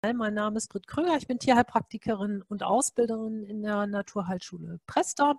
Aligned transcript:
Mein 0.00 0.34
Name 0.34 0.58
ist 0.58 0.70
Grit 0.70 0.86
Kröger, 0.86 1.16
ich 1.16 1.26
bin 1.26 1.40
Tierheilpraktikerin 1.40 2.42
und 2.42 2.62
Ausbilderin 2.62 3.42
in 3.42 3.62
der 3.62 3.88
Naturheilschule 3.88 4.78
Presta. 4.86 5.34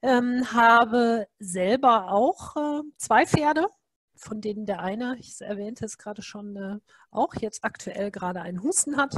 Ähm, 0.00 0.52
habe 0.52 1.26
selber 1.40 2.12
auch 2.12 2.54
äh, 2.56 2.82
zwei 2.98 3.26
Pferde, 3.26 3.66
von 4.14 4.40
denen 4.40 4.64
der 4.64 4.78
eine, 4.80 5.16
ich 5.18 5.40
erwähnte 5.40 5.84
es 5.84 5.98
gerade 5.98 6.22
schon, 6.22 6.56
äh, 6.56 6.78
auch 7.10 7.34
jetzt 7.34 7.64
aktuell 7.64 8.12
gerade 8.12 8.42
einen 8.42 8.62
Husten 8.62 8.96
hat. 8.96 9.16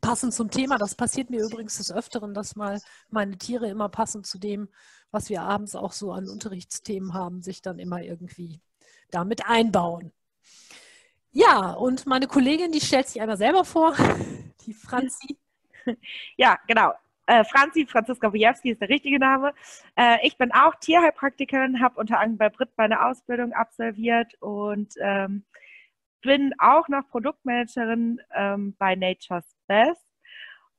Passend 0.00 0.34
zum 0.34 0.50
Thema, 0.50 0.76
das 0.76 0.96
passiert 0.96 1.30
mir 1.30 1.44
übrigens 1.44 1.76
des 1.76 1.92
Öfteren, 1.92 2.34
dass 2.34 2.56
mal 2.56 2.80
meine 3.10 3.38
Tiere 3.38 3.68
immer 3.68 3.88
passend 3.88 4.26
zu 4.26 4.38
dem, 4.38 4.70
was 5.12 5.28
wir 5.28 5.42
abends 5.42 5.76
auch 5.76 5.92
so 5.92 6.10
an 6.10 6.28
Unterrichtsthemen 6.28 7.14
haben, 7.14 7.42
sich 7.42 7.62
dann 7.62 7.78
immer 7.78 8.02
irgendwie 8.02 8.60
damit 9.10 9.46
einbauen. 9.46 10.12
Ja, 11.32 11.72
und 11.72 12.06
meine 12.06 12.26
Kollegin, 12.26 12.72
die 12.72 12.80
stellt 12.80 13.08
sich 13.08 13.20
einmal 13.20 13.36
selber 13.36 13.64
vor, 13.64 13.94
die 14.66 14.74
Franzi. 14.74 15.38
Ja, 16.36 16.58
genau. 16.68 16.92
Äh, 17.26 17.42
Franzi, 17.44 17.86
Franziska 17.86 18.32
Wojewski 18.32 18.70
ist 18.70 18.80
der 18.80 18.88
richtige 18.88 19.18
Name. 19.18 19.52
Äh, 19.96 20.24
ich 20.24 20.38
bin 20.38 20.52
auch 20.52 20.76
Tierheilpraktikerin, 20.76 21.80
habe 21.80 21.98
unter 21.98 22.20
anderem 22.20 22.38
bei 22.38 22.48
Brit 22.50 22.70
meine 22.76 23.04
Ausbildung 23.04 23.52
absolviert 23.52 24.34
und 24.40 24.94
ähm, 25.00 25.44
bin 26.22 26.54
auch 26.58 26.86
noch 26.88 27.08
Produktmanagerin 27.08 28.20
ähm, 28.32 28.76
bei 28.78 28.94
Nature's 28.94 29.56
Best 29.66 30.06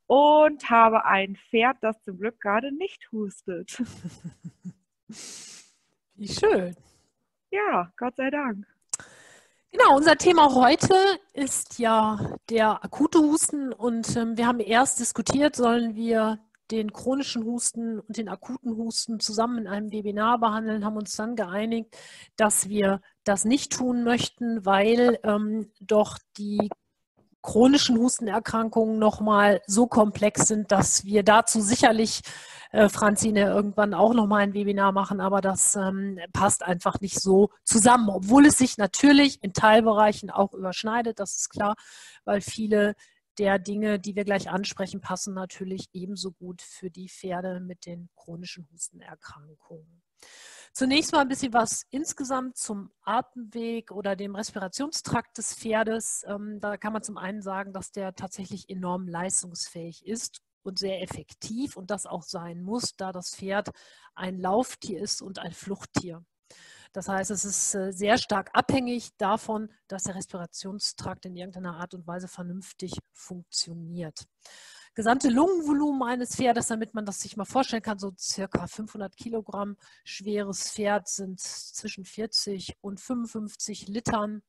und 0.08 0.70
habe 0.70 1.06
ein 1.06 1.36
Pferd, 1.36 1.78
das 1.82 2.02
zum 2.04 2.18
Glück 2.20 2.40
gerade 2.40 2.72
nicht 2.72 3.12
hustet. 3.12 3.82
Wie 6.16 6.28
schön. 6.30 6.76
Ja, 7.52 7.92
Gott 7.98 8.16
sei 8.16 8.30
Dank. 8.30 8.66
Genau, 9.74 9.98
unser 9.98 10.18
Thema 10.18 10.54
heute 10.54 10.94
ist 11.34 11.80
ja 11.80 12.20
der 12.52 12.84
akute 12.86 13.18
Husten 13.18 13.74
und 13.74 14.16
ähm, 14.16 14.38
wir 14.38 14.46
haben 14.46 14.60
erst 14.60 15.00
diskutiert, 15.00 15.56
sollen 15.56 15.96
wir 15.96 16.38
den 16.70 16.94
chronischen 16.94 17.44
Husten 17.44 18.00
und 18.00 18.18
den 18.18 18.30
akuten 18.30 18.78
Husten 18.78 19.20
zusammen 19.20 19.58
in 19.58 19.68
einem 19.68 19.92
Webinar 19.92 20.38
behandeln, 20.40 20.86
haben 20.86 20.96
uns 20.96 21.16
dann 21.16 21.36
geeinigt, 21.36 21.98
dass 22.36 22.70
wir 22.70 23.02
das 23.24 23.46
nicht 23.46 23.74
tun 23.74 24.04
möchten, 24.04 24.64
weil 24.64 25.18
ähm, 25.24 25.72
doch 25.82 26.20
die 26.38 26.70
chronischen 27.44 27.98
Hustenerkrankungen 27.98 28.98
nochmal 28.98 29.62
so 29.68 29.86
komplex 29.86 30.48
sind, 30.48 30.72
dass 30.72 31.06
wir 31.06 31.24
dazu 31.24 31.62
sicherlich 31.62 32.22
äh, 32.72 32.90
Franzine 32.90 33.42
irgendwann 33.42 33.94
auch 33.94 34.14
noch 34.14 34.26
mal 34.26 34.38
ein 34.38 34.54
Webinar 34.54 34.94
machen, 34.94 35.22
aber 35.22 35.42
das 35.42 35.76
ähm, 35.76 36.18
passt 36.34 36.64
einfach 36.64 37.00
nicht 37.02 37.20
so 37.20 37.50
zusammen, 37.64 38.10
obwohl 38.10 38.48
es 38.48 38.58
sich 38.58 38.78
natürlich 38.78 39.44
in 39.44 39.54
Teilbereichen 39.54 40.32
auch 40.32 40.54
überschneidet, 40.54 41.20
das 41.20 41.36
ist 41.36 41.50
klar, 41.50 41.76
weil 42.26 42.42
viele 42.42 42.96
der 43.38 43.60
Dinge, 43.60 44.00
die 44.00 44.16
wir 44.16 44.26
gleich 44.26 44.50
ansprechen, 44.50 45.02
passen 45.02 45.34
natürlich 45.34 45.88
ebenso 45.94 46.32
gut 46.32 46.62
für 46.62 46.90
die 46.90 47.10
Pferde 47.10 47.60
mit 47.60 47.86
den 47.86 48.10
chronischen 48.16 48.68
Hustenerkrankungen. 48.72 50.02
Zunächst 50.76 51.12
mal 51.12 51.20
ein 51.20 51.28
bisschen 51.28 51.54
was 51.54 51.86
insgesamt 51.92 52.58
zum 52.58 52.92
Atemweg 53.04 53.92
oder 53.92 54.16
dem 54.16 54.34
Respirationstrakt 54.34 55.38
des 55.38 55.54
Pferdes. 55.54 56.26
Ähm, 56.28 56.60
da 56.60 56.78
kann 56.78 56.94
man 56.94 57.04
zum 57.04 57.18
einen 57.18 57.44
sagen, 57.44 57.74
dass 57.74 57.92
der 57.92 58.16
tatsächlich 58.16 58.68
enorm 58.70 59.08
leistungsfähig 59.08 60.04
ist 60.08 60.42
und 60.64 60.80
sehr 60.80 61.04
effektiv 61.04 61.78
und 61.78 61.92
das 61.92 62.08
auch 62.08 62.24
sein 62.24 62.64
muss, 62.64 62.96
da 62.98 63.12
das 63.12 63.36
Pferd 63.36 63.70
ein 64.16 64.40
Lauftier 64.40 65.00
ist 65.00 65.22
und 65.22 65.38
ein 65.38 65.52
Fluchttier. 65.52 66.26
Das 66.92 67.08
heißt, 67.08 67.30
es 67.30 67.46
ist 67.46 67.76
äh, 67.76 67.92
sehr 67.92 68.18
stark 68.18 68.50
abhängig 68.54 69.16
davon, 69.18 69.72
dass 69.88 70.04
der 70.04 70.16
Respirationstrakt 70.16 71.28
in 71.28 71.36
irgendeiner 71.36 71.76
Art 71.78 71.94
und 71.94 72.08
Weise 72.08 72.28
vernünftig 72.28 72.98
funktioniert. 73.12 74.26
Gesamte 74.96 75.30
Lungenvolumen 75.30 76.04
eines 76.04 76.36
Pferdes, 76.36 76.68
damit 76.68 76.94
man 76.94 77.06
das 77.06 77.20
sich 77.20 77.36
mal 77.36 77.46
vorstellen 77.46 77.82
kann, 77.82 77.98
so 77.98 78.14
circa 78.18 78.68
500 78.68 79.18
Kilogramm 79.18 79.76
schweres 80.04 80.72
Pferd 80.72 81.08
sind 81.08 81.40
zwischen 81.40 82.06
40 82.06 82.78
und 82.82 83.00
55 83.00 83.88
Litern. 83.88 84.44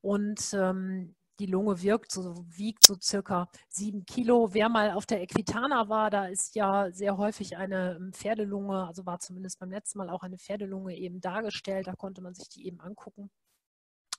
Und 0.00 0.54
ähm, 0.54 1.14
die 1.38 1.46
Lunge 1.46 1.82
wirkt, 1.82 2.12
so, 2.12 2.44
wiegt 2.48 2.84
so 2.84 2.96
circa 3.00 3.50
sieben 3.68 4.06
Kilo. 4.06 4.54
Wer 4.54 4.68
mal 4.68 4.92
auf 4.92 5.06
der 5.06 5.22
Equitana 5.22 5.88
war, 5.88 6.10
da 6.10 6.26
ist 6.26 6.54
ja 6.54 6.90
sehr 6.92 7.16
häufig 7.16 7.56
eine 7.56 7.96
ähm, 7.96 8.12
Pferdelunge, 8.12 8.86
also 8.86 9.04
war 9.04 9.18
zumindest 9.18 9.58
beim 9.58 9.70
letzten 9.70 9.98
Mal 9.98 10.10
auch 10.10 10.22
eine 10.22 10.38
Pferdelunge 10.38 10.96
eben 10.96 11.20
dargestellt. 11.20 11.86
Da 11.86 11.94
konnte 11.94 12.22
man 12.22 12.34
sich 12.34 12.48
die 12.48 12.66
eben 12.66 12.80
angucken. 12.80 13.30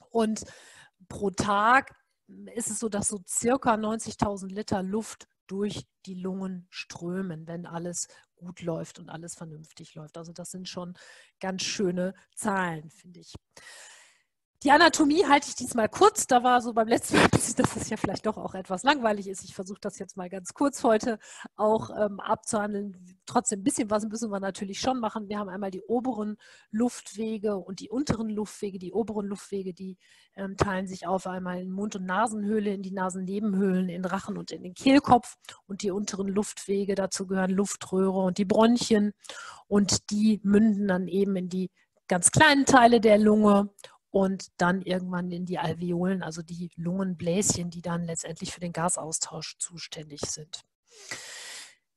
Und 0.10 0.44
pro 1.10 1.32
Tag 1.32 1.96
ist 2.54 2.70
es 2.70 2.80
so, 2.80 2.90
dass 2.90 3.10
so 3.10 3.20
circa 3.28 3.76
90.000 3.76 4.48
Liter 4.48 4.84
Luft 4.84 5.28
durch 5.52 5.86
die 6.06 6.14
Lungen 6.14 6.66
strömen, 6.70 7.46
wenn 7.46 7.66
alles 7.66 8.08
gut 8.36 8.62
läuft 8.62 9.00
und 9.00 9.10
alles 9.10 9.36
vernünftig 9.36 9.96
läuft. 9.96 10.18
Also 10.18 10.32
das 10.32 10.50
sind 10.50 10.70
schon 10.70 10.94
ganz 11.42 11.64
schöne 11.64 12.14
Zahlen, 12.36 12.90
finde 12.90 13.20
ich. 13.20 13.34
Die 14.64 14.70
Anatomie 14.70 15.26
halte 15.26 15.48
ich 15.48 15.56
diesmal 15.56 15.90
kurz. 15.90 16.28
Da 16.28 16.44
war 16.44 16.62
so 16.62 16.72
beim 16.72 16.88
letzten 16.88 17.18
Mal, 17.18 17.28
dass 17.32 17.76
es 17.76 17.90
ja 17.90 17.98
vielleicht 17.98 18.28
doch 18.28 18.38
auch 18.38 18.54
etwas 18.54 18.84
langweilig 18.84 19.28
ist. 19.28 19.44
Ich 19.44 19.56
versuche 19.56 19.80
das 19.82 19.98
jetzt 19.98 20.18
mal 20.18 20.30
ganz 20.30 20.54
kurz 20.54 20.84
heute 20.84 21.18
auch 21.56 21.90
ähm, 21.90 22.20
abzuhandeln. 22.20 22.96
Trotzdem 23.26 23.62
ein 23.62 23.64
bisschen 23.64 23.90
was 23.90 24.06
müssen 24.06 24.30
wir 24.30 24.40
natürlich 24.40 24.80
schon 24.80 25.00
machen. 25.00 25.30
Wir 25.30 25.40
haben 25.40 25.50
einmal 25.50 25.72
die 25.72 25.82
oberen 25.82 26.38
Luftwege 26.70 27.58
und 27.58 27.80
die 27.80 27.90
unteren 27.90 28.30
Luftwege. 28.30 28.78
Die 28.78 28.94
oberen 28.94 29.26
Luftwege, 29.26 29.74
die 29.74 29.98
ähm, 30.36 30.58
teilen 30.58 30.86
sich 30.86 31.08
auf 31.08 31.26
einmal 31.26 31.60
in 31.60 31.72
Mund- 31.72 31.96
und 31.96 32.06
Nasenhöhle, 32.06 32.72
in 32.72 32.84
die 32.84 32.92
Nasennebenhöhlen, 32.92 33.90
in 33.90 34.06
Rachen 34.06 34.38
und 34.38 34.52
in 34.52 34.62
den 34.62 34.76
Kehlkopf. 34.76 35.38
Und 35.66 35.82
die 35.82 35.90
unteren 35.90 36.28
Luftwege, 36.28 36.94
dazu 36.94 37.26
gehören 37.26 37.50
Luftröhre 37.50 38.20
und 38.20 38.38
die 38.38 38.46
Bronchien. 38.46 39.14
Und 39.66 40.12
die 40.12 40.40
münden 40.44 40.88
dann 40.88 41.08
eben 41.08 41.36
in 41.36 41.50
die 41.50 41.72
ganz 42.08 42.30
kleinen 42.30 42.66
Teile 42.66 43.02
der 43.02 43.18
Lunge 43.18 43.70
und 44.12 44.48
dann 44.58 44.82
irgendwann 44.82 45.32
in 45.32 45.46
die 45.46 45.58
Alveolen, 45.58 46.22
also 46.22 46.42
die 46.42 46.70
Lungenbläschen, 46.76 47.70
die 47.70 47.82
dann 47.82 48.04
letztendlich 48.04 48.52
für 48.52 48.60
den 48.60 48.74
Gasaustausch 48.74 49.58
zuständig 49.58 50.22
sind. 50.28 50.62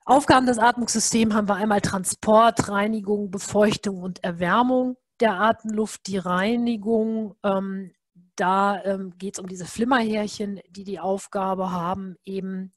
Aufgaben 0.07 0.47
des 0.47 0.59
Atmungssystems 0.59 1.35
haben 1.35 1.49
wir 1.49 1.57
einmal 1.57 1.81
Transport, 1.81 2.69
Reinigung, 2.69 3.31
Befeuchtung 3.31 4.03
und 4.03 4.23
Erwärmung 4.23 4.97
der 5.21 5.41
Atemluft, 5.41 6.07
die 6.07 6.19
Reinigung. 6.19 7.37
Ähm, 7.43 7.93
da 8.37 8.83
ähm, 8.85 9.15
geht 9.17 9.35
es 9.35 9.41
um 9.41 9.47
diese 9.47 9.65
Flimmerhärchen, 9.65 10.61
die 10.69 10.85
die 10.85 11.01
Aufgabe 11.01 11.71
haben, 11.71 12.17
eben 12.25 12.73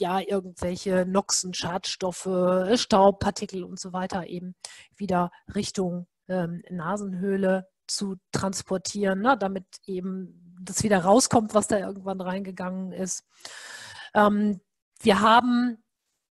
ja, 0.00 0.20
irgendwelche 0.20 1.04
Noxen, 1.04 1.52
Schadstoffe, 1.52 2.28
Staubpartikel 2.74 3.64
und 3.64 3.80
so 3.80 3.92
weiter 3.92 4.26
eben 4.28 4.54
wieder 4.96 5.30
Richtung 5.54 6.06
ähm, 6.28 6.62
Nasenhöhle 6.70 7.66
zu 7.88 8.16
transportieren, 8.32 9.20
ne, 9.20 9.36
damit 9.38 9.64
eben 9.86 10.56
das 10.60 10.82
wieder 10.82 11.00
rauskommt, 11.00 11.54
was 11.54 11.68
da 11.68 11.78
irgendwann 11.78 12.20
reingegangen 12.20 12.92
ist. 12.92 13.24
Ähm, 14.14 14.60
wir 15.00 15.20
haben 15.20 15.78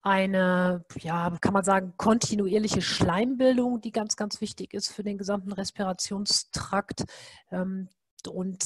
eine, 0.01 0.85
ja, 0.99 1.35
kann 1.41 1.53
man 1.53 1.63
sagen, 1.63 1.93
kontinuierliche 1.97 2.81
Schleimbildung, 2.81 3.81
die 3.81 3.91
ganz, 3.91 4.15
ganz 4.15 4.39
wichtig 4.39 4.73
ist 4.73 4.89
für 4.89 5.03
den 5.03 5.17
gesamten 5.17 5.51
Respirationstrakt. 5.51 7.05
Ähm, 7.51 7.89
und 8.29 8.63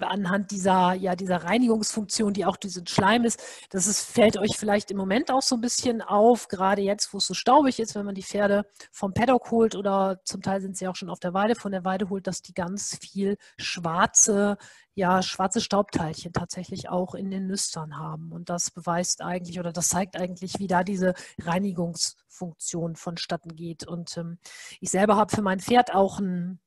anhand 0.00 0.50
dieser, 0.50 0.94
ja, 0.94 1.16
dieser 1.16 1.44
Reinigungsfunktion, 1.44 2.32
die 2.32 2.44
auch 2.44 2.56
diesen 2.56 2.86
Schleim 2.86 3.24
ist, 3.24 3.42
das 3.70 3.86
ist, 3.86 4.02
fällt 4.02 4.36
euch 4.36 4.56
vielleicht 4.56 4.90
im 4.90 4.96
Moment 4.96 5.30
auch 5.30 5.42
so 5.42 5.56
ein 5.56 5.60
bisschen 5.60 6.02
auf, 6.02 6.48
gerade 6.48 6.82
jetzt, 6.82 7.12
wo 7.12 7.18
es 7.18 7.26
so 7.26 7.34
staubig 7.34 7.78
ist, 7.78 7.94
wenn 7.94 8.06
man 8.06 8.14
die 8.14 8.22
Pferde 8.22 8.64
vom 8.92 9.12
Paddock 9.12 9.50
holt 9.50 9.76
oder 9.76 10.20
zum 10.24 10.42
Teil 10.42 10.60
sind 10.60 10.76
sie 10.76 10.88
auch 10.88 10.96
schon 10.96 11.10
auf 11.10 11.20
der 11.20 11.34
Weide, 11.34 11.54
von 11.54 11.72
der 11.72 11.84
Weide 11.84 12.08
holt, 12.08 12.26
dass 12.26 12.42
die 12.42 12.54
ganz 12.54 12.98
viel 13.00 13.36
schwarze, 13.56 14.56
ja, 14.94 15.22
schwarze 15.22 15.60
Staubteilchen 15.60 16.32
tatsächlich 16.32 16.88
auch 16.88 17.14
in 17.14 17.30
den 17.30 17.46
Nüstern 17.46 17.98
haben. 17.98 18.32
Und 18.32 18.50
das 18.50 18.70
beweist 18.70 19.22
eigentlich 19.22 19.58
oder 19.58 19.72
das 19.72 19.88
zeigt 19.88 20.16
eigentlich, 20.16 20.58
wie 20.58 20.66
da 20.66 20.84
diese 20.84 21.14
Reinigungsfunktion 21.40 22.96
vonstatten 22.96 23.56
geht. 23.56 23.86
Und 23.86 24.16
ähm, 24.16 24.38
ich 24.80 24.90
selber 24.90 25.16
habe 25.16 25.34
für 25.34 25.42
mein 25.42 25.60
Pferd 25.60 25.94
auch 25.94 26.18
ein 26.18 26.60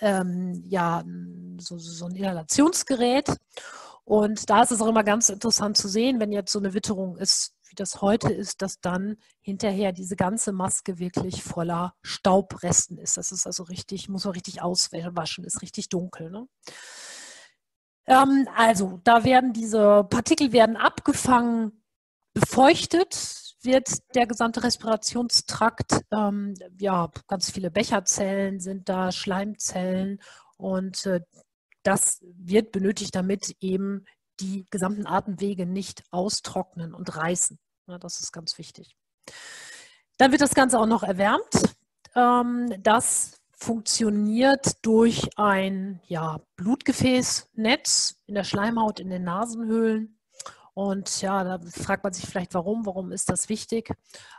ähm, 0.00 0.62
ja, 0.66 1.04
so, 1.58 1.78
so 1.78 2.06
ein 2.06 2.14
Inhalationsgerät. 2.14 3.36
Und 4.04 4.48
da 4.48 4.62
ist 4.62 4.72
es 4.72 4.80
auch 4.80 4.88
immer 4.88 5.04
ganz 5.04 5.28
interessant 5.28 5.76
zu 5.76 5.88
sehen, 5.88 6.18
wenn 6.20 6.32
jetzt 6.32 6.52
so 6.52 6.58
eine 6.58 6.72
Witterung 6.72 7.16
ist, 7.18 7.52
wie 7.68 7.74
das 7.74 8.00
heute 8.00 8.32
ist, 8.32 8.62
dass 8.62 8.80
dann 8.80 9.16
hinterher 9.42 9.92
diese 9.92 10.16
ganze 10.16 10.52
Maske 10.52 10.98
wirklich 10.98 11.42
voller 11.42 11.94
Staubresten 12.02 12.98
ist. 12.98 13.16
Das 13.18 13.32
ist 13.32 13.46
also 13.46 13.64
richtig, 13.64 14.08
muss 14.08 14.24
man 14.24 14.32
richtig 14.32 14.62
auswaschen, 14.62 15.44
ist 15.44 15.60
richtig 15.60 15.90
dunkel. 15.90 16.30
Ne? 16.30 16.48
Ähm, 18.06 18.48
also 18.56 19.00
da 19.04 19.24
werden 19.24 19.52
diese 19.52 20.04
Partikel 20.04 20.52
werden 20.52 20.76
abgefangen, 20.76 21.82
befeuchtet, 22.32 23.47
wird 23.62 23.88
der 24.14 24.26
gesamte 24.26 24.62
Respirationstrakt, 24.62 26.04
ähm, 26.10 26.54
ja, 26.78 27.10
ganz 27.26 27.50
viele 27.50 27.70
Becherzellen 27.70 28.60
sind 28.60 28.88
da, 28.88 29.12
Schleimzellen 29.12 30.20
und 30.56 31.06
äh, 31.06 31.20
das 31.82 32.18
wird 32.22 32.72
benötigt, 32.72 33.14
damit 33.14 33.56
eben 33.60 34.04
die 34.40 34.66
gesamten 34.70 35.06
Atemwege 35.06 35.66
nicht 35.66 36.02
austrocknen 36.10 36.94
und 36.94 37.16
reißen. 37.16 37.58
Ja, 37.88 37.98
das 37.98 38.20
ist 38.20 38.32
ganz 38.32 38.58
wichtig. 38.58 38.94
Dann 40.18 40.32
wird 40.32 40.42
das 40.42 40.54
Ganze 40.54 40.78
auch 40.78 40.86
noch 40.86 41.02
erwärmt. 41.02 41.76
Ähm, 42.14 42.72
das 42.82 43.40
funktioniert 43.52 44.76
durch 44.82 45.28
ein 45.36 46.00
ja, 46.06 46.40
Blutgefäßnetz 46.56 48.22
in 48.26 48.34
der 48.34 48.44
Schleimhaut, 48.44 49.00
in 49.00 49.10
den 49.10 49.24
Nasenhöhlen. 49.24 50.17
Und 50.78 51.22
ja, 51.22 51.42
da 51.42 51.58
fragt 51.72 52.04
man 52.04 52.12
sich 52.12 52.24
vielleicht, 52.24 52.54
warum, 52.54 52.86
warum 52.86 53.10
ist 53.10 53.28
das 53.30 53.48
wichtig? 53.48 53.92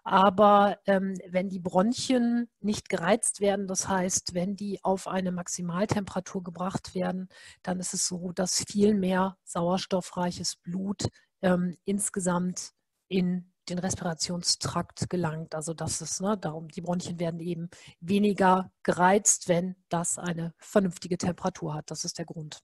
Aber 0.06 0.80
ähm, 0.86 1.16
wenn 1.28 1.50
die 1.50 1.60
Bronchien 1.60 2.48
nicht 2.62 2.88
gereizt 2.88 3.42
werden, 3.42 3.68
das 3.68 3.90
heißt, 3.90 4.34
wenn 4.36 4.56
die 4.56 4.82
auf 4.82 5.10
eine 5.10 5.34
Maximaltemperatur 5.34 6.42
gebracht 6.42 6.96
werden, 6.96 7.28
dann 7.62 7.82
ist 7.82 7.94
es 7.94 8.08
so, 8.08 8.32
dass 8.32 8.64
viel 8.64 8.94
mehr 8.94 9.36
sauerstoffreiches 9.44 10.56
Blut 10.56 11.10
ähm, 11.42 11.76
insgesamt 11.84 12.72
in 13.10 13.52
den 13.68 13.80
Respirationstrakt 13.80 15.10
gelangt. 15.10 15.54
Also 15.54 15.74
das 15.74 16.00
ist, 16.00 16.22
ne, 16.22 16.38
darum, 16.38 16.70
die 16.70 16.80
Bronchien 16.80 17.20
werden 17.20 17.42
eben 17.42 17.70
weniger 18.00 18.72
gereizt, 18.84 19.50
wenn 19.50 19.76
das 19.90 20.18
eine 20.18 20.54
vernünftige 20.58 21.18
Temperatur 21.18 21.74
hat. 21.74 21.92
Das 21.92 22.06
ist 22.06 22.18
der 22.18 22.26
Grund. 22.26 22.62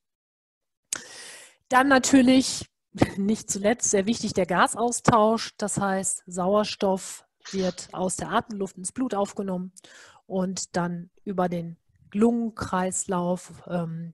Dann 1.67 1.89
natürlich 1.89 2.69
nicht 3.17 3.49
zuletzt 3.49 3.91
sehr 3.91 4.05
wichtig 4.05 4.33
der 4.33 4.45
Gasaustausch. 4.45 5.55
Das 5.57 5.79
heißt, 5.79 6.23
Sauerstoff 6.27 7.25
wird 7.51 7.89
aus 7.91 8.15
der 8.15 8.31
Atemluft 8.31 8.77
ins 8.77 8.91
Blut 8.91 9.13
aufgenommen 9.13 9.73
und 10.25 10.75
dann 10.75 11.09
über 11.23 11.49
den 11.49 11.77
Lungenkreislauf 12.13 13.63
ähm, 13.67 14.13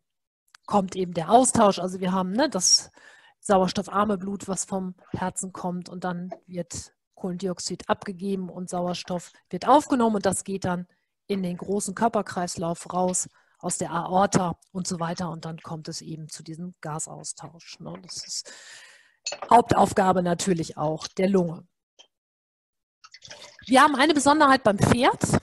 kommt 0.66 0.96
eben 0.96 1.14
der 1.14 1.30
Austausch. 1.30 1.80
Also 1.80 2.00
wir 2.00 2.12
haben 2.12 2.32
ne, 2.32 2.50
das 2.50 2.92
sauerstoffarme 3.40 4.18
Blut, 4.18 4.48
was 4.48 4.66
vom 4.66 4.96
Herzen 5.12 5.54
kommt 5.54 5.90
und 5.90 6.04
dann 6.04 6.32
wird 6.48 6.94
Kohlendioxid 7.16 7.88
abgegeben 7.90 8.50
und 8.50 8.70
Sauerstoff 8.70 9.32
wird 9.50 9.68
aufgenommen 9.68 10.18
und 10.18 10.26
das 10.26 10.44
geht 10.44 10.66
dann 10.66 10.88
in 11.28 11.44
den 11.44 11.58
großen 11.58 11.96
Körperkreislauf 11.96 12.92
raus 12.92 13.30
aus 13.62 13.78
der 13.78 13.92
Aorta 13.92 14.58
und 14.72 14.88
so 14.88 15.00
weiter. 15.00 15.30
Und 15.30 15.46
dann 15.46 15.58
kommt 15.60 15.88
es 15.88 16.02
eben 16.02 16.30
zu 16.30 16.44
diesem 16.44 16.74
Gasaustausch. 16.82 17.80
Ne? 17.80 17.94
Das 18.02 18.26
ist 18.26 18.52
Hauptaufgabe 19.50 20.24
natürlich 20.24 20.78
auch 20.78 21.08
der 21.08 21.30
Lunge. 21.30 21.68
Wir 23.68 23.82
haben 23.82 23.96
eine 23.96 24.14
Besonderheit 24.14 24.64
beim 24.64 24.80
Pferd, 24.80 25.40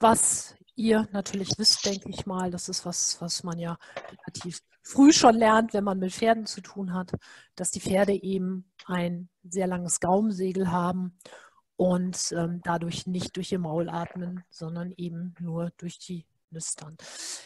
was 0.00 0.56
ihr 0.74 1.08
natürlich 1.12 1.50
wisst, 1.56 1.86
denke 1.86 2.10
ich 2.10 2.26
mal. 2.26 2.50
Das 2.50 2.68
ist 2.68 2.84
was, 2.84 3.20
was 3.20 3.44
man 3.44 3.58
ja 3.58 3.78
relativ 4.26 4.60
früh 4.82 5.12
schon 5.12 5.36
lernt, 5.36 5.72
wenn 5.72 5.84
man 5.84 5.98
mit 5.98 6.12
Pferden 6.12 6.46
zu 6.46 6.60
tun 6.60 6.92
hat, 6.94 7.12
dass 7.54 7.70
die 7.70 7.80
Pferde 7.80 8.12
eben 8.12 8.70
ein 8.86 9.28
sehr 9.44 9.66
langes 9.66 10.00
Gaumensegel 10.00 10.70
haben 10.70 11.16
und 11.76 12.32
ähm, 12.32 12.60
dadurch 12.64 13.06
nicht 13.06 13.36
durch 13.36 13.52
ihr 13.52 13.58
Maul 13.58 13.88
atmen, 13.88 14.44
sondern 14.50 14.92
eben 14.96 15.34
nur 15.38 15.70
durch 15.78 15.98
die 15.98 16.26
nüstern. 16.52 16.96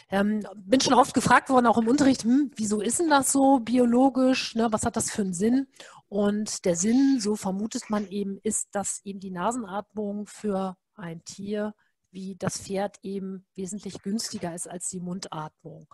Ähm, 0.09 0.45
bin 0.55 0.81
schon 0.81 0.93
oft 0.93 1.13
gefragt 1.13 1.49
worden, 1.49 1.67
auch 1.67 1.77
im 1.77 1.87
Unterricht, 1.87 2.23
hm, 2.23 2.51
wieso 2.55 2.81
ist 2.81 2.99
denn 2.99 3.09
das 3.09 3.31
so 3.31 3.59
biologisch? 3.59 4.55
Ne? 4.55 4.67
Was 4.71 4.85
hat 4.85 4.95
das 4.95 5.11
für 5.11 5.21
einen 5.21 5.33
Sinn? 5.33 5.67
Und 6.07 6.65
der 6.65 6.75
Sinn, 6.75 7.19
so 7.19 7.35
vermutet 7.35 7.89
man 7.89 8.07
eben, 8.07 8.39
ist, 8.43 8.69
dass 8.73 9.01
eben 9.03 9.19
die 9.19 9.31
Nasenatmung 9.31 10.27
für 10.27 10.77
ein 10.95 11.23
Tier 11.25 11.73
wie 12.15 12.35
das 12.35 12.57
Pferd 12.57 12.97
eben 13.03 13.45
wesentlich 13.55 14.01
günstiger 14.01 14.55
ist 14.55 14.69
als 14.69 14.89
die 14.89 15.01
Mundatmung. 15.01 15.87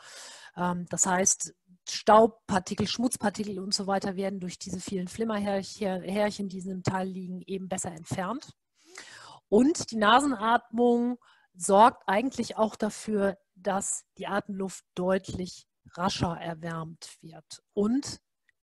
Ähm, 0.56 0.86
das 0.90 1.06
heißt, 1.06 1.54
Staubpartikel, 1.90 2.88
Schmutzpartikel 2.88 3.60
und 3.60 3.74
so 3.74 3.88
weiter 3.88 4.16
werden 4.16 4.40
durch 4.40 4.60
diese 4.60 4.80
vielen 4.80 5.08
Flimmerhärchen, 5.08 6.48
die 6.48 6.60
in 6.60 6.70
dem 6.70 6.84
Teil 6.84 7.08
liegen, 7.08 7.42
eben 7.48 7.68
besser 7.68 7.92
entfernt. 7.92 8.54
Und 9.50 9.92
die 9.92 9.98
Nasenatmung 9.98 11.18
sorgt 11.54 12.04
eigentlich 12.08 12.58
auch 12.58 12.76
dafür, 12.76 13.38
dass 13.56 14.06
die 14.18 14.28
Atemluft 14.28 14.86
deutlich 14.96 15.68
rascher 15.94 16.38
erwärmt 16.38 17.18
wird. 17.22 17.64
Und 17.74 18.22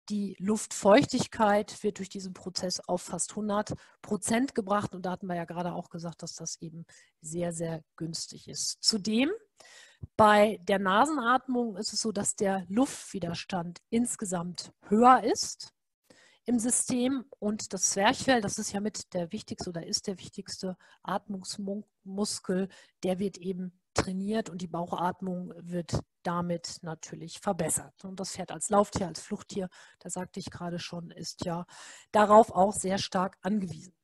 die 0.08 0.36
Luftfeuchtigkeit 0.38 1.82
wird 1.82 1.98
durch 1.98 2.08
diesen 2.08 2.32
Prozess 2.32 2.80
auf 2.80 3.02
fast 3.02 3.30
100 3.30 3.74
Prozent 4.02 4.54
gebracht. 4.54 4.94
Und 4.94 5.04
da 5.04 5.10
hatten 5.10 5.26
wir 5.26 5.34
ja 5.34 5.44
gerade 5.44 5.74
auch 5.74 5.90
gesagt, 5.90 6.22
dass 6.22 6.34
das 6.34 6.60
eben 6.60 6.86
sehr, 7.20 7.52
sehr 7.52 7.82
günstig 7.96 8.48
ist. 8.48 8.78
Zudem 8.82 9.30
bei 10.16 10.58
der 10.62 10.78
Nasenatmung 10.78 11.76
ist 11.76 11.92
es 11.92 12.00
so, 12.00 12.12
dass 12.12 12.36
der 12.36 12.64
Luftwiderstand 12.68 13.80
insgesamt 13.90 14.72
höher 14.88 15.24
ist 15.24 15.72
im 16.46 16.58
System 16.60 17.24
und 17.40 17.72
das 17.72 17.90
Zwerchfell, 17.90 18.40
das 18.40 18.58
ist 18.58 18.72
ja 18.72 18.80
mit 18.80 19.12
der 19.14 19.32
wichtigste 19.32 19.68
oder 19.68 19.84
ist 19.84 20.06
der 20.06 20.18
wichtigste 20.18 20.76
Atmungsmuskel, 21.02 22.68
der 23.02 23.18
wird 23.18 23.36
eben 23.38 23.80
trainiert 23.94 24.48
und 24.48 24.62
die 24.62 24.68
Bauchatmung 24.68 25.52
wird 25.56 25.98
damit 26.22 26.78
natürlich 26.82 27.40
verbessert. 27.40 28.04
Und 28.04 28.20
das 28.20 28.32
Pferd 28.32 28.52
als 28.52 28.70
Lauftier, 28.70 29.08
als 29.08 29.20
Fluchttier, 29.20 29.68
da 29.98 30.08
sagte 30.10 30.38
ich 30.38 30.50
gerade 30.50 30.78
schon, 30.78 31.10
ist 31.10 31.44
ja 31.44 31.66
darauf 32.12 32.52
auch 32.52 32.72
sehr 32.72 32.98
stark 32.98 33.36
angewiesen. 33.42 33.94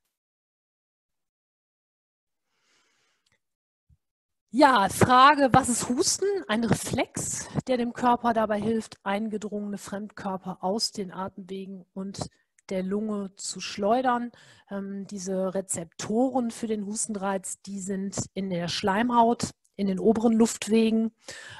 Ja, 4.55 4.87
Frage, 4.87 5.49
was 5.51 5.67
ist 5.67 5.89
Husten? 5.89 6.27
Ein 6.47 6.63
Reflex, 6.63 7.47
der 7.65 7.77
dem 7.77 7.91
Körper 7.91 8.33
dabei 8.33 8.61
hilft, 8.61 8.99
eingedrungene 9.01 9.79
Fremdkörper 9.79 10.59
aus 10.61 10.91
den 10.91 11.11
Atemwegen 11.11 11.85
und 11.95 12.29
der 12.69 12.83
Lunge 12.83 13.31
zu 13.35 13.59
schleudern. 13.61 14.31
Ähm, 14.69 15.07
diese 15.07 15.55
Rezeptoren 15.55 16.51
für 16.51 16.67
den 16.67 16.85
Hustenreiz, 16.85 17.63
die 17.63 17.79
sind 17.79 18.15
in 18.35 18.51
der 18.51 18.67
Schleimhaut, 18.67 19.49
in 19.75 19.87
den 19.87 19.97
oberen 19.97 20.33
Luftwegen, 20.33 21.15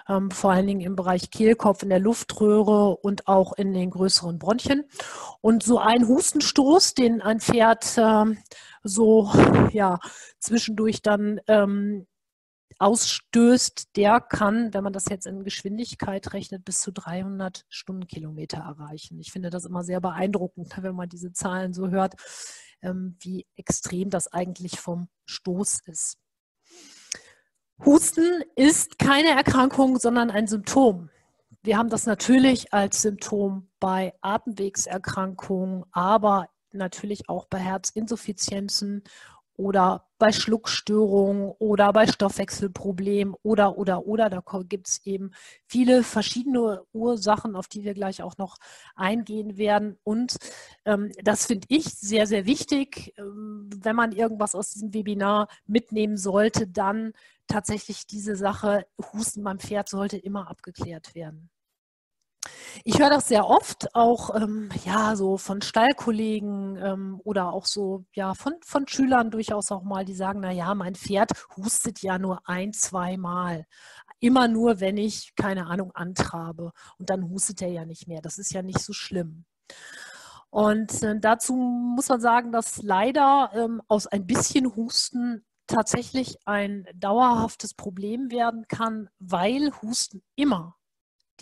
ähm, 0.07 0.29
vor 0.29 0.51
allen 0.51 0.67
Dingen 0.67 0.81
im 0.81 0.95
Bereich 0.95 1.31
Kehlkopf, 1.31 1.81
in 1.81 1.89
der 1.89 1.97
Luftröhre 1.97 2.97
und 2.97 3.27
auch 3.27 3.53
in 3.53 3.73
den 3.73 3.89
größeren 3.89 4.37
Bronchien. 4.37 4.83
Und 5.41 5.63
so 5.63 5.79
ein 5.79 6.07
Hustenstoß, 6.07 6.93
den 6.93 7.23
ein 7.23 7.39
Pferd 7.39 7.95
ähm, 7.97 8.37
so 8.83 9.31
ja, 9.71 9.97
zwischendurch 10.37 11.01
dann 11.01 11.41
ähm, 11.47 12.05
ausstößt, 12.83 13.95
der 13.95 14.19
kann, 14.19 14.73
wenn 14.73 14.83
man 14.83 14.91
das 14.91 15.05
jetzt 15.09 15.25
in 15.25 15.43
Geschwindigkeit 15.43 16.33
rechnet, 16.33 16.65
bis 16.65 16.81
zu 16.81 16.91
300 16.91 17.65
Stundenkilometer 17.69 18.57
erreichen. 18.57 19.19
Ich 19.19 19.31
finde 19.31 19.49
das 19.49 19.63
immer 19.63 19.83
sehr 19.83 20.01
beeindruckend, 20.01 20.75
wenn 20.81 20.95
man 20.95 21.07
diese 21.07 21.31
Zahlen 21.31 21.73
so 21.73 21.89
hört, 21.89 22.15
ähm, 22.81 23.15
wie 23.21 23.47
extrem 23.55 24.09
das 24.09 24.31
eigentlich 24.33 24.79
vom 24.81 25.07
Stoß 25.25 25.79
ist. 25.85 26.17
Husten 27.85 28.43
ist 28.55 28.99
keine 28.99 29.29
Erkrankung, 29.29 29.97
sondern 29.97 30.29
ein 30.29 30.47
Symptom. 30.47 31.09
Wir 31.61 31.77
haben 31.77 31.89
das 31.89 32.05
natürlich 32.05 32.73
als 32.73 33.01
Symptom 33.01 33.69
bei 33.79 34.13
Atemwegserkrankungen, 34.21 35.85
aber 35.93 36.49
natürlich 36.73 37.29
auch 37.29 37.45
bei 37.45 37.59
Herzinsuffizienzen 37.59 39.03
oder 39.55 40.07
bei 40.17 40.31
Schluckstörungen 40.31 41.51
oder 41.59 41.91
bei 41.91 42.07
Stoffwechselproblemen 42.07 43.35
oder, 43.43 43.77
oder, 43.77 44.05
oder. 44.07 44.29
Da 44.29 44.41
gibt 44.63 44.87
es 44.87 45.05
eben 45.05 45.31
viele 45.65 46.03
verschiedene 46.03 46.83
Ursachen, 46.93 47.55
auf 47.55 47.67
die 47.67 47.83
wir 47.83 47.93
gleich 47.93 48.23
auch 48.23 48.37
noch 48.37 48.57
eingehen 48.95 49.57
werden. 49.57 49.97
Und 50.03 50.37
ähm, 50.85 51.11
das 51.23 51.47
finde 51.47 51.67
ich 51.69 51.85
sehr, 51.85 52.25
sehr 52.25 52.45
wichtig. 52.45 53.13
Ähm, 53.17 53.69
wenn 53.75 53.95
man 53.95 54.11
irgendwas 54.11 54.55
aus 54.55 54.69
diesem 54.69 54.93
Webinar 54.93 55.47
mitnehmen 55.67 56.17
sollte, 56.17 56.67
dann 56.67 57.13
tatsächlich 57.47 58.07
diese 58.07 58.35
Sache, 58.35 58.85
Husten 59.13 59.43
beim 59.43 59.59
Pferd 59.59 59.89
sollte 59.89 60.17
immer 60.17 60.49
abgeklärt 60.49 61.15
werden. 61.15 61.49
Ich 62.83 62.99
höre 62.99 63.09
das 63.09 63.27
sehr 63.27 63.47
oft, 63.47 63.93
auch 63.95 64.35
ähm, 64.35 64.69
ja, 64.85 65.15
so 65.15 65.37
von 65.37 65.61
Stallkollegen 65.61 66.77
ähm, 66.77 67.21
oder 67.23 67.53
auch 67.53 67.65
so 67.65 68.05
ja, 68.13 68.33
von, 68.33 68.53
von 68.65 68.87
Schülern 68.87 69.31
durchaus 69.31 69.71
auch 69.71 69.83
mal, 69.83 70.05
die 70.05 70.15
sagen, 70.15 70.39
naja, 70.39 70.73
mein 70.75 70.95
Pferd 70.95 71.31
hustet 71.55 72.01
ja 72.01 72.17
nur 72.17 72.41
ein, 72.47 72.73
zwei 72.73 73.17
Mal. 73.17 73.65
Immer 74.19 74.47
nur, 74.47 74.79
wenn 74.79 74.97
ich, 74.97 75.35
keine 75.35 75.67
Ahnung, 75.67 75.91
antrabe. 75.93 76.71
Und 76.97 77.09
dann 77.09 77.29
hustet 77.29 77.61
er 77.61 77.69
ja 77.69 77.85
nicht 77.85 78.07
mehr. 78.07 78.21
Das 78.21 78.37
ist 78.37 78.53
ja 78.53 78.61
nicht 78.61 78.79
so 78.79 78.93
schlimm. 78.93 79.45
Und 80.49 81.01
äh, 81.03 81.19
dazu 81.19 81.55
muss 81.55 82.09
man 82.09 82.21
sagen, 82.21 82.51
dass 82.51 82.81
leider 82.81 83.51
ähm, 83.53 83.81
aus 83.87 84.07
ein 84.07 84.25
bisschen 84.25 84.75
Husten 84.75 85.45
tatsächlich 85.67 86.37
ein 86.45 86.85
dauerhaftes 86.95 87.73
Problem 87.73 88.31
werden 88.31 88.67
kann, 88.67 89.09
weil 89.19 89.71
Husten 89.81 90.21
immer 90.35 90.75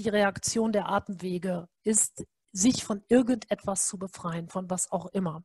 die 0.02 0.10
Reaktion 0.10 0.72
der 0.72 0.90
Atemwege 0.90 1.68
ist, 1.84 2.24
sich 2.52 2.84
von 2.84 3.04
irgendetwas 3.08 3.88
zu 3.88 3.98
befreien, 3.98 4.50
von 4.50 4.70
was 4.70 4.92
auch 4.92 5.08
immer. 5.08 5.44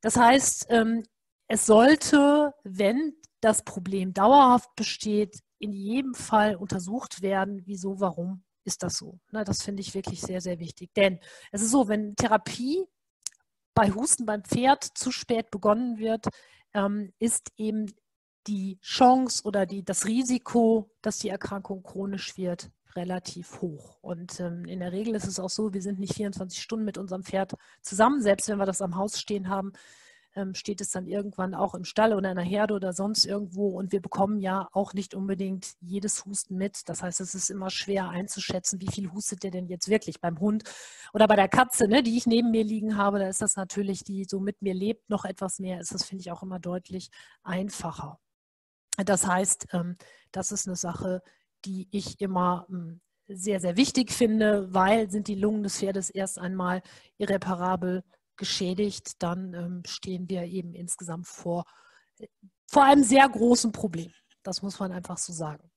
Das 0.00 0.16
heißt, 0.16 0.66
ähm, 0.70 1.04
es 1.48 1.66
sollte, 1.66 2.54
wenn 2.64 3.14
das 3.40 3.64
Problem 3.64 4.14
dauerhaft 4.14 4.74
besteht, 4.74 5.40
in 5.58 5.72
jedem 5.72 6.14
Fall 6.14 6.56
untersucht 6.56 7.22
werden, 7.22 7.62
wieso, 7.66 8.00
warum 8.00 8.44
ist 8.64 8.82
das 8.82 8.94
so. 8.94 9.18
Das 9.30 9.62
finde 9.62 9.80
ich 9.80 9.94
wirklich 9.94 10.20
sehr, 10.20 10.40
sehr 10.40 10.58
wichtig. 10.58 10.92
Denn 10.94 11.18
es 11.50 11.62
ist 11.62 11.70
so, 11.70 11.88
wenn 11.88 12.16
Therapie 12.16 12.84
bei 13.74 13.90
Husten 13.90 14.26
beim 14.26 14.44
Pferd 14.44 14.84
zu 14.96 15.10
spät 15.10 15.50
begonnen 15.50 15.98
wird, 15.98 16.26
ähm, 16.74 17.12
ist 17.18 17.50
eben 17.56 17.92
die 18.46 18.78
Chance 18.80 19.42
oder 19.44 19.66
die, 19.66 19.84
das 19.84 20.06
Risiko, 20.06 20.90
dass 21.02 21.18
die 21.18 21.28
Erkrankung 21.28 21.82
chronisch 21.82 22.36
wird, 22.36 22.70
relativ 22.94 23.60
hoch. 23.60 23.98
Und 24.00 24.40
ähm, 24.40 24.64
in 24.64 24.80
der 24.80 24.92
Regel 24.92 25.14
ist 25.14 25.26
es 25.26 25.40
auch 25.40 25.50
so, 25.50 25.72
wir 25.72 25.82
sind 25.82 25.98
nicht 25.98 26.14
24 26.14 26.60
Stunden 26.60 26.84
mit 26.84 26.98
unserem 26.98 27.22
Pferd 27.22 27.54
zusammen, 27.80 28.20
selbst 28.20 28.48
wenn 28.48 28.58
wir 28.58 28.66
das 28.66 28.82
am 28.82 28.96
Haus 28.96 29.18
stehen 29.18 29.48
haben, 29.48 29.72
ähm, 30.34 30.54
steht 30.54 30.80
es 30.80 30.90
dann 30.90 31.06
irgendwann 31.06 31.54
auch 31.54 31.74
im 31.74 31.84
Stall 31.84 32.14
oder 32.14 32.30
in 32.30 32.36
der 32.36 32.44
Herde 32.44 32.74
oder 32.74 32.92
sonst 32.92 33.24
irgendwo. 33.26 33.68
Und 33.68 33.92
wir 33.92 34.00
bekommen 34.00 34.40
ja 34.40 34.68
auch 34.72 34.94
nicht 34.94 35.14
unbedingt 35.14 35.74
jedes 35.80 36.24
Husten 36.24 36.56
mit. 36.56 36.88
Das 36.88 37.02
heißt, 37.02 37.20
es 37.20 37.34
ist 37.34 37.50
immer 37.50 37.70
schwer 37.70 38.08
einzuschätzen, 38.08 38.80
wie 38.80 38.90
viel 38.90 39.12
hustet 39.12 39.42
der 39.42 39.50
denn 39.50 39.66
jetzt 39.68 39.88
wirklich 39.88 40.20
beim 40.20 40.40
Hund 40.40 40.64
oder 41.12 41.26
bei 41.26 41.36
der 41.36 41.48
Katze, 41.48 41.88
ne, 41.88 42.02
die 42.02 42.16
ich 42.16 42.26
neben 42.26 42.50
mir 42.50 42.64
liegen 42.64 42.96
habe. 42.96 43.18
Da 43.18 43.28
ist 43.28 43.42
das 43.42 43.56
natürlich, 43.56 44.04
die 44.04 44.24
so 44.24 44.40
mit 44.40 44.62
mir 44.62 44.74
lebt, 44.74 45.08
noch 45.10 45.24
etwas 45.24 45.58
mehr. 45.58 45.80
Ist 45.80 45.94
das, 45.94 46.04
finde 46.04 46.22
ich, 46.22 46.32
auch 46.32 46.42
immer 46.42 46.58
deutlich 46.58 47.10
einfacher. 47.42 48.18
Das 48.96 49.26
heißt, 49.26 49.68
ähm, 49.72 49.96
das 50.32 50.52
ist 50.52 50.66
eine 50.66 50.76
Sache, 50.76 51.22
die 51.64 51.88
ich 51.90 52.20
immer 52.20 52.66
hm, 52.68 53.00
sehr, 53.26 53.60
sehr 53.60 53.76
wichtig 53.76 54.12
finde, 54.12 54.72
weil 54.74 55.10
sind 55.10 55.28
die 55.28 55.34
Lungen 55.34 55.62
des 55.62 55.78
Pferdes 55.78 56.10
erst 56.10 56.38
einmal 56.38 56.82
irreparabel 57.18 58.04
geschädigt, 58.36 59.22
dann 59.22 59.54
ähm, 59.54 59.82
stehen 59.86 60.28
wir 60.28 60.42
eben 60.44 60.74
insgesamt 60.74 61.26
vor, 61.26 61.64
vor 62.66 62.84
einem 62.84 63.04
sehr 63.04 63.28
großen 63.28 63.72
Problem. 63.72 64.12
Das 64.42 64.62
muss 64.62 64.78
man 64.80 64.92
einfach 64.92 65.18
so 65.18 65.32
sagen. 65.32 65.70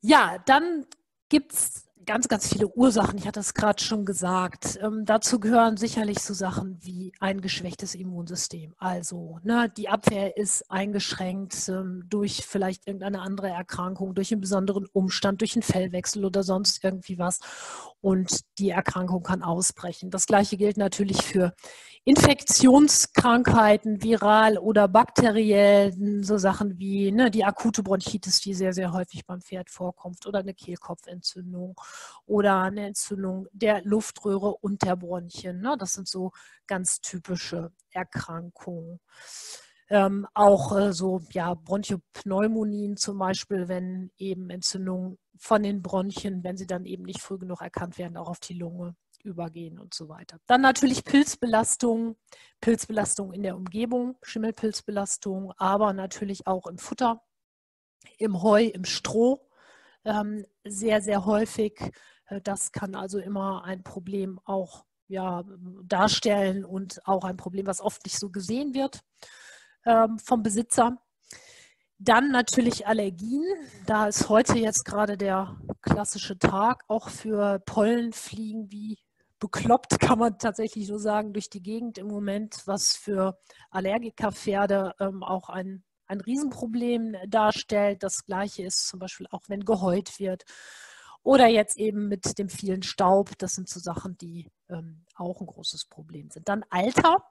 Ja, 0.00 0.38
dann 0.46 0.86
gibt 1.28 1.52
es 1.52 1.91
ganz, 2.04 2.28
ganz 2.28 2.48
viele 2.48 2.68
Ursachen. 2.68 3.18
Ich 3.18 3.26
hatte 3.26 3.40
es 3.40 3.54
gerade 3.54 3.82
schon 3.82 4.04
gesagt. 4.04 4.78
Ähm, 4.82 5.04
dazu 5.04 5.40
gehören 5.40 5.76
sicherlich 5.76 6.18
so 6.20 6.34
Sachen 6.34 6.78
wie 6.80 7.12
ein 7.20 7.40
geschwächtes 7.40 7.94
Immunsystem. 7.94 8.74
Also 8.78 9.38
ne, 9.42 9.72
die 9.76 9.88
Abwehr 9.88 10.36
ist 10.36 10.70
eingeschränkt 10.70 11.68
ähm, 11.68 12.04
durch 12.08 12.44
vielleicht 12.46 12.86
irgendeine 12.86 13.20
andere 13.20 13.48
Erkrankung, 13.48 14.14
durch 14.14 14.32
einen 14.32 14.40
besonderen 14.40 14.86
Umstand, 14.92 15.40
durch 15.40 15.54
einen 15.54 15.62
Fellwechsel 15.62 16.24
oder 16.24 16.42
sonst 16.42 16.82
irgendwie 16.82 17.18
was. 17.18 17.40
Und 18.00 18.40
die 18.58 18.70
Erkrankung 18.70 19.22
kann 19.22 19.42
ausbrechen. 19.42 20.10
Das 20.10 20.26
gleiche 20.26 20.56
gilt 20.56 20.76
natürlich 20.76 21.22
für 21.22 21.54
Infektionskrankheiten, 22.04 24.02
viral 24.02 24.58
oder 24.58 24.88
bakteriell, 24.88 25.94
so 26.22 26.36
Sachen 26.36 26.80
wie 26.80 27.12
ne, 27.12 27.30
die 27.30 27.44
akute 27.44 27.84
Bronchitis, 27.84 28.40
die 28.40 28.54
sehr, 28.54 28.72
sehr 28.72 28.92
häufig 28.92 29.24
beim 29.24 29.40
Pferd 29.40 29.70
vorkommt, 29.70 30.26
oder 30.26 30.40
eine 30.40 30.52
Kehlkopfentzündung 30.52 31.80
oder 32.26 32.62
eine 32.62 32.86
Entzündung 32.86 33.46
der 33.52 33.82
Luftröhre 33.82 34.54
und 34.54 34.82
der 34.82 34.96
Bronchien. 34.96 35.60
Ne? 35.60 35.76
Das 35.78 35.92
sind 35.92 36.08
so 36.08 36.32
ganz 36.66 37.00
typische 37.00 37.72
Erkrankungen. 37.90 39.00
Ähm, 39.88 40.26
auch 40.32 40.76
äh, 40.76 40.92
so 40.92 41.20
ja, 41.32 41.54
Bronchopneumonien 41.54 42.96
zum 42.96 43.18
Beispiel, 43.18 43.68
wenn 43.68 44.10
eben 44.16 44.48
Entzündungen 44.48 45.18
von 45.36 45.62
den 45.62 45.82
Bronchien, 45.82 46.42
wenn 46.44 46.56
sie 46.56 46.66
dann 46.66 46.86
eben 46.86 47.02
nicht 47.02 47.20
früh 47.20 47.36
genug 47.36 47.60
erkannt 47.60 47.98
werden, 47.98 48.16
auch 48.16 48.28
auf 48.28 48.40
die 48.40 48.54
Lunge 48.54 48.94
übergehen 49.24 49.78
und 49.78 49.94
so 49.94 50.08
weiter. 50.08 50.38
Dann 50.46 50.60
natürlich 50.60 51.04
Pilzbelastung, 51.04 52.16
Pilzbelastung 52.60 53.32
in 53.32 53.42
der 53.42 53.56
Umgebung, 53.56 54.16
Schimmelpilzbelastung, 54.22 55.52
aber 55.56 55.92
natürlich 55.92 56.46
auch 56.46 56.66
im 56.66 56.78
Futter, 56.78 57.22
im 58.18 58.42
Heu, 58.42 58.64
im 58.64 58.84
Stroh 58.84 59.46
ähm, 60.04 60.44
sehr, 60.64 61.00
sehr 61.02 61.24
häufig. 61.24 61.78
Äh, 62.26 62.40
das 62.42 62.72
kann 62.72 62.94
also 62.94 63.18
immer 63.18 63.64
ein 63.64 63.82
Problem 63.82 64.40
auch 64.44 64.84
ja, 65.08 65.44
darstellen 65.84 66.64
und 66.64 67.06
auch 67.06 67.24
ein 67.24 67.36
Problem, 67.36 67.66
was 67.66 67.80
oft 67.80 68.04
nicht 68.04 68.18
so 68.18 68.30
gesehen 68.30 68.74
wird 68.74 69.00
ähm, 69.84 70.18
vom 70.18 70.42
Besitzer. 70.42 70.98
Dann 71.98 72.32
natürlich 72.32 72.86
Allergien. 72.86 73.44
Da 73.86 74.06
ist 74.06 74.28
heute 74.28 74.58
jetzt 74.58 74.84
gerade 74.84 75.16
der 75.16 75.56
klassische 75.82 76.38
Tag 76.38 76.84
auch 76.88 77.10
für 77.10 77.60
Pollenfliegen 77.60 78.72
wie 78.72 78.98
bekloppt, 79.38 79.98
kann 79.98 80.20
man 80.20 80.38
tatsächlich 80.38 80.86
so 80.86 80.98
sagen, 80.98 81.32
durch 81.32 81.50
die 81.50 81.62
Gegend 81.62 81.98
im 81.98 82.06
Moment, 82.06 82.62
was 82.66 82.94
für 82.94 83.38
Allergikerpferde 83.70 84.94
ähm, 85.00 85.22
auch 85.22 85.48
ein, 85.48 85.84
ein 86.12 86.20
Riesenproblem 86.20 87.16
darstellt. 87.26 88.02
Das 88.02 88.24
gleiche 88.24 88.62
ist 88.62 88.86
zum 88.86 89.00
Beispiel 89.00 89.26
auch, 89.30 89.42
wenn 89.48 89.64
geheult 89.64 90.18
wird. 90.20 90.44
Oder 91.22 91.46
jetzt 91.46 91.76
eben 91.78 92.08
mit 92.08 92.38
dem 92.38 92.48
vielen 92.48 92.82
Staub. 92.82 93.36
Das 93.38 93.54
sind 93.54 93.68
so 93.68 93.80
Sachen, 93.80 94.16
die 94.18 94.50
ähm, 94.68 95.04
auch 95.14 95.40
ein 95.40 95.46
großes 95.46 95.86
Problem 95.86 96.30
sind. 96.30 96.48
Dann 96.48 96.64
Alter. 96.70 97.24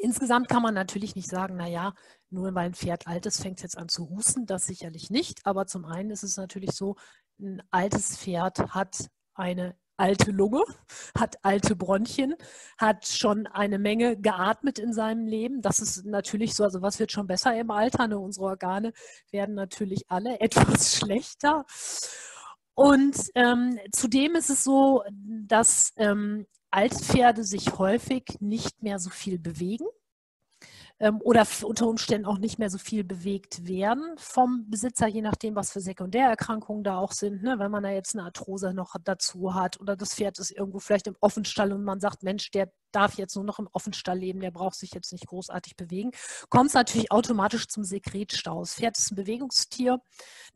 Insgesamt 0.00 0.48
kann 0.48 0.62
man 0.62 0.74
natürlich 0.74 1.14
nicht 1.14 1.28
sagen, 1.28 1.56
naja, 1.56 1.94
nur 2.28 2.54
weil 2.54 2.66
ein 2.66 2.74
Pferd 2.74 3.06
alt 3.06 3.24
ist, 3.24 3.40
fängt 3.40 3.58
es 3.58 3.62
jetzt 3.62 3.78
an 3.78 3.88
zu 3.88 4.10
husten. 4.10 4.44
Das 4.44 4.66
sicherlich 4.66 5.10
nicht. 5.10 5.46
Aber 5.46 5.66
zum 5.66 5.84
einen 5.84 6.10
ist 6.10 6.22
es 6.22 6.36
natürlich 6.36 6.72
so, 6.72 6.96
ein 7.38 7.62
altes 7.70 8.16
Pferd 8.16 8.74
hat 8.74 9.08
eine 9.34 9.76
alte 9.96 10.30
Lunge, 10.30 10.62
hat 11.16 11.36
alte 11.42 11.76
Bronchien, 11.76 12.34
hat 12.78 13.06
schon 13.06 13.46
eine 13.46 13.78
Menge 13.78 14.16
geatmet 14.16 14.78
in 14.78 14.92
seinem 14.92 15.26
Leben. 15.26 15.62
Das 15.62 15.80
ist 15.80 16.04
natürlich 16.04 16.54
so, 16.54 16.64
also 16.64 16.82
was 16.82 16.98
wird 16.98 17.12
schon 17.12 17.26
besser 17.26 17.58
im 17.58 17.70
Alter? 17.70 18.08
Ne? 18.08 18.18
Unsere 18.18 18.46
Organe 18.46 18.92
werden 19.30 19.54
natürlich 19.54 20.04
alle 20.08 20.40
etwas 20.40 20.96
schlechter. 20.96 21.64
Und 22.74 23.16
ähm, 23.34 23.78
zudem 23.92 24.34
ist 24.34 24.50
es 24.50 24.62
so, 24.62 25.02
dass 25.10 25.92
ähm, 25.96 26.46
Altpferde 26.70 27.42
sich 27.42 27.78
häufig 27.78 28.24
nicht 28.40 28.82
mehr 28.82 28.98
so 28.98 29.08
viel 29.08 29.38
bewegen 29.38 29.86
ähm, 30.98 31.20
oder 31.20 31.46
unter 31.62 31.86
Umständen 31.86 32.26
auch 32.26 32.38
nicht 32.38 32.58
mehr 32.58 32.70
so 32.70 32.78
viel 32.78 33.04
bewegt 33.04 33.66
werden 33.66 34.14
vom 34.16 34.68
Besitzer, 34.70 35.06
je 35.06 35.22
nachdem, 35.22 35.54
was 35.54 35.72
für 35.72 35.80
Sekundärerkrankungen 35.80 36.84
da 36.84 36.98
auch 36.98 37.12
sind. 37.12 37.42
Ne? 37.42 37.58
Wenn 37.58 37.70
man 37.70 37.82
da 37.82 37.90
jetzt 37.90 38.14
eine 38.14 38.24
Arthrose 38.24 38.72
noch 38.72 38.94
dazu 39.04 39.54
hat 39.54 39.80
oder 39.80 39.96
das 39.96 40.14
Pferd 40.14 40.38
ist 40.38 40.50
irgendwo 40.50 40.78
vielleicht 40.78 41.06
im 41.06 41.16
Offenstall 41.20 41.72
und 41.72 41.84
man 41.84 42.00
sagt, 42.00 42.22
Mensch, 42.22 42.50
der 42.50 42.72
darf 42.92 43.14
jetzt 43.14 43.34
nur 43.36 43.44
noch 43.44 43.58
im 43.58 43.68
Offenstall 43.72 44.18
leben, 44.18 44.40
der 44.40 44.50
braucht 44.50 44.76
sich 44.76 44.92
jetzt 44.92 45.12
nicht 45.12 45.26
großartig 45.26 45.76
bewegen, 45.76 46.12
kommt 46.48 46.68
es 46.68 46.74
natürlich 46.74 47.12
automatisch 47.12 47.68
zum 47.68 47.84
Sekretstau. 47.84 48.60
Das 48.60 48.74
Pferd 48.74 48.96
ist 48.96 49.12
ein 49.12 49.16
Bewegungstier, 49.16 50.00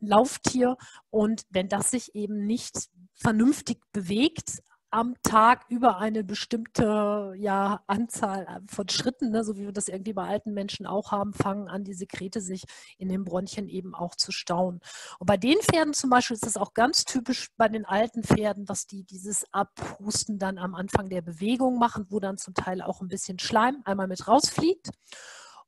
ein 0.01 0.07
Lauftier 0.07 0.77
und 1.11 1.43
wenn 1.49 1.69
das 1.69 1.91
sich 1.91 2.15
eben 2.15 2.45
nicht 2.45 2.89
vernünftig 3.13 3.79
bewegt, 3.91 4.63
am 4.91 5.15
Tag 5.23 5.65
über 5.69 5.97
eine 5.97 6.23
bestimmte 6.23 7.33
ja, 7.37 7.81
Anzahl 7.87 8.61
von 8.69 8.89
Schritten, 8.89 9.31
ne, 9.31 9.43
so 9.43 9.55
wie 9.55 9.65
wir 9.65 9.71
das 9.71 9.87
irgendwie 9.87 10.13
bei 10.13 10.27
alten 10.27 10.53
Menschen 10.53 10.85
auch 10.85 11.11
haben, 11.11 11.33
fangen 11.33 11.69
an, 11.69 11.85
die 11.85 11.93
Sekrete 11.93 12.41
sich 12.41 12.63
in 12.97 13.07
den 13.07 13.23
Bronchien 13.23 13.69
eben 13.69 13.95
auch 13.95 14.15
zu 14.15 14.31
stauen. 14.31 14.81
Und 15.19 15.27
bei 15.27 15.37
den 15.37 15.57
Pferden 15.59 15.93
zum 15.93 16.09
Beispiel 16.09 16.35
ist 16.35 16.45
das 16.45 16.57
auch 16.57 16.73
ganz 16.73 17.05
typisch 17.05 17.47
bei 17.55 17.69
den 17.69 17.85
alten 17.85 18.23
Pferden, 18.23 18.65
dass 18.65 18.85
die 18.85 19.03
dieses 19.03 19.45
Abhusten 19.53 20.37
dann 20.37 20.57
am 20.57 20.75
Anfang 20.75 21.09
der 21.09 21.21
Bewegung 21.21 21.79
machen, 21.79 22.07
wo 22.09 22.19
dann 22.19 22.37
zum 22.37 22.53
Teil 22.53 22.81
auch 22.81 23.01
ein 23.01 23.07
bisschen 23.07 23.39
Schleim 23.39 23.81
einmal 23.85 24.07
mit 24.07 24.27
rausfliegt 24.27 24.89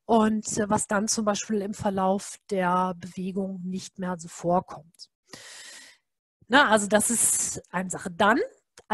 und 0.05 0.57
äh, 0.57 0.69
was 0.69 0.87
dann 0.87 1.07
zum 1.07 1.23
Beispiel 1.25 1.61
im 1.61 1.73
Verlauf 1.73 2.37
der 2.49 2.93
Bewegung 2.97 3.61
nicht 3.63 3.99
mehr 3.99 4.17
so 4.19 4.27
vorkommt. 4.27 5.09
Na, 6.49 6.69
also 6.69 6.87
das 6.87 7.09
ist 7.09 7.63
eine 7.71 7.89
Sache. 7.89 8.11
Dann 8.11 8.37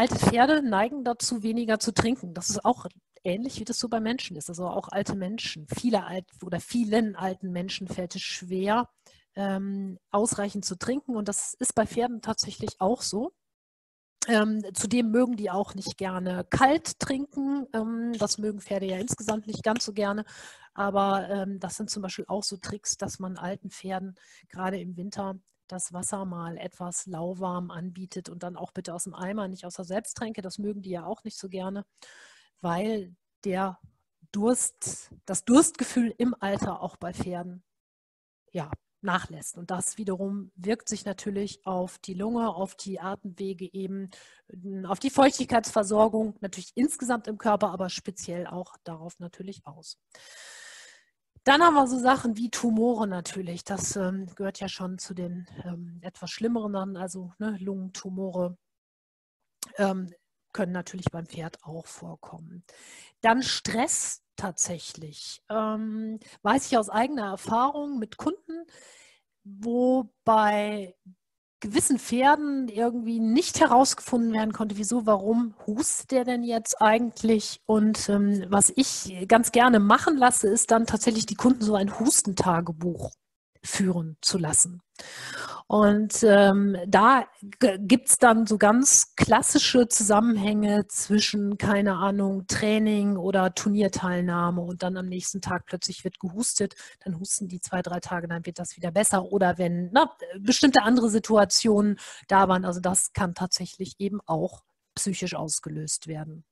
alte 0.00 0.16
Pferde 0.16 0.62
neigen 0.62 1.04
dazu, 1.04 1.42
weniger 1.42 1.78
zu 1.78 1.92
trinken. 1.92 2.32
Das 2.32 2.48
ist 2.48 2.64
auch 2.64 2.86
ähnlich, 3.22 3.60
wie 3.60 3.66
das 3.66 3.78
so 3.78 3.90
bei 3.90 4.00
Menschen 4.00 4.34
ist. 4.34 4.48
Also 4.48 4.66
auch 4.66 4.88
alte 4.88 5.14
Menschen, 5.14 5.66
viele 5.68 6.06
alt 6.06 6.24
oder 6.42 6.58
vielen 6.58 7.16
alten 7.16 7.52
Menschen 7.52 7.86
fällt 7.86 8.16
es 8.16 8.22
schwer, 8.22 8.88
ähm, 9.36 9.98
ausreichend 10.10 10.64
zu 10.64 10.78
trinken. 10.78 11.16
Und 11.16 11.28
das 11.28 11.52
ist 11.52 11.74
bei 11.74 11.86
Pferden 11.86 12.22
tatsächlich 12.22 12.80
auch 12.80 13.02
so. 13.02 13.32
Ähm, 14.26 14.62
zudem 14.72 15.10
mögen 15.10 15.36
die 15.36 15.50
auch 15.50 15.74
nicht 15.74 15.98
gerne 15.98 16.46
kalt 16.48 16.98
trinken. 16.98 17.66
Ähm, 17.74 18.14
das 18.18 18.38
mögen 18.38 18.62
Pferde 18.62 18.86
ja 18.86 18.96
insgesamt 18.96 19.46
nicht 19.46 19.62
ganz 19.62 19.84
so 19.84 19.92
gerne. 19.92 20.24
Aber 20.72 21.28
ähm, 21.28 21.60
das 21.60 21.76
sind 21.76 21.90
zum 21.90 22.00
Beispiel 22.00 22.24
auch 22.26 22.42
so 22.42 22.56
Tricks, 22.56 22.96
dass 22.96 23.18
man 23.18 23.36
alten 23.36 23.68
Pferden 23.68 24.14
gerade 24.48 24.80
im 24.80 24.96
Winter 24.96 25.38
das 25.72 25.92
Wasser 25.92 26.24
mal 26.24 26.56
etwas 26.58 27.06
lauwarm 27.06 27.70
anbietet 27.70 28.28
und 28.28 28.42
dann 28.42 28.56
auch 28.56 28.72
bitte 28.72 28.94
aus 28.94 29.04
dem 29.04 29.14
Eimer, 29.14 29.48
nicht 29.48 29.64
aus 29.64 29.74
der 29.74 29.84
Selbsttränke. 29.84 30.42
Das 30.42 30.58
mögen 30.58 30.82
die 30.82 30.90
ja 30.90 31.04
auch 31.04 31.24
nicht 31.24 31.38
so 31.38 31.48
gerne, 31.48 31.84
weil 32.60 33.14
der 33.44 33.78
Durst, 34.32 35.10
das 35.26 35.44
Durstgefühl 35.44 36.14
im 36.18 36.34
Alter 36.38 36.82
auch 36.82 36.96
bei 36.96 37.12
Pferden 37.12 37.64
ja, 38.52 38.70
nachlässt. 39.02 39.56
Und 39.56 39.70
das 39.70 39.98
wiederum 39.98 40.52
wirkt 40.56 40.88
sich 40.88 41.04
natürlich 41.04 41.66
auf 41.66 41.98
die 41.98 42.14
Lunge, 42.14 42.48
auf 42.54 42.74
die 42.74 43.00
Atemwege 43.00 43.72
eben, 43.72 44.10
auf 44.86 44.98
die 44.98 45.10
Feuchtigkeitsversorgung 45.10 46.36
natürlich 46.40 46.72
insgesamt 46.74 47.26
im 47.26 47.38
Körper, 47.38 47.70
aber 47.70 47.88
speziell 47.88 48.46
auch 48.46 48.76
darauf 48.84 49.18
natürlich 49.18 49.66
aus. 49.66 49.98
Dann 51.50 51.64
haben 51.64 51.74
wir 51.74 51.88
so 51.88 51.98
Sachen 51.98 52.36
wie 52.36 52.48
Tumore 52.48 53.08
natürlich. 53.08 53.64
Das 53.64 53.96
ähm, 53.96 54.26
gehört 54.36 54.60
ja 54.60 54.68
schon 54.68 54.98
zu 54.98 55.14
den 55.14 55.48
ähm, 55.64 55.98
etwas 56.00 56.30
schlimmeren 56.30 56.76
an, 56.76 56.96
also 56.96 57.32
ne, 57.40 57.58
Lungentumore 57.58 58.56
ähm, 59.76 60.14
können 60.52 60.70
natürlich 60.70 61.06
beim 61.10 61.26
Pferd 61.26 61.58
auch 61.64 61.88
vorkommen. 61.88 62.62
Dann 63.20 63.42
Stress 63.42 64.22
tatsächlich. 64.36 65.42
Ähm, 65.50 66.20
weiß 66.42 66.66
ich 66.66 66.78
aus 66.78 66.88
eigener 66.88 67.30
Erfahrung 67.30 67.98
mit 67.98 68.16
Kunden, 68.16 68.64
wo 69.42 70.08
bei 70.22 70.94
gewissen 71.60 71.98
Pferden 71.98 72.68
irgendwie 72.68 73.20
nicht 73.20 73.60
herausgefunden 73.60 74.32
werden 74.32 74.52
konnte, 74.52 74.78
wieso, 74.78 75.06
warum 75.06 75.54
hustet 75.66 76.10
der 76.10 76.24
denn 76.24 76.42
jetzt 76.42 76.80
eigentlich? 76.80 77.60
Und 77.66 78.08
ähm, 78.08 78.44
was 78.48 78.72
ich 78.74 79.26
ganz 79.28 79.52
gerne 79.52 79.78
machen 79.78 80.16
lasse, 80.16 80.48
ist 80.48 80.70
dann 80.70 80.86
tatsächlich 80.86 81.26
die 81.26 81.34
Kunden 81.34 81.62
so 81.62 81.74
ein 81.74 81.98
Hustentagebuch 82.00 83.12
führen 83.62 84.16
zu 84.22 84.38
lassen. 84.38 84.80
Und 85.70 86.24
ähm, 86.24 86.76
da 86.88 87.28
gibt 87.78 88.08
es 88.08 88.18
dann 88.18 88.44
so 88.44 88.58
ganz 88.58 89.14
klassische 89.14 89.86
Zusammenhänge 89.86 90.88
zwischen, 90.88 91.58
keine 91.58 91.94
Ahnung, 91.94 92.48
Training 92.48 93.16
oder 93.16 93.54
Turnierteilnahme 93.54 94.62
und 94.62 94.82
dann 94.82 94.96
am 94.96 95.06
nächsten 95.06 95.40
Tag 95.40 95.66
plötzlich 95.66 96.02
wird 96.02 96.18
gehustet, 96.18 96.74
dann 97.04 97.20
husten 97.20 97.46
die 97.46 97.60
zwei, 97.60 97.82
drei 97.82 98.00
Tage, 98.00 98.26
dann 98.26 98.44
wird 98.46 98.58
das 98.58 98.76
wieder 98.76 98.90
besser. 98.90 99.26
Oder 99.30 99.58
wenn 99.58 99.90
na, 99.92 100.10
bestimmte 100.40 100.82
andere 100.82 101.08
Situationen 101.08 102.00
da 102.26 102.48
waren, 102.48 102.64
also 102.64 102.80
das 102.80 103.12
kann 103.12 103.36
tatsächlich 103.36 103.94
eben 104.00 104.18
auch 104.26 104.64
psychisch 104.96 105.36
ausgelöst 105.36 106.08
werden. 106.08 106.42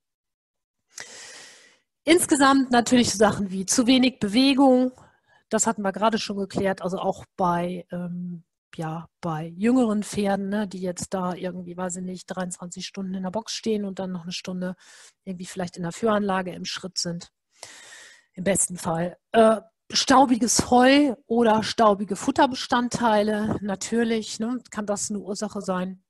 Insgesamt 2.04 2.70
natürlich 2.70 3.10
so 3.10 3.18
Sachen 3.18 3.50
wie 3.50 3.66
zu 3.66 3.88
wenig 3.88 4.20
Bewegung, 4.20 4.92
das 5.48 5.66
hatten 5.66 5.82
wir 5.82 5.90
gerade 5.90 6.18
schon 6.18 6.36
geklärt, 6.36 6.82
also 6.82 6.98
auch 6.98 7.24
bei 7.36 7.84
ähm, 7.90 8.44
ja, 8.76 9.08
bei 9.20 9.46
jüngeren 9.56 10.02
Pferden, 10.02 10.48
ne, 10.48 10.68
die 10.68 10.80
jetzt 10.80 11.14
da 11.14 11.34
irgendwie, 11.34 11.76
weiß 11.76 11.96
ich 11.96 12.04
nicht, 12.04 12.26
23 12.26 12.86
Stunden 12.86 13.14
in 13.14 13.22
der 13.22 13.30
Box 13.30 13.52
stehen 13.52 13.84
und 13.84 13.98
dann 13.98 14.12
noch 14.12 14.22
eine 14.22 14.32
Stunde 14.32 14.76
irgendwie 15.24 15.46
vielleicht 15.46 15.76
in 15.76 15.82
der 15.82 15.92
Führanlage 15.92 16.52
im 16.52 16.64
Schritt 16.64 16.98
sind. 16.98 17.30
Im 18.34 18.44
besten 18.44 18.76
Fall. 18.76 19.16
Äh, 19.32 19.60
staubiges 19.90 20.70
Heu 20.70 21.14
oder 21.26 21.62
staubige 21.62 22.16
Futterbestandteile, 22.16 23.58
natürlich, 23.60 24.38
ne, 24.38 24.62
kann 24.70 24.86
das 24.86 25.10
eine 25.10 25.20
Ursache 25.20 25.60
sein. 25.60 26.02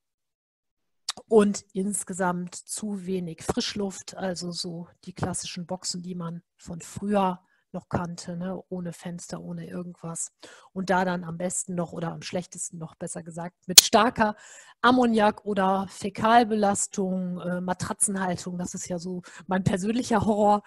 Und 1.27 1.65
insgesamt 1.73 2.55
zu 2.55 3.07
wenig 3.07 3.43
Frischluft, 3.43 4.17
also 4.17 4.53
so 4.53 4.89
die 5.05 5.13
klassischen 5.13 5.67
Boxen, 5.67 6.03
die 6.03 6.15
man 6.15 6.43
von 6.57 6.81
früher 6.81 7.41
noch 7.73 7.89
kannte, 7.89 8.37
ne? 8.37 8.61
ohne 8.69 8.93
Fenster, 8.93 9.41
ohne 9.41 9.67
irgendwas. 9.67 10.33
Und 10.73 10.91
da 10.91 11.05
dann 11.05 11.25
am 11.25 11.39
besten 11.39 11.75
noch 11.75 11.93
oder 11.93 12.13
am 12.13 12.23
schlechtesten 12.23 12.79
noch 12.79 12.95
besser 12.95 13.23
gesagt 13.23 13.57
mit 13.67 13.81
starker 13.81 14.37
Ammoniak- 14.83 15.45
oder 15.45 15.87
Fäkalbelastung, 15.89 17.41
äh, 17.41 17.61
Matratzenhaltung. 17.61 18.59
Das 18.59 18.75
ist 18.75 18.89
ja 18.89 18.99
so 18.99 19.23
mein 19.47 19.65
persönlicher 19.65 20.25
Horror. 20.25 20.63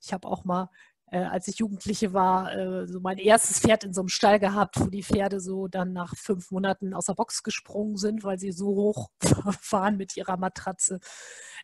Ich 0.00 0.12
habe 0.12 0.28
auch 0.28 0.44
mal 0.44 0.70
äh, 1.10 1.18
als 1.18 1.46
ich 1.48 1.58
Jugendliche 1.58 2.12
war, 2.12 2.52
äh, 2.54 2.86
so 2.86 3.00
mein 3.00 3.18
erstes 3.18 3.60
Pferd 3.60 3.84
in 3.84 3.92
so 3.92 4.00
einem 4.00 4.08
Stall 4.08 4.40
gehabt, 4.40 4.80
wo 4.80 4.86
die 4.86 5.04
Pferde 5.04 5.40
so 5.40 5.68
dann 5.68 5.92
nach 5.92 6.14
fünf 6.16 6.50
Monaten 6.50 6.94
aus 6.94 7.06
der 7.06 7.14
Box 7.14 7.42
gesprungen 7.42 7.96
sind, 7.96 8.24
weil 8.24 8.38
sie 8.38 8.52
so 8.52 8.66
hoch 8.66 9.10
fahren 9.60 9.96
mit 9.96 10.16
ihrer 10.16 10.36
Matratze. 10.36 10.98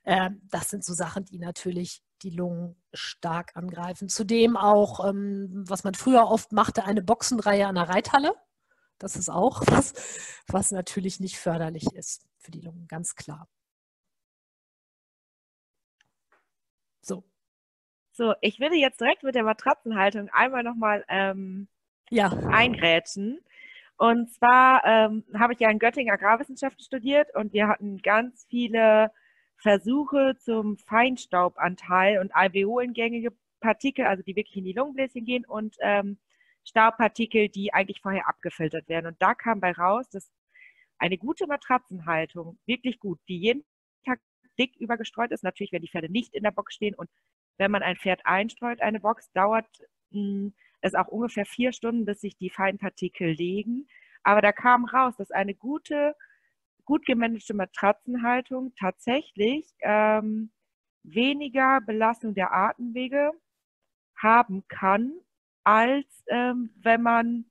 Äh, 0.04 0.30
das 0.44 0.70
sind 0.70 0.84
so 0.84 0.94
Sachen, 0.94 1.24
die 1.24 1.38
natürlich 1.38 2.02
die 2.22 2.30
Lungen 2.30 2.76
stark 2.92 3.56
angreifen. 3.56 4.08
Zudem 4.08 4.56
auch, 4.56 5.08
ähm, 5.08 5.64
was 5.68 5.84
man 5.84 5.94
früher 5.94 6.28
oft 6.28 6.52
machte, 6.52 6.84
eine 6.84 7.02
Boxenreihe 7.02 7.66
an 7.66 7.74
der 7.74 7.88
Reithalle. 7.88 8.34
Das 8.98 9.16
ist 9.16 9.28
auch 9.28 9.62
was, 9.66 10.42
was 10.46 10.70
natürlich 10.70 11.20
nicht 11.20 11.38
förderlich 11.38 11.92
ist 11.94 12.26
für 12.38 12.50
die 12.50 12.60
Lungen, 12.60 12.86
ganz 12.88 13.14
klar. 13.14 13.48
So. 17.00 17.24
So, 18.12 18.34
ich 18.40 18.60
würde 18.60 18.76
jetzt 18.76 19.00
direkt 19.00 19.22
mit 19.22 19.34
der 19.34 19.44
Matratzenhaltung 19.44 20.28
einmal 20.30 20.62
nochmal 20.62 21.04
ähm, 21.08 21.68
ja. 22.10 22.28
eingrätschen. 22.28 23.40
Und 23.96 24.32
zwar 24.32 24.84
ähm, 24.84 25.24
habe 25.38 25.52
ich 25.52 25.60
ja 25.60 25.70
in 25.70 25.78
Göttingen 25.78 26.12
Agrarwissenschaften 26.12 26.84
studiert 26.84 27.34
und 27.34 27.52
wir 27.52 27.68
hatten 27.68 27.98
ganz 27.98 28.46
viele 28.48 29.10
Versuche 29.62 30.36
zum 30.38 30.76
Feinstaubanteil 30.76 32.18
und 32.18 32.34
alveolengängige 32.34 33.32
Partikel, 33.60 34.06
also 34.06 34.22
die 34.24 34.34
wirklich 34.34 34.56
in 34.56 34.64
die 34.64 34.72
Lungenbläschen 34.72 35.24
gehen 35.24 35.44
und 35.44 35.76
ähm, 35.80 36.18
Staubpartikel, 36.64 37.48
die 37.48 37.72
eigentlich 37.72 38.00
vorher 38.00 38.28
abgefiltert 38.28 38.88
werden. 38.88 39.06
Und 39.06 39.22
da 39.22 39.34
kam 39.34 39.60
bei 39.60 39.70
raus, 39.70 40.08
dass 40.10 40.32
eine 40.98 41.16
gute 41.16 41.46
Matratzenhaltung, 41.46 42.58
wirklich 42.66 42.98
gut, 42.98 43.20
die 43.28 43.38
jeden 43.38 43.64
Tag 44.04 44.20
dick 44.58 44.74
übergestreut 44.76 45.30
ist, 45.30 45.44
natürlich, 45.44 45.72
wenn 45.72 45.82
die 45.82 45.88
Pferde 45.88 46.10
nicht 46.10 46.34
in 46.34 46.42
der 46.42 46.50
Box 46.50 46.74
stehen 46.74 46.96
und 46.96 47.08
wenn 47.56 47.70
man 47.70 47.84
ein 47.84 47.96
Pferd 47.96 48.26
einstreut, 48.26 48.80
eine 48.80 48.98
Box, 48.98 49.30
dauert 49.32 49.68
hm, 50.10 50.54
es 50.80 50.94
auch 50.94 51.06
ungefähr 51.06 51.46
vier 51.46 51.72
Stunden, 51.72 52.04
bis 52.04 52.20
sich 52.20 52.36
die 52.36 52.50
Feinpartikel 52.50 53.30
legen. 53.30 53.86
Aber 54.24 54.40
da 54.40 54.50
kam 54.50 54.84
raus, 54.86 55.14
dass 55.16 55.30
eine 55.30 55.54
gute 55.54 56.16
gut 56.84 57.04
gemanagte 57.06 57.54
Matratzenhaltung 57.54 58.74
tatsächlich 58.78 59.72
ähm, 59.80 60.50
weniger 61.02 61.80
Belastung 61.80 62.34
der 62.34 62.52
Atemwege 62.52 63.32
haben 64.16 64.66
kann, 64.68 65.12
als 65.64 66.06
ähm, 66.28 66.70
wenn 66.76 67.02
man 67.02 67.44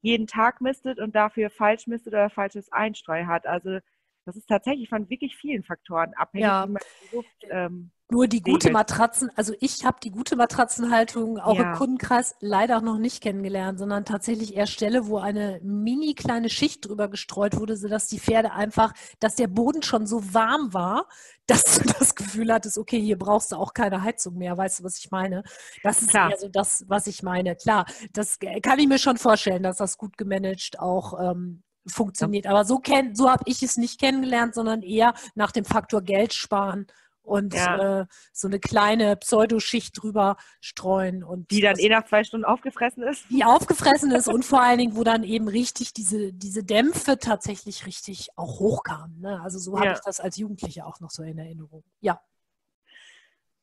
jeden 0.00 0.26
Tag 0.26 0.60
mistet 0.60 0.98
und 0.98 1.14
dafür 1.14 1.48
falsch 1.48 1.86
mistet 1.86 2.12
oder 2.12 2.28
falsches 2.28 2.70
Einstreu 2.72 3.24
hat. 3.26 3.46
Also 3.46 3.78
das 4.24 4.36
ist 4.36 4.46
tatsächlich 4.46 4.88
von 4.88 5.08
wirklich 5.08 5.36
vielen 5.36 5.62
Faktoren 5.62 6.12
abhängig, 6.14 6.46
ja. 6.46 6.66
wie 6.66 6.72
man 6.72 6.82
die 7.02 7.16
Luft 7.16 7.46
ähm, 7.50 7.90
nur 8.12 8.28
die 8.28 8.42
gute 8.42 8.70
Matratzen, 8.70 9.30
also 9.36 9.54
ich 9.58 9.86
habe 9.86 9.96
die 10.02 10.10
gute 10.10 10.36
Matratzenhaltung 10.36 11.38
auch 11.38 11.56
ja. 11.56 11.72
im 11.72 11.78
Kundenkreis 11.78 12.36
leider 12.40 12.82
noch 12.82 12.98
nicht 12.98 13.22
kennengelernt, 13.22 13.78
sondern 13.78 14.04
tatsächlich 14.04 14.54
eher 14.54 14.66
Stelle, 14.66 15.06
wo 15.06 15.16
eine 15.16 15.60
mini 15.62 16.14
kleine 16.14 16.50
Schicht 16.50 16.86
drüber 16.86 17.08
gestreut 17.08 17.58
wurde, 17.58 17.74
sodass 17.74 18.08
die 18.08 18.20
Pferde 18.20 18.52
einfach, 18.52 18.92
dass 19.18 19.36
der 19.36 19.46
Boden 19.46 19.82
schon 19.82 20.06
so 20.06 20.34
warm 20.34 20.74
war, 20.74 21.08
dass 21.46 21.78
du 21.78 21.84
das 21.98 22.14
Gefühl 22.14 22.52
hattest, 22.52 22.76
okay, 22.76 23.00
hier 23.00 23.18
brauchst 23.18 23.50
du 23.50 23.56
auch 23.56 23.72
keine 23.72 24.02
Heizung 24.02 24.36
mehr. 24.36 24.56
Weißt 24.56 24.80
du, 24.80 24.84
was 24.84 24.98
ich 24.98 25.10
meine? 25.10 25.42
Das 25.82 26.02
ist 26.02 26.10
Klar. 26.10 26.30
eher 26.30 26.38
so 26.38 26.48
das, 26.48 26.84
was 26.88 27.06
ich 27.06 27.22
meine. 27.22 27.56
Klar, 27.56 27.86
das 28.12 28.38
kann 28.62 28.78
ich 28.78 28.86
mir 28.86 28.98
schon 28.98 29.16
vorstellen, 29.16 29.62
dass 29.62 29.78
das 29.78 29.98
gut 29.98 30.16
gemanagt 30.18 30.78
auch 30.78 31.18
ähm, 31.18 31.62
funktioniert. 31.86 32.46
Aber 32.46 32.64
so, 32.64 32.78
kenn, 32.78 33.16
so 33.16 33.30
habe 33.30 33.42
ich 33.46 33.62
es 33.62 33.76
nicht 33.76 33.98
kennengelernt, 33.98 34.54
sondern 34.54 34.82
eher 34.82 35.14
nach 35.34 35.50
dem 35.50 35.64
Faktor 35.64 36.02
Geld 36.02 36.32
sparen 36.32 36.86
und 37.22 37.54
ja. 37.54 38.02
äh, 38.02 38.06
so 38.32 38.48
eine 38.48 38.58
kleine 38.58 39.16
Pseudoschicht 39.16 40.00
drüber 40.00 40.36
streuen. 40.60 41.24
Und 41.24 41.50
die 41.50 41.60
dann 41.60 41.78
eh 41.78 41.88
nach 41.88 42.04
zwei 42.04 42.24
Stunden 42.24 42.44
aufgefressen 42.44 43.02
ist? 43.02 43.24
Die 43.30 43.44
aufgefressen 43.44 44.10
ist 44.12 44.28
und 44.28 44.44
vor 44.44 44.62
allen 44.62 44.78
Dingen, 44.78 44.96
wo 44.96 45.04
dann 45.04 45.24
eben 45.24 45.48
richtig 45.48 45.92
diese, 45.92 46.32
diese 46.32 46.64
Dämpfe 46.64 47.18
tatsächlich 47.18 47.86
richtig 47.86 48.28
auch 48.36 48.58
hochkamen. 48.60 49.20
Ne? 49.20 49.40
Also 49.42 49.58
so 49.58 49.74
ja. 49.74 49.80
habe 49.80 49.92
ich 49.94 50.00
das 50.00 50.20
als 50.20 50.36
Jugendliche 50.36 50.86
auch 50.86 51.00
noch 51.00 51.10
so 51.10 51.22
in 51.22 51.38
Erinnerung. 51.38 51.84
Ja. 52.00 52.20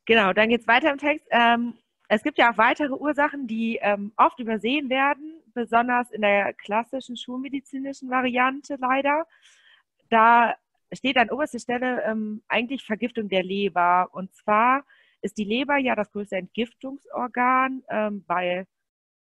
Genau, 0.06 0.34
dann 0.34 0.50
geht 0.50 0.62
es 0.62 0.68
weiter 0.68 0.92
im 0.92 0.98
Text. 0.98 1.28
Ähm, 1.30 1.76
es 2.08 2.24
gibt 2.24 2.40
ja 2.40 2.52
auch 2.52 2.58
weitere 2.58 2.94
Ursachen, 2.94 3.46
die 3.46 3.78
ähm, 3.82 4.12
oft 4.18 4.40
übersehen 4.40 4.90
werden, 4.90 5.44
besonders 5.54 6.10
in 6.10 6.22
der 6.22 6.54
klassischen 6.54 7.16
schulmedizinischen 7.16 8.10
Variante 8.10 8.78
leider. 8.80 9.28
Da 10.10 10.56
steht 10.98 11.18
an 11.18 11.30
oberster 11.30 11.60
Stelle 11.60 12.04
ähm, 12.04 12.44
eigentlich 12.48 12.84
Vergiftung 12.84 13.30
der 13.30 13.44
Leber. 13.44 14.10
Und 14.12 14.34
zwar 14.34 14.86
ist 15.22 15.38
die 15.38 15.44
Leber 15.44 15.78
ja 15.78 15.96
das 15.96 16.12
größte 16.12 16.38
Entgiftungsorgan 16.38 17.84
ähm, 17.90 18.24
bei 18.26 18.66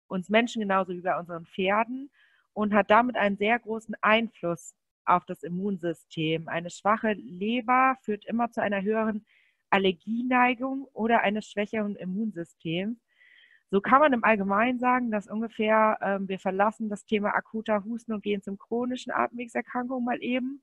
uns 0.08 0.30
Menschen 0.30 0.62
genauso 0.62 0.93
wie 0.93 1.01
bei 1.01 1.17
unseren 1.19 1.45
Pferden 1.45 2.10
und 2.53 2.73
hat 2.73 2.89
damit 2.89 3.17
einen 3.17 3.38
sehr 3.38 3.60
großen 3.60 3.95
Einfluss 4.01 4.75
auf 5.06 5.25
das 5.25 5.43
Immunsystem. 5.43 6.47
Eine 6.47 6.69
schwache 6.69 7.13
Leber 7.13 7.97
führt 8.01 8.25
immer 8.25 8.51
zu 8.51 8.62
einer 8.62 8.82
höheren 8.82 9.25
Allergieneigung 9.69 10.88
oder 10.93 11.21
eines 11.21 11.49
schwächeren 11.49 11.95
Immunsystems. 11.95 12.97
So 13.69 13.82
kann 13.82 13.99
man 13.99 14.13
im 14.13 14.23
Allgemeinen 14.23 14.80
sagen, 14.80 15.12
dass 15.12 15.27
ungefähr 15.27 15.97
ähm, 16.01 16.30
wir 16.30 16.39
verlassen 16.39 16.89
das 16.89 17.06
Thema 17.06 17.36
akuter 17.36 17.84
Husten 17.84 18.13
und 18.13 18.23
gehen 18.23 18.41
zum 18.41 18.58
chronischen 18.58 19.12
Atemwegserkrankung 19.12 20.06
mal 20.06 20.21
eben. 20.23 20.62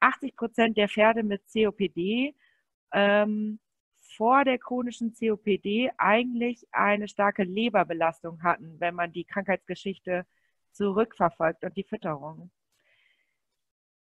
80 0.00 0.36
Prozent 0.36 0.76
der 0.76 0.88
Pferde 0.88 1.22
mit 1.22 1.42
COPD 1.52 2.34
ähm, 2.92 3.58
vor 4.16 4.44
der 4.44 4.58
chronischen 4.58 5.14
COPD 5.14 5.90
eigentlich 5.96 6.66
eine 6.72 7.08
starke 7.08 7.44
Leberbelastung 7.44 8.42
hatten, 8.42 8.80
wenn 8.80 8.94
man 8.94 9.12
die 9.12 9.24
Krankheitsgeschichte 9.24 10.26
zurückverfolgt 10.72 11.64
und 11.64 11.76
die 11.76 11.84
Fütterung. 11.84 12.50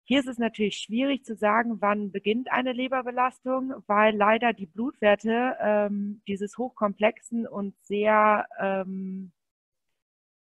Hier 0.04 0.20
ist 0.20 0.28
es 0.28 0.38
natürlich 0.38 0.78
schwierig 0.78 1.24
zu 1.24 1.36
sagen, 1.36 1.82
wann 1.82 2.10
beginnt 2.10 2.50
eine 2.50 2.72
Leberbelastung, 2.72 3.74
weil 3.86 4.16
leider 4.16 4.54
die 4.54 4.66
Blutwerte 4.66 5.56
ähm, 5.60 6.22
dieses 6.26 6.56
hochkomplexen 6.56 7.46
und 7.46 7.74
sehr 7.82 8.46
ähm, 8.58 9.32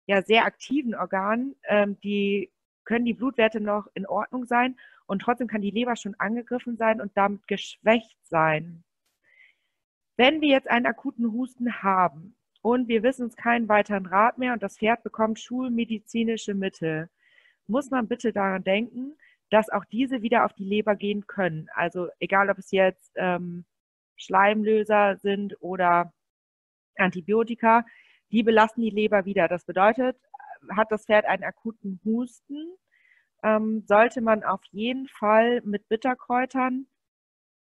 ja 0.06 0.22
sehr 0.22 0.44
aktiven 0.44 0.94
Organen, 0.94 1.56
ähm, 1.64 1.98
die 2.00 2.52
können 2.84 3.04
die 3.04 3.14
Blutwerte 3.14 3.60
noch 3.60 3.88
in 3.94 4.06
Ordnung 4.06 4.44
sein 4.46 4.76
und 5.06 5.20
trotzdem 5.20 5.48
kann 5.48 5.62
die 5.62 5.70
Leber 5.70 5.96
schon 5.96 6.14
angegriffen 6.18 6.76
sein 6.76 7.00
und 7.00 7.16
damit 7.16 7.46
geschwächt 7.46 8.18
sein. 8.24 8.84
Wenn 10.16 10.40
wir 10.40 10.48
jetzt 10.48 10.68
einen 10.68 10.86
akuten 10.86 11.32
Husten 11.32 11.82
haben 11.82 12.36
und 12.62 12.88
wir 12.88 13.02
wissen 13.02 13.24
uns 13.24 13.36
keinen 13.36 13.68
weiteren 13.68 14.06
Rat 14.06 14.38
mehr 14.38 14.52
und 14.52 14.62
das 14.62 14.78
Pferd 14.78 15.02
bekommt 15.02 15.38
schulmedizinische 15.38 16.54
Mittel, 16.54 17.08
muss 17.66 17.90
man 17.90 18.08
bitte 18.08 18.32
daran 18.32 18.64
denken, 18.64 19.16
dass 19.50 19.70
auch 19.70 19.84
diese 19.84 20.22
wieder 20.22 20.44
auf 20.44 20.52
die 20.54 20.64
Leber 20.64 20.96
gehen 20.96 21.26
können. 21.26 21.68
Also 21.74 22.08
egal, 22.18 22.50
ob 22.50 22.58
es 22.58 22.70
jetzt 22.70 23.12
ähm, 23.16 23.64
Schleimlöser 24.16 25.16
sind 25.18 25.56
oder 25.60 26.12
Antibiotika, 26.96 27.84
die 28.32 28.42
belasten 28.42 28.80
die 28.80 28.90
Leber 28.90 29.24
wieder. 29.24 29.46
Das 29.48 29.64
bedeutet, 29.64 30.16
hat 30.70 30.90
das 30.90 31.04
Pferd 31.04 31.26
einen 31.26 31.44
akuten 31.44 32.00
Husten, 32.04 32.76
ähm, 33.46 33.84
sollte 33.86 34.20
man 34.22 34.42
auf 34.42 34.60
jeden 34.72 35.06
Fall 35.06 35.62
mit 35.64 35.88
Bitterkräutern 35.88 36.88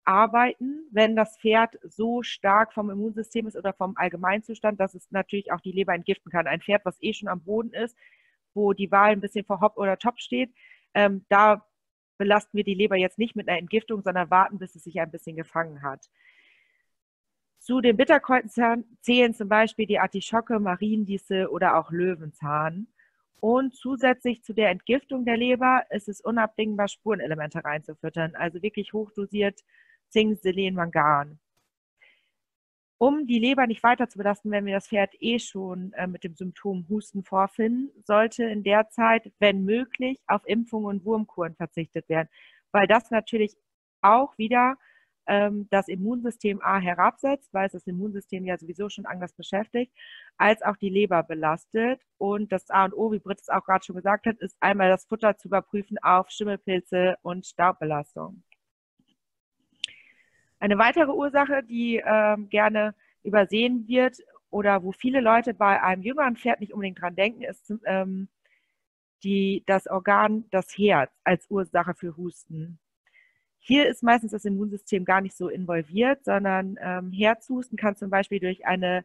arbeiten, 0.03 0.87
wenn 0.91 1.15
das 1.15 1.37
Pferd 1.37 1.77
so 1.83 2.23
stark 2.23 2.73
vom 2.73 2.89
Immunsystem 2.89 3.45
ist 3.45 3.55
oder 3.55 3.71
vom 3.73 3.95
Allgemeinzustand, 3.95 4.79
dass 4.79 4.95
es 4.95 5.11
natürlich 5.11 5.51
auch 5.51 5.61
die 5.61 5.71
Leber 5.71 5.93
entgiften 5.93 6.31
kann. 6.31 6.47
Ein 6.47 6.61
Pferd, 6.61 6.85
was 6.85 7.01
eh 7.01 7.13
schon 7.13 7.29
am 7.29 7.43
Boden 7.43 7.71
ist, 7.71 7.95
wo 8.55 8.73
die 8.73 8.91
Wahl 8.91 9.11
ein 9.11 9.21
bisschen 9.21 9.45
vor 9.45 9.61
Hopp 9.61 9.77
oder 9.77 9.97
Top 9.99 10.19
steht, 10.19 10.51
ähm, 10.95 11.23
da 11.29 11.63
belasten 12.17 12.57
wir 12.57 12.63
die 12.63 12.73
Leber 12.73 12.95
jetzt 12.95 13.19
nicht 13.19 13.35
mit 13.35 13.47
einer 13.47 13.59
Entgiftung, 13.59 14.01
sondern 14.01 14.31
warten, 14.31 14.57
bis 14.57 14.75
es 14.75 14.85
sich 14.85 14.99
ein 14.99 15.11
bisschen 15.11 15.35
gefangen 15.35 15.83
hat. 15.83 16.09
Zu 17.59 17.81
den 17.81 17.97
Bitterkräutern 17.97 18.85
zählen 19.01 19.35
zum 19.35 19.49
Beispiel 19.49 19.85
die 19.85 19.99
Artischocke, 19.99 20.59
Mariendisse 20.59 21.51
oder 21.51 21.77
auch 21.77 21.91
Löwenzahn. 21.91 22.87
Und 23.39 23.75
zusätzlich 23.75 24.43
zu 24.43 24.53
der 24.53 24.69
Entgiftung 24.69 25.25
der 25.25 25.37
Leber 25.37 25.83
ist 25.89 26.07
es 26.09 26.21
unabdingbar, 26.21 26.87
Spurenelemente 26.87 27.63
reinzufüttern, 27.63 28.35
also 28.35 28.61
wirklich 28.61 28.93
hochdosiert 28.93 29.61
Zink, 30.09 30.39
Selen, 30.39 30.75
Mangan. 30.75 31.39
Um 32.97 33.27
die 33.27 33.39
Leber 33.39 33.67
nicht 33.67 33.83
weiter 33.83 34.07
zu 34.07 34.17
belasten, 34.17 34.51
wenn 34.51 34.65
wir 34.65 34.73
das 34.73 34.87
Pferd 34.87 35.13
eh 35.19 35.37
schon 35.37 35.91
äh, 35.93 36.07
mit 36.07 36.23
dem 36.23 36.33
Symptom 36.35 36.87
Husten 36.89 37.23
vorfinden, 37.23 37.91
sollte 38.05 38.45
in 38.45 38.63
der 38.63 38.89
Zeit, 38.89 39.31
wenn 39.39 39.65
möglich, 39.65 40.17
auf 40.27 40.41
Impfungen 40.45 40.87
und 40.87 41.05
Wurmkuren 41.05 41.55
verzichtet 41.55 42.07
werden, 42.07 42.29
weil 42.71 42.87
das 42.87 43.11
natürlich 43.11 43.57
auch 44.01 44.37
wieder 44.37 44.77
ähm, 45.27 45.67
das 45.69 45.87
Immunsystem 45.87 46.61
A 46.61 46.79
herabsetzt, 46.79 47.53
weil 47.53 47.67
es 47.67 47.73
das 47.73 47.87
Immunsystem 47.87 48.45
ja 48.45 48.57
sowieso 48.57 48.89
schon 48.89 49.05
anders 49.05 49.33
beschäftigt, 49.33 49.93
als 50.37 50.61
auch 50.61 50.77
die 50.77 50.89
Leber 50.89 51.23
belastet. 51.23 52.01
Und 52.17 52.51
das 52.51 52.69
A 52.69 52.85
und 52.85 52.93
O, 52.93 53.11
wie 53.11 53.19
Britt 53.19 53.41
es 53.41 53.49
auch 53.49 53.63
gerade 53.65 53.85
schon 53.85 53.95
gesagt 53.95 54.25
hat, 54.25 54.37
ist 54.39 54.57
einmal 54.59 54.89
das 54.89 55.05
Futter 55.05 55.37
zu 55.37 55.47
überprüfen 55.47 55.97
auf 55.99 56.29
Schimmelpilze 56.29 57.17
und 57.21 57.45
Staubbelastung. 57.45 58.43
Eine 60.59 60.77
weitere 60.77 61.11
Ursache, 61.11 61.63
die 61.63 62.01
ähm, 62.05 62.49
gerne 62.49 62.95
übersehen 63.23 63.87
wird 63.87 64.17
oder 64.49 64.83
wo 64.83 64.91
viele 64.91 65.19
Leute 65.19 65.53
bei 65.53 65.81
einem 65.81 66.01
jüngeren 66.01 66.37
Pferd 66.37 66.59
nicht 66.59 66.73
unbedingt 66.73 67.01
dran 67.01 67.15
denken, 67.15 67.41
ist 67.41 67.73
ähm, 67.85 68.29
die, 69.23 69.63
das 69.65 69.87
Organ, 69.87 70.45
das 70.51 70.77
Herz 70.77 71.11
als 71.23 71.49
Ursache 71.49 71.93
für 71.95 72.15
Husten. 72.15 72.79
Hier 73.67 73.87
ist 73.87 74.03
meistens 74.03 74.31
das 74.31 74.45
Immunsystem 74.45 75.05
gar 75.05 75.21
nicht 75.21 75.35
so 75.35 75.49
involviert, 75.49 76.23
sondern 76.23 76.77
ähm, 76.79 77.11
Herzhusten 77.11 77.79
kann 77.79 77.95
zum 77.95 78.11
Beispiel 78.11 78.39
durch 78.39 78.67
eine 78.67 79.03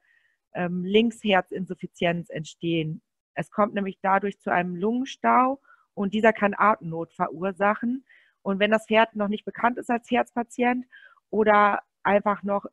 ähm, 0.52 0.84
Linksherzinsuffizienz 0.84 2.28
entstehen. 2.28 3.00
Es 3.32 3.50
kommt 3.50 3.72
nämlich 3.72 4.00
dadurch 4.02 4.38
zu 4.38 4.52
einem 4.52 4.76
Lungenstau 4.76 5.62
und 5.94 6.12
dieser 6.12 6.34
kann 6.34 6.54
Atemnot 6.54 7.14
verursachen. 7.14 8.04
Und 8.42 8.58
wenn 8.58 8.70
das 8.70 8.84
Pferd 8.84 9.16
noch 9.16 9.28
nicht 9.28 9.46
bekannt 9.46 9.78
ist 9.78 9.88
als 9.88 10.10
Herzpatient 10.10 10.84
oder 11.30 11.80
einfach 12.02 12.42
noch 12.42 12.66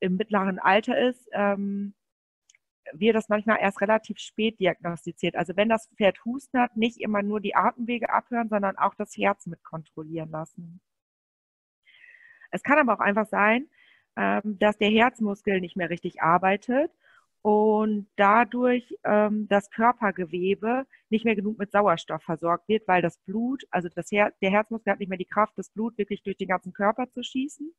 im 0.00 0.16
mittleren 0.16 0.58
Alter 0.58 0.98
ist, 0.98 1.28
ähm, 1.32 1.92
wird 2.94 3.14
das 3.14 3.28
manchmal 3.28 3.58
erst 3.60 3.82
relativ 3.82 4.20
spät 4.20 4.58
diagnostiziert. 4.58 5.36
Also 5.36 5.54
wenn 5.54 5.68
das 5.68 5.90
Pferd 5.98 6.24
Husten 6.24 6.58
hat, 6.58 6.78
nicht 6.78 6.98
immer 6.98 7.22
nur 7.22 7.40
die 7.40 7.54
Atemwege 7.54 8.08
abhören, 8.08 8.48
sondern 8.48 8.78
auch 8.78 8.94
das 8.94 9.14
Herz 9.18 9.44
mit 9.44 9.62
kontrollieren 9.62 10.30
lassen. 10.30 10.80
Es 12.56 12.62
kann 12.62 12.78
aber 12.78 12.94
auch 12.94 13.04
einfach 13.04 13.26
sein, 13.26 13.68
ähm, 14.16 14.58
dass 14.58 14.78
der 14.78 14.88
Herzmuskel 14.88 15.60
nicht 15.60 15.76
mehr 15.76 15.90
richtig 15.90 16.22
arbeitet 16.22 16.90
und 17.42 18.08
dadurch 18.16 18.96
ähm, 19.04 19.46
das 19.48 19.70
Körpergewebe 19.70 20.86
nicht 21.10 21.26
mehr 21.26 21.36
genug 21.36 21.58
mit 21.58 21.70
Sauerstoff 21.70 22.22
versorgt 22.22 22.66
wird, 22.68 22.88
weil 22.88 23.02
das 23.02 23.18
Blut, 23.18 23.64
also 23.70 23.90
das 23.94 24.10
Her 24.10 24.32
der 24.40 24.50
Herzmuskel 24.50 24.90
hat 24.90 25.00
nicht 25.00 25.10
mehr 25.10 25.18
die 25.18 25.26
Kraft, 25.26 25.52
das 25.56 25.68
Blut 25.68 25.98
wirklich 25.98 26.22
durch 26.22 26.38
den 26.38 26.48
ganzen 26.48 26.72
Körper 26.72 27.10
zu 27.10 27.22
schießen. 27.22 27.74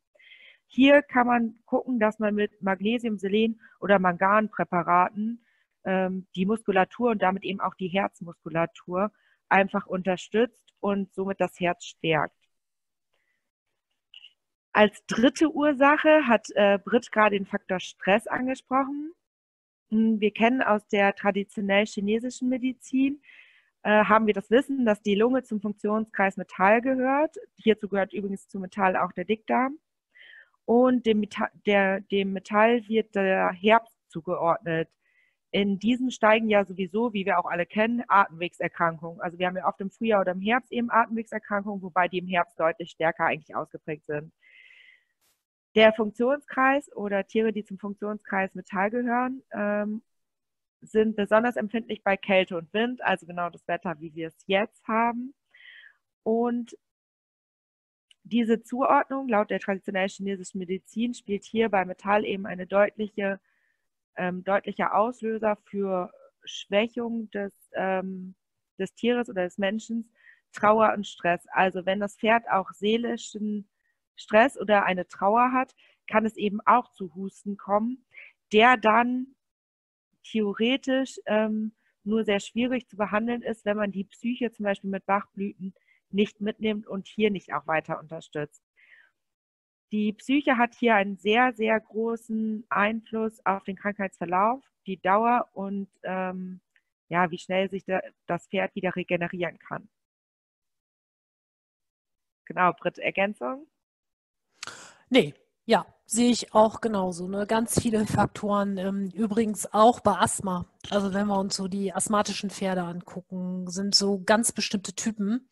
Hier 0.68 1.02
kann 1.02 1.26
man 1.26 1.56
gucken, 1.66 2.00
dass 2.00 2.20
man 2.20 2.36
mit 2.36 2.62
Magnesium, 2.62 3.18
Selen 3.18 3.60
oder 3.80 3.98
Manganpräparaten 3.98 5.44
ähm, 5.86 6.28
die 6.36 6.46
Muskulatur 6.46 7.10
und 7.10 7.24
damit 7.24 7.44
eben 7.44 7.62
auch 7.62 7.74
die 7.74 7.88
Herzmuskulatur 7.88 9.12
einfach 9.50 9.88
unterstützt 9.88 10.76
und 10.82 11.12
somit 11.16 11.42
das 11.42 11.60
Herz 11.60 11.84
stärkt. 11.86 12.46
Als 14.78 15.04
dritte 15.08 15.50
Ursache 15.52 16.28
hat 16.28 16.52
äh, 16.54 16.78
Britt 16.78 17.12
gerade 17.12 17.36
den 17.36 17.48
Faktor 17.48 17.80
Stress 17.80 18.28
angesprochen. 18.28 19.12
Hm, 19.90 20.22
wir 20.22 20.30
kennen 20.30 20.62
aus 20.62 20.88
der 20.88 21.16
traditionell 21.16 21.88
chinesischen 21.88 22.48
Medizin, 22.48 23.20
äh, 23.82 24.04
haben 24.06 24.28
wir 24.28 24.36
das 24.36 24.52
Wissen, 24.52 24.86
dass 24.86 25.02
die 25.02 25.16
Lunge 25.16 25.42
zum 25.42 25.62
Funktionskreis 25.62 26.38
Metall 26.38 26.82
gehört. 26.82 27.38
Hierzu 27.56 27.90
gehört 27.90 28.13
übrigens 28.13 28.48
zu 28.50 28.60
Metall 28.60 28.96
auch 28.98 29.12
der 29.13 29.26
Dickdarm 29.26 29.80
und 30.66 31.08
dem 31.08 31.22
Metall, 31.22 31.50
der, 31.66 32.02
dem 32.02 32.34
Metall 32.34 32.88
wird 32.88 33.16
der 33.16 33.52
Herbst 33.54 33.98
zugeordnet. 34.10 34.90
In 35.50 35.80
diesen 35.80 36.12
steigen 36.12 36.50
ja 36.50 36.66
sowieso, 36.66 37.13
wie 37.13 37.26
wir 37.26 37.40
auch 37.40 37.46
alle 37.46 37.66
kennen, 37.66 38.04
Atemwegserkrankungen. 38.08 39.22
Also 39.22 39.40
wir 39.40 39.48
haben 39.48 39.58
ja 39.58 39.68
oft 39.68 39.82
im 39.82 39.90
Frühjahr 39.90 40.22
oder 40.22 40.34
im 40.34 40.42
Herbst 40.42 40.72
eben 40.72 40.92
Atemwegserkrankungen, 40.92 41.82
wobei 41.82 42.08
die 42.08 42.20
im 42.20 42.28
Herbst 42.28 42.60
deutlich 42.60 42.92
stärker 42.92 43.26
eigentlich 43.26 43.56
ausgeprägt 43.56 44.06
sind. 44.06 44.32
Der 45.75 45.93
Funktionskreis 45.93 46.91
oder 46.95 47.25
Tiere, 47.25 47.53
die 47.53 47.63
zum 47.63 47.77
Funktionskreis 47.77 48.56
Metall 48.56 48.89
gehören, 48.89 49.43
ähm, 49.51 50.01
sind 50.82 51.15
besonders 51.15 51.56
empfindlich 51.56 52.03
bei 52.03 52.17
Kälte 52.17 52.58
und 52.58 52.71
Wind, 52.73 53.03
also 53.03 53.25
genau 53.25 53.49
das 53.49 53.67
Wetter, 53.67 53.99
wie 53.99 54.13
wir 54.13 54.27
es 54.27 54.38
jetzt 54.45 54.88
haben. 54.88 55.34
Und 56.23 56.77
diese 58.23 58.62
Zuordnung 58.62 59.30
laut 59.30 59.49
der 59.49 59.60
traditionellen 59.60 60.10
chinesischen 60.10 60.60
Medizin 60.60 61.13
spielt 61.13 61.45
hier 61.45 61.69
bei 61.69 61.86
Metall 61.86 62.25
eben 62.25 62.45
eine 62.45 62.67
deutliche, 62.67 63.39
ähm, 64.17 64.43
deutlicher 64.43 64.95
Auslöser 64.95 65.58
für 65.65 66.12
Schwächung 66.43 67.30
des, 67.32 67.53
ähm, 67.73 68.36
des 68.77 68.93
Tieres 68.93 69.30
oder 69.30 69.43
des 69.43 69.58
Menschen, 69.58 70.12
Trauer 70.53 70.93
und 70.93 71.08
Stress. 71.08 71.45
Also 71.51 71.86
wenn 71.86 71.99
das 71.99 72.17
Pferd 72.17 72.49
auch 72.49 72.71
seelischen 72.71 73.69
Stress 74.17 74.58
oder 74.60 74.86
eine 74.86 75.08
Trauer 75.08 75.51
hat, 75.53 75.73
kann 76.08 76.25
es 76.25 76.36
eben 76.36 76.60
auch 76.65 76.91
zu 76.91 77.13
Husten 77.15 77.58
kommen, 77.58 78.06
der 78.51 78.77
dann 78.77 79.36
theoretisch 80.23 81.19
ähm, 81.25 81.73
nur 82.03 82.23
sehr 82.23 82.39
schwierig 82.39 82.88
zu 82.88 82.97
behandeln 82.97 83.41
ist, 83.41 83.65
wenn 83.65 83.77
man 83.77 83.91
die 83.91 84.06
Psyche 84.06 84.51
zum 84.51 84.63
Beispiel 84.65 84.89
mit 84.89 85.06
Bachblüten 85.06 85.73
nicht 86.10 86.41
mitnimmt 86.41 86.88
und 86.88 87.08
hier 87.08 87.32
nicht 87.32 87.53
auch 87.53 87.67
weiter 87.67 87.99
unterstützt. 87.99 88.63
Die 89.91 90.13
Psyche 90.13 90.58
hat 90.58 90.75
hier 90.75 90.95
einen 90.95 91.17
sehr, 91.17 91.53
sehr 91.53 91.80
großen 91.80 92.65
Einfluss 92.69 93.45
auf 93.45 93.63
den 93.63 93.77
Krankheitsverlauf, 93.77 94.63
die 94.86 94.99
Dauer 95.01 95.47
und 95.53 95.89
ähm, 96.03 96.62
ja, 97.10 97.32
wie 97.32 97.38
schnell 97.38 97.69
sich 97.69 97.86
das 98.25 98.47
Pferd 98.47 98.75
wieder 98.75 98.95
regenerieren 98.95 99.60
kann. 99.60 99.89
Genau, 102.45 102.73
Britt, 102.73 102.97
Ergänzung? 102.97 103.67
Nee, 105.10 105.34
ja, 105.65 105.86
sehe 106.06 106.32
ich 106.32 106.54
auch 106.54 106.82
genauso. 106.82 107.28
Ne? 107.28 107.46
Ganz 107.48 107.80
viele 107.80 108.06
Faktoren. 108.06 108.78
Ähm, 108.78 109.10
übrigens 109.13 109.72
auch 109.74 110.00
bei 110.00 110.17
Asthma. 110.17 110.65
Also 110.89 111.13
wenn 111.13 111.28
wir 111.28 111.38
uns 111.38 111.56
so 111.56 111.67
die 111.67 111.93
asthmatischen 111.93 112.50
Pferde 112.50 112.84
angucken, 112.84 113.67
sind 113.70 113.96
so 113.96 114.22
ganz 114.26 114.52
bestimmte 114.52 114.93
Typen, 114.93 115.50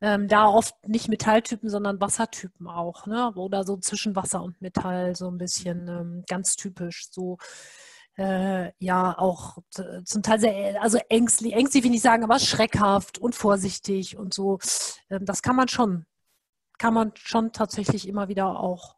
ähm, 0.00 0.28
da 0.28 0.46
oft 0.48 0.74
nicht 0.86 1.08
Metalltypen, 1.08 1.70
sondern 1.70 2.00
Wassertypen 2.00 2.66
auch, 2.66 3.06
ne? 3.06 3.32
Oder 3.36 3.64
so 3.64 3.76
zwischen 3.78 4.14
Wasser 4.16 4.42
und 4.42 4.60
Metall, 4.60 5.16
so 5.16 5.28
ein 5.30 5.38
bisschen 5.38 5.88
ähm, 5.88 6.24
ganz 6.28 6.56
typisch. 6.56 7.08
So 7.10 7.38
äh, 8.16 8.72
ja 8.78 9.16
auch 9.18 9.58
zum 10.04 10.22
Teil 10.22 10.40
sehr, 10.40 10.82
also 10.82 10.98
ängstlich, 11.08 11.54
ängstlich 11.54 11.84
will 11.84 11.94
ich 11.94 12.02
sagen, 12.02 12.24
aber 12.24 12.38
schreckhaft 12.38 13.18
und 13.18 13.34
vorsichtig 13.34 14.16
und 14.16 14.34
so. 14.34 14.58
Ähm, 15.10 15.24
das 15.24 15.42
kann 15.42 15.56
man 15.56 15.68
schon, 15.68 16.06
kann 16.84 16.92
man 16.92 17.12
schon 17.14 17.50
tatsächlich 17.52 18.06
immer 18.06 18.28
wieder 18.28 18.60
auch 18.60 18.96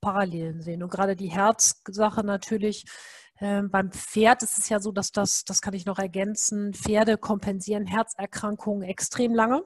Parallelen 0.00 0.62
sehen. 0.62 0.84
Und 0.84 0.90
gerade 0.90 1.16
die 1.16 1.32
Herzsache 1.32 2.22
natürlich, 2.22 2.84
Ähm, 3.40 3.68
beim 3.70 3.90
Pferd 3.90 4.44
ist 4.44 4.58
es 4.58 4.68
ja 4.68 4.78
so, 4.78 4.92
dass 4.92 5.10
das, 5.10 5.42
das 5.44 5.60
kann 5.60 5.74
ich 5.74 5.86
noch 5.86 5.98
ergänzen, 5.98 6.72
Pferde 6.72 7.18
kompensieren 7.18 7.86
Herzerkrankungen 7.86 8.88
extrem 8.88 9.34
lange. 9.34 9.64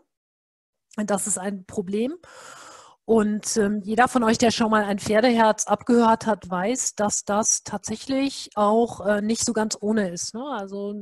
Und 0.97 1.11
das 1.11 1.27
ist 1.27 1.39
ein 1.39 1.67
Problem. 1.67 2.17
Und 3.05 3.59
ähm, 3.59 3.83
jeder 3.85 4.09
von 4.09 4.25
euch, 4.25 4.39
der 4.39 4.51
schon 4.51 4.71
mal 4.71 4.85
ein 4.85 4.99
Pferdeherz 4.99 5.67
abgehört 5.67 6.27
hat, 6.27 6.49
weiß, 6.49 6.95
dass 6.95 7.25
das 7.25 7.63
tatsächlich 7.63 8.49
auch 8.55 9.05
äh, 9.07 9.21
nicht 9.21 9.45
so 9.45 9.53
ganz 9.53 9.77
ohne 9.79 10.09
ist. 10.09 10.33
Ne? 10.33 10.43
Also 10.51 10.95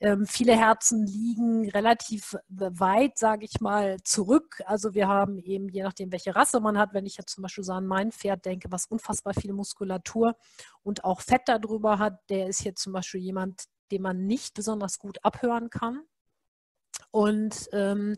ähm, 0.00 0.26
viele 0.26 0.56
Herzen 0.56 1.06
liegen 1.06 1.68
relativ 1.70 2.34
weit, 2.48 3.18
sage 3.18 3.44
ich 3.44 3.60
mal, 3.60 4.02
zurück. 4.02 4.62
Also 4.64 4.94
wir 4.94 5.08
haben 5.08 5.38
eben, 5.38 5.68
je 5.68 5.82
nachdem, 5.82 6.10
welche 6.10 6.34
Rasse 6.34 6.60
man 6.60 6.78
hat, 6.78 6.94
wenn 6.94 7.04
ich 7.04 7.18
jetzt 7.18 7.34
zum 7.34 7.42
Beispiel 7.42 7.64
so 7.64 7.72
an 7.72 7.86
mein 7.86 8.10
Pferd 8.10 8.46
denke, 8.46 8.72
was 8.72 8.86
unfassbar 8.86 9.34
viel 9.34 9.52
Muskulatur 9.52 10.36
und 10.82 11.04
auch 11.04 11.20
Fett 11.20 11.42
darüber 11.46 11.98
hat, 11.98 12.18
der 12.30 12.48
ist 12.48 12.64
jetzt 12.64 12.82
zum 12.82 12.94
Beispiel 12.94 13.20
jemand, 13.20 13.64
den 13.90 14.02
man 14.02 14.26
nicht 14.26 14.54
besonders 14.54 14.98
gut 14.98 15.22
abhören 15.22 15.68
kann. 15.68 16.00
Und 17.10 17.68
ähm, 17.72 18.16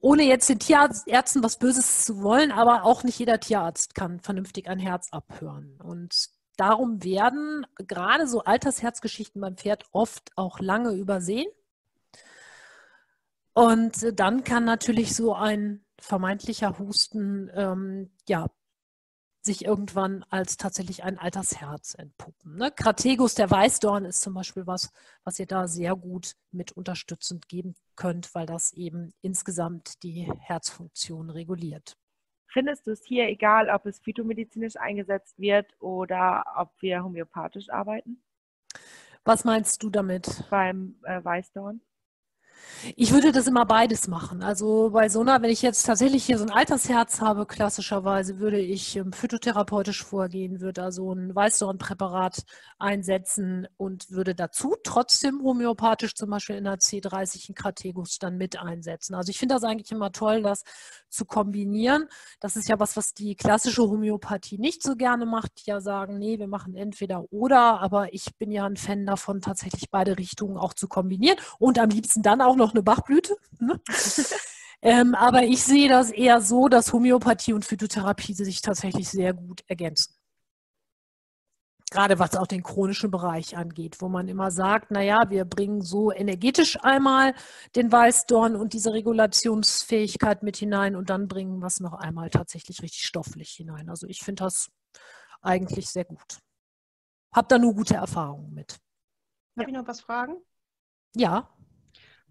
ohne 0.00 0.24
jetzt 0.24 0.48
den 0.48 0.58
Tierärzten 0.58 1.42
was 1.42 1.58
Böses 1.58 2.04
zu 2.04 2.22
wollen, 2.22 2.50
aber 2.50 2.84
auch 2.84 3.04
nicht 3.04 3.18
jeder 3.18 3.38
Tierarzt 3.38 3.94
kann 3.94 4.20
vernünftig 4.20 4.68
ein 4.68 4.78
Herz 4.78 5.08
abhören. 5.12 5.80
Und 5.80 6.28
darum 6.56 7.02
werden 7.02 7.66
gerade 7.76 8.26
so 8.26 8.44
Altersherzgeschichten 8.44 9.40
beim 9.40 9.56
Pferd 9.56 9.84
oft 9.92 10.30
auch 10.36 10.60
lange 10.60 10.92
übersehen. 10.92 11.48
Und 13.52 14.18
dann 14.18 14.44
kann 14.44 14.64
natürlich 14.64 15.14
so 15.14 15.34
ein 15.34 15.82
vermeintlicher 15.98 16.78
Husten 16.78 17.50
ähm, 17.54 18.10
ja, 18.28 18.48
sich 19.46 19.64
irgendwann 19.64 20.24
als 20.28 20.58
tatsächlich 20.58 21.04
ein 21.04 21.18
Altersherz 21.18 21.94
entpuppen. 21.94 22.56
Ne? 22.56 22.70
Krategus, 22.70 23.34
der 23.34 23.50
Weißdorn, 23.50 24.04
ist 24.04 24.20
zum 24.20 24.34
Beispiel 24.34 24.66
was, 24.66 24.90
was 25.24 25.38
ihr 25.38 25.46
da 25.46 25.68
sehr 25.68 25.96
gut 25.96 26.34
mit 26.50 26.72
unterstützend 26.72 27.48
geben 27.48 27.74
könnt, 27.94 28.34
weil 28.34 28.44
das 28.44 28.72
eben 28.72 29.14
insgesamt 29.22 30.02
die 30.02 30.30
Herzfunktion 30.40 31.30
reguliert. 31.30 31.96
Findest 32.56 32.86
du 32.86 32.92
es 32.92 33.04
hier 33.04 33.28
egal, 33.28 33.68
ob 33.68 33.84
es 33.84 33.98
phytomedizinisch 33.98 34.76
eingesetzt 34.76 35.38
wird 35.38 35.66
oder 35.78 36.42
ob 36.56 36.70
wir 36.80 37.04
homöopathisch 37.04 37.68
arbeiten? 37.68 38.22
Was 39.26 39.44
meinst 39.44 39.82
du 39.82 39.90
damit? 39.90 40.42
Beim 40.48 40.94
äh, 41.02 41.22
Weißdorn? 41.22 41.82
Ich 42.94 43.12
würde 43.12 43.32
das 43.32 43.46
immer 43.46 43.66
beides 43.66 44.08
machen. 44.08 44.42
Also 44.42 44.90
bei 44.90 45.08
so 45.08 45.20
einer, 45.20 45.42
wenn 45.42 45.50
ich 45.50 45.62
jetzt 45.62 45.84
tatsächlich 45.84 46.24
hier 46.24 46.38
so 46.38 46.44
ein 46.44 46.50
Altersherz 46.50 47.20
habe, 47.20 47.46
klassischerweise 47.46 48.38
würde 48.38 48.58
ich 48.58 48.96
ähm, 48.96 49.12
phytotherapeutisch 49.12 50.04
vorgehen, 50.04 50.60
würde 50.60 50.82
also 50.82 51.12
ein 51.12 51.34
Weißdornpräparat 51.34 52.44
einsetzen 52.78 53.66
und 53.76 54.10
würde 54.10 54.34
dazu 54.34 54.76
trotzdem 54.82 55.42
homöopathisch 55.42 56.14
zum 56.14 56.30
Beispiel 56.30 56.56
in 56.56 56.64
der 56.64 56.78
C30 56.78 57.48
einen 57.48 57.54
Krategus 57.54 58.18
dann 58.18 58.36
mit 58.36 58.60
einsetzen. 58.60 59.14
Also 59.14 59.30
ich 59.30 59.38
finde 59.38 59.54
das 59.54 59.64
eigentlich 59.64 59.90
immer 59.90 60.12
toll, 60.12 60.42
das 60.42 60.62
zu 61.08 61.24
kombinieren. 61.24 62.06
Das 62.40 62.56
ist 62.56 62.68
ja 62.68 62.78
was, 62.78 62.96
was 62.96 63.14
die 63.14 63.34
klassische 63.34 63.82
Homöopathie 63.82 64.58
nicht 64.58 64.82
so 64.82 64.96
gerne 64.96 65.26
macht, 65.26 65.52
die 65.58 65.70
ja 65.70 65.80
sagen, 65.80 66.18
nee, 66.18 66.38
wir 66.38 66.48
machen 66.48 66.74
entweder 66.74 67.24
oder, 67.32 67.80
aber 67.80 68.12
ich 68.12 68.36
bin 68.36 68.50
ja 68.50 68.66
ein 68.66 68.76
Fan 68.76 69.06
davon, 69.06 69.40
tatsächlich 69.40 69.90
beide 69.90 70.18
Richtungen 70.18 70.56
auch 70.56 70.74
zu 70.74 70.88
kombinieren 70.88 71.38
und 71.58 71.78
am 71.78 71.88
liebsten 71.88 72.22
dann 72.22 72.40
auch 72.46 72.56
noch 72.56 72.72
eine 72.72 72.82
Bachblüte. 72.82 73.36
Ne? 73.58 73.80
ähm, 74.82 75.14
aber 75.14 75.42
ich 75.44 75.62
sehe 75.62 75.88
das 75.88 76.10
eher 76.10 76.40
so, 76.40 76.68
dass 76.68 76.92
Homöopathie 76.92 77.52
und 77.52 77.64
Phytotherapie 77.64 78.34
sich 78.34 78.62
tatsächlich 78.62 79.08
sehr 79.08 79.32
gut 79.34 79.62
ergänzen. 79.66 80.14
Gerade 81.90 82.18
was 82.18 82.34
auch 82.34 82.48
den 82.48 82.64
chronischen 82.64 83.12
Bereich 83.12 83.56
angeht, 83.56 84.00
wo 84.00 84.08
man 84.08 84.26
immer 84.26 84.50
sagt, 84.50 84.90
naja, 84.90 85.30
wir 85.30 85.44
bringen 85.44 85.82
so 85.82 86.10
energetisch 86.10 86.76
einmal 86.82 87.32
den 87.76 87.92
Weißdorn 87.92 88.56
und 88.56 88.72
diese 88.72 88.92
Regulationsfähigkeit 88.92 90.42
mit 90.42 90.56
hinein 90.56 90.96
und 90.96 91.10
dann 91.10 91.28
bringen 91.28 91.60
wir 91.60 91.68
es 91.68 91.78
noch 91.78 91.92
einmal 91.92 92.28
tatsächlich 92.30 92.82
richtig 92.82 93.06
stofflich 93.06 93.50
hinein. 93.50 93.88
Also 93.88 94.08
ich 94.08 94.18
finde 94.18 94.42
das 94.42 94.68
eigentlich 95.42 95.88
sehr 95.88 96.04
gut. 96.04 96.40
Hab 97.32 97.48
da 97.48 97.58
nur 97.58 97.74
gute 97.74 97.94
Erfahrungen 97.94 98.52
mit. 98.52 98.80
Darf 99.54 99.62
ja. 99.62 99.68
ich 99.68 99.74
noch 99.74 99.86
was 99.86 100.00
fragen? 100.00 100.36
Ja. 101.14 101.48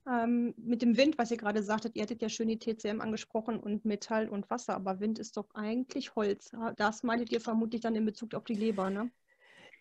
Ähm, 0.08 0.54
mit 0.58 0.82
dem 0.82 0.98
Wind, 0.98 1.18
was 1.18 1.32
ihr 1.32 1.38
gerade 1.38 1.64
sagtet, 1.64 1.96
ihr 1.96 2.04
hattet 2.04 2.22
ja 2.22 2.30
schön 2.30 2.48
die 2.48 2.60
TCM 2.60 3.02
angesprochen 3.02 3.60
und 3.60 3.86
Metall 3.86 4.30
und 4.30 4.50
Wasser, 4.52 4.76
aber 4.76 5.00
Wind 5.00 5.18
ist 5.18 5.36
doch 5.36 5.48
eigentlich 5.56 6.16
Holz. 6.16 6.52
Das 6.78 7.02
meintet 7.02 7.32
ihr 7.32 7.42
vermutlich 7.42 7.82
dann 7.82 7.96
in 7.96 8.06
Bezug 8.06 8.36
auf 8.36 8.44
die 8.44 8.54
Leber, 8.54 8.90
ne? 8.90 9.10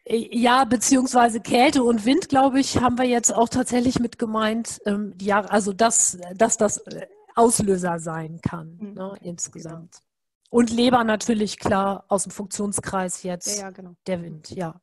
Äh, 0.05 0.29
ja, 0.37 0.65
beziehungsweise 0.65 1.41
Kälte 1.41 1.83
und 1.83 2.05
Wind, 2.05 2.29
glaube 2.29 2.61
ich, 2.61 2.79
haben 2.81 2.99
wir 2.99 3.05
jetzt 3.05 3.35
auch 3.35 3.49
tatsächlich 3.49 3.99
mit 3.99 4.19
gemeint, 4.19 4.81
ähm, 4.87 5.15
ja, 5.21 5.43
also 5.43 5.73
dass, 5.73 6.19
dass 6.35 6.57
das 6.57 6.79
äh, 6.79 7.07
Auslöser 7.35 7.99
sein 7.99 8.41
kann, 8.41 8.79
mhm. 8.81 8.95
ne, 8.95 9.15
insgesamt. 9.23 9.93
Genau. 9.93 10.05
Und 10.51 10.71
Leber 10.71 11.03
natürlich 11.03 11.59
klar 11.59 12.05
aus 12.09 12.23
dem 12.23 12.33
Funktionskreis 12.33 13.25
jetzt. 13.25 13.59
Ja, 13.59 13.65
ja, 13.65 13.71
genau. 13.71 13.97
Der 14.07 14.23
Wind, 14.23 14.51
ja. 14.51 14.81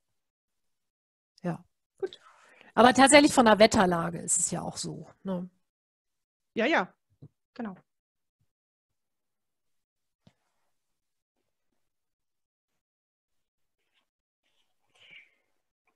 Aber 2.73 2.93
tatsächlich 2.93 3.33
von 3.33 3.45
der 3.45 3.59
Wetterlage 3.59 4.19
ist 4.19 4.39
es 4.39 4.51
ja 4.51 4.61
auch 4.61 4.77
so. 4.77 5.07
Ne? 5.23 5.49
Ja, 6.53 6.65
ja, 6.65 6.93
genau. 7.53 7.75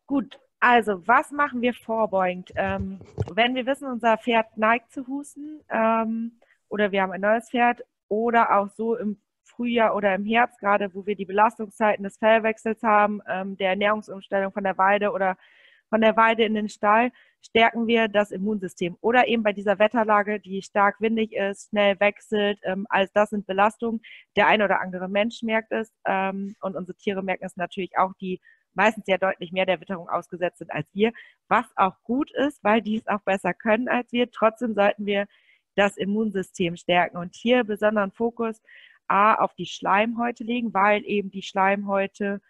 Gut, 0.08 0.40
also 0.60 1.06
was 1.08 1.32
machen 1.32 1.62
wir 1.62 1.74
vorbeugend? 1.74 2.52
Ähm, 2.56 3.00
wenn 3.34 3.56
wir 3.56 3.66
wissen, 3.66 3.88
unser 3.88 4.18
Pferd 4.18 4.58
neigt 4.58 4.92
zu 4.92 5.08
husten 5.08 5.62
ähm, 5.70 6.40
oder 6.70 6.92
wir 6.92 7.02
haben 7.02 7.12
ein 7.12 7.22
neues 7.22 7.50
Pferd 7.50 7.82
oder 8.08 8.56
auch 8.58 8.70
so 8.70 8.96
im 8.96 9.20
Frühjahr 9.44 9.96
oder 9.96 10.14
im 10.16 10.26
Herbst, 10.26 10.60
gerade 10.60 10.94
wo 10.94 11.06
wir 11.06 11.16
die 11.16 11.26
Belastungszeiten 11.26 12.04
des 12.04 12.18
Fellwechsels 12.18 12.84
haben, 12.84 13.22
ähm, 13.28 13.58
der 13.58 13.70
Ernährungsumstellung 13.70 14.52
von 14.52 14.64
der 14.64 14.78
Weide 14.78 15.12
oder 15.12 15.38
von 15.90 16.02
der 16.02 16.18
Weide 16.18 16.44
in 16.44 16.56
den 16.56 16.70
Stall 16.70 17.12
stärken 17.42 17.88
wir 17.88 18.08
das 18.08 18.32
Immunsystem. 18.32 18.98
Oder 19.02 19.28
eben 19.28 19.44
bei 19.44 19.54
dieser 19.54 19.80
Wetterlage, 19.80 20.40
die 20.40 20.62
stark 20.62 21.00
windig 21.00 21.34
ist, 21.34 21.70
schnell 21.70 22.00
wechselt. 22.00 22.60
Ähm, 22.64 22.86
alles 22.90 23.12
das 23.14 23.30
sind 23.30 23.46
Belastungen. 23.46 24.02
Der 24.36 24.48
eine 24.48 24.66
oder 24.66 24.82
andere 24.82 25.08
Mensch 25.08 25.44
merkt 25.44 25.72
es 25.72 25.94
ähm, 26.06 26.56
und 26.62 26.76
unsere 26.76 26.98
Tiere 26.98 27.24
merken 27.24 27.46
es 27.46 27.56
natürlich 27.56 27.98
auch, 27.98 28.14
die 28.20 28.42
meistens 28.74 29.06
ja 29.08 29.18
deutlich 29.18 29.52
mehr 29.52 29.66
der 29.66 29.80
Witterung 29.80 30.10
ausgesetzt 30.10 30.60
sind 30.60 30.72
als 30.72 30.88
wir, 30.94 31.14
was 31.48 31.66
auch 31.76 31.96
gut 32.04 32.32
ist, 32.32 32.64
weil 32.64 32.82
die 32.82 32.98
es 32.98 33.08
auch 33.08 33.22
besser 33.22 33.54
können 33.54 33.88
als 33.88 34.12
wir. 34.12 34.30
Trotzdem 34.32 34.74
sollten 34.74 35.06
wir 35.06 35.28
das 35.76 35.98
Immunsystem 35.98 36.76
stärken 36.76 37.18
und 37.18 37.36
hier 37.36 37.64
besonderen 37.64 38.12
Fokus 38.12 38.62
A 39.08 39.36
auf 39.36 39.54
die 39.56 39.66
Schleimhäute 39.66 40.44
legen, 40.44 40.74
weil 40.74 41.04
eben 41.06 41.32
die 41.32 41.42
Schleimhäute 41.42 42.42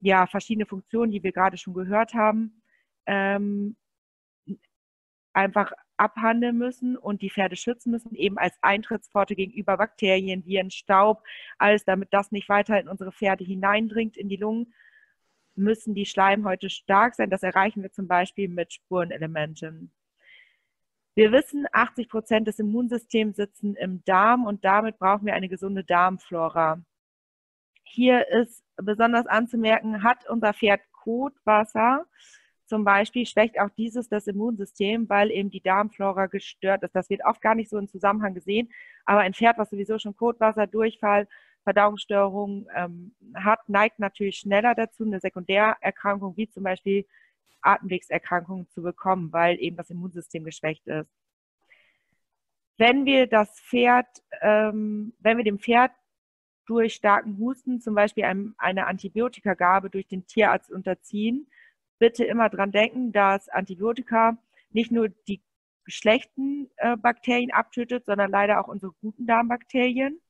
ja 0.00 0.26
verschiedene 0.26 0.66
Funktionen, 0.66 1.12
die 1.12 1.22
wir 1.22 1.32
gerade 1.32 1.56
schon 1.56 1.74
gehört 1.74 2.14
haben, 2.14 2.61
ähm, 3.06 3.76
einfach 5.32 5.72
abhandeln 5.96 6.58
müssen 6.58 6.96
und 6.96 7.22
die 7.22 7.30
Pferde 7.30 7.56
schützen 7.56 7.90
müssen, 7.90 8.14
eben 8.14 8.38
als 8.38 8.56
Eintrittspforte 8.60 9.36
gegenüber 9.36 9.76
Bakterien, 9.76 10.44
Viren, 10.44 10.70
Staub, 10.70 11.22
alles, 11.58 11.84
damit 11.84 12.12
das 12.12 12.32
nicht 12.32 12.48
weiter 12.48 12.80
in 12.80 12.88
unsere 12.88 13.12
Pferde 13.12 13.44
hineindringt, 13.44 14.16
in 14.16 14.28
die 14.28 14.36
Lungen, 14.36 14.74
müssen 15.54 15.94
die 15.94 16.06
Schleimhäute 16.06 16.70
stark 16.70 17.14
sein. 17.14 17.30
Das 17.30 17.42
erreichen 17.42 17.82
wir 17.82 17.92
zum 17.92 18.08
Beispiel 18.08 18.48
mit 18.48 18.72
Spurenelementen. 18.72 19.92
Wir 21.14 21.30
wissen, 21.30 21.66
80 21.72 22.08
Prozent 22.08 22.48
des 22.48 22.58
Immunsystems 22.58 23.36
sitzen 23.36 23.76
im 23.76 24.02
Darm 24.04 24.46
und 24.46 24.64
damit 24.64 24.98
brauchen 24.98 25.26
wir 25.26 25.34
eine 25.34 25.48
gesunde 25.50 25.84
Darmflora. 25.84 26.82
Hier 27.84 28.26
ist 28.28 28.64
besonders 28.76 29.26
anzumerken, 29.26 30.02
hat 30.02 30.26
unser 30.30 30.54
Pferd 30.54 30.80
Kotwasser, 30.92 32.06
zum 32.66 32.84
Beispiel 32.84 33.26
schwächt 33.26 33.60
auch 33.60 33.70
dieses 33.70 34.08
das 34.08 34.26
Immunsystem, 34.26 35.08
weil 35.08 35.30
eben 35.30 35.50
die 35.50 35.60
Darmflora 35.60 36.26
gestört 36.26 36.82
ist. 36.82 36.94
Das 36.94 37.10
wird 37.10 37.24
oft 37.24 37.42
gar 37.42 37.54
nicht 37.54 37.70
so 37.70 37.78
im 37.78 37.88
Zusammenhang 37.88 38.34
gesehen, 38.34 38.70
aber 39.04 39.20
ein 39.20 39.34
Pferd, 39.34 39.58
was 39.58 39.70
sowieso 39.70 39.98
schon 39.98 40.16
Kotwasser, 40.16 40.66
Durchfall, 40.66 41.28
Verdauungsstörungen 41.64 42.66
ähm, 42.74 43.14
hat, 43.34 43.68
neigt 43.68 43.98
natürlich 43.98 44.38
schneller 44.38 44.74
dazu, 44.74 45.04
eine 45.04 45.20
Sekundärerkrankung 45.20 46.36
wie 46.36 46.48
zum 46.48 46.64
Beispiel 46.64 47.06
Atemwegserkrankungen 47.60 48.68
zu 48.68 48.82
bekommen, 48.82 49.32
weil 49.32 49.60
eben 49.60 49.76
das 49.76 49.90
Immunsystem 49.90 50.44
geschwächt 50.44 50.86
ist. 50.86 51.08
Wenn 52.78 53.04
wir 53.04 53.28
das 53.28 53.60
Pferd, 53.60 54.08
ähm, 54.40 55.14
wenn 55.20 55.36
wir 55.36 55.44
dem 55.44 55.60
Pferd 55.60 55.92
durch 56.66 56.94
starken 56.94 57.38
Husten 57.38 57.80
zum 57.80 57.94
Beispiel 57.94 58.24
eine 58.24 58.86
Antibiotikagabe 58.86 59.90
durch 59.90 60.06
den 60.06 60.26
Tierarzt 60.26 60.70
unterziehen, 60.70 61.46
bitte 62.02 62.24
immer 62.24 62.48
dran 62.48 62.72
denken, 62.72 63.12
dass 63.12 63.48
Antibiotika 63.48 64.36
nicht 64.70 64.90
nur 64.90 65.08
die 65.08 65.40
schlechten 65.86 66.68
äh, 66.78 66.96
Bakterien 66.96 67.52
abtötet, 67.52 68.06
sondern 68.06 68.28
leider 68.28 68.60
auch 68.60 68.66
unsere 68.66 68.90
guten 69.00 69.24
Darmbakterien. 69.24 70.20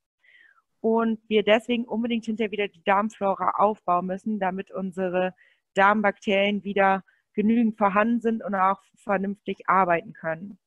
Und 0.83 1.27
wir 1.31 1.43
deswegen 1.43 1.87
unbedingt 1.87 2.27
hinterher 2.27 2.51
wieder 2.51 2.69
die 2.69 2.85
Darmflora 2.85 3.53
aufbauen 3.57 4.05
müssen, 4.05 4.39
damit 4.39 4.71
unsere 4.71 5.35
Darmbakterien 5.73 6.63
wieder 6.63 7.05
genügend 7.33 7.79
vorhanden 7.79 8.21
sind 8.21 8.45
und 8.45 8.55
auch 8.55 8.83
vernünftig 8.97 9.67
arbeiten 9.67 10.13
können. 10.13 10.59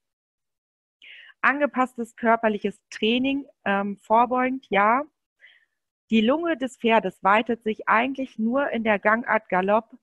Angepasstes 1.41 2.15
körperliches 2.15 2.81
Training, 2.89 3.45
ähm, 3.63 3.99
vorbeugend, 4.01 4.65
ja. 4.71 5.03
Die 6.09 6.21
Lunge 6.21 6.57
des 6.57 6.77
Pferdes 6.77 7.23
weitet 7.23 7.61
sich 7.61 7.87
eigentlich 7.87 8.39
nur 8.39 8.71
in 8.71 8.83
der 8.83 8.97
Gangart 8.97 9.49
Galopp 9.49 9.95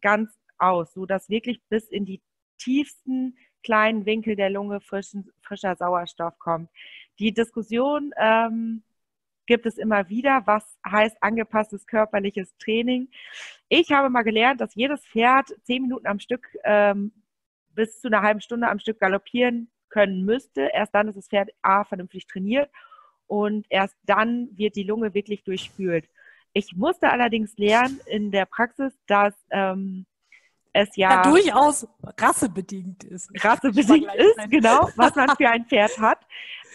ganz 0.00 0.30
aus, 0.58 0.92
sodass 0.92 1.28
wirklich 1.28 1.60
bis 1.68 1.88
in 1.88 2.04
die 2.04 2.20
tiefsten 2.58 3.36
kleinen 3.62 4.06
Winkel 4.06 4.36
der 4.36 4.50
Lunge 4.50 4.80
frischen, 4.80 5.30
frischer 5.42 5.76
Sauerstoff 5.76 6.38
kommt. 6.38 6.70
Die 7.18 7.32
Diskussion 7.32 8.12
ähm, 8.16 8.82
gibt 9.46 9.66
es 9.66 9.78
immer 9.78 10.08
wieder, 10.08 10.42
was 10.46 10.78
heißt 10.86 11.16
angepasstes 11.22 11.86
körperliches 11.86 12.56
Training. 12.58 13.08
Ich 13.68 13.90
habe 13.90 14.10
mal 14.10 14.22
gelernt, 14.22 14.60
dass 14.60 14.74
jedes 14.74 15.04
Pferd 15.06 15.48
zehn 15.62 15.82
Minuten 15.82 16.06
am 16.06 16.20
Stück 16.20 16.48
ähm, 16.64 17.12
bis 17.70 18.00
zu 18.00 18.08
einer 18.08 18.22
halben 18.22 18.40
Stunde 18.40 18.68
am 18.68 18.78
Stück 18.78 19.00
galoppieren 19.00 19.70
können 19.88 20.24
müsste. 20.24 20.70
Erst 20.72 20.94
dann 20.94 21.08
ist 21.08 21.16
das 21.16 21.28
Pferd 21.28 21.50
A 21.62 21.84
vernünftig 21.84 22.26
trainiert 22.26 22.70
und 23.26 23.66
erst 23.70 23.96
dann 24.04 24.50
wird 24.56 24.76
die 24.76 24.82
Lunge 24.82 25.14
wirklich 25.14 25.44
durchspült. 25.44 26.08
Ich 26.58 26.74
musste 26.74 27.08
allerdings 27.08 27.56
lernen 27.56 28.00
in 28.06 28.32
der 28.32 28.44
Praxis, 28.44 28.92
dass 29.06 29.32
ähm, 29.50 30.06
es 30.72 30.88
ja, 30.96 31.10
ja, 31.10 31.22
durchaus 31.22 31.86
rassebedingt 32.02 33.04
ist. 33.04 33.30
Rassebedingt 33.44 34.12
ist, 34.14 34.50
genau, 34.50 34.88
was 34.96 35.14
man 35.14 35.30
für 35.36 35.48
ein 35.48 35.66
Pferd 35.66 35.96
hat. 35.98 36.18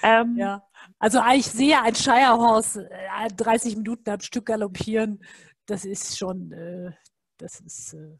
Ähm, 0.01 0.37
ja. 0.37 0.63
Also 0.99 1.21
ich 1.33 1.45
sehe 1.45 1.81
ein 1.81 1.95
Shirehorse 1.95 2.89
30 3.35 3.75
Minuten 3.75 4.09
am 4.09 4.21
Stück 4.21 4.45
galoppieren, 4.45 5.21
das 5.65 5.83
ist 5.83 6.17
schon, 6.17 6.51
äh, 6.53 6.91
das 7.37 7.59
ist 7.59 7.93
äh, 7.93 8.17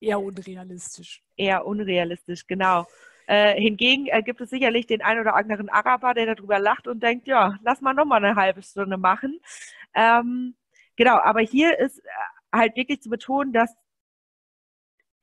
eher 0.00 0.20
unrealistisch. 0.20 1.22
Eher 1.36 1.66
unrealistisch, 1.66 2.46
genau. 2.46 2.86
Äh, 3.26 3.60
hingegen 3.60 4.06
äh, 4.06 4.22
gibt 4.22 4.40
es 4.40 4.50
sicherlich 4.50 4.86
den 4.86 5.02
einen 5.02 5.20
oder 5.20 5.34
anderen 5.34 5.68
Araber, 5.68 6.14
der 6.14 6.34
darüber 6.34 6.58
lacht 6.58 6.88
und 6.88 7.02
denkt, 7.02 7.26
ja, 7.28 7.58
lass 7.62 7.80
mal 7.80 7.92
nochmal 7.92 8.24
eine 8.24 8.36
halbe 8.36 8.62
Stunde 8.62 8.96
machen. 8.96 9.38
Ähm, 9.94 10.56
genau, 10.96 11.18
aber 11.18 11.40
hier 11.40 11.78
ist 11.78 11.98
äh, 11.98 12.08
halt 12.52 12.76
wirklich 12.76 13.02
zu 13.02 13.10
betonen, 13.10 13.52
dass 13.52 13.74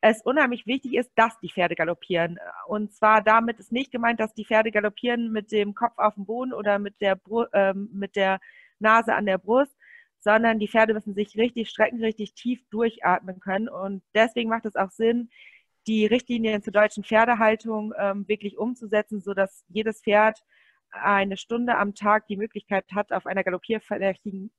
es 0.02 0.22
unheimlich 0.22 0.68
wichtig 0.68 0.94
ist, 0.94 1.12
dass 1.16 1.40
die 1.40 1.50
Pferde 1.50 1.76
galoppieren. 1.76 2.38
Und 2.68 2.94
zwar 2.94 3.24
damit 3.24 3.60
ist 3.60 3.72
nicht 3.72 3.92
gemeint, 3.92 4.20
dass 4.20 4.34
die 4.34 4.46
Pferde 4.46 4.72
galoppieren 4.72 5.32
mit 5.32 5.52
dem 5.52 5.74
Kopf 5.74 5.98
auf 5.98 6.14
dem 6.14 6.26
Boden 6.26 6.54
oder 6.54 6.78
mit 6.78 7.02
der, 7.02 7.16
Bru 7.16 7.46
ähm, 7.54 7.90
mit 7.92 8.16
der 8.16 8.40
Nase 8.80 9.16
an 9.16 9.26
der 9.26 9.40
Brust, 9.40 9.76
sondern 10.20 10.60
die 10.60 10.68
Pferde 10.68 10.94
müssen 10.94 11.16
sich 11.16 11.36
richtig 11.38 11.70
strecken, 11.70 12.04
richtig 12.04 12.36
tief 12.36 12.62
durchatmen 12.70 13.40
können. 13.40 13.68
Und 13.68 14.04
deswegen 14.14 14.50
macht 14.50 14.66
es 14.66 14.76
auch 14.76 14.92
Sinn, 14.92 15.30
die 15.88 16.06
Richtlinien 16.06 16.62
zur 16.62 16.74
deutschen 16.74 17.04
Pferdehaltung 17.04 17.94
ähm, 17.98 18.28
wirklich 18.28 18.58
umzusetzen, 18.58 19.22
sodass 19.22 19.64
jedes 19.70 20.02
Pferd 20.02 20.44
eine 20.96 21.38
Stunde 21.38 21.78
am 21.78 21.94
Tag 21.96 22.28
die 22.28 22.38
Möglichkeit 22.38 22.86
hat, 22.94 23.12
auf 23.12 23.26
einer 23.26 23.44
galoppierfähigen, 23.44 24.52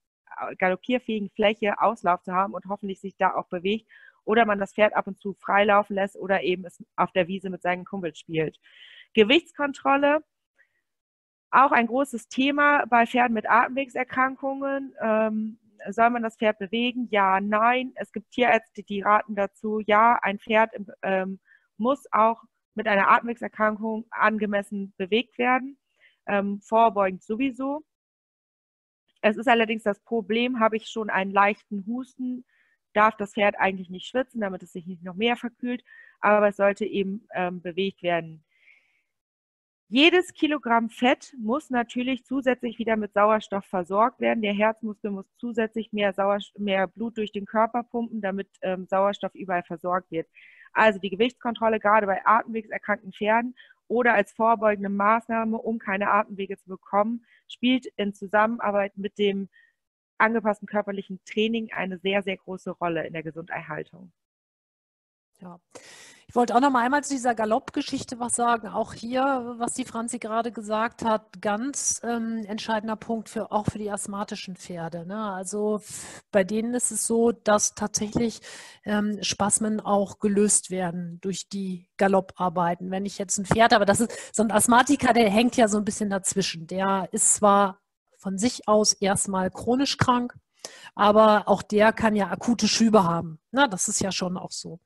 galoppierfähigen 0.58 1.30
Fläche 1.30 1.80
Auslauf 1.80 2.22
zu 2.22 2.32
haben 2.32 2.54
und 2.54 2.66
hoffentlich 2.66 3.00
sich 3.00 3.16
da 3.16 3.34
auch 3.34 3.48
bewegt 3.48 3.88
oder 4.24 4.44
man 4.44 4.58
das 4.58 4.74
Pferd 4.74 4.94
ab 4.94 5.06
und 5.06 5.18
zu 5.18 5.34
freilaufen 5.34 5.96
lässt 5.96 6.16
oder 6.16 6.42
eben 6.42 6.64
es 6.64 6.82
auf 6.96 7.12
der 7.12 7.28
Wiese 7.28 7.48
mit 7.48 7.62
seinen 7.62 7.84
Kumpels 7.84 8.18
spielt. 8.18 8.58
Gewichtskontrolle, 9.14 10.22
auch 11.50 11.72
ein 11.72 11.86
großes 11.86 12.28
Thema 12.28 12.84
bei 12.86 13.06
Pferden 13.06 13.34
mit 13.34 13.48
Atemwegserkrankungen. 13.48 14.94
Ähm, 15.00 15.58
soll 15.88 16.10
man 16.10 16.22
das 16.22 16.36
Pferd 16.36 16.58
bewegen? 16.58 17.08
Ja, 17.10 17.40
nein. 17.40 17.92
Es 17.94 18.12
gibt 18.12 18.32
Tierärzte, 18.32 18.82
die 18.82 19.02
raten 19.02 19.36
dazu, 19.36 19.80
ja, 19.86 20.18
ein 20.22 20.38
Pferd 20.38 20.74
ähm, 21.02 21.38
muss 21.76 22.06
auch 22.12 22.42
mit 22.74 22.88
einer 22.88 23.10
Atemwegserkrankung 23.10 24.06
angemessen 24.10 24.92
bewegt 24.96 25.38
werden, 25.38 25.78
ähm, 26.26 26.60
vorbeugend 26.60 27.22
sowieso. 27.22 27.84
Es 29.22 29.36
ist 29.36 29.48
allerdings 29.48 29.82
das 29.82 30.00
Problem, 30.00 30.60
habe 30.60 30.76
ich 30.76 30.88
schon 30.88 31.10
einen 31.10 31.32
leichten 31.32 31.84
Husten, 31.86 32.44
darf 32.92 33.16
das 33.16 33.34
Pferd 33.34 33.56
eigentlich 33.58 33.90
nicht 33.90 34.06
schwitzen, 34.06 34.40
damit 34.40 34.62
es 34.62 34.72
sich 34.72 34.86
nicht 34.86 35.02
noch 35.02 35.14
mehr 35.14 35.36
verkühlt, 35.36 35.84
aber 36.20 36.48
es 36.48 36.56
sollte 36.56 36.84
eben 36.84 37.26
ähm, 37.34 37.60
bewegt 37.60 38.02
werden. 38.02 38.44
Jedes 39.88 40.32
Kilogramm 40.32 40.90
Fett 40.90 41.32
muss 41.38 41.70
natürlich 41.70 42.24
zusätzlich 42.24 42.78
wieder 42.80 42.96
mit 42.96 43.12
Sauerstoff 43.12 43.64
versorgt 43.66 44.18
werden. 44.18 44.42
Der 44.42 44.52
Herzmuskel 44.52 45.12
muss 45.12 45.26
zusätzlich 45.38 45.92
mehr, 45.92 46.12
mehr 46.58 46.88
Blut 46.88 47.16
durch 47.16 47.30
den 47.30 47.46
Körper 47.46 47.84
pumpen, 47.84 48.20
damit 48.20 48.48
ähm, 48.62 48.86
Sauerstoff 48.88 49.32
überall 49.36 49.62
versorgt 49.62 50.10
wird. 50.10 50.26
Also 50.76 50.98
die 50.98 51.08
Gewichtskontrolle 51.08 51.80
gerade 51.80 52.06
bei 52.06 52.20
atemwegserkrankten 52.26 53.10
Pferden 53.10 53.56
oder 53.88 54.12
als 54.12 54.32
vorbeugende 54.32 54.90
Maßnahme, 54.90 55.56
um 55.56 55.78
keine 55.78 56.10
Atemwege 56.10 56.58
zu 56.58 56.68
bekommen, 56.68 57.24
spielt 57.48 57.86
in 57.96 58.12
Zusammenarbeit 58.12 58.98
mit 58.98 59.16
dem 59.16 59.48
angepassten 60.18 60.68
körperlichen 60.68 61.18
Training 61.24 61.72
eine 61.72 61.98
sehr, 61.98 62.22
sehr 62.22 62.36
große 62.36 62.72
Rolle 62.72 63.06
in 63.06 63.14
der 63.14 63.22
Gesunderhaltung. 63.22 64.12
Ja. 65.40 65.58
Ich 66.28 66.34
wollte 66.34 66.56
auch 66.56 66.60
noch 66.60 66.70
mal 66.70 66.84
einmal 66.84 67.04
zu 67.04 67.14
dieser 67.14 67.36
Galoppgeschichte 67.36 68.18
was 68.18 68.34
sagen. 68.34 68.66
Auch 68.68 68.94
hier, 68.94 69.54
was 69.58 69.74
die 69.74 69.84
Franzi 69.84 70.18
gerade 70.18 70.50
gesagt 70.50 71.04
hat, 71.04 71.40
ganz 71.40 72.00
ähm, 72.02 72.44
entscheidender 72.46 72.96
Punkt 72.96 73.28
für 73.28 73.52
auch 73.52 73.66
für 73.66 73.78
die 73.78 73.90
asthmatischen 73.90 74.56
Pferde. 74.56 75.06
Ne? 75.06 75.32
Also 75.32 75.80
bei 76.32 76.42
denen 76.42 76.74
ist 76.74 76.90
es 76.90 77.06
so, 77.06 77.30
dass 77.30 77.74
tatsächlich 77.74 78.40
ähm, 78.84 79.22
Spasmen 79.22 79.80
auch 79.80 80.18
gelöst 80.18 80.70
werden 80.70 81.20
durch 81.20 81.48
die 81.48 81.88
Galopparbeiten. 81.96 82.90
Wenn 82.90 83.06
ich 83.06 83.18
jetzt 83.18 83.38
ein 83.38 83.46
Pferd 83.46 83.72
habe, 83.72 83.86
das 83.86 84.00
ist 84.00 84.34
so 84.34 84.42
ein 84.42 84.50
Asthmatiker, 84.50 85.12
der 85.12 85.30
hängt 85.30 85.56
ja 85.56 85.68
so 85.68 85.78
ein 85.78 85.84
bisschen 85.84 86.10
dazwischen. 86.10 86.66
Der 86.66 87.08
ist 87.12 87.34
zwar 87.34 87.78
von 88.18 88.36
sich 88.36 88.66
aus 88.66 88.94
erstmal 88.94 89.50
chronisch 89.52 89.96
krank, 89.96 90.34
aber 90.96 91.44
auch 91.46 91.62
der 91.62 91.92
kann 91.92 92.16
ja 92.16 92.30
akute 92.30 92.66
Schübe 92.66 93.04
haben. 93.04 93.38
Na, 93.52 93.68
das 93.68 93.86
ist 93.86 94.00
ja 94.00 94.10
schon 94.10 94.36
auch 94.36 94.50
so. 94.50 94.80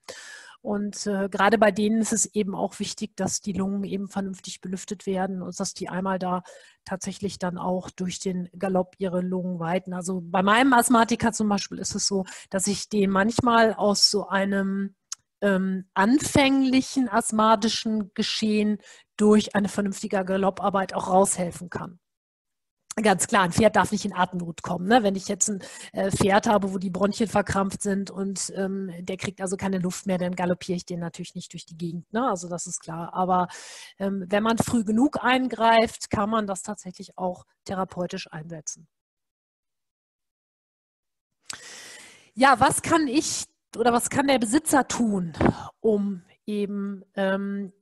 Und 0.62 1.06
äh, 1.06 1.28
gerade 1.30 1.56
bei 1.56 1.70
denen 1.70 2.00
ist 2.02 2.12
es 2.12 2.26
eben 2.34 2.54
auch 2.54 2.78
wichtig, 2.80 3.16
dass 3.16 3.40
die 3.40 3.54
Lungen 3.54 3.82
eben 3.84 4.08
vernünftig 4.08 4.60
belüftet 4.60 5.06
werden 5.06 5.40
und 5.40 5.58
dass 5.58 5.72
die 5.72 5.88
einmal 5.88 6.18
da 6.18 6.42
tatsächlich 6.84 7.38
dann 7.38 7.56
auch 7.56 7.90
durch 7.90 8.18
den 8.18 8.50
Galopp 8.58 8.94
ihre 8.98 9.22
Lungen 9.22 9.58
weiten. 9.58 9.94
Also 9.94 10.20
bei 10.22 10.42
meinem 10.42 10.74
Asthmatiker 10.74 11.32
zum 11.32 11.48
Beispiel 11.48 11.78
ist 11.78 11.94
es 11.94 12.06
so, 12.06 12.24
dass 12.50 12.66
ich 12.66 12.88
den 12.90 13.10
manchmal 13.10 13.72
aus 13.72 14.10
so 14.10 14.28
einem 14.28 14.94
ähm, 15.40 15.86
anfänglichen 15.94 17.08
asthmatischen 17.08 18.12
Geschehen 18.14 18.78
durch 19.16 19.54
eine 19.54 19.68
vernünftige 19.68 20.24
Galopparbeit 20.24 20.94
auch 20.94 21.08
raushelfen 21.08 21.70
kann. 21.70 21.98
Ganz 22.96 23.28
klar, 23.28 23.44
ein 23.44 23.52
Pferd 23.52 23.76
darf 23.76 23.92
nicht 23.92 24.04
in 24.04 24.12
Atemnot 24.12 24.62
kommen. 24.62 24.88
Ne? 24.88 25.02
Wenn 25.02 25.14
ich 25.14 25.28
jetzt 25.28 25.48
ein 25.48 25.62
äh, 25.92 26.10
Pferd 26.10 26.46
habe, 26.46 26.72
wo 26.72 26.78
die 26.78 26.90
Bronchien 26.90 27.28
verkrampft 27.28 27.82
sind 27.82 28.10
und 28.10 28.52
ähm, 28.56 28.92
der 28.98 29.16
kriegt 29.16 29.40
also 29.40 29.56
keine 29.56 29.78
Luft 29.78 30.06
mehr, 30.06 30.18
dann 30.18 30.34
galoppiere 30.34 30.76
ich 30.76 30.84
den 30.84 31.00
natürlich 31.00 31.34
nicht 31.34 31.52
durch 31.52 31.64
die 31.64 31.78
Gegend. 31.78 32.12
Ne? 32.12 32.28
Also 32.28 32.48
das 32.48 32.66
ist 32.66 32.80
klar. 32.80 33.14
Aber 33.14 33.48
ähm, 33.98 34.26
wenn 34.28 34.42
man 34.42 34.58
früh 34.58 34.84
genug 34.84 35.22
eingreift, 35.22 36.10
kann 36.10 36.28
man 36.28 36.46
das 36.46 36.62
tatsächlich 36.62 37.16
auch 37.16 37.46
therapeutisch 37.64 38.30
einsetzen. 38.32 38.86
Ja, 42.34 42.58
was 42.58 42.82
kann 42.82 43.06
ich 43.06 43.44
oder 43.76 43.92
was 43.92 44.10
kann 44.10 44.26
der 44.26 44.38
Besitzer 44.38 44.86
tun, 44.88 45.32
um 45.80 46.22
eben 46.44 47.04
ähm, 47.14 47.72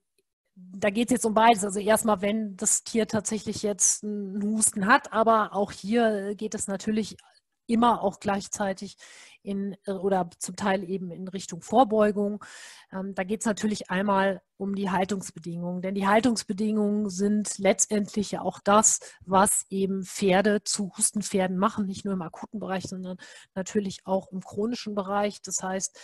da 0.79 0.90
geht 0.90 1.09
es 1.09 1.12
jetzt 1.12 1.27
um 1.27 1.35
beides. 1.35 1.64
Also 1.64 1.81
erstmal, 1.81 2.23
wenn 2.23 2.57
das 2.57 2.85
Tier 2.85 3.07
tatsächlich 3.07 3.62
jetzt 3.62 4.05
einen 4.05 4.42
Husten 4.42 4.87
hat, 4.87 5.12
aber 5.12 5.55
auch 5.55 5.73
hier 5.73 6.35
geht 6.35 6.55
es 6.55 6.68
natürlich 6.68 7.16
immer 7.66 8.03
auch 8.03 8.18
gleichzeitig 8.18 8.97
in 9.43 9.76
oder 9.87 10.28
zum 10.39 10.57
Teil 10.57 10.82
eben 10.85 11.11
in 11.11 11.28
Richtung 11.28 11.62
Vorbeugung. 11.62 12.45
Ähm, 12.93 13.14
da 13.14 13.24
geht 13.24 13.41
es 13.41 13.47
natürlich 13.47 13.91
einmal 13.91 14.43
um 14.57 14.74
die 14.74 14.91
Haltungsbedingungen, 14.91 15.82
denn 15.82 15.95
die 15.95 16.07
Haltungsbedingungen 16.07 17.09
sind 17.09 17.59
letztendlich 17.59 18.32
ja 18.32 18.43
auch 18.43 18.59
das, 18.61 19.01
was 19.24 19.64
eben 19.70 20.03
Pferde 20.03 20.64
zu 20.64 20.93
Hustenpferden 20.97 21.57
machen, 21.57 21.87
nicht 21.87 22.05
nur 22.05 22.14
im 22.14 22.22
akuten 22.22 22.59
Bereich, 22.59 22.85
sondern 22.85 23.18
natürlich 23.55 24.01
auch 24.05 24.32
im 24.32 24.41
chronischen 24.41 24.95
Bereich. 24.95 25.41
Das 25.43 25.62
heißt, 25.62 25.99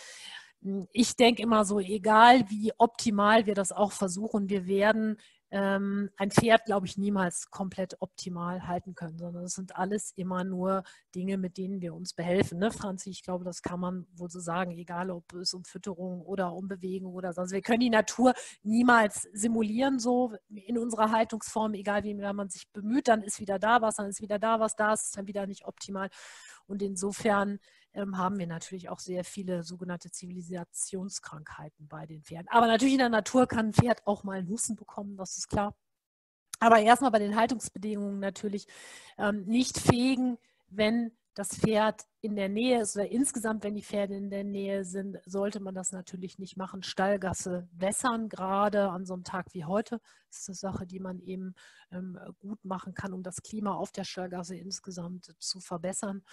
ich 0.91 1.15
denke 1.15 1.43
immer 1.43 1.63
so, 1.65 1.79
egal 1.79 2.49
wie 2.49 2.71
optimal 2.77 3.45
wir 3.45 3.53
das 3.53 3.71
auch 3.71 3.91
versuchen, 3.91 4.49
wir 4.49 4.65
werden 4.65 5.17
ähm, 5.51 6.09
ein 6.17 6.31
Pferd, 6.31 6.65
glaube 6.65 6.85
ich, 6.87 6.97
niemals 6.97 7.49
komplett 7.49 7.95
optimal 8.01 8.67
halten 8.67 8.95
können, 8.95 9.17
sondern 9.17 9.45
es 9.45 9.53
sind 9.53 9.75
alles 9.75 10.11
immer 10.15 10.43
nur 10.43 10.83
Dinge, 11.13 11.37
mit 11.37 11.57
denen 11.57 11.81
wir 11.81 11.93
uns 11.93 12.13
behelfen. 12.13 12.59
Ne, 12.59 12.71
Franzi, 12.71 13.11
ich 13.11 13.23
glaube, 13.23 13.45
das 13.45 13.61
kann 13.61 13.79
man 13.79 14.07
wohl 14.15 14.29
so 14.29 14.39
sagen, 14.39 14.71
egal 14.71 15.11
ob 15.11 15.31
es 15.33 15.53
um 15.53 15.63
Fütterung 15.63 16.21
oder 16.23 16.51
um 16.53 16.67
Bewegung 16.67 17.13
oder 17.13 17.31
sonst. 17.31 17.51
Wir 17.51 17.61
können 17.61 17.79
die 17.79 17.89
Natur 17.89 18.33
niemals 18.63 19.29
simulieren, 19.33 19.99
so 19.99 20.33
in 20.49 20.77
unserer 20.77 21.11
Haltungsform, 21.11 21.73
egal 21.75 22.03
wie 22.03 22.15
man 22.15 22.49
sich 22.49 22.69
bemüht, 22.73 23.07
dann 23.07 23.21
ist 23.21 23.39
wieder 23.39 23.59
da 23.59 23.81
was, 23.81 23.95
dann 23.95 24.09
ist 24.09 24.21
wieder 24.21 24.39
da 24.39 24.59
was, 24.59 24.75
da 24.75 24.93
ist 24.93 25.15
dann 25.15 25.27
wieder 25.27 25.45
nicht 25.47 25.65
optimal. 25.65 26.09
Und 26.67 26.81
insofern 26.81 27.59
ähm, 27.95 28.17
haben 28.17 28.37
wir 28.37 28.47
natürlich 28.47 28.89
auch 28.89 28.99
sehr 28.99 29.23
viele 29.23 29.63
sogenannte 29.63 30.11
Zivilisationskrankheiten 30.11 31.87
bei 31.87 32.05
den 32.05 32.23
Pferden. 32.23 32.47
Aber 32.49 32.67
natürlich 32.67 32.93
in 32.93 32.99
der 32.99 33.09
Natur 33.09 33.47
kann 33.47 33.67
ein 33.67 33.73
Pferd 33.73 34.05
auch 34.05 34.23
mal 34.23 34.37
einen 34.37 34.49
Husten 34.49 34.75
bekommen, 34.75 35.17
das 35.17 35.37
ist 35.37 35.47
klar. 35.47 35.75
Aber 36.59 36.79
erstmal 36.79 37.11
bei 37.11 37.19
den 37.19 37.35
Haltungsbedingungen 37.35 38.19
natürlich 38.19 38.67
ähm, 39.17 39.45
nicht 39.45 39.79
fegen, 39.79 40.37
wenn 40.67 41.11
das 41.35 41.49
Pferd 41.49 42.05
in 42.21 42.37
der 42.37 42.47
Nähe 42.47 42.81
ist 42.81 42.95
oder 42.95 43.11
insgesamt, 43.11 43.63
wenn 43.65 43.75
die 43.75 43.83
Pferde 43.83 44.15
in 44.15 44.29
der 44.29 44.45
Nähe 44.45 44.85
sind, 44.85 45.19
sollte 45.25 45.59
man 45.59 45.75
das 45.75 45.91
natürlich 45.91 46.39
nicht 46.39 46.55
machen. 46.55 46.81
Stallgasse 46.81 47.67
wässern, 47.73 48.29
gerade 48.29 48.89
an 48.89 49.05
so 49.05 49.13
einem 49.13 49.25
Tag 49.25 49.53
wie 49.53 49.65
heute, 49.65 49.99
das 50.29 50.39
ist 50.39 50.49
eine 50.49 50.55
Sache, 50.55 50.87
die 50.87 50.99
man 50.99 51.19
eben 51.19 51.53
ähm, 51.91 52.17
gut 52.39 52.63
machen 52.63 52.93
kann, 52.93 53.13
um 53.13 53.21
das 53.21 53.43
Klima 53.43 53.73
auf 53.73 53.91
der 53.91 54.05
Stallgasse 54.05 54.55
insgesamt 54.55 55.35
zu 55.39 55.59
verbessern. 55.59 56.23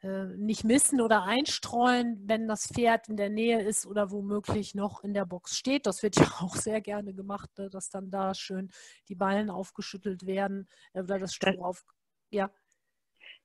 Äh, 0.00 0.24
nicht 0.38 0.64
missen 0.64 1.02
oder 1.02 1.24
einstreuen, 1.24 2.18
wenn 2.24 2.48
das 2.48 2.66
Pferd 2.66 3.08
in 3.08 3.18
der 3.18 3.30
Nähe 3.30 3.62
ist 3.62 3.84
oder 3.86 4.10
womöglich 4.10 4.74
noch 4.74 5.04
in 5.04 5.12
der 5.12 5.26
Box 5.26 5.56
steht. 5.56 5.86
Das 5.86 6.02
wird 6.02 6.16
ja 6.20 6.30
auch 6.40 6.56
sehr 6.56 6.80
gerne 6.80 7.12
gemacht, 7.12 7.50
ne, 7.58 7.68
dass 7.68 7.90
dann 7.90 8.10
da 8.10 8.34
schön 8.34 8.70
die 9.08 9.14
Ballen 9.14 9.50
aufgeschüttelt 9.50 10.26
werden 10.26 10.68
äh, 10.94 11.02
oder 11.02 11.18
das 11.18 11.34
Stroh 11.34 11.62
auf. 11.62 11.84
Ja. 12.30 12.50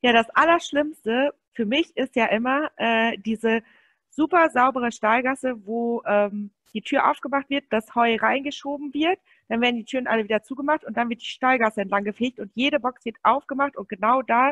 Ja, 0.04 0.12
das 0.12 0.30
Allerschlimmste 0.32 1.34
für 1.54 1.66
mich 1.66 1.95
ist 1.95 2.18
ja 2.18 2.26
immer 2.26 2.70
äh, 2.76 3.18
diese 3.20 3.62
super 4.10 4.49
saubere 4.49 4.91
Stahlgasse, 4.91 5.66
wo 5.66 6.04
ähm, 6.06 6.51
die 6.74 6.82
Tür 6.82 7.10
aufgemacht 7.10 7.49
wird, 7.49 7.64
das 7.70 7.95
Heu 7.95 8.18
reingeschoben 8.18 8.93
wird, 8.93 9.18
dann 9.47 9.62
werden 9.62 9.78
die 9.78 9.86
Türen 9.86 10.08
alle 10.08 10.26
wieder 10.26 10.43
zugemacht 10.43 10.84
und 10.84 10.97
dann 10.97 11.08
wird 11.10 11.22
die 11.22 11.28
Stahlgasse 11.28 11.82
entlang 11.82 12.04
gefegt 12.04 12.39
und 12.39 12.51
jede 12.54 12.82
Box 12.82 13.06
wird 13.06 13.16
aufgemacht 13.24 13.78
und 13.78 13.88
genau 13.88 14.22
da, 14.22 14.51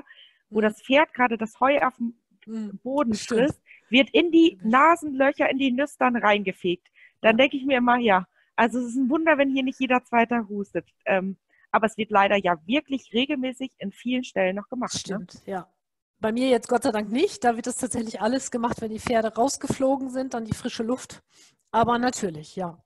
wo 0.49 0.59
mhm. 0.59 0.63
das 0.63 0.81
Pferd 0.81 1.13
gerade 1.13 1.37
das 1.37 1.59
Heu 1.59 1.79
auf 1.81 1.97
dem 1.97 2.13
mhm. 2.45 2.79
Boden 2.81 3.13
frisst, 3.13 3.61
wird 3.89 4.09
in 4.11 4.31
die 4.31 4.57
Nasenlöcher, 4.63 5.49
in 5.49 5.57
die 5.57 5.73
Nüstern 5.73 6.15
reingefegt. 6.15 6.87
Dann 7.19 7.35
denke 7.35 7.57
ich 7.57 7.65
mir 7.65 7.79
immer, 7.79 7.97
ja, 7.97 8.25
also 8.55 8.79
es 8.79 8.85
ist 8.85 8.95
ein 8.95 9.09
Wunder, 9.09 9.37
wenn 9.37 9.49
hier 9.49 9.63
nicht 9.63 9.81
jeder 9.81 10.01
Zweiter 10.05 10.47
hustet. 10.47 10.87
Ähm, 11.05 11.35
aber 11.71 11.87
es 11.87 11.97
wird 11.97 12.11
leider 12.11 12.35
ja 12.35 12.55
wirklich 12.65 13.13
regelmäßig 13.13 13.71
in 13.77 13.91
vielen 13.91 14.23
Stellen 14.23 14.55
noch 14.55 14.69
gemacht. 14.69 14.93
Ne? 14.93 14.99
Stimmt, 14.99 15.33
ne? 15.45 15.53
ja. 15.53 15.73
Bei 16.19 16.31
mir 16.31 16.49
jetzt 16.49 16.67
Gott 16.67 16.83
sei 16.83 16.91
Dank 16.91 17.11
nicht. 17.11 17.43
Da 17.43 17.55
wird 17.55 17.65
das 17.65 17.77
tatsächlich 17.77 18.21
alles 18.21 18.51
gemacht, 18.51 18.79
wenn 18.81 18.91
die 18.91 18.99
Pferde 18.99 19.33
rausgeflogen 19.33 20.11
sind, 20.11 20.35
dann 20.35 20.45
die 20.45 20.53
frische 20.53 20.83
Luft. 20.83 21.23
Aber 21.71 21.97
natürlich, 21.97 22.55
ja. 22.55 22.83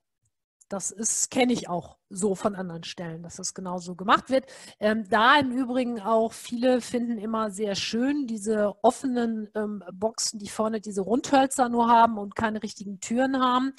Das 0.67 1.29
kenne 1.29 1.53
ich 1.53 1.69
auch 1.69 1.97
so 2.09 2.33
von 2.35 2.55
anderen 2.55 2.83
Stellen, 2.83 3.23
dass 3.23 3.35
das 3.35 3.53
genauso 3.53 3.95
gemacht 3.95 4.29
wird. 4.29 4.45
Ähm, 4.79 5.07
da 5.09 5.37
im 5.39 5.51
Übrigen 5.51 5.99
auch 5.99 6.33
viele 6.33 6.81
finden 6.81 7.17
immer 7.17 7.51
sehr 7.51 7.75
schön 7.75 8.27
diese 8.27 8.73
offenen 8.83 9.49
ähm, 9.55 9.83
Boxen, 9.91 10.39
die 10.39 10.49
vorne 10.49 10.81
diese 10.81 11.01
Rundhölzer 11.01 11.69
nur 11.69 11.87
haben 11.87 12.17
und 12.17 12.35
keine 12.35 12.63
richtigen 12.63 12.99
Türen 12.99 13.39
haben. 13.39 13.73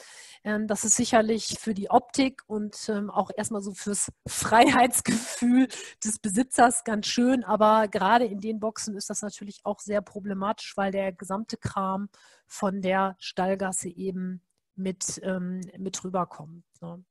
Ähm, 0.45 0.67
das 0.69 0.85
ist 0.85 0.97
sicherlich 0.97 1.57
für 1.59 1.75
die 1.75 1.91
Optik 1.91 2.43
und 2.47 2.89
ähm, 2.89 3.11
auch 3.11 3.31
erstmal 3.37 3.63
so 3.63 3.73
fürs 3.73 4.13
Freiheitsgefühl 4.27 5.69
des 6.05 6.19
Besitzers 6.21 6.85
ganz 6.85 7.07
schön. 7.07 7.43
Aber 7.43 7.89
gerade 7.89 8.27
in 8.27 8.41
den 8.41 8.61
Boxen 8.61 8.97
ist 8.97 9.11
das 9.11 9.23
natürlich 9.23 9.61
auch 9.65 9.81
sehr 9.81 10.03
problematisch, 10.03 10.77
weil 10.77 10.93
der 10.93 11.13
gesamte 11.13 11.57
Kram 11.57 12.09
von 12.47 12.81
der 12.81 13.17
Stallgasse 13.19 13.89
eben 13.89 14.41
mit, 14.77 15.21
ähm, 15.23 15.61
mit 15.79 16.03
rüberkommt. 16.05 16.65
Ne? 16.81 17.05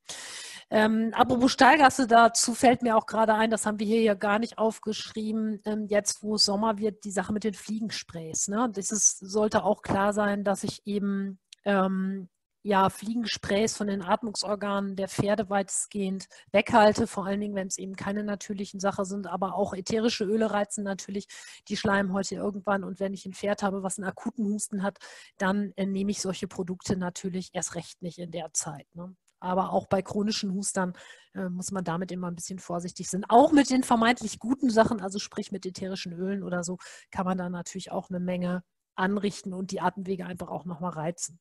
Ähm, 0.71 1.11
apropos 1.13 1.51
Stallgasse, 1.51 2.07
dazu 2.07 2.55
fällt 2.55 2.81
mir 2.81 2.97
auch 2.97 3.05
gerade 3.05 3.35
ein, 3.35 3.51
das 3.51 3.65
haben 3.65 3.79
wir 3.79 3.85
hier 3.85 4.01
ja 4.01 4.15
gar 4.15 4.39
nicht 4.39 4.57
aufgeschrieben, 4.57 5.61
ähm, 5.65 5.85
jetzt 5.87 6.23
wo 6.23 6.35
es 6.35 6.45
Sommer 6.45 6.79
wird, 6.79 7.03
die 7.03 7.11
Sache 7.11 7.33
mit 7.33 7.43
den 7.43 7.53
Fliegensprays. 7.53 8.47
Ne? 8.47 8.69
Das 8.73 8.91
ist, 8.91 9.19
sollte 9.19 9.63
auch 9.63 9.83
klar 9.83 10.13
sein, 10.13 10.43
dass 10.43 10.63
ich 10.63 10.81
eben 10.85 11.39
ähm, 11.65 12.29
ja, 12.65 12.89
Fliegensprays 12.89 13.77
von 13.77 13.85
den 13.85 14.01
Atmungsorganen 14.01 14.95
der 14.95 15.07
Pferde 15.07 15.51
weitestgehend 15.51 16.27
weghalte, 16.51 17.05
vor 17.05 17.27
allen 17.27 17.39
Dingen, 17.39 17.53
wenn 17.53 17.67
es 17.67 17.77
eben 17.77 17.95
keine 17.95 18.23
natürlichen 18.23 18.79
Sachen 18.79 19.05
sind, 19.05 19.27
aber 19.27 19.53
auch 19.53 19.75
ätherische 19.75 20.23
Öle 20.23 20.49
reizen 20.49 20.83
natürlich 20.83 21.27
die 21.67 21.77
Schleimhäute 21.77 22.33
irgendwann 22.33 22.83
und 22.83 22.99
wenn 22.99 23.13
ich 23.13 23.27
ein 23.27 23.33
Pferd 23.33 23.61
habe, 23.61 23.83
was 23.83 23.99
einen 23.99 24.07
akuten 24.07 24.45
Husten 24.45 24.81
hat, 24.81 24.97
dann 25.37 25.73
äh, 25.75 25.85
nehme 25.85 26.09
ich 26.09 26.21
solche 26.21 26.47
Produkte 26.47 26.97
natürlich 26.97 27.51
erst 27.53 27.75
recht 27.75 28.01
nicht 28.01 28.17
in 28.17 28.31
der 28.31 28.51
Zeit. 28.53 28.87
Ne? 28.95 29.15
Aber 29.39 29.71
auch 29.71 29.85
bei 29.85 30.01
chronischen 30.01 30.51
Hustern 30.51 30.93
äh, 31.35 31.49
muss 31.49 31.69
man 31.69 31.83
damit 31.83 32.11
immer 32.11 32.31
ein 32.31 32.35
bisschen 32.35 32.57
vorsichtig 32.57 33.07
sein. 33.11 33.25
Auch 33.29 33.51
mit 33.51 33.69
den 33.69 33.83
vermeintlich 33.83 34.39
guten 34.39 34.71
Sachen, 34.71 35.01
also 35.01 35.19
sprich 35.19 35.51
mit 35.51 35.67
ätherischen 35.67 36.13
Ölen 36.13 36.41
oder 36.41 36.63
so, 36.63 36.79
kann 37.11 37.27
man 37.27 37.37
da 37.37 37.47
natürlich 37.47 37.91
auch 37.91 38.09
eine 38.09 38.19
Menge 38.19 38.63
anrichten 38.95 39.53
und 39.53 39.69
die 39.69 39.81
Atemwege 39.81 40.25
einfach 40.25 40.47
auch 40.47 40.65
nochmal 40.65 40.93
reizen. 40.93 41.39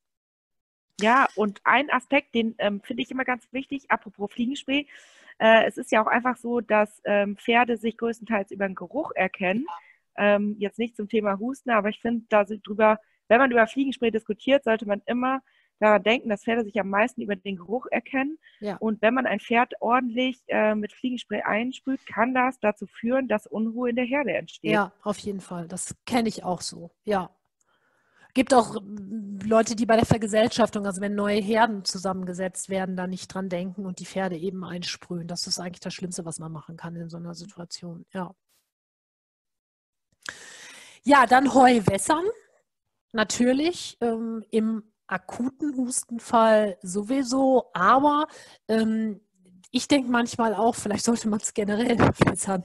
Ja, 1.00 1.26
und 1.34 1.60
ein 1.64 1.90
Aspekt, 1.90 2.34
den 2.34 2.54
ähm, 2.58 2.80
finde 2.82 3.02
ich 3.02 3.10
immer 3.10 3.24
ganz 3.24 3.46
wichtig, 3.52 3.90
apropos 3.90 4.32
Fliegenspray, 4.32 4.86
äh, 5.38 5.66
es 5.66 5.76
ist 5.76 5.90
ja 5.90 6.02
auch 6.02 6.06
einfach 6.06 6.36
so, 6.36 6.60
dass 6.60 7.00
ähm, 7.04 7.36
Pferde 7.36 7.76
sich 7.76 7.96
größtenteils 7.96 8.50
über 8.50 8.66
den 8.66 8.74
Geruch 8.76 9.10
erkennen. 9.14 9.66
Ähm, 10.16 10.54
jetzt 10.58 10.78
nicht 10.78 10.96
zum 10.96 11.08
Thema 11.08 11.38
Husten, 11.38 11.70
aber 11.70 11.88
ich 11.88 12.00
finde, 12.00 12.24
da 12.28 12.44
drüber, 12.44 13.00
wenn 13.28 13.38
man 13.38 13.50
über 13.50 13.66
Fliegenspray 13.66 14.12
diskutiert, 14.12 14.62
sollte 14.62 14.86
man 14.86 15.02
immer 15.06 15.42
daran 15.80 16.02
denken, 16.04 16.28
dass 16.28 16.44
Pferde 16.44 16.64
sich 16.64 16.78
am 16.80 16.88
meisten 16.88 17.20
über 17.20 17.34
den 17.34 17.56
Geruch 17.56 17.86
erkennen. 17.90 18.38
Ja. 18.60 18.76
Und 18.76 19.02
wenn 19.02 19.14
man 19.14 19.26
ein 19.26 19.40
Pferd 19.40 19.74
ordentlich 19.80 20.40
äh, 20.46 20.76
mit 20.76 20.92
Fliegenspray 20.92 21.42
einsprüht, 21.42 22.06
kann 22.06 22.32
das 22.32 22.60
dazu 22.60 22.86
führen, 22.86 23.26
dass 23.26 23.46
Unruhe 23.46 23.90
in 23.90 23.96
der 23.96 24.04
Herde 24.04 24.34
entsteht. 24.34 24.70
Ja, 24.70 24.92
auf 25.02 25.18
jeden 25.18 25.40
Fall. 25.40 25.66
Das 25.66 25.96
kenne 26.06 26.28
ich 26.28 26.44
auch 26.44 26.60
so. 26.60 26.92
Ja, 27.04 27.30
gibt 28.34 28.52
auch 28.52 28.76
hm, 28.76 29.38
Leute, 29.44 29.76
die 29.76 29.86
bei 29.86 29.96
der 29.96 30.06
Vergesellschaftung, 30.06 30.86
also 30.86 31.00
wenn 31.00 31.14
neue 31.14 31.40
Herden 31.40 31.84
zusammengesetzt 31.84 32.68
werden, 32.68 32.96
da 32.96 33.06
nicht 33.06 33.32
dran 33.32 33.48
denken 33.48 33.86
und 33.86 34.00
die 34.00 34.06
Pferde 34.06 34.36
eben 34.36 34.64
einsprühen. 34.64 35.28
Das 35.28 35.46
ist 35.46 35.58
eigentlich 35.58 35.80
das 35.80 35.94
Schlimmste, 35.94 36.24
was 36.24 36.38
man 36.38 36.52
machen 36.52 36.76
kann 36.76 36.96
in 36.96 37.08
so 37.08 37.16
einer 37.16 37.34
Situation. 37.34 38.04
Ja. 38.12 38.34
Ja, 41.04 41.26
dann 41.26 41.54
Heu 41.54 41.80
wässern. 41.86 42.24
Natürlich 43.12 43.96
ähm, 44.00 44.44
im 44.50 44.82
akuten 45.06 45.76
Hustenfall 45.76 46.78
sowieso, 46.82 47.70
aber 47.74 48.26
ähm, 48.68 49.20
ich 49.74 49.88
denke 49.88 50.08
manchmal 50.08 50.54
auch, 50.54 50.76
vielleicht 50.76 51.04
sollte 51.04 51.28
man 51.28 51.40
es 51.40 51.52
generell 51.52 51.96
verbessern. 51.98 52.64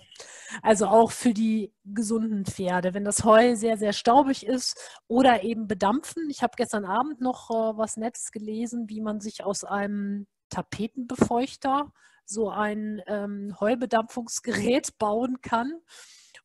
Also 0.62 0.86
auch 0.86 1.10
für 1.10 1.34
die 1.34 1.74
gesunden 1.84 2.45
Pferde. 2.45 2.93
Wenn 2.93 3.03
das 3.03 3.24
Heu 3.24 3.55
sehr, 3.55 3.78
sehr 3.78 3.93
staubig 3.93 4.45
ist 4.45 4.78
oder 5.07 5.43
eben 5.43 5.68
bedampfen. 5.68 6.30
Ich 6.30 6.43
habe 6.43 6.53
gestern 6.55 6.86
Abend 6.86 7.20
noch 7.20 7.49
äh, 7.49 7.78
was 7.78 7.97
Nettes 7.97 8.32
gelesen, 8.32 8.89
wie 8.89 9.01
man 9.01 9.22
sich 9.22 9.43
aus 9.43 9.64
einem 9.64 10.28
Tapetenbefeuchter 10.51 11.91
so 12.26 12.51
ein 12.51 13.01
ähm, 13.07 13.55
Heubedampfungsgerät 13.60 14.95
bauen 14.99 15.41
kann. 15.41 15.82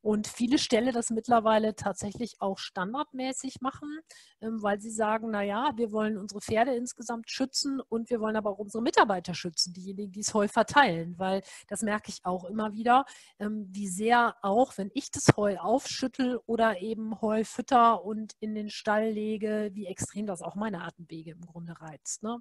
Und 0.01 0.27
viele 0.27 0.59
Ställe 0.59 0.93
das 0.93 1.11
mittlerweile 1.11 1.75
tatsächlich 1.75 2.41
auch 2.41 2.59
standardmäßig 2.59 3.61
machen, 3.61 4.01
ähm, 4.41 4.63
weil 4.63 4.81
sie 4.81 4.91
sagen, 4.91 5.31
naja, 5.31 5.73
wir 5.77 5.93
wollen 5.93 6.19
unsere 6.19 6.41
Pferde 6.41 6.75
insgesamt 6.75 7.31
schützen 7.31 7.81
und 7.81 8.11
wir 8.11 8.21
wollen 8.21 8.37
aber 8.37 8.51
auch 8.51 8.59
unsere 8.59 8.83
Mitarbeiter 8.83 9.35
schützen, 9.35 9.73
diejenigen, 9.73 10.13
die 10.13 10.21
es 10.21 10.35
Heu 10.35 10.49
verteilen, 10.49 11.19
weil 11.19 11.43
das 11.69 11.83
merke 11.83 12.11
ich 12.11 12.25
auch 12.25 12.45
immer 12.45 12.73
wieder, 12.73 13.05
ähm, 13.39 13.67
wie 13.71 13.89
sehr 13.89 14.37
auch, 14.43 14.77
wenn 14.79 14.91
ich 14.95 15.11
das 15.11 15.37
Heu 15.37 15.57
aufschüttel 15.59 16.41
oder 16.47 16.81
eben 16.81 17.21
Heu 17.21 17.45
fütter 17.45 18.05
und 18.05 18.35
in 18.41 18.55
den 18.55 18.71
Stall 18.71 19.11
lege, 19.11 19.71
wie 19.73 19.87
extrem 19.87 20.27
das 20.27 20.43
auch 20.43 20.55
meine 20.55 20.83
Atemwege 20.83 21.33
im 21.33 21.41
Grunde 21.41 21.81
reizt. 21.81 22.23
Ne? 22.23 22.41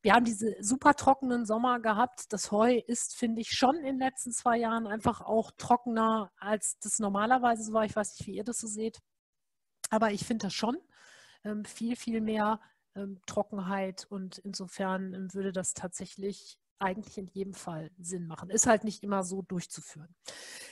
Wir 0.00 0.14
haben 0.14 0.24
diese 0.24 0.54
super 0.60 0.94
trockenen 0.94 1.44
Sommer 1.44 1.80
gehabt. 1.80 2.32
Das 2.32 2.52
Heu 2.52 2.80
ist, 2.86 3.16
finde 3.16 3.40
ich, 3.40 3.50
schon 3.50 3.76
in 3.76 3.84
den 3.84 3.98
letzten 3.98 4.32
zwei 4.32 4.58
Jahren 4.58 4.86
einfach 4.86 5.20
auch 5.20 5.50
trockener, 5.56 6.30
als 6.38 6.78
das 6.78 6.98
normalerweise 6.98 7.64
so 7.64 7.72
war. 7.72 7.84
Ich 7.84 7.96
weiß 7.96 8.18
nicht, 8.18 8.26
wie 8.26 8.36
ihr 8.36 8.44
das 8.44 8.58
so 8.58 8.68
seht. 8.68 9.00
Aber 9.90 10.12
ich 10.12 10.24
finde 10.24 10.46
das 10.46 10.54
schon 10.54 10.76
ähm, 11.44 11.64
viel, 11.64 11.96
viel 11.96 12.20
mehr 12.20 12.60
ähm, 12.94 13.20
Trockenheit 13.26 14.06
und 14.08 14.38
insofern 14.38 15.14
ähm, 15.14 15.34
würde 15.34 15.52
das 15.52 15.74
tatsächlich 15.74 16.58
eigentlich 16.78 17.18
in 17.18 17.26
jedem 17.26 17.54
Fall 17.54 17.90
Sinn 17.98 18.26
machen. 18.26 18.50
Ist 18.50 18.66
halt 18.66 18.84
nicht 18.84 19.02
immer 19.02 19.24
so 19.24 19.42
durchzuführen. 19.42 20.14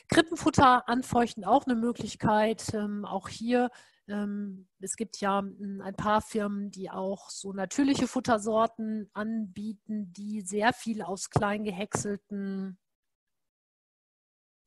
Krippenfutter 0.09 0.89
anfeuchten 0.89 1.45
auch 1.45 1.67
eine 1.67 1.75
Möglichkeit. 1.75 2.73
Ähm, 2.75 3.05
auch 3.05 3.29
hier 3.29 3.71
es 4.09 4.97
gibt 4.97 5.21
ja 5.21 5.41
hm, 5.41 5.81
ein 5.83 5.95
paar 5.95 6.23
Firmen, 6.23 6.71
die 6.71 6.91
auch 6.91 7.29
so 7.29 7.53
natürliche 7.53 8.07
Futtersorten 8.07 9.11
anbieten, 9.13 10.13
die 10.13 10.43
sehr 10.43 10.73
viel 10.73 11.03
aus 11.03 11.31
klein 11.31 11.65
gehäckselten 11.65 12.79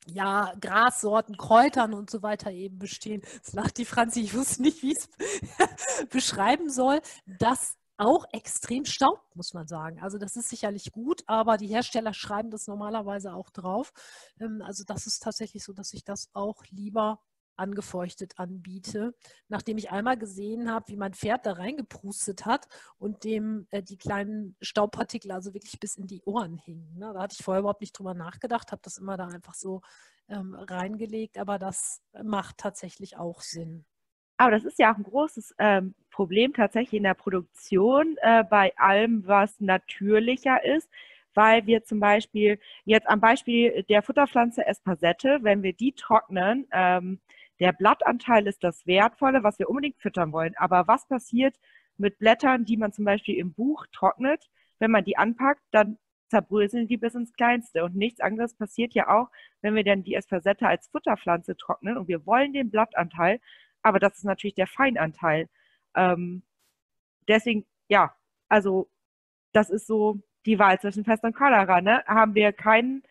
ja, 0.08 0.54
Grassorten, 0.60 1.38
Kräutern 1.38 1.94
und 1.94 2.10
so 2.10 2.22
weiter 2.22 2.52
eben 2.52 2.80
bestehen. 2.80 3.22
Das 3.44 3.54
lacht 3.54 3.78
die 3.78 3.86
Franzi, 3.86 4.22
ich 4.22 4.34
wusste 4.36 4.62
nicht, 4.62 4.82
wie 4.84 4.92
ich 4.92 4.98
es 4.98 5.10
beschreiben 6.10 6.70
soll. 6.70 7.02
Das 7.26 7.78
auch 7.98 8.26
extrem 8.32 8.86
staubt, 8.86 9.36
muss 9.36 9.54
man 9.54 9.68
sagen. 9.68 10.02
Also 10.02 10.18
das 10.18 10.38
ist 10.38 10.50
sicherlich 10.50 10.92
gut, 10.92 11.24
aber 11.28 11.58
die 11.58 11.68
Hersteller 11.68 12.14
schreiben 12.14 12.50
das 12.50 12.68
normalerweise 12.68 13.34
auch 13.34 13.50
drauf. 13.50 13.92
Ähm, 14.40 14.62
also 14.62 14.84
das 14.86 15.06
ist 15.06 15.22
tatsächlich 15.22 15.64
so, 15.64 15.74
dass 15.74 15.94
ich 15.94 16.04
das 16.04 16.30
auch 16.34 16.64
lieber 16.70 17.20
angefeuchtet 17.60 18.34
anbiete, 18.38 19.14
nachdem 19.48 19.78
ich 19.78 19.92
einmal 19.92 20.18
gesehen 20.18 20.72
habe, 20.72 20.88
wie 20.88 20.98
mein 20.98 21.14
Pferd 21.14 21.46
da 21.46 21.54
reingepustet 21.54 22.46
hat 22.46 22.68
und 22.98 23.24
dem 23.24 23.68
äh, 23.72 23.84
die 23.84 23.98
kleinen 23.98 24.56
Staubpartikel 24.62 25.32
also 25.32 25.54
wirklich 25.54 25.80
bis 25.80 25.96
in 25.96 26.08
die 26.08 26.22
Ohren 26.24 26.58
hingen. 26.58 26.98
Ne? 26.98 27.12
Da 27.14 27.22
hatte 27.22 27.36
ich 27.38 27.44
vorher 27.44 27.60
überhaupt 27.60 27.82
nicht 27.82 27.98
drüber 27.98 28.14
nachgedacht, 28.14 28.72
habe 28.72 28.82
das 28.84 28.98
immer 28.98 29.18
da 29.18 29.28
einfach 29.28 29.54
so 29.54 29.82
ähm, 30.30 30.56
reingelegt, 30.56 31.38
aber 31.38 31.60
das 31.60 32.02
macht 32.24 32.58
tatsächlich 32.58 33.18
auch 33.18 33.42
Sinn. 33.42 33.86
Aber 34.38 34.52
das 34.52 34.64
ist 34.64 34.80
ja 34.80 34.94
auch 34.94 34.98
ein 34.98 35.04
großes 35.04 35.54
ähm, 35.60 35.96
Problem 36.12 36.54
tatsächlich 36.54 36.98
in 36.98 37.04
der 37.04 37.14
Produktion 37.14 38.16
äh, 38.22 38.44
bei 38.46 38.72
allem, 38.78 39.28
was 39.28 39.60
natürlicher 39.60 40.64
ist, 40.64 40.90
weil 41.34 41.66
wir 41.68 41.84
zum 41.84 42.00
Beispiel 42.00 42.60
jetzt 42.86 43.10
am 43.10 43.20
Beispiel 43.20 43.84
der 43.90 44.02
Futterpflanze 44.02 44.66
Espasette, 44.66 45.40
wenn 45.42 45.62
wir 45.62 45.74
die 45.74 45.92
trocknen, 45.92 46.68
ähm, 46.72 47.20
der 47.60 47.74
Blattanteil 47.74 48.48
ist 48.48 48.64
das 48.64 48.86
Wertvolle, 48.88 49.44
was 49.44 49.60
wir 49.60 49.70
unbedingt 49.70 49.98
füttern 50.00 50.32
wollen. 50.32 50.54
Aber 50.58 50.88
was 50.88 51.08
passiert 51.08 51.56
mit 51.98 52.18
Blättern, 52.20 52.66
die 52.66 52.78
man 52.78 52.92
zum 52.94 53.06
Beispiel 53.06 53.38
im 53.38 53.54
Buch 53.54 53.86
trocknet? 53.92 54.50
Wenn 54.80 54.92
man 54.92 55.04
die 55.04 55.18
anpackt, 55.18 55.62
dann 55.72 55.98
zerbröseln 56.30 56.88
die 56.88 56.98
bis 56.98 57.16
ins 57.16 57.34
Kleinste. 57.34 57.84
Und 57.84 57.96
nichts 57.96 58.22
anderes 58.22 58.56
passiert 58.56 58.94
ja 58.94 59.10
auch, 59.10 59.30
wenn 59.62 59.76
wir 59.76 59.84
dann 59.84 60.04
die 60.04 60.16
Espasette 60.16 60.68
als 60.68 60.88
Futterpflanze 60.88 61.58
trocknen 61.58 61.98
und 61.98 62.08
wir 62.08 62.26
wollen 62.26 62.54
den 62.54 62.70
Blattanteil, 62.72 63.40
aber 63.82 64.00
das 64.00 64.18
ist 64.18 64.26
natürlich 64.26 64.56
der 64.56 64.68
Feinanteil. 64.68 65.50
Ähm, 65.96 66.44
deswegen, 67.28 67.66
ja, 67.88 68.16
also 68.50 68.90
das 69.54 69.70
ist 69.70 69.88
so 69.88 70.20
die 70.46 70.60
Wahl 70.60 70.80
zwischen 70.80 71.06
Fest 71.06 71.24
und 71.24 71.36
Cholera. 71.36 71.82
Ne? 71.82 72.04
Haben 72.06 72.36
wir 72.36 72.54
keinen 72.54 73.04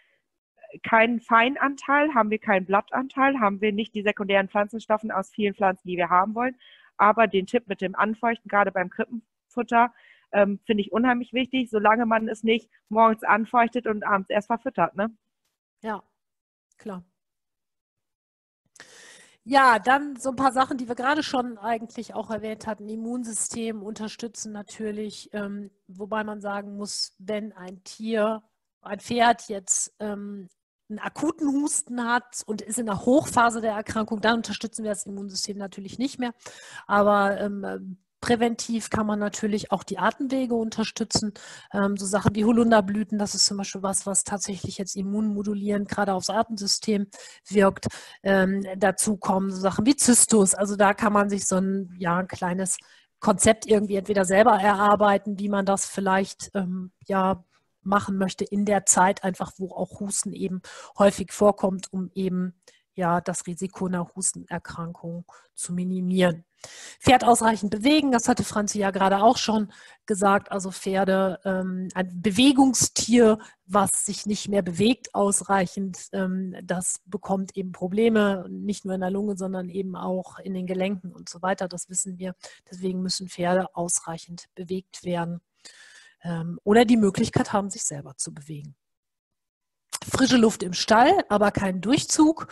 keinen 0.82 1.20
Feinanteil, 1.20 2.14
haben 2.14 2.30
wir 2.30 2.38
keinen 2.38 2.66
Blattanteil, 2.66 3.40
haben 3.40 3.60
wir 3.60 3.72
nicht 3.72 3.94
die 3.94 4.02
sekundären 4.02 4.48
Pflanzenstoffe 4.48 5.04
aus 5.10 5.30
vielen 5.30 5.54
Pflanzen, 5.54 5.88
die 5.88 5.96
wir 5.96 6.10
haben 6.10 6.34
wollen. 6.34 6.56
Aber 6.96 7.26
den 7.26 7.46
Tipp 7.46 7.66
mit 7.68 7.80
dem 7.80 7.94
Anfeuchten, 7.94 8.48
gerade 8.48 8.72
beim 8.72 8.90
Krippenfutter, 8.90 9.92
ähm, 10.32 10.60
finde 10.66 10.82
ich 10.82 10.92
unheimlich 10.92 11.32
wichtig, 11.32 11.70
solange 11.70 12.06
man 12.06 12.28
es 12.28 12.42
nicht 12.42 12.70
morgens 12.88 13.22
anfeuchtet 13.22 13.86
und 13.86 14.04
abends 14.04 14.30
erst 14.30 14.48
verfüttert. 14.48 14.94
Ne? 14.94 15.10
Ja, 15.82 16.02
klar. 16.76 17.04
Ja, 19.44 19.78
dann 19.78 20.16
so 20.16 20.28
ein 20.28 20.36
paar 20.36 20.52
Sachen, 20.52 20.76
die 20.76 20.88
wir 20.88 20.94
gerade 20.94 21.22
schon 21.22 21.56
eigentlich 21.56 22.12
auch 22.14 22.30
erwähnt 22.30 22.66
hatten. 22.66 22.86
Immunsystem 22.86 23.82
unterstützen 23.82 24.52
natürlich, 24.52 25.30
ähm, 25.32 25.70
wobei 25.86 26.22
man 26.22 26.42
sagen 26.42 26.76
muss, 26.76 27.14
wenn 27.18 27.54
ein 27.54 27.82
Tier, 27.82 28.42
ein 28.82 29.00
Pferd 29.00 29.48
jetzt 29.48 29.94
ähm, 30.00 30.50
einen 30.88 30.98
akuten 30.98 31.48
Husten 31.48 32.04
hat 32.04 32.42
und 32.46 32.62
ist 32.62 32.78
in 32.78 32.86
der 32.86 33.04
Hochphase 33.04 33.60
der 33.60 33.72
Erkrankung, 33.72 34.20
dann 34.20 34.36
unterstützen 34.36 34.84
wir 34.84 34.90
das 34.90 35.06
Immunsystem 35.06 35.58
natürlich 35.58 35.98
nicht 35.98 36.18
mehr. 36.18 36.32
Aber 36.86 37.40
ähm, 37.40 37.98
Präventiv 38.20 38.90
kann 38.90 39.06
man 39.06 39.20
natürlich 39.20 39.70
auch 39.70 39.84
die 39.84 39.98
Atemwege 39.98 40.54
unterstützen. 40.54 41.34
Ähm, 41.72 41.96
so 41.96 42.04
Sachen 42.04 42.34
wie 42.34 42.44
Holunderblüten, 42.44 43.16
das 43.16 43.36
ist 43.36 43.46
zum 43.46 43.58
Beispiel 43.58 43.82
was, 43.82 44.06
was 44.06 44.24
tatsächlich 44.24 44.76
jetzt 44.76 44.96
immunmodulierend 44.96 45.88
gerade 45.88 46.14
aufs 46.14 46.30
Atemsystem 46.30 47.06
wirkt. 47.48 47.86
Ähm, 48.24 48.64
dazu 48.76 49.16
kommen 49.16 49.52
so 49.52 49.60
Sachen 49.60 49.86
wie 49.86 49.94
Zystus. 49.94 50.54
Also 50.54 50.74
da 50.74 50.94
kann 50.94 51.12
man 51.12 51.30
sich 51.30 51.46
so 51.46 51.56
ein, 51.56 51.94
ja, 51.98 52.18
ein 52.18 52.26
kleines 52.26 52.78
Konzept 53.20 53.66
irgendwie 53.66 53.96
entweder 53.96 54.24
selber 54.24 54.52
erarbeiten, 54.60 55.38
wie 55.38 55.48
man 55.48 55.64
das 55.64 55.86
vielleicht 55.86 56.50
ähm, 56.54 56.90
ja 57.06 57.44
machen 57.88 58.16
möchte 58.18 58.44
in 58.44 58.64
der 58.64 58.86
Zeit, 58.86 59.24
einfach 59.24 59.52
wo 59.58 59.72
auch 59.72 60.00
Husten 60.00 60.32
eben 60.32 60.62
häufig 60.98 61.32
vorkommt, 61.32 61.92
um 61.92 62.10
eben 62.14 62.54
ja 62.98 63.20
das 63.20 63.46
Risiko 63.46 63.86
einer 63.86 64.10
Hustenerkrankung 64.14 65.24
zu 65.54 65.72
minimieren. 65.72 66.44
Pferd 67.00 67.24
ausreichend 67.24 67.70
bewegen, 67.70 68.10
das 68.10 68.28
hatte 68.28 68.42
Franzi 68.42 68.80
ja 68.80 68.90
gerade 68.90 69.22
auch 69.22 69.36
schon 69.36 69.72
gesagt. 70.06 70.50
Also 70.50 70.72
Pferde, 70.72 71.38
ähm, 71.44 71.88
ein 71.94 72.20
Bewegungstier, 72.20 73.38
was 73.66 74.04
sich 74.04 74.26
nicht 74.26 74.48
mehr 74.48 74.62
bewegt 74.62 75.14
ausreichend, 75.14 76.08
ähm, 76.12 76.56
das 76.64 77.00
bekommt 77.06 77.56
eben 77.56 77.70
Probleme, 77.70 78.46
nicht 78.50 78.84
nur 78.84 78.94
in 78.94 79.00
der 79.00 79.10
Lunge, 79.10 79.36
sondern 79.36 79.68
eben 79.68 79.94
auch 79.94 80.40
in 80.40 80.54
den 80.54 80.66
Gelenken 80.66 81.12
und 81.12 81.28
so 81.28 81.40
weiter. 81.42 81.68
Das 81.68 81.88
wissen 81.88 82.18
wir. 82.18 82.34
Deswegen 82.68 83.00
müssen 83.00 83.28
Pferde 83.28 83.74
ausreichend 83.76 84.48
bewegt 84.56 85.04
werden 85.04 85.40
ähm, 86.22 86.58
oder 86.64 86.84
die 86.84 86.96
Möglichkeit 86.96 87.52
haben, 87.52 87.70
sich 87.70 87.84
selber 87.84 88.16
zu 88.16 88.32
bewegen. 88.32 88.74
Frische 90.08 90.36
Luft 90.36 90.62
im 90.62 90.72
Stall, 90.72 91.12
aber 91.28 91.50
kein 91.50 91.80
Durchzug. 91.80 92.48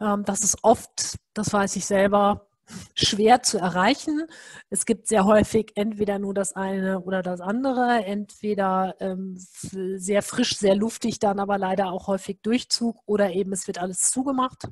Ähm, 0.00 0.24
das 0.24 0.40
ist 0.40 0.58
oft, 0.62 1.16
das 1.34 1.52
weiß 1.52 1.76
ich 1.76 1.86
selber, 1.86 2.50
schwer 2.94 3.42
zu 3.42 3.58
erreichen. 3.58 4.26
Es 4.68 4.86
gibt 4.86 5.08
sehr 5.08 5.24
häufig 5.24 5.72
entweder 5.74 6.18
nur 6.18 6.34
das 6.34 6.54
eine 6.54 7.00
oder 7.00 7.22
das 7.22 7.40
andere, 7.40 8.04
entweder 8.04 8.94
ähm, 9.00 9.36
sehr 9.38 10.22
frisch, 10.22 10.56
sehr 10.56 10.76
luftig, 10.76 11.18
dann 11.18 11.40
aber 11.40 11.58
leider 11.58 11.92
auch 11.92 12.06
häufig 12.06 12.40
Durchzug 12.42 12.96
oder 13.06 13.30
eben 13.32 13.52
es 13.52 13.66
wird 13.66 13.78
alles 13.78 14.10
zugemacht. 14.10 14.68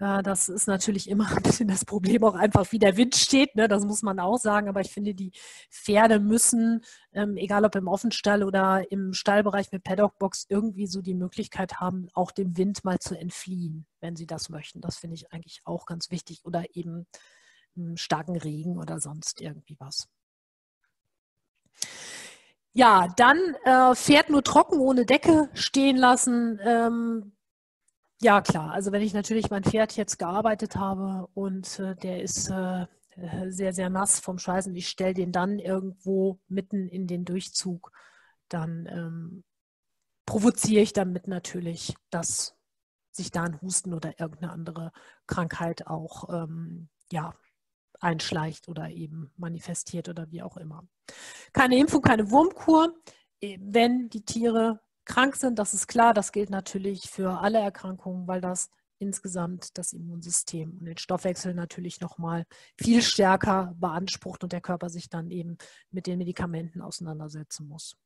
Das 0.00 0.48
ist 0.48 0.66
natürlich 0.66 1.10
immer 1.10 1.30
ein 1.36 1.42
bisschen 1.42 1.68
das 1.68 1.84
Problem 1.84 2.24
auch 2.24 2.34
einfach, 2.34 2.72
wie 2.72 2.78
der 2.78 2.96
Wind 2.96 3.16
steht, 3.16 3.54
ne? 3.54 3.68
das 3.68 3.84
muss 3.84 4.02
man 4.02 4.18
auch 4.18 4.38
sagen, 4.38 4.66
aber 4.68 4.80
ich 4.80 4.90
finde, 4.90 5.14
die 5.14 5.32
Pferde 5.70 6.20
müssen, 6.20 6.82
ähm, 7.12 7.36
egal 7.36 7.66
ob 7.66 7.74
im 7.76 7.86
Offenstall 7.86 8.42
oder 8.42 8.90
im 8.90 9.12
Stallbereich 9.12 9.70
mit 9.72 9.84
Paddockbox, 9.84 10.46
irgendwie 10.48 10.86
so 10.86 11.02
die 11.02 11.14
Möglichkeit 11.14 11.80
haben, 11.80 12.08
auch 12.14 12.30
dem 12.30 12.56
Wind 12.56 12.82
mal 12.82 12.98
zu 12.98 13.14
entfliehen, 13.14 13.86
wenn 14.00 14.16
sie 14.16 14.26
das 14.26 14.48
möchten. 14.48 14.80
Das 14.80 14.96
finde 14.96 15.16
ich 15.16 15.32
eigentlich 15.32 15.60
auch 15.64 15.84
ganz 15.84 16.10
wichtig 16.10 16.40
oder 16.44 16.64
eben 16.74 17.06
starken 17.96 18.38
Regen 18.38 18.78
oder 18.78 19.00
sonst 19.00 19.42
irgendwie 19.42 19.76
was. 19.78 20.08
Ja, 22.72 23.08
dann 23.16 23.38
äh, 23.64 23.94
fährt 23.94 24.30
nur 24.30 24.42
trocken 24.42 24.78
ohne 24.78 25.04
Decke 25.04 25.50
stehen 25.52 25.96
lassen. 25.96 26.58
Ähm, 26.62 27.32
ja, 28.20 28.40
klar. 28.42 28.72
Also 28.72 28.92
wenn 28.92 29.02
ich 29.02 29.14
natürlich 29.14 29.50
mein 29.50 29.64
Pferd 29.64 29.96
jetzt 29.96 30.18
gearbeitet 30.18 30.76
habe 30.76 31.28
und 31.34 31.78
äh, 31.78 31.96
der 31.96 32.22
ist 32.22 32.50
äh, 32.50 32.86
sehr, 33.48 33.72
sehr 33.72 33.90
nass 33.90 34.20
vom 34.20 34.38
Schweißen, 34.38 34.74
ich 34.74 34.88
stelle 34.88 35.14
den 35.14 35.32
dann 35.32 35.58
irgendwo 35.58 36.38
mitten 36.48 36.88
in 36.88 37.06
den 37.06 37.24
Durchzug, 37.24 37.92
dann 38.48 38.86
ähm, 38.86 39.44
provoziere 40.26 40.82
ich 40.82 40.92
damit 40.92 41.28
natürlich, 41.28 41.94
dass 42.10 42.56
sich 43.10 43.30
da 43.30 43.44
ein 43.44 43.60
Husten 43.60 43.94
oder 43.94 44.18
irgendeine 44.20 44.52
andere 44.52 44.92
Krankheit 45.26 45.86
auch 45.86 46.28
ähm, 46.32 46.88
ja, 47.10 47.34
einschleicht 48.00 48.68
oder 48.68 48.90
eben 48.90 49.32
manifestiert 49.36 50.08
oder 50.08 50.30
wie 50.30 50.42
auch 50.42 50.56
immer. 50.56 50.86
Keine 51.52 51.76
Impfung, 51.78 52.02
keine 52.02 52.30
Wurmkur. 52.30 52.94
Wenn 53.40 54.08
die 54.10 54.24
Tiere 54.24 54.80
krank 55.10 55.34
sind, 55.34 55.58
das 55.58 55.74
ist 55.74 55.88
klar, 55.88 56.14
das 56.14 56.30
gilt 56.30 56.50
natürlich 56.50 57.10
für 57.10 57.40
alle 57.40 57.58
Erkrankungen, 57.58 58.28
weil 58.28 58.40
das 58.40 58.70
insgesamt 59.00 59.76
das 59.76 59.92
Immunsystem 59.92 60.76
und 60.78 60.84
den 60.84 60.98
Stoffwechsel 60.98 61.52
natürlich 61.52 62.00
nochmal 62.00 62.44
viel 62.80 63.02
stärker 63.02 63.74
beansprucht 63.76 64.44
und 64.44 64.52
der 64.52 64.60
Körper 64.60 64.88
sich 64.88 65.08
dann 65.08 65.30
eben 65.30 65.56
mit 65.90 66.06
den 66.06 66.18
Medikamenten 66.18 66.80
auseinandersetzen 66.80 67.66
muss. 67.66 67.96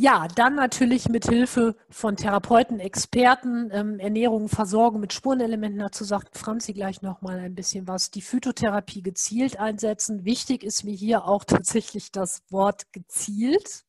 Ja, 0.00 0.28
dann 0.28 0.54
natürlich 0.54 1.08
mit 1.08 1.26
Hilfe 1.26 1.74
von 1.90 2.14
Therapeuten, 2.14 2.78
Experten, 2.78 3.68
ähm, 3.72 3.98
Ernährung, 3.98 4.48
Versorgung 4.48 5.00
mit 5.00 5.12
Spurenelementen. 5.12 5.80
Dazu 5.80 6.04
sagt 6.04 6.38
Franzi 6.38 6.72
gleich 6.72 7.02
nochmal 7.02 7.40
ein 7.40 7.56
bisschen 7.56 7.88
was. 7.88 8.12
Die 8.12 8.22
Phytotherapie 8.22 9.02
gezielt 9.02 9.58
einsetzen. 9.58 10.24
Wichtig 10.24 10.62
ist 10.62 10.84
mir 10.84 10.94
hier 10.94 11.24
auch 11.24 11.42
tatsächlich 11.44 12.12
das 12.12 12.44
Wort 12.48 12.92
gezielt. 12.92 13.82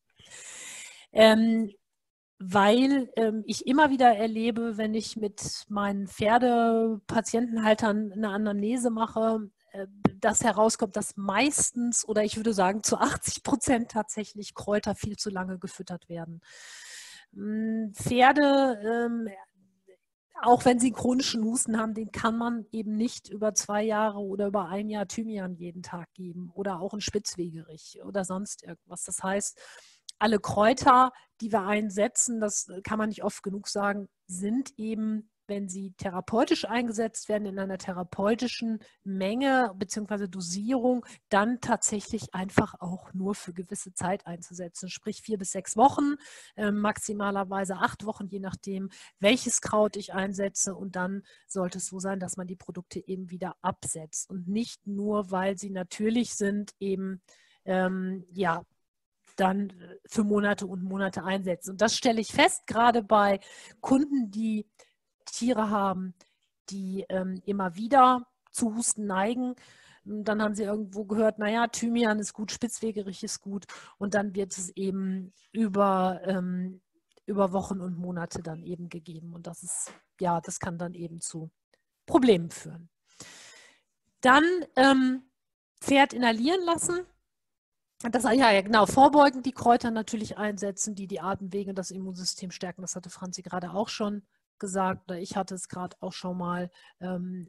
Ähm, 1.12 1.70
weil 2.40 3.10
ähm, 3.16 3.44
ich 3.46 3.66
immer 3.68 3.90
wieder 3.90 4.16
erlebe, 4.16 4.78
wenn 4.78 4.94
ich 4.94 5.16
mit 5.16 5.66
meinen 5.68 6.08
Pferdepatientenhaltern 6.08 8.12
eine 8.12 8.30
Anamnese 8.30 8.90
mache, 8.90 9.48
das 10.20 10.42
herauskommt, 10.42 10.96
dass 10.96 11.16
meistens 11.16 12.06
oder 12.06 12.24
ich 12.24 12.36
würde 12.36 12.52
sagen 12.52 12.82
zu 12.82 12.98
80 12.98 13.42
Prozent 13.42 13.90
tatsächlich 13.90 14.54
Kräuter 14.54 14.94
viel 14.94 15.16
zu 15.16 15.30
lange 15.30 15.58
gefüttert 15.58 16.08
werden. 16.08 16.40
Hm, 17.32 17.92
Pferde, 17.94 18.80
ähm, 18.84 19.28
auch 20.42 20.64
wenn 20.64 20.78
sie 20.78 20.92
chronischen 20.92 21.44
Husten 21.44 21.78
haben, 21.78 21.94
den 21.94 22.12
kann 22.12 22.36
man 22.36 22.66
eben 22.72 22.96
nicht 22.96 23.28
über 23.28 23.54
zwei 23.54 23.82
Jahre 23.82 24.20
oder 24.20 24.46
über 24.46 24.68
ein 24.68 24.88
Jahr 24.88 25.06
Thymian 25.06 25.54
jeden 25.54 25.82
Tag 25.82 26.12
geben 26.14 26.50
oder 26.54 26.80
auch 26.80 26.94
ein 26.94 27.00
Spitzwegerich 27.02 28.00
oder 28.04 28.24
sonst 28.24 28.62
irgendwas. 28.62 29.04
Das 29.04 29.22
heißt, 29.22 29.60
alle 30.18 30.38
Kräuter, 30.38 31.12
die 31.40 31.52
wir 31.52 31.66
einsetzen, 31.66 32.40
das 32.40 32.70
kann 32.84 32.98
man 32.98 33.10
nicht 33.10 33.22
oft 33.24 33.42
genug 33.42 33.68
sagen, 33.68 34.08
sind 34.26 34.72
eben 34.78 35.30
wenn 35.50 35.68
sie 35.68 35.92
therapeutisch 35.98 36.64
eingesetzt 36.64 37.28
werden, 37.28 37.44
in 37.44 37.58
einer 37.58 37.76
therapeutischen 37.76 38.78
Menge 39.04 39.72
bzw. 39.76 40.28
Dosierung, 40.28 41.04
dann 41.28 41.60
tatsächlich 41.60 42.32
einfach 42.32 42.74
auch 42.80 43.12
nur 43.12 43.34
für 43.34 43.52
gewisse 43.52 43.92
Zeit 43.92 44.26
einzusetzen, 44.26 44.88
sprich 44.88 45.20
vier 45.20 45.36
bis 45.36 45.50
sechs 45.50 45.76
Wochen, 45.76 46.14
äh, 46.56 46.70
maximalerweise 46.70 47.76
acht 47.76 48.06
Wochen, 48.06 48.28
je 48.28 48.38
nachdem, 48.38 48.88
welches 49.18 49.60
Kraut 49.60 49.96
ich 49.96 50.14
einsetze. 50.14 50.74
Und 50.74 50.96
dann 50.96 51.22
sollte 51.46 51.78
es 51.78 51.86
so 51.86 51.98
sein, 51.98 52.20
dass 52.20 52.38
man 52.38 52.46
die 52.46 52.56
Produkte 52.56 53.06
eben 53.06 53.30
wieder 53.30 53.56
absetzt 53.60 54.30
und 54.30 54.48
nicht 54.48 54.86
nur, 54.86 55.30
weil 55.30 55.58
sie 55.58 55.70
natürlich 55.70 56.34
sind, 56.34 56.72
eben 56.78 57.20
ähm, 57.64 58.24
ja 58.32 58.64
dann 59.36 59.72
für 60.06 60.22
Monate 60.22 60.66
und 60.66 60.82
Monate 60.82 61.24
einsetzen. 61.24 61.70
Und 61.70 61.80
das 61.80 61.96
stelle 61.96 62.20
ich 62.20 62.32
fest, 62.32 62.66
gerade 62.66 63.02
bei 63.02 63.40
Kunden, 63.80 64.30
die 64.30 64.66
Tiere 65.24 65.70
haben, 65.70 66.14
die 66.70 67.04
ähm, 67.08 67.40
immer 67.44 67.74
wieder 67.74 68.26
zu 68.50 68.74
Husten 68.74 69.06
neigen. 69.06 69.54
Dann 70.04 70.42
haben 70.42 70.54
sie 70.54 70.64
irgendwo 70.64 71.04
gehört, 71.04 71.38
naja, 71.38 71.66
Thymian 71.66 72.18
ist 72.18 72.32
gut, 72.32 72.50
Spitzwegerich 72.52 73.22
ist 73.22 73.40
gut. 73.40 73.66
Und 73.98 74.14
dann 74.14 74.34
wird 74.34 74.56
es 74.56 74.70
eben 74.70 75.32
über, 75.52 76.20
ähm, 76.24 76.80
über 77.26 77.52
Wochen 77.52 77.80
und 77.80 77.98
Monate 77.98 78.42
dann 78.42 78.62
eben 78.62 78.88
gegeben. 78.88 79.34
Und 79.34 79.46
das 79.46 79.62
ist, 79.62 79.92
ja, 80.20 80.40
das 80.40 80.58
kann 80.58 80.78
dann 80.78 80.94
eben 80.94 81.20
zu 81.20 81.50
Problemen 82.06 82.50
führen. 82.50 82.88
Dann 84.20 84.44
ähm, 84.76 85.22
Pferd 85.80 86.12
inhalieren 86.12 86.64
lassen. 86.64 87.06
Das, 88.10 88.24
ja, 88.24 88.50
ja, 88.50 88.62
genau. 88.62 88.86
Vorbeugend 88.86 89.44
die 89.44 89.52
Kräuter 89.52 89.90
natürlich 89.90 90.38
einsetzen, 90.38 90.94
die 90.94 91.06
die 91.06 91.20
Atemwege 91.20 91.70
und 91.70 91.76
das 91.76 91.90
Immunsystem 91.90 92.50
stärken. 92.50 92.80
Das 92.80 92.96
hatte 92.96 93.10
Franzi 93.10 93.42
gerade 93.42 93.72
auch 93.72 93.88
schon 93.88 94.22
gesagt. 94.60 95.10
Ich 95.12 95.36
hatte 95.36 95.56
es 95.56 95.68
gerade 95.68 95.96
auch 96.00 96.12
schon 96.12 96.38
mal 96.38 96.70
ähm, 97.00 97.48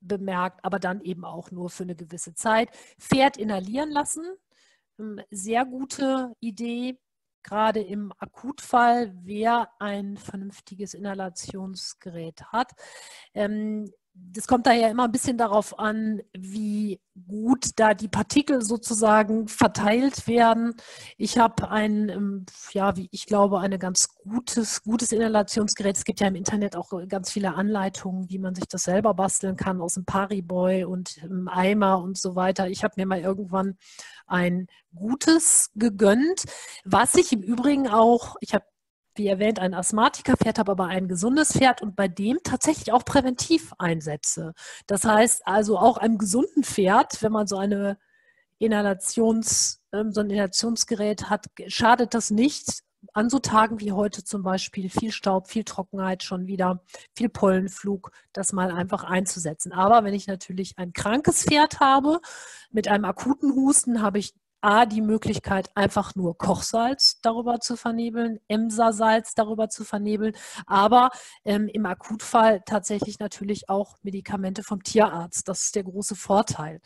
bemerkt, 0.00 0.64
aber 0.64 0.78
dann 0.78 1.00
eben 1.02 1.24
auch 1.24 1.50
nur 1.50 1.70
für 1.70 1.82
eine 1.82 1.96
gewisse 1.96 2.34
Zeit. 2.34 2.70
Pferd 2.98 3.36
inhalieren 3.36 3.90
lassen. 3.90 4.24
Ähm, 4.98 5.20
sehr 5.30 5.64
gute 5.66 6.32
Idee, 6.40 6.98
gerade 7.42 7.80
im 7.80 8.12
Akutfall, 8.18 9.12
wer 9.22 9.68
ein 9.78 10.16
vernünftiges 10.16 10.94
Inhalationsgerät 10.94 12.42
hat. 12.46 12.72
Ähm, 13.34 13.90
das 14.14 14.46
kommt 14.46 14.66
da 14.66 14.72
ja 14.72 14.88
immer 14.88 15.04
ein 15.04 15.12
bisschen 15.12 15.38
darauf 15.38 15.78
an, 15.78 16.20
wie 16.32 17.00
gut 17.28 17.70
da 17.76 17.94
die 17.94 18.08
Partikel 18.08 18.62
sozusagen 18.62 19.48
verteilt 19.48 20.26
werden. 20.28 20.74
Ich 21.16 21.38
habe 21.38 21.70
ein, 21.70 22.08
ähm, 22.08 22.46
ja, 22.72 22.96
wie 22.96 23.08
ich 23.10 23.26
glaube, 23.26 23.60
ein 23.60 23.76
ganz 23.78 24.08
gutes, 24.08 24.82
gutes 24.82 25.12
Inhalationsgerät. 25.12 25.96
Es 25.96 26.04
gibt 26.04 26.20
ja 26.20 26.28
im 26.28 26.36
Internet 26.36 26.76
auch 26.76 26.90
ganz 27.08 27.32
viele 27.32 27.54
Anleitungen, 27.54 28.28
wie 28.28 28.38
man 28.38 28.54
sich 28.54 28.66
das 28.66 28.84
selber 28.84 29.14
basteln 29.14 29.56
kann 29.56 29.80
aus 29.80 29.94
dem 29.94 30.04
Pariboy 30.04 30.84
und 30.84 31.16
im 31.18 31.48
Eimer 31.48 32.00
und 32.00 32.16
so 32.16 32.36
weiter. 32.36 32.68
Ich 32.68 32.84
habe 32.84 32.94
mir 32.96 33.06
mal 33.06 33.20
irgendwann 33.20 33.76
ein 34.26 34.68
gutes 34.94 35.70
gegönnt, 35.74 36.44
was 36.84 37.14
ich 37.14 37.32
im 37.32 37.42
Übrigen 37.42 37.88
auch, 37.88 38.36
ich 38.40 38.54
habe 38.54 38.64
wie 39.16 39.28
erwähnt, 39.28 39.58
ein 39.58 39.74
Asthmatikerpferd 39.74 40.58
habe, 40.58 40.72
aber 40.72 40.86
ein 40.86 41.08
gesundes 41.08 41.52
Pferd 41.52 41.82
und 41.82 41.96
bei 41.96 42.08
dem 42.08 42.38
tatsächlich 42.42 42.92
auch 42.92 43.04
präventiv 43.04 43.72
einsetze. 43.78 44.54
Das 44.86 45.04
heißt 45.04 45.46
also 45.46 45.78
auch 45.78 45.96
einem 45.98 46.18
gesunden 46.18 46.64
Pferd, 46.64 47.22
wenn 47.22 47.32
man 47.32 47.46
so 47.46 47.56
eine 47.56 47.98
Inhalations, 48.58 49.80
ähm, 49.92 50.12
so 50.12 50.20
ein 50.20 50.30
Inhalationsgerät 50.30 51.30
hat, 51.30 51.46
schadet 51.66 52.14
das 52.14 52.30
nicht. 52.30 52.82
An 53.12 53.28
so 53.28 53.38
Tagen 53.38 53.80
wie 53.80 53.92
heute 53.92 54.24
zum 54.24 54.42
Beispiel 54.42 54.88
viel 54.88 55.12
Staub, 55.12 55.48
viel 55.48 55.64
Trockenheit 55.64 56.22
schon 56.22 56.46
wieder, 56.46 56.82
viel 57.14 57.28
Pollenflug, 57.28 58.10
das 58.32 58.54
mal 58.54 58.70
einfach 58.70 59.04
einzusetzen. 59.04 59.72
Aber 59.72 60.04
wenn 60.04 60.14
ich 60.14 60.26
natürlich 60.26 60.78
ein 60.78 60.94
krankes 60.94 61.42
Pferd 61.44 61.80
habe 61.80 62.20
mit 62.70 62.88
einem 62.88 63.04
akuten 63.04 63.54
Husten, 63.54 64.00
habe 64.00 64.18
ich 64.18 64.32
A, 64.64 64.86
die 64.86 65.02
Möglichkeit, 65.02 65.68
einfach 65.74 66.14
nur 66.14 66.38
Kochsalz 66.38 67.20
darüber 67.20 67.60
zu 67.60 67.76
vernebeln, 67.76 68.40
Emsa-Salz 68.48 69.34
darüber 69.34 69.68
zu 69.68 69.84
vernebeln, 69.84 70.34
aber 70.66 71.10
ähm, 71.44 71.68
im 71.68 71.84
Akutfall 71.84 72.62
tatsächlich 72.64 73.18
natürlich 73.18 73.68
auch 73.68 73.96
Medikamente 74.02 74.62
vom 74.62 74.82
Tierarzt. 74.82 75.48
Das 75.48 75.64
ist 75.64 75.76
der 75.76 75.84
große 75.84 76.16
Vorteil. 76.16 76.80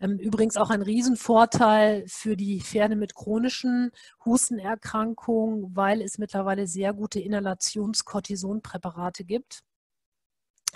Ähm, 0.00 0.18
übrigens 0.18 0.56
auch 0.56 0.70
ein 0.70 0.82
Riesenvorteil 0.82 2.04
für 2.08 2.36
die 2.36 2.62
Pferde 2.62 2.96
mit 2.96 3.14
chronischen 3.14 3.90
Hustenerkrankungen, 4.24 5.76
weil 5.76 6.00
es 6.00 6.16
mittlerweile 6.18 6.66
sehr 6.66 6.94
gute 6.94 7.20
Inhalations-Cortisonpräparate 7.20 9.24
gibt 9.24 9.64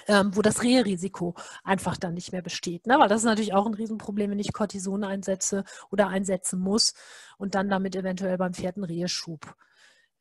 ähm, 0.09 0.35
wo 0.35 0.43
das 0.43 0.63
Rehrisiko 0.63 1.35
einfach 1.65 1.97
dann 1.97 2.15
nicht 2.15 2.33
mehr 2.33 2.43
besteht. 2.43 2.87
Ne? 2.87 2.99
Weil 2.99 3.09
das 3.09 3.21
ist 3.21 3.27
natürlich 3.27 3.55
auch 3.55 3.67
ein 3.67 3.75
Riesenproblem, 3.75 4.31
wenn 4.31 4.39
ich 4.39 4.53
Cortison 4.53 5.05
einsetze 5.05 5.65
oder 5.91 6.09
einsetzen 6.09 6.61
muss 6.61 6.95
und 7.39 7.55
dann 7.55 7.69
damit 7.69 7.97
eventuell 7.97 8.39
beim 8.39 8.55
Pferd 8.55 8.77
einen 8.77 8.85
Reheschub 8.85 9.55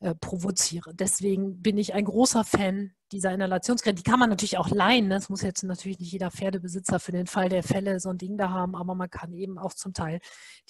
äh, 0.00 0.14
provoziere. 0.14 0.94
Deswegen 0.94 1.62
bin 1.62 1.78
ich 1.78 1.94
ein 1.94 2.04
großer 2.04 2.44
Fan 2.44 2.92
dieser 3.12 3.32
Inhalationsgeräte. 3.32 4.02
Die 4.02 4.10
kann 4.10 4.18
man 4.18 4.30
natürlich 4.30 4.58
auch 4.58 4.70
leihen. 4.70 5.08
Ne? 5.08 5.14
Das 5.14 5.28
muss 5.28 5.42
jetzt 5.42 5.62
natürlich 5.62 6.00
nicht 6.00 6.12
jeder 6.12 6.30
Pferdebesitzer 6.30 6.98
für 6.98 7.12
den 7.12 7.26
Fall 7.26 7.48
der 7.48 7.62
Fälle 7.62 8.00
so 8.00 8.10
ein 8.10 8.18
Ding 8.18 8.36
da 8.36 8.50
haben, 8.50 8.74
aber 8.74 8.94
man 8.94 9.10
kann 9.10 9.32
eben 9.32 9.58
auch 9.58 9.74
zum 9.74 9.92
Teil 9.94 10.20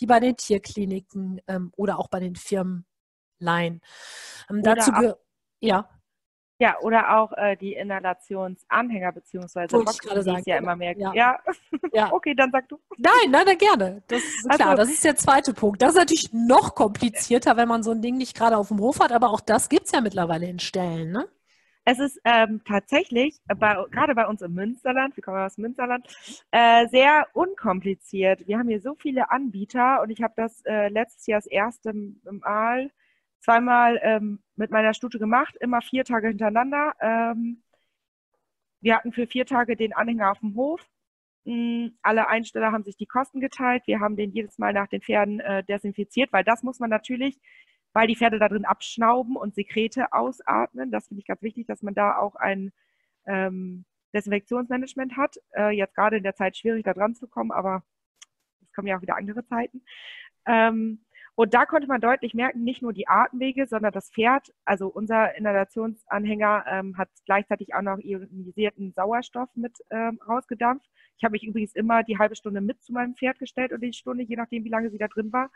die 0.00 0.06
bei 0.06 0.20
den 0.20 0.36
Tierkliniken 0.36 1.40
ähm, 1.46 1.72
oder 1.76 1.98
auch 1.98 2.08
bei 2.08 2.20
den 2.20 2.36
Firmen 2.36 2.84
leihen. 3.38 3.80
Ähm, 4.50 4.62
dazu, 4.62 4.92
ja. 5.60 5.88
Ja, 6.62 6.78
oder 6.80 7.18
auch 7.18 7.32
äh, 7.32 7.56
die 7.56 7.72
Inhalationsanhänger 7.72 9.10
beziehungsweise 9.10 9.76
Box, 9.76 9.98
die 9.98 10.30
es 10.30 10.46
ja 10.46 10.58
immer 10.58 10.76
mehr 10.76 10.96
Ja. 10.96 11.12
ja. 11.12 11.38
ja. 11.92 12.12
okay, 12.12 12.36
dann 12.36 12.52
sag 12.52 12.68
du. 12.68 12.78
Nein, 12.98 13.12
nein, 13.30 13.42
nein 13.46 13.58
gerne. 13.58 14.02
Das 14.06 14.22
ist 14.22 14.48
klar, 14.48 14.68
also, 14.68 14.82
das 14.82 14.90
ist 14.92 15.04
der 15.04 15.16
zweite 15.16 15.54
Punkt. 15.54 15.82
Das 15.82 15.88
ist 15.90 15.96
natürlich 15.96 16.32
noch 16.32 16.76
komplizierter, 16.76 17.56
wenn 17.56 17.66
man 17.66 17.82
so 17.82 17.90
ein 17.90 18.00
Ding 18.00 18.16
nicht 18.16 18.36
gerade 18.36 18.56
auf 18.56 18.68
dem 18.68 18.78
Hof 18.78 19.00
hat, 19.00 19.10
aber 19.10 19.30
auch 19.30 19.40
das 19.40 19.68
gibt 19.68 19.86
es 19.86 19.90
ja 19.90 20.00
mittlerweile 20.00 20.46
in 20.46 20.60
Stellen, 20.60 21.10
ne? 21.10 21.26
Es 21.84 21.98
ist 21.98 22.20
ähm, 22.24 22.60
tatsächlich, 22.64 23.40
bei, 23.58 23.76
gerade 23.90 24.14
bei 24.14 24.28
uns 24.28 24.40
im 24.40 24.54
Münsterland, 24.54 25.16
wir 25.16 25.24
kommen 25.24 25.38
aus 25.44 25.58
Münsterland, 25.58 26.06
äh, 26.52 26.86
sehr 26.90 27.26
unkompliziert. 27.32 28.46
Wir 28.46 28.60
haben 28.60 28.68
hier 28.68 28.80
so 28.80 28.94
viele 28.94 29.32
Anbieter 29.32 30.00
und 30.00 30.10
ich 30.10 30.22
habe 30.22 30.34
das 30.36 30.64
äh, 30.64 30.90
letztes 30.90 31.26
Jahr 31.26 31.40
das 31.40 31.48
erste 31.48 31.92
Mal 32.30 32.92
zweimal 33.42 34.00
ähm, 34.02 34.42
mit 34.56 34.70
meiner 34.70 34.94
Stute 34.94 35.18
gemacht, 35.18 35.56
immer 35.60 35.82
vier 35.82 36.04
Tage 36.04 36.28
hintereinander. 36.28 36.94
Ähm, 37.00 37.62
wir 38.80 38.96
hatten 38.96 39.12
für 39.12 39.26
vier 39.26 39.46
Tage 39.46 39.76
den 39.76 39.92
Anhänger 39.92 40.30
auf 40.30 40.40
dem 40.40 40.54
Hof. 40.54 40.80
Mhm, 41.44 41.96
alle 42.02 42.28
Einsteller 42.28 42.72
haben 42.72 42.84
sich 42.84 42.96
die 42.96 43.06
Kosten 43.06 43.40
geteilt. 43.40 43.82
Wir 43.86 44.00
haben 44.00 44.16
den 44.16 44.30
jedes 44.30 44.58
Mal 44.58 44.72
nach 44.72 44.88
den 44.88 45.02
Pferden 45.02 45.40
äh, 45.40 45.64
desinfiziert, 45.64 46.32
weil 46.32 46.44
das 46.44 46.62
muss 46.62 46.78
man 46.78 46.90
natürlich, 46.90 47.40
weil 47.92 48.06
die 48.06 48.16
Pferde 48.16 48.38
da 48.38 48.48
drin 48.48 48.64
abschnauben 48.64 49.36
und 49.36 49.54
Sekrete 49.54 50.12
ausatmen. 50.12 50.90
Das 50.90 51.08
finde 51.08 51.20
ich 51.20 51.26
ganz 51.26 51.42
wichtig, 51.42 51.66
dass 51.66 51.82
man 51.82 51.94
da 51.94 52.16
auch 52.16 52.36
ein 52.36 52.72
ähm, 53.26 53.84
Desinfektionsmanagement 54.14 55.16
hat. 55.16 55.36
Äh, 55.56 55.70
jetzt 55.76 55.94
gerade 55.94 56.16
in 56.16 56.22
der 56.22 56.36
Zeit 56.36 56.56
schwierig, 56.56 56.84
da 56.84 56.94
dran 56.94 57.14
zu 57.14 57.26
kommen, 57.26 57.50
aber 57.50 57.82
es 58.62 58.72
kommen 58.72 58.88
ja 58.88 58.96
auch 58.96 59.02
wieder 59.02 59.16
andere 59.16 59.44
Zeiten. 59.46 59.82
Ähm, 60.46 61.04
und 61.34 61.54
da 61.54 61.64
konnte 61.64 61.88
man 61.88 62.00
deutlich 62.00 62.34
merken, 62.34 62.62
nicht 62.62 62.82
nur 62.82 62.92
die 62.92 63.08
Atemwege, 63.08 63.66
sondern 63.66 63.92
das 63.92 64.10
Pferd, 64.10 64.52
also 64.66 64.88
unser 64.88 65.34
Inhalationsanhänger 65.34 66.64
ähm, 66.68 66.98
hat 66.98 67.08
gleichzeitig 67.24 67.74
auch 67.74 67.80
noch 67.80 67.98
ionisierten 67.98 68.92
Sauerstoff 68.92 69.48
mit 69.54 69.78
ähm, 69.90 70.20
rausgedampft. 70.28 70.90
Ich 71.16 71.24
habe 71.24 71.32
mich 71.32 71.44
übrigens 71.44 71.74
immer 71.74 72.02
die 72.02 72.18
halbe 72.18 72.36
Stunde 72.36 72.60
mit 72.60 72.82
zu 72.82 72.92
meinem 72.92 73.14
Pferd 73.14 73.38
gestellt 73.38 73.72
und 73.72 73.80
die 73.80 73.94
Stunde, 73.94 74.24
je 74.24 74.36
nachdem, 74.36 74.64
wie 74.64 74.68
lange 74.68 74.90
sie 74.90 74.98
da 74.98 75.08
drin 75.08 75.32
war. 75.32 75.50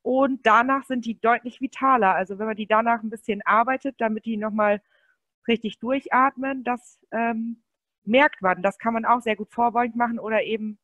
Und 0.00 0.46
danach 0.46 0.84
sind 0.84 1.04
die 1.04 1.20
deutlich 1.20 1.60
vitaler. 1.60 2.14
Also 2.14 2.38
wenn 2.38 2.46
man 2.46 2.56
die 2.56 2.66
danach 2.66 3.02
ein 3.02 3.10
bisschen 3.10 3.42
arbeitet, 3.42 3.96
damit 4.00 4.24
die 4.24 4.36
nochmal 4.38 4.80
richtig 5.46 5.78
durchatmen, 5.78 6.64
das 6.64 6.98
ähm, 7.10 7.62
merkt 8.04 8.42
man. 8.42 8.62
Das 8.62 8.78
kann 8.78 8.94
man 8.94 9.04
auch 9.04 9.20
sehr 9.20 9.36
gut 9.36 9.52
vorbeugend 9.52 9.96
machen 9.96 10.18
oder 10.18 10.42
eben, 10.42 10.78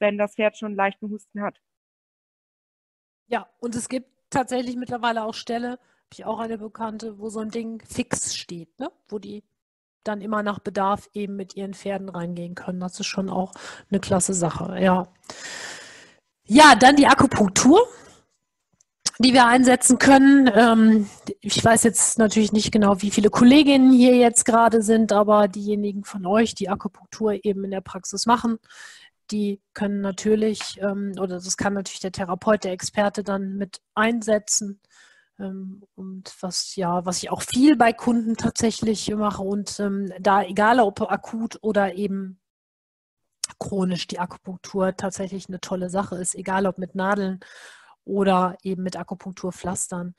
wenn 0.00 0.18
das 0.18 0.34
Pferd 0.34 0.56
schon 0.58 0.74
leichten 0.74 1.10
Husten 1.10 1.40
hat. 1.42 1.60
Ja, 3.26 3.48
und 3.60 3.74
es 3.74 3.88
gibt 3.88 4.08
tatsächlich 4.30 4.76
mittlerweile 4.76 5.24
auch 5.24 5.34
Ställe, 5.34 5.70
habe 5.70 6.12
ich 6.12 6.24
auch 6.24 6.38
eine 6.38 6.58
Bekannte, 6.58 7.18
wo 7.18 7.28
so 7.28 7.40
ein 7.40 7.50
Ding 7.50 7.82
fix 7.86 8.34
steht, 8.34 8.78
ne? 8.78 8.90
wo 9.08 9.18
die 9.18 9.44
dann 10.04 10.20
immer 10.20 10.42
nach 10.42 10.58
Bedarf 10.58 11.08
eben 11.14 11.36
mit 11.36 11.56
ihren 11.56 11.74
Pferden 11.74 12.08
reingehen 12.08 12.54
können. 12.54 12.80
Das 12.80 13.00
ist 13.00 13.06
schon 13.06 13.30
auch 13.30 13.52
eine 13.90 14.00
klasse 14.00 14.34
Sache, 14.34 14.76
ja. 14.80 15.08
Ja, 16.46 16.74
dann 16.74 16.96
die 16.96 17.06
Akupunktur, 17.06 17.80
die 19.18 19.32
wir 19.32 19.46
einsetzen 19.46 19.98
können. 19.98 20.50
Ähm, 20.54 21.08
ich 21.40 21.64
weiß 21.64 21.84
jetzt 21.84 22.18
natürlich 22.18 22.52
nicht 22.52 22.70
genau, 22.70 23.00
wie 23.00 23.10
viele 23.10 23.30
Kolleginnen 23.30 23.92
hier 23.92 24.16
jetzt 24.16 24.44
gerade 24.44 24.82
sind, 24.82 25.12
aber 25.12 25.48
diejenigen 25.48 26.04
von 26.04 26.26
euch, 26.26 26.54
die 26.54 26.68
Akupunktur 26.68 27.44
eben 27.44 27.64
in 27.64 27.70
der 27.70 27.80
Praxis 27.80 28.26
machen, 28.26 28.58
die 29.30 29.62
können 29.74 30.00
natürlich, 30.00 30.78
ähm, 30.80 31.12
oder 31.18 31.36
das 31.36 31.56
kann 31.56 31.74
natürlich 31.74 32.00
der 32.00 32.12
Therapeut, 32.12 32.64
der 32.64 32.72
Experte 32.72 33.24
dann 33.24 33.56
mit 33.56 33.80
einsetzen. 33.94 34.80
Ähm, 35.38 35.82
und 35.94 36.34
was 36.40 36.76
ja, 36.76 37.04
was 37.06 37.22
ich 37.22 37.30
auch 37.30 37.42
viel 37.42 37.76
bei 37.76 37.92
Kunden 37.92 38.36
tatsächlich 38.36 39.10
mache 39.14 39.42
und 39.42 39.80
ähm, 39.80 40.12
da 40.20 40.42
egal 40.42 40.80
ob 40.80 41.00
akut 41.02 41.58
oder 41.62 41.94
eben 41.94 42.40
chronisch 43.58 44.06
die 44.06 44.18
Akupunktur 44.18 44.96
tatsächlich 44.96 45.48
eine 45.48 45.60
tolle 45.60 45.90
Sache 45.90 46.16
ist, 46.16 46.34
egal 46.34 46.66
ob 46.66 46.78
mit 46.78 46.94
Nadeln 46.94 47.40
oder 48.04 48.56
eben 48.62 48.82
mit 48.82 48.96
Akupunkturpflastern 48.96 50.14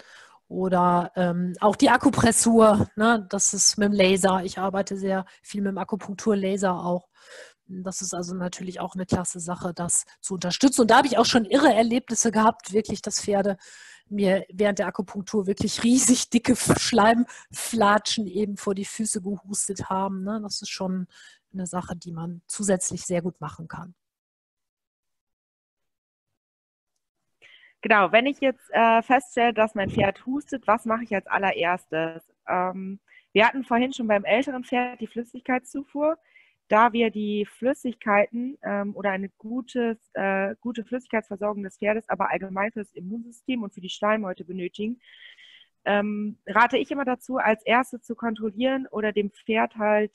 oder 0.48 1.12
ähm, 1.16 1.56
auch 1.60 1.76
die 1.76 1.90
Akupressur, 1.90 2.88
ne, 2.96 3.26
das 3.30 3.54
ist 3.54 3.78
mit 3.78 3.90
dem 3.90 3.94
Laser. 3.94 4.44
Ich 4.44 4.60
arbeite 4.60 4.98
sehr 4.98 5.26
viel 5.42 5.62
mit 5.62 5.72
dem 5.72 5.78
Akupunkturlaser 5.78 6.74
auch. 6.74 7.08
Das 7.68 8.02
ist 8.02 8.14
also 8.14 8.36
natürlich 8.36 8.80
auch 8.80 8.94
eine 8.94 9.06
klasse 9.06 9.40
Sache, 9.40 9.74
das 9.74 10.06
zu 10.22 10.36
unterstützen. 10.36 10.82
Und 10.82 10.92
da 10.92 10.98
habe 10.98 11.08
ich 11.08 11.18
auch 11.18 11.26
schon 11.26 11.46
irre 11.46 11.74
Erlebnisse 11.74 12.32
gehabt, 12.32 12.74
wirklich, 12.74 13.02
dass 13.02 13.22
Pferde 13.22 13.58
mir 14.08 14.46
während 14.54 14.78
der 14.80 14.88
Akupunktur 14.88 15.48
wirklich 15.48 15.84
riesig 15.84 16.30
dicke 16.32 16.56
Schleimflatschen 16.56 18.28
eben 18.28 18.58
vor 18.58 18.76
die 18.76 18.86
Füße 18.86 19.22
gehustet 19.22 19.90
haben. 19.90 20.24
Ne? 20.24 20.40
Das 20.44 20.62
ist 20.62 20.70
schon 20.70 21.08
eine 21.54 21.66
Sache, 21.66 21.96
die 21.96 22.12
man 22.12 22.42
zusätzlich 22.48 23.04
sehr 23.04 23.22
gut 23.22 23.42
machen 23.42 23.68
kann. 23.68 23.96
Genau, 27.82 28.12
wenn 28.12 28.26
ich 28.26 28.40
jetzt 28.40 28.68
äh, 28.72 29.02
feststelle, 29.04 29.54
dass 29.54 29.76
mein 29.76 29.92
Pferd 29.92 30.26
hustet, 30.26 30.66
was 30.66 30.86
mache 30.86 31.04
ich 31.04 31.14
als 31.14 31.28
allererstes? 31.28 32.24
Ähm, 32.48 33.00
wir 33.32 33.48
hatten 33.48 33.64
vorhin 33.64 33.94
schon 33.94 34.08
beim 34.08 34.24
älteren 34.24 34.64
Pferd 34.64 35.02
die 35.02 35.08
Flüssigkeitszufuhr. 35.08 36.18
Da 36.68 36.94
wir 36.94 37.12
die 37.12 37.46
Flüssigkeiten 37.46 38.58
ähm, 38.64 38.96
oder 38.96 39.12
eine 39.12 39.30
gutes, 39.38 39.98
äh, 40.14 40.56
gute 40.62 40.84
Flüssigkeitsversorgung 40.84 41.62
des 41.64 41.78
Pferdes, 41.78 42.10
aber 42.10 42.32
allgemein 42.32 42.72
für 42.72 42.80
das 42.80 42.92
Immunsystem 42.94 43.62
und 43.62 43.74
für 43.74 43.82
die 43.82 43.90
Schleimhäute 43.90 44.46
benötigen, 44.46 45.00
ähm, 45.86 46.40
rate 46.48 46.78
ich 46.78 46.90
immer 46.90 47.06
dazu, 47.06 47.38
als 47.38 47.64
erstes 47.64 48.02
zu 48.02 48.16
kontrollieren 48.16 48.88
oder 48.88 49.12
dem 49.12 49.30
Pferd 49.32 49.76
halt 49.78 50.12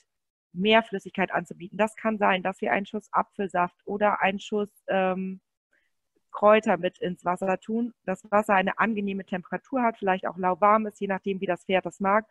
mehr 0.52 0.82
Flüssigkeit 0.82 1.30
anzubieten. 1.32 1.78
Das 1.78 1.94
kann 1.94 2.18
sein, 2.18 2.42
dass 2.42 2.60
wir 2.60 2.72
einen 2.72 2.86
Schuss 2.86 3.08
Apfelsaft 3.12 3.76
oder 3.84 4.20
einen 4.20 4.40
Schuss 4.40 4.70
ähm, 4.88 5.40
Kräuter 6.32 6.76
mit 6.76 6.98
ins 6.98 7.24
Wasser 7.24 7.58
tun. 7.60 7.94
Das 8.04 8.28
Wasser 8.30 8.54
eine 8.54 8.78
angenehme 8.78 9.24
Temperatur 9.24 9.82
hat, 9.82 9.98
vielleicht 9.98 10.26
auch 10.26 10.36
lauwarm 10.36 10.86
ist, 10.86 11.00
je 11.00 11.06
nachdem, 11.06 11.40
wie 11.40 11.46
das 11.46 11.64
Pferd 11.64 11.86
das 11.86 12.00
mag. 12.00 12.26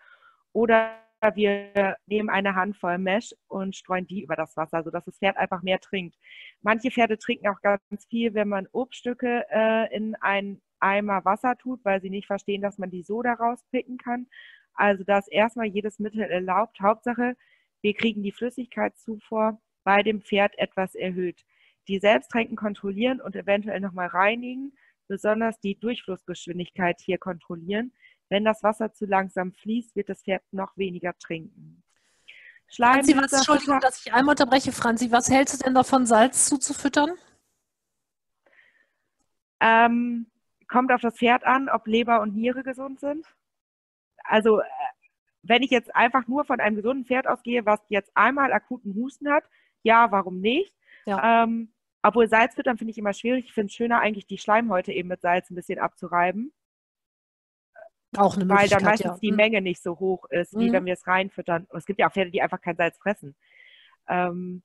Oder 0.52 0.92
wir 1.36 1.98
nehmen 2.08 2.30
eine 2.30 2.56
Handvoll 2.56 2.98
Mesh 2.98 3.36
und 3.48 3.76
streuen 3.76 4.08
die 4.08 4.24
über 4.24 4.36
das 4.36 4.56
Wasser, 4.58 4.84
sodass 4.84 5.06
das 5.06 5.18
Pferd 5.18 5.38
einfach 5.38 5.62
mehr 5.62 5.80
trinkt. 5.80 6.18
Manche 6.62 6.92
Pferde 6.92 7.18
trinken 7.18 7.48
auch 7.48 7.62
ganz 7.62 8.06
viel, 8.10 8.34
wenn 8.34 8.48
man 8.50 8.68
Obststücke 8.72 9.46
äh, 9.50 9.96
in 9.96 10.16
einen 10.16 10.62
Eimer 10.80 11.26
Wasser 11.26 11.58
tut, 11.58 11.84
weil 11.84 12.02
sie 12.02 12.10
nicht 12.10 12.28
verstehen, 12.28 12.62
dass 12.62 12.78
man 12.78 12.90
die 12.90 13.04
so 13.04 13.22
daraus 13.22 13.64
picken 13.72 13.98
kann. 13.98 14.28
Also 14.74 15.04
da 15.04 15.18
ist 15.18 15.32
erstmal 15.32 15.66
jedes 15.66 16.00
Mittel 16.00 16.22
erlaubt. 16.22 16.80
Hauptsache, 16.80 17.36
wir 17.82 17.94
kriegen 17.94 18.24
die 18.24 18.32
Flüssigkeitszufuhr 18.32 19.60
bei 19.84 20.04
dem 20.04 20.22
Pferd 20.22 20.58
etwas 20.58 20.96
erhöht. 20.96 21.44
Die 21.88 22.00
Selbsttränken 22.00 22.56
kontrollieren 22.56 23.20
und 23.20 23.36
eventuell 23.36 23.80
nochmal 23.82 24.08
reinigen, 24.08 24.74
besonders 25.08 25.60
die 25.60 25.78
Durchflussgeschwindigkeit 25.78 27.02
hier 27.02 27.18
kontrollieren. 27.18 27.92
Wenn 28.30 28.46
das 28.46 28.64
Wasser 28.64 28.94
zu 28.94 29.06
langsam 29.06 29.52
fließt, 29.54 29.96
wird 29.96 30.10
das 30.10 30.22
Pferd 30.22 30.44
noch 30.52 30.78
weniger 30.78 31.18
trinken. 31.18 31.84
Schleim 32.68 33.04
Franzi, 33.04 33.18
was, 33.18 33.34
Entschuldigung, 33.34 33.80
dass 33.80 34.06
ich 34.06 34.14
einmal 34.14 34.34
unterbreche, 34.34 34.72
Franzi. 34.72 35.12
Was 35.12 35.30
hältst 35.30 35.60
du 35.60 35.66
denn 35.66 35.74
davon, 35.74 36.06
Salz 36.06 36.46
zuzufüttern? 36.46 37.12
Ähm, 39.60 40.28
kommt 40.68 40.92
auf 40.92 41.02
das 41.02 41.16
Pferd 41.16 41.46
an, 41.46 41.68
ob 41.68 41.88
Leber 41.88 42.22
und 42.22 42.36
Niere 42.36 42.64
gesund 42.64 43.00
sind. 43.00 43.26
Also, 44.24 44.60
äh, 44.60 44.66
wenn 45.42 45.64
ich 45.64 45.72
jetzt 45.72 45.96
einfach 45.96 46.28
nur 46.28 46.46
von 46.46 46.60
einem 46.60 46.76
gesunden 46.76 47.06
Pferd 47.06 47.28
ausgehe, 47.28 47.66
was 47.66 47.80
jetzt 47.90 48.12
einmal 48.16 48.54
akuten 48.54 48.94
Husten 48.94 49.32
hat, 49.32 49.44
ja, 49.82 50.12
warum 50.12 50.40
nicht? 50.40 50.74
Ja. 51.06 51.44
Ähm, 51.44 51.74
obwohl 52.04 52.28
Salz 52.28 52.56
füttern 52.56 52.78
finde 52.78 52.92
ich 52.92 52.98
immer 52.98 53.14
schwierig. 53.14 53.46
Ich 53.46 53.54
finde 53.54 53.68
es 53.68 53.74
schöner, 53.74 54.00
eigentlich 54.00 54.28
die 54.28 54.38
Schleimhäute 54.38 54.94
eben 54.94 55.10
mit 55.10 55.22
Salz 55.22 55.50
ein 55.50 55.56
bisschen 55.56 55.80
abzureiben. 55.80 56.54
Auch 58.18 58.36
eine 58.36 58.50
Weil 58.50 58.68
dann 58.68 58.84
meistens 58.84 59.12
ja. 59.12 59.18
die 59.22 59.32
mhm. 59.32 59.38
Menge 59.38 59.62
nicht 59.62 59.82
so 59.82 60.00
hoch 60.00 60.26
ist, 60.30 60.58
wie 60.58 60.70
mhm. 60.70 60.74
wenn 60.74 60.86
wir 60.86 60.94
es 60.94 61.06
reinfüttern. 61.06 61.66
Und 61.70 61.78
es 61.78 61.86
gibt 61.86 62.00
ja 62.00 62.08
auch 62.08 62.14
Pferde, 62.14 62.32
die 62.32 62.42
einfach 62.42 62.62
kein 62.62 62.76
Salz 62.76 62.98
fressen. 62.98 63.36
Ähm, 64.08 64.64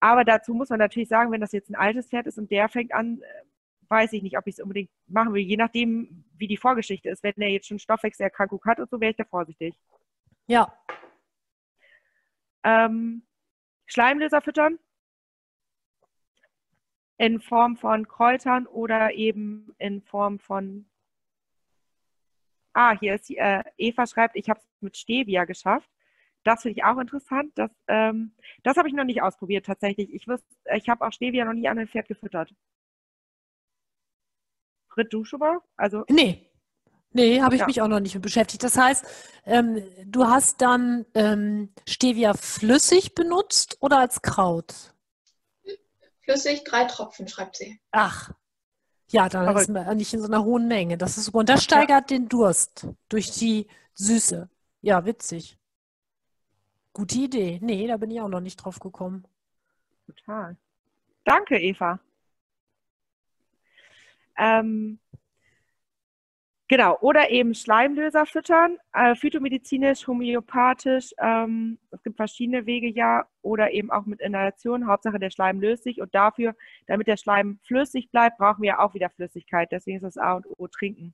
aber 0.00 0.24
dazu 0.24 0.54
muss 0.54 0.68
man 0.68 0.78
natürlich 0.78 1.08
sagen, 1.08 1.32
wenn 1.32 1.40
das 1.40 1.52
jetzt 1.52 1.70
ein 1.70 1.74
altes 1.74 2.08
Pferd 2.08 2.26
ist 2.26 2.38
und 2.38 2.50
der 2.50 2.68
fängt 2.68 2.92
an, 2.92 3.20
äh, 3.20 3.90
weiß 3.90 4.12
ich 4.12 4.22
nicht, 4.22 4.38
ob 4.38 4.46
ich 4.46 4.54
es 4.54 4.62
unbedingt 4.62 4.90
machen 5.06 5.32
will. 5.32 5.42
Je 5.42 5.56
nachdem, 5.56 6.24
wie 6.36 6.46
die 6.46 6.56
Vorgeschichte 6.56 7.08
ist. 7.08 7.22
Wenn 7.22 7.34
er 7.38 7.48
jetzt 7.48 7.66
schon 7.66 7.78
Stoffwechselerkrankung 7.78 8.60
hat 8.64 8.78
und 8.78 8.90
so, 8.90 9.00
wäre 9.00 9.10
ich 9.10 9.16
da 9.16 9.24
vorsichtig. 9.24 9.74
Ja. 10.46 10.72
Ähm, 12.62 13.22
Schleimlöser 13.86 14.40
füttern 14.40 14.78
in 17.18 17.40
Form 17.40 17.76
von 17.76 18.08
Kräutern 18.08 18.66
oder 18.66 19.12
eben 19.12 19.74
in 19.78 20.02
Form 20.02 20.38
von 20.38 20.86
Ah, 22.74 22.98
hier 22.98 23.14
ist 23.14 23.30
äh, 23.30 23.62
Eva 23.78 24.06
schreibt, 24.06 24.36
ich 24.36 24.50
habe 24.50 24.60
es 24.60 24.66
mit 24.80 24.96
Stevia 24.96 25.44
geschafft. 25.44 25.88
Das 26.42 26.62
finde 26.62 26.78
ich 26.78 26.84
auch 26.84 26.98
interessant. 26.98 27.52
Das, 27.54 27.70
ähm, 27.88 28.34
das 28.62 28.76
habe 28.76 28.88
ich 28.88 28.94
noch 28.94 29.04
nicht 29.04 29.22
ausprobiert 29.22 29.64
tatsächlich. 29.64 30.12
Ich, 30.12 30.26
ich 30.74 30.88
habe 30.88 31.06
auch 31.06 31.12
Stevia 31.12 31.44
noch 31.44 31.54
nie 31.54 31.68
an 31.68 31.78
ein 31.78 31.88
Pferd 31.88 32.08
gefüttert. 32.08 32.52
Britt, 34.88 35.12
du 35.12 35.24
schon 35.24 35.40
mal? 35.40 35.58
Also, 35.76 36.04
nee. 36.10 36.50
Nee, 37.16 37.40
habe 37.40 37.54
ich 37.54 37.60
ja. 37.60 37.66
mich 37.66 37.80
auch 37.80 37.88
noch 37.88 38.00
nicht 38.00 38.14
mit 38.14 38.24
beschäftigt. 38.24 38.64
Das 38.64 38.76
heißt, 38.76 39.04
ähm, 39.46 39.82
du 40.04 40.26
hast 40.26 40.60
dann 40.60 41.06
ähm, 41.14 41.72
Stevia 41.86 42.34
flüssig 42.34 43.14
benutzt 43.14 43.76
oder 43.80 43.98
als 43.98 44.20
Kraut? 44.20 44.74
Flüssig, 46.22 46.64
drei 46.64 46.84
Tropfen, 46.86 47.28
schreibt 47.28 47.56
sie. 47.56 47.80
Ach, 47.92 48.32
ja, 49.08 49.28
dann 49.28 49.48
Aber 49.48 49.60
ist 49.60 49.68
man 49.68 49.96
nicht 49.96 50.12
in 50.14 50.20
so 50.20 50.26
einer 50.26 50.44
hohen 50.44 50.68
Menge. 50.68 50.98
Das 50.98 51.18
ist 51.18 51.28
Und 51.28 51.48
das 51.48 51.64
steigert 51.64 52.10
ja. 52.10 52.18
den 52.18 52.28
Durst 52.28 52.86
durch 53.08 53.30
die 53.30 53.66
Süße. 53.94 54.48
Ja, 54.80 55.04
witzig. 55.04 55.58
Gute 56.92 57.18
Idee. 57.18 57.58
Nee, 57.62 57.86
da 57.86 57.96
bin 57.96 58.10
ich 58.10 58.20
auch 58.20 58.28
noch 58.28 58.40
nicht 58.40 58.56
drauf 58.56 58.78
gekommen. 58.78 59.26
Total. 60.06 60.56
Danke, 61.24 61.58
Eva. 61.58 61.98
Ähm, 64.36 64.98
Genau, 66.66 66.96
oder 67.02 67.28
eben 67.30 67.54
Schleimlöser 67.54 68.24
füttern, 68.24 68.78
äh, 68.94 69.14
phytomedizinisch, 69.14 70.06
homöopathisch. 70.06 71.12
Ähm, 71.18 71.78
es 71.90 72.02
gibt 72.02 72.16
verschiedene 72.16 72.64
Wege 72.64 72.88
ja, 72.88 73.26
oder 73.42 73.72
eben 73.72 73.90
auch 73.90 74.06
mit 74.06 74.20
Inhalation. 74.22 74.86
Hauptsache 74.86 75.18
der 75.18 75.28
Schleim 75.28 75.60
löst 75.60 75.84
sich 75.84 76.00
und 76.00 76.14
dafür, 76.14 76.54
damit 76.86 77.06
der 77.06 77.18
Schleim 77.18 77.58
flüssig 77.64 78.10
bleibt, 78.10 78.38
brauchen 78.38 78.62
wir 78.62 78.68
ja 78.68 78.78
auch 78.78 78.94
wieder 78.94 79.10
Flüssigkeit. 79.10 79.70
Deswegen 79.72 79.98
ist 79.98 80.04
das 80.04 80.16
A 80.16 80.34
und 80.36 80.46
O 80.56 80.66
trinken. 80.66 81.12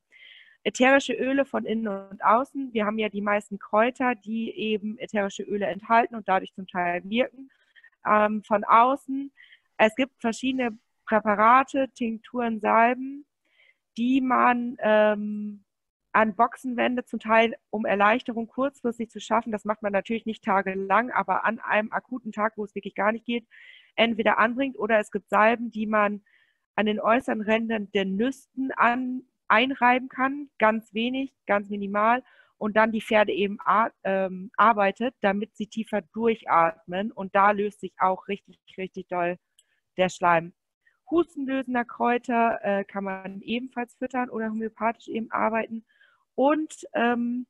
Ätherische 0.63 1.15
Öle 1.15 1.45
von 1.45 1.65
innen 1.65 1.89
und 1.89 2.23
außen. 2.25 2.73
Wir 2.73 2.87
haben 2.87 2.99
ja 2.99 3.09
die 3.09 3.23
meisten 3.23 3.59
Kräuter, 3.59 4.15
die 4.15 4.57
eben 4.57 4.99
ätherische 4.99 5.43
Öle 5.43 5.67
enthalten 5.67 6.15
und 6.15 6.29
dadurch 6.29 6.53
zum 6.55 6.69
Teil 6.69 7.03
wirken. 7.05 7.51
Ähm, 8.07 8.45
von 8.45 8.63
außen. 8.63 9.33
Es 9.79 9.97
gibt 9.97 10.21
verschiedene 10.21 10.79
Präparate, 11.07 11.89
Tinkturen, 11.93 12.61
Salben 12.61 13.27
die 13.97 14.21
man 14.21 14.77
ähm, 14.81 15.65
an 16.13 16.35
Boxen 16.35 16.77
wendet, 16.77 17.09
zum 17.09 17.21
Teil 17.21 17.55
um 17.71 17.85
Erleichterung 17.85 18.49
kurzfristig 18.49 19.11
zu 19.11 19.21
schaffen. 19.21 19.53
Das 19.53 19.65
macht 19.65 19.83
man 19.83 19.93
natürlich 19.93 20.27
nicht 20.27 20.45
tagelang, 20.45 21.11
aber 21.11 21.45
an 21.45 21.61
einem 21.61 21.93
akuten 21.93 22.33
Tag, 22.33 22.55
wo 22.57 22.65
es 22.65 22.75
wirklich 22.75 22.95
gar 22.95 23.13
nicht 23.13 23.25
geht, 23.25 23.47
entweder 23.97 24.39
anbringt 24.39 24.79
oder 24.79 24.99
es 24.99 25.11
gibt 25.11 25.29
Salben, 25.29 25.71
die 25.71 25.87
man 25.87 26.23
an 26.75 26.87
den 26.87 27.01
äußeren 27.01 27.43
Rändern 27.43 27.91
der 27.93 28.05
Nüsten 28.05 28.73
an, 28.73 29.23
einreiben 29.49 30.09
kann, 30.09 30.49
ganz 30.59 30.95
wenig, 30.95 31.35
ganz 31.47 31.69
minimal 31.69 32.23
und 32.57 32.77
dann 32.77 32.93
die 32.93 33.01
Pferde 33.01 33.33
eben 33.33 33.59
ähm, 34.05 34.51
arbeitet, 34.57 35.15
damit 35.21 35.57
sie 35.57 35.67
tiefer 35.67 36.03
durchatmen 36.03 37.13
und 37.13 37.35
da 37.35 37.51
löst 37.51 37.81
sich 37.81 37.93
auch 37.99 38.29
richtig, 38.29 38.59
richtig 38.77 39.09
doll 39.09 39.39
der 39.97 40.09
Schleim. 40.09 40.53
Hustenlösender 41.11 41.85
Kräuter 41.85 42.61
äh, 42.63 42.85
kann 42.85 43.05
man 43.05 43.41
ebenfalls 43.43 43.95
füttern 43.97 44.31
oder 44.31 44.51
homöopathisch 44.51 45.09
eben 45.09 45.31
arbeiten. 45.31 45.85
Und 46.35 46.87
ähm, 46.95 47.47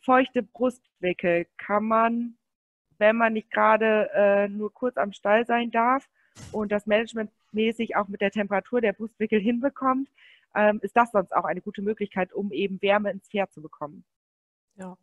feuchte 0.00 0.42
Brustwickel 0.42 1.46
kann 1.56 1.84
man, 1.84 2.38
wenn 2.98 3.16
man 3.16 3.34
nicht 3.34 3.50
gerade 3.50 4.10
äh, 4.14 4.48
nur 4.48 4.72
kurz 4.72 4.96
am 4.96 5.12
Stall 5.12 5.46
sein 5.46 5.70
darf 5.70 6.08
und 6.52 6.72
das 6.72 6.86
managementmäßig 6.86 7.96
auch 7.96 8.08
mit 8.08 8.20
der 8.20 8.30
Temperatur 8.30 8.80
der 8.80 8.92
Brustwickel 8.92 9.40
hinbekommt, 9.40 10.08
ähm, 10.54 10.80
ist 10.82 10.96
das 10.96 11.10
sonst 11.12 11.34
auch 11.34 11.44
eine 11.44 11.60
gute 11.60 11.82
Möglichkeit, 11.82 12.32
um 12.32 12.52
eben 12.52 12.80
Wärme 12.80 13.10
ins 13.10 13.28
Pferd 13.28 13.52
zu 13.52 13.60
bekommen. 13.60 14.04
Ja. 14.76 14.96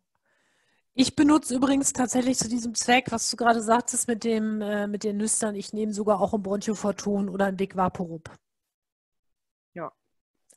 Ich 0.98 1.14
benutze 1.14 1.54
übrigens 1.54 1.92
tatsächlich 1.92 2.38
zu 2.38 2.48
diesem 2.48 2.74
Zweck, 2.74 3.12
was 3.12 3.28
du 3.30 3.36
gerade 3.36 3.62
sagtest 3.62 4.08
mit, 4.08 4.24
dem, 4.24 4.62
äh, 4.62 4.86
mit 4.86 5.04
den 5.04 5.18
Nüstern, 5.18 5.54
ich 5.54 5.74
nehme 5.74 5.92
sogar 5.92 6.22
auch 6.22 6.32
ein 6.32 6.42
Bronchofortun 6.42 7.28
oder 7.28 7.44
ein 7.44 7.56
Big 7.58 7.76
Vaporub. 7.76 8.30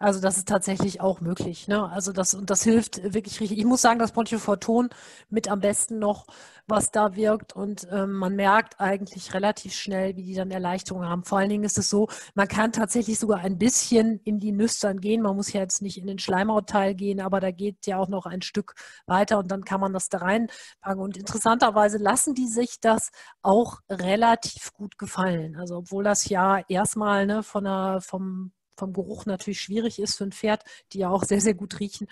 Also 0.02 0.22
das 0.22 0.38
ist 0.38 0.47
tatsächlich 0.47 1.02
auch 1.02 1.20
möglich. 1.20 1.68
Ne? 1.68 1.89
Also 1.91 2.14
das 2.14 2.34
und 2.34 2.50
das 2.50 2.64
hilft 2.64 3.14
wirklich 3.14 3.41
richtig. 3.41 3.60
Ich 3.60 3.66
muss 3.66 3.82
sagen, 3.82 4.00
dass 4.00 4.14
Pontyforton 4.14 4.89
mit 5.30 5.50
am 5.50 5.60
besten 5.60 6.00
noch, 6.00 6.26
was 6.68 6.91
da 6.91 7.16
wirkt 7.18 7.54
und 7.54 7.86
ähm, 7.91 8.14
man 8.14 8.36
merkt 8.36 8.80
eigentlich 8.80 9.34
relativ 9.34 9.74
schnell, 9.74 10.16
wie 10.16 10.24
die 10.24 10.36
dann 10.36 10.52
Erleichterung 10.52 11.04
haben. 11.04 11.26
Vor 11.26 11.39
allen 11.39 11.50
Dingen 11.50 11.66
ist 11.66 11.78
es 11.78 11.89
so, 11.89 12.08
man 12.34 12.47
kann 12.47 12.72
tatsächlich 12.72 13.20
sogar 13.20 13.39
ein 13.39 13.58
bisschen 13.58 14.22
in 14.24 14.39
die 14.39 14.54
Nüstern 14.54 15.02
gehen. 15.02 15.22
Man 15.22 15.36
muss 15.36 15.52
ja 15.52 15.60
jetzt 15.62 15.82
nicht 15.82 15.97
in 15.97 16.08
den 16.08 16.20
Schleimhautteil 16.20 16.95
gehen, 16.95 17.20
aber 17.20 17.41
da 17.41 17.52
geht 17.52 17.86
ja 17.86 17.97
auch 17.97 18.08
noch 18.08 18.26
ein 18.26 18.41
Stück 18.41 18.76
weiter 19.06 19.39
und 19.39 19.52
dann 19.52 19.66
kann 19.66 19.82
man 19.82 19.91
das 19.91 20.08
da 20.08 20.20
reinpacken. 20.20 21.02
Und 21.02 21.18
interessanterweise 21.18 21.97
lassen 21.97 22.36
die 22.36 22.47
sich 22.47 22.80
das 22.80 23.12
auch 23.41 23.80
relativ 23.89 24.72
gut 24.74 24.97
gefallen. 24.97 25.58
Also 25.58 25.76
obwohl 25.78 26.06
das 26.06 26.30
ja 26.30 26.60
erstmal 26.70 27.26
ne, 27.26 27.43
von 27.43 27.66
der, 27.66 28.00
vom 28.02 28.54
vom 28.80 28.93
Geruch 28.93 29.25
natürlich 29.25 29.61
schwierig 29.61 29.99
ist 29.99 30.17
für 30.17 30.23
ein 30.23 30.32
Pferd, 30.32 30.63
die 30.91 30.99
ja 30.99 31.09
auch 31.09 31.23
sehr, 31.23 31.41
sehr 31.41 31.53
gut 31.53 31.80
riechen. 31.80 32.07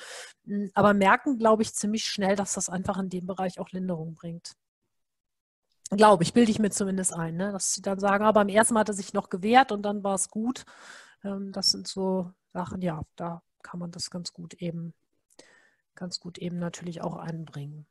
Hm, 0.46 0.70
aber 0.74 0.94
merken, 0.94 1.38
glaube 1.38 1.64
ich, 1.64 1.74
ziemlich 1.74 2.06
schnell, 2.06 2.36
dass 2.36 2.54
das 2.54 2.70
einfach 2.70 3.00
in 3.00 3.10
dem 3.10 3.26
Bereich 3.26 3.60
auch 3.60 3.72
Linderung 3.72 4.14
bringt. 4.14 4.54
Glaube 5.90 6.24
ich, 6.24 6.34
bilde 6.34 6.52
ich 6.52 6.60
mir 6.60 6.70
zumindest 6.70 7.14
ein, 7.14 7.38
ne? 7.38 7.54
dass 7.54 7.74
sie 7.74 7.82
dann 7.82 8.00
sagen, 8.00 8.26
aber 8.26 8.42
beim 8.42 8.50
ersten 8.50 8.74
Mal 8.74 8.82
hat 8.82 8.90
er 8.90 8.94
sich 8.94 9.14
noch 9.14 9.30
gewehrt 9.30 9.72
und 9.72 9.84
dann 9.84 10.04
war 10.04 10.16
es 10.16 10.30
gut. 10.30 10.66
Ähm, 11.24 11.52
das 11.54 11.68
sind 11.68 11.88
so 11.88 12.32
Sachen, 12.52 12.82
ja, 12.82 13.02
da 13.16 13.42
kann 13.64 13.80
man 13.80 13.92
das 13.92 14.10
ganz 14.10 14.34
gut 14.34 14.56
eben, 14.56 14.94
ganz 15.96 16.20
gut 16.20 16.38
eben 16.38 16.60
natürlich 16.60 17.02
auch 17.02 17.16
einbringen. 17.16 17.86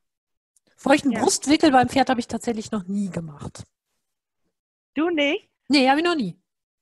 Feuchten 0.77 1.11
ja. 1.11 1.21
Brustwickel 1.21 1.71
beim 1.73 1.89
Pferd 1.89 2.11
habe 2.11 2.21
ich 2.21 2.29
tatsächlich 2.29 2.71
noch 2.71 2.85
nie 2.87 3.09
gemacht. 3.09 3.65
Du 4.95 5.09
nicht? 5.09 5.49
Nee, 5.69 5.89
habe 5.89 6.01
ich 6.01 6.05
noch 6.05 6.17
nie. 6.17 6.39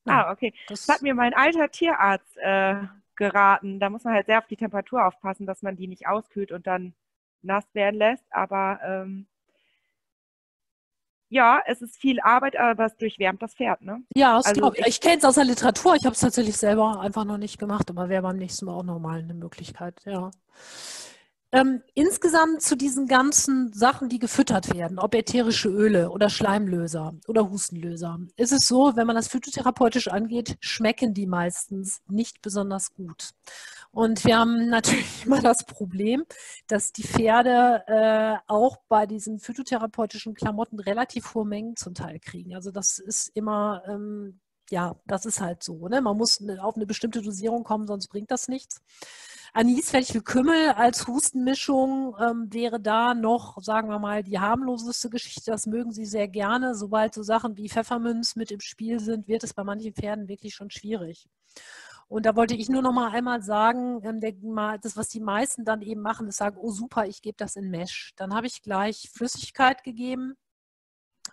Ah, 0.06 0.30
okay. 0.30 0.52
Das, 0.68 0.86
das 0.86 0.96
hat 0.96 1.02
mir 1.02 1.14
mein 1.14 1.34
alter 1.34 1.70
Tierarzt 1.70 2.36
äh, 2.36 2.76
geraten. 3.16 3.80
Da 3.80 3.90
muss 3.90 4.04
man 4.04 4.14
halt 4.14 4.26
sehr 4.26 4.38
auf 4.38 4.46
die 4.46 4.56
Temperatur 4.56 5.06
aufpassen, 5.06 5.46
dass 5.46 5.62
man 5.62 5.76
die 5.76 5.86
nicht 5.86 6.06
auskühlt 6.06 6.52
und 6.52 6.66
dann 6.66 6.94
nass 7.42 7.64
werden 7.74 7.96
lässt. 7.96 8.24
Aber 8.30 8.80
ähm, 8.84 9.26
ja, 11.28 11.62
es 11.66 11.82
ist 11.82 11.96
viel 11.96 12.20
Arbeit, 12.20 12.56
aber 12.56 12.86
es 12.86 12.96
durchwärmt 12.96 13.42
das 13.42 13.54
Pferd, 13.54 13.82
ne? 13.82 14.02
Ja, 14.14 14.36
das 14.36 14.46
also, 14.46 14.72
ich. 14.74 14.86
Ich 14.86 15.00
kenne 15.00 15.18
es 15.18 15.24
aus 15.24 15.34
der 15.34 15.44
Literatur. 15.44 15.96
Ich 15.96 16.04
habe 16.04 16.14
es 16.14 16.20
tatsächlich 16.20 16.56
selber 16.56 17.00
einfach 17.00 17.24
noch 17.24 17.38
nicht 17.38 17.58
gemacht, 17.58 17.90
aber 17.90 18.08
wäre 18.08 18.22
beim 18.22 18.36
nächsten 18.36 18.66
Mal 18.66 18.74
auch 18.74 18.84
nochmal 18.84 19.18
eine 19.18 19.34
Möglichkeit, 19.34 20.00
ja. 20.04 20.30
Ähm, 21.54 21.82
insgesamt 21.94 22.62
zu 22.62 22.76
diesen 22.76 23.06
ganzen 23.06 23.72
Sachen, 23.72 24.08
die 24.08 24.18
gefüttert 24.18 24.74
werden, 24.74 24.98
ob 24.98 25.14
ätherische 25.14 25.68
Öle 25.68 26.10
oder 26.10 26.28
Schleimlöser 26.28 27.14
oder 27.28 27.48
Hustenlöser, 27.48 28.18
ist 28.34 28.50
es 28.50 28.66
so, 28.66 28.96
wenn 28.96 29.06
man 29.06 29.14
das 29.14 29.28
phytotherapeutisch 29.28 30.08
angeht, 30.08 30.56
schmecken 30.58 31.14
die 31.14 31.26
meistens 31.26 32.02
nicht 32.08 32.42
besonders 32.42 32.92
gut. 32.94 33.30
Und 33.92 34.24
wir 34.24 34.36
haben 34.36 34.68
natürlich 34.68 35.24
immer 35.26 35.40
das 35.40 35.64
Problem, 35.64 36.24
dass 36.66 36.92
die 36.92 37.04
Pferde 37.04 37.84
äh, 37.86 38.36
auch 38.48 38.78
bei 38.88 39.06
diesen 39.06 39.38
phytotherapeutischen 39.38 40.34
Klamotten 40.34 40.80
relativ 40.80 41.36
hohe 41.36 41.46
Mengen 41.46 41.76
zum 41.76 41.94
Teil 41.94 42.18
kriegen. 42.18 42.56
Also 42.56 42.72
das 42.72 42.98
ist 42.98 43.28
immer 43.28 43.84
ähm, 43.86 44.40
ja, 44.70 44.96
das 45.06 45.26
ist 45.26 45.40
halt 45.40 45.62
so. 45.62 45.88
Ne? 45.88 46.00
Man 46.00 46.16
muss 46.16 46.42
auf 46.60 46.76
eine 46.76 46.86
bestimmte 46.86 47.22
Dosierung 47.22 47.64
kommen, 47.64 47.86
sonst 47.86 48.08
bringt 48.08 48.30
das 48.30 48.48
nichts. 48.48 48.82
Anis, 49.56 49.90
Fenchel, 49.90 50.20
Kümmel 50.20 50.70
als 50.70 51.06
Hustenmischung 51.06 52.16
ähm, 52.20 52.52
wäre 52.52 52.80
da 52.80 53.14
noch, 53.14 53.62
sagen 53.62 53.88
wir 53.88 54.00
mal, 54.00 54.24
die 54.24 54.40
harmloseste 54.40 55.10
Geschichte. 55.10 55.52
Das 55.52 55.66
mögen 55.66 55.92
sie 55.92 56.06
sehr 56.06 56.26
gerne. 56.26 56.74
Sobald 56.74 57.14
so 57.14 57.22
Sachen 57.22 57.56
wie 57.56 57.68
Pfefferminz 57.68 58.34
mit 58.34 58.50
im 58.50 58.58
Spiel 58.58 58.98
sind, 58.98 59.28
wird 59.28 59.44
es 59.44 59.54
bei 59.54 59.62
manchen 59.62 59.94
Pferden 59.94 60.26
wirklich 60.26 60.56
schon 60.56 60.70
schwierig. 60.70 61.28
Und 62.08 62.26
da 62.26 62.34
wollte 62.36 62.54
ich 62.54 62.68
nur 62.68 62.82
noch 62.82 62.92
mal 62.92 63.12
einmal 63.12 63.42
sagen, 63.42 64.00
ähm, 64.02 64.20
das, 64.80 64.96
was 64.96 65.08
die 65.08 65.20
meisten 65.20 65.64
dann 65.64 65.82
eben 65.82 66.00
machen, 66.00 66.26
ist 66.26 66.38
sagen, 66.38 66.56
oh 66.60 66.70
super, 66.70 67.06
ich 67.06 67.22
gebe 67.22 67.36
das 67.36 67.54
in 67.54 67.70
Mesh. 67.70 68.12
Dann 68.16 68.34
habe 68.34 68.48
ich 68.48 68.60
gleich 68.60 69.08
Flüssigkeit 69.12 69.84
gegeben, 69.84 70.34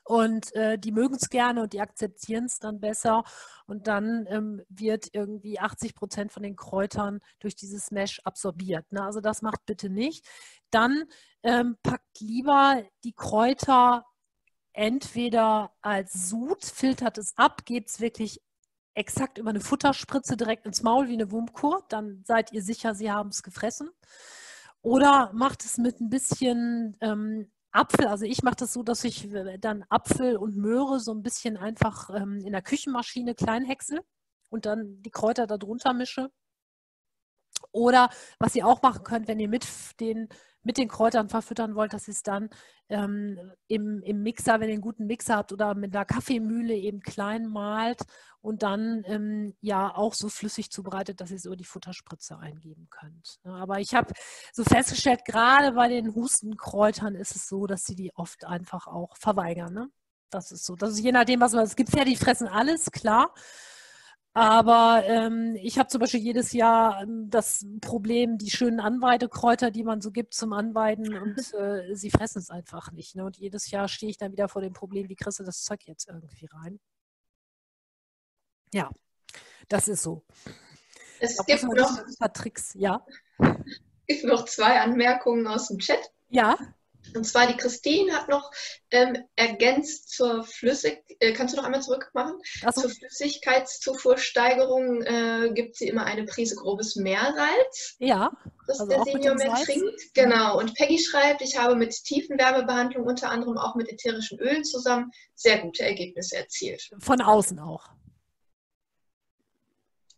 und 0.04 0.54
äh, 0.56 0.78
die 0.78 0.92
mögen 0.92 1.16
es 1.16 1.30
gerne 1.30 1.62
und 1.62 1.74
die 1.74 1.82
akzeptieren 1.82 2.46
es 2.46 2.60
dann 2.60 2.80
besser. 2.80 3.24
Und 3.68 3.88
dann 3.88 4.26
ähm, 4.30 4.62
wird 4.70 5.10
irgendwie 5.14 5.60
80 5.60 5.96
Prozent 5.96 6.32
von 6.32 6.44
den 6.44 6.56
Kräutern 6.56 7.20
durch 7.40 7.56
dieses 7.56 7.92
Mesh 7.92 8.20
absorbiert. 8.24 8.92
Ne? 8.92 9.04
Also 9.04 9.22
das 9.22 9.42
macht 9.42 9.66
bitte 9.66 9.90
nicht. 9.90 10.28
Dann 10.72 11.06
ähm, 11.44 11.78
packt 11.84 12.20
lieber 12.20 12.84
die 13.04 13.14
Kräuter 13.14 14.06
entweder 14.74 15.74
als 15.82 16.30
Sud, 16.30 16.66
filtert 16.66 17.18
es 17.18 17.38
ab, 17.38 17.66
gebt 17.66 17.90
es 17.90 18.00
wirklich 18.00 18.42
exakt 18.94 19.38
über 19.38 19.50
eine 19.50 19.62
Futterspritze 19.62 20.36
direkt 20.36 20.66
ins 20.66 20.84
Maul 20.84 21.08
wie 21.08 21.14
eine 21.14 21.32
Wurmkur. 21.32 21.86
Dann 21.90 22.24
seid 22.26 22.52
ihr 22.52 22.64
sicher, 22.64 22.96
sie 22.96 23.12
haben 23.12 23.30
es 23.30 23.44
gefressen. 23.44 23.90
Oder 24.82 25.32
macht 25.34 25.64
es 25.64 25.78
mit 25.78 26.02
ein 26.02 26.10
bisschen 26.10 26.98
ähm, 27.02 27.52
Apfel, 27.72 28.08
also 28.08 28.26
ich 28.26 28.44
mache 28.44 28.58
das 28.58 28.74
so, 28.74 28.84
dass 28.84 29.04
ich 29.04 29.32
äh, 29.32 29.58
dann 29.58 29.86
Apfel 29.90 30.38
und 30.38 30.58
Möhre 30.58 31.00
so 31.00 31.14
ein 31.14 31.24
bisschen 31.24 31.58
einfach 31.58 32.10
ähm, 32.10 32.42
in 32.46 32.52
der 32.52 32.62
Küchenmaschine 32.62 33.36
klein 33.36 33.64
häcksel 33.66 34.02
und 34.50 34.66
dann 34.66 35.02
die 35.02 35.12
Kräuter 35.12 35.48
darunter 35.48 35.94
mische. 35.94 36.32
Oder 37.72 38.10
was 38.40 38.56
ihr 38.56 38.68
auch 38.68 38.82
machen 38.82 39.04
könnt, 39.04 39.28
wenn 39.28 39.40
ihr 39.40 39.48
mit 39.48 39.66
den, 40.00 40.28
mit 40.64 40.78
den 40.78 40.88
Kräutern 40.88 41.30
verfüttern 41.30 41.76
wollt, 41.76 41.94
dass 41.94 42.08
ihr 42.08 42.14
es 42.14 42.24
dann 42.24 42.50
ähm, 42.90 43.40
im, 43.68 44.02
im 44.04 44.22
Mixer, 44.22 44.60
wenn 44.60 44.70
ihr 44.70 44.74
einen 44.74 44.82
guten 44.82 45.08
Mixer 45.08 45.38
habt 45.38 45.52
oder 45.52 45.74
mit 45.76 45.96
einer 45.96 46.06
Kaffeemühle 46.06 46.76
eben 46.76 47.00
klein 47.00 47.48
malt 47.48 48.02
und 48.42 48.64
dann 48.64 49.04
ähm, 49.06 49.56
ja 49.62 49.96
auch 49.96 50.14
so 50.14 50.30
flüssig 50.30 50.72
zubereitet, 50.72 51.22
dass 51.22 51.32
ihr 51.32 51.38
es 51.38 51.46
über 51.46 51.56
die 51.56 51.64
Futterspritze 51.64 52.38
eingeben 52.38 52.88
könnt. 52.90 53.40
Ja, 53.44 53.54
aber 53.54 53.80
ich 53.80 53.94
habe 53.96 54.14
so 54.52 54.64
festgestellt, 54.64 55.26
gerade 55.26 55.74
bei 55.74 55.88
den 55.88 56.14
Hustenkräutern 56.14 57.16
ist 57.16 57.36
es 57.36 57.48
so, 57.48 57.68
dass 57.68 57.86
sie 57.86 57.96
die 57.96 58.12
oft 58.16 58.46
einfach 58.46 58.88
auch 58.88 59.16
verweigern. 59.18 59.74
Ne? 59.74 59.90
Das 60.32 60.52
ist 60.52 60.66
so. 60.66 60.76
Das 60.76 60.92
ist 60.92 61.00
je 61.00 61.12
nachdem, 61.12 61.42
was 61.42 61.54
man. 61.54 61.64
Es 61.64 61.76
gibt 61.76 61.90
Pferde, 61.90 62.10
die 62.10 62.16
fressen 62.16 62.48
alles, 62.48 62.92
klar. 62.92 63.34
Aber 64.34 65.04
ähm, 65.06 65.58
ich 65.62 65.78
habe 65.78 65.90
zum 65.90 66.00
Beispiel 66.00 66.22
jedes 66.22 66.54
Jahr 66.54 67.04
ähm, 67.04 67.30
das 67.30 67.66
Problem, 67.82 68.38
die 68.38 68.50
schönen 68.50 68.80
Anweidekräuter, 68.80 69.72
die 69.72 69.84
man 69.84 70.00
so 70.00 70.12
gibt 70.12 70.34
zum 70.34 70.54
Anweiden 70.54 71.18
und 71.18 71.54
äh, 71.54 71.94
sie 71.96 72.12
fressen 72.12 72.40
es 72.40 72.50
einfach 72.50 72.94
nicht. 72.94 73.16
Ne? 73.16 73.26
Und 73.26 73.38
jedes 73.38 73.70
Jahr 73.72 73.90
stehe 73.90 74.10
ich 74.10 74.18
dann 74.18 74.32
wieder 74.32 74.48
vor 74.48 74.62
dem 74.62 74.72
Problem, 74.72 75.10
wie 75.10 75.16
kriegst 75.16 75.40
du 75.40 75.44
das 75.44 75.64
Zeug 75.64 75.82
jetzt 75.86 76.08
irgendwie 76.08 76.46
rein? 76.46 76.80
Ja, 78.74 78.90
das 79.68 79.90
ist 79.90 80.02
so. 80.02 80.24
Es 81.20 81.36
da 81.36 81.44
gibt 81.44 81.64
noch 81.64 81.98
ein 81.98 82.16
paar 82.18 82.34
Tricks, 82.34 82.74
ja. 82.76 83.06
Es 84.08 84.18
gibt 84.18 84.34
noch 84.34 84.44
zwei 84.46 84.82
Anmerkungen 84.82 85.48
aus 85.48 85.70
dem 85.70 85.78
Chat. 85.80 86.12
Ja. 86.28 86.58
Und 87.16 87.24
zwar 87.26 87.48
die 87.48 87.58
Christine 87.58 88.14
hat 88.14 88.30
noch 88.30 88.52
ähm, 88.90 89.18
ergänzt 89.36 90.10
zur 90.10 90.44
Flüssig, 90.44 91.04
äh, 91.20 91.34
kannst 91.34 91.54
du 91.54 91.58
noch 91.58 91.66
einmal 91.66 91.82
zurück 91.82 92.12
machen? 92.14 92.36
So. 92.74 92.82
Zur 92.82 92.92
Flüssigkeitszufuhrsteigerung 92.92 95.02
äh, 95.02 95.50
gibt 95.54 95.76
sie 95.76 95.88
immer 95.88 96.06
eine 96.06 96.26
Prise 96.26 96.56
grobes 96.56 96.96
Meersalz. 96.96 97.96
Ja. 98.00 98.32
Das 98.68 98.80
also 98.80 98.92
der 98.92 99.04
Senior 99.04 99.36
mehr 99.36 99.54
trinkt. 99.56 100.14
Genau. 100.14 100.60
Und 100.60 100.76
Peggy 100.76 101.00
schreibt, 101.00 101.42
ich 101.42 101.58
habe 101.58 101.76
mit 101.76 101.92
Tiefenwärmebehandlung 101.92 103.06
unter 103.06 103.30
anderem 103.30 103.58
auch 103.58 103.76
mit 103.76 103.92
ätherischen 103.92 104.40
Ölen 104.40 104.64
zusammen 104.64 105.12
sehr 105.36 105.60
gute 105.60 105.84
Ergebnisse 105.84 106.38
erzielt. 106.38 106.90
Von 107.00 107.20
außen 107.22 107.60
auch. 107.60 107.90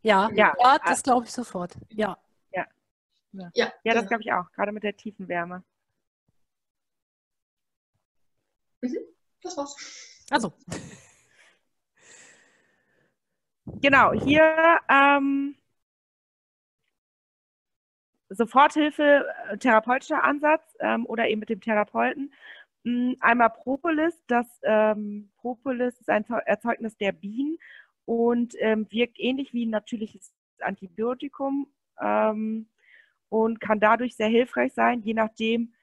Ja, 0.02 0.30
ja, 0.34 0.54
ja 0.62 0.78
das 0.86 1.02
glaube 1.02 1.26
ich 1.26 1.32
sofort. 1.32 1.74
Ja. 1.90 2.20
Ja, 2.52 2.68
ja. 3.32 3.50
ja, 3.54 3.74
ja 3.84 3.94
das 3.94 4.08
glaube 4.08 4.24
ich 4.24 4.34
auch, 4.34 4.52
gerade 4.52 4.74
mit 4.74 4.84
der 4.84 4.96
tiefen 4.96 5.28
Mhm. 8.84 8.98
Das 9.42 9.58
war's. 9.58 9.76
Also. 10.30 10.54
Genau, 13.66 14.12
hier 14.14 14.80
ähm, 14.90 15.56
Soforthilfe, 18.30 19.26
äh, 19.50 19.58
therapeutischer 19.58 20.24
Ansatz 20.24 20.76
ähm, 20.80 21.06
oder 21.06 21.30
eben 21.30 21.40
mit 21.40 21.50
dem 21.50 21.62
Therapeuten. 21.62 22.34
Hm, 22.84 23.16
einmal 23.22 23.52
Propolis. 23.52 24.22
Das 24.28 24.48
ähm, 24.64 25.32
Propolis 25.38 26.00
ist 26.00 26.10
ein 26.10 26.26
Erzeugnis 26.46 26.98
der 26.98 27.14
Bienen 27.14 27.58
und 28.06 28.56
ähm, 28.60 28.88
wirkt 28.90 29.20
ähnlich 29.20 29.54
wie 29.54 29.66
ein 29.66 29.70
natürliches 29.70 30.34
Antibiotikum 30.60 31.68
ähm, 32.02 32.68
und 33.30 33.62
kann 33.62 33.80
dadurch 33.80 34.16
sehr 34.16 34.28
hilfreich 34.28 34.74
sein, 34.74 35.02
je 35.02 35.14
nachdem, 35.14 35.74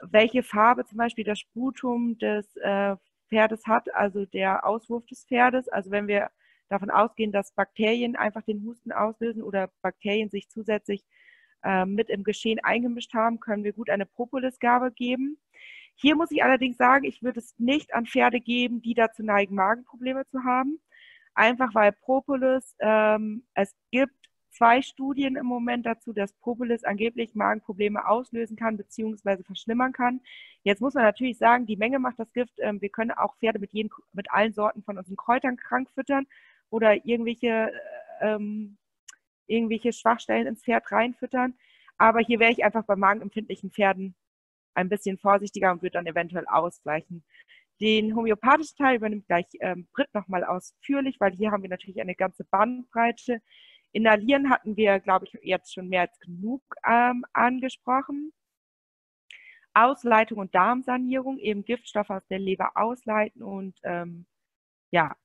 welche 0.00 0.42
Farbe 0.42 0.84
zum 0.84 0.98
Beispiel 0.98 1.24
das 1.24 1.38
Sputum 1.40 2.18
des 2.18 2.56
äh, 2.56 2.96
Pferdes 3.28 3.66
hat, 3.66 3.94
also 3.94 4.24
der 4.26 4.66
Auswurf 4.66 5.06
des 5.06 5.24
Pferdes. 5.24 5.68
Also 5.68 5.90
wenn 5.90 6.08
wir 6.08 6.30
davon 6.68 6.90
ausgehen, 6.90 7.32
dass 7.32 7.52
Bakterien 7.52 8.16
einfach 8.16 8.42
den 8.42 8.62
Husten 8.64 8.92
auslösen 8.92 9.42
oder 9.42 9.70
Bakterien 9.82 10.30
sich 10.30 10.48
zusätzlich 10.48 11.04
äh, 11.64 11.84
mit 11.84 12.10
im 12.10 12.24
Geschehen 12.24 12.60
eingemischt 12.62 13.14
haben, 13.14 13.40
können 13.40 13.64
wir 13.64 13.72
gut 13.72 13.90
eine 13.90 14.06
Propolisgabe 14.06 14.92
geben. 14.92 15.38
Hier 15.94 16.14
muss 16.14 16.30
ich 16.30 16.44
allerdings 16.44 16.76
sagen, 16.76 17.04
ich 17.04 17.22
würde 17.22 17.40
es 17.40 17.54
nicht 17.58 17.94
an 17.94 18.06
Pferde 18.06 18.40
geben, 18.40 18.82
die 18.82 18.94
dazu 18.94 19.22
neigen, 19.22 19.54
Magenprobleme 19.54 20.26
zu 20.26 20.44
haben 20.44 20.80
einfach 21.38 21.74
weil 21.74 21.92
Propolis, 21.92 22.74
ähm, 22.80 23.44
es 23.54 23.74
gibt 23.90 24.17
zwei 24.50 24.82
Studien 24.82 25.36
im 25.36 25.46
Moment 25.46 25.86
dazu, 25.86 26.12
dass 26.12 26.32
Propolis 26.34 26.84
angeblich 26.84 27.34
Magenprobleme 27.34 28.06
auslösen 28.06 28.56
kann 28.56 28.76
bzw. 28.76 29.42
verschlimmern 29.42 29.92
kann. 29.92 30.20
Jetzt 30.62 30.80
muss 30.80 30.94
man 30.94 31.04
natürlich 31.04 31.38
sagen, 31.38 31.66
die 31.66 31.76
Menge 31.76 31.98
macht 31.98 32.18
das 32.18 32.32
Gift. 32.32 32.54
Ähm, 32.58 32.80
wir 32.80 32.88
können 32.88 33.10
auch 33.10 33.36
Pferde 33.36 33.58
mit, 33.58 33.72
jeden, 33.72 33.90
mit 34.12 34.30
allen 34.30 34.52
Sorten 34.52 34.82
von 34.82 34.98
unseren 34.98 35.16
Kräutern 35.16 35.56
krank 35.56 35.88
füttern 35.94 36.26
oder 36.70 37.04
irgendwelche, 37.06 37.72
äh, 38.20 38.34
ähm, 38.34 38.76
irgendwelche 39.46 39.92
Schwachstellen 39.92 40.46
ins 40.46 40.62
Pferd 40.62 40.90
reinfüttern. 40.90 41.54
Aber 41.96 42.20
hier 42.20 42.38
wäre 42.38 42.52
ich 42.52 42.64
einfach 42.64 42.84
bei 42.84 42.96
magenempfindlichen 42.96 43.70
Pferden 43.70 44.14
ein 44.74 44.88
bisschen 44.88 45.18
vorsichtiger 45.18 45.72
und 45.72 45.82
würde 45.82 45.94
dann 45.94 46.06
eventuell 46.06 46.46
ausgleichen. 46.46 47.24
Den 47.80 48.16
homöopathischen 48.16 48.76
Teil 48.76 48.96
übernimmt 48.96 49.26
gleich 49.26 49.46
ähm, 49.60 49.88
Britt 49.92 50.12
nochmal 50.12 50.44
ausführlich, 50.44 51.20
weil 51.20 51.32
hier 51.32 51.50
haben 51.50 51.62
wir 51.62 51.70
natürlich 51.70 52.00
eine 52.00 52.14
ganze 52.14 52.44
Bandbreite. 52.44 53.40
Inhalieren 53.98 54.48
hatten 54.48 54.76
wir, 54.76 55.00
glaube 55.00 55.26
ich, 55.26 55.36
jetzt 55.42 55.74
schon 55.74 55.88
mehr 55.88 56.02
als 56.02 56.20
genug 56.20 56.62
ähm, 56.88 57.24
angesprochen. 57.32 58.32
Ausleitung 59.74 60.38
und 60.38 60.54
Darmsanierung, 60.54 61.38
eben 61.38 61.64
Giftstoffe 61.64 62.10
aus 62.10 62.24
der 62.28 62.38
Leber 62.38 62.70
ausleiten 62.76 63.42
und 63.42 63.76
ähm, 63.82 64.26
ja, 64.92 65.16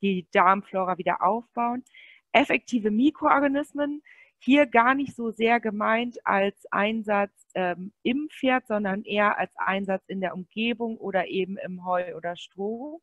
die 0.00 0.26
Darmflora 0.32 0.96
wieder 0.96 1.22
aufbauen. 1.22 1.84
Effektive 2.32 2.90
Mikroorganismen, 2.90 4.02
hier 4.38 4.64
gar 4.64 4.94
nicht 4.94 5.14
so 5.14 5.30
sehr 5.30 5.60
gemeint 5.60 6.16
als 6.24 6.56
Einsatz 6.72 7.32
ähm, 7.54 7.92
im 8.02 8.30
Pferd, 8.30 8.66
sondern 8.66 9.04
eher 9.04 9.38
als 9.38 9.52
Einsatz 9.58 10.04
in 10.08 10.22
der 10.22 10.32
Umgebung 10.32 10.96
oder 10.96 11.28
eben 11.28 11.58
im 11.58 11.84
Heu 11.84 12.16
oder 12.16 12.34
Stroh. 12.36 13.02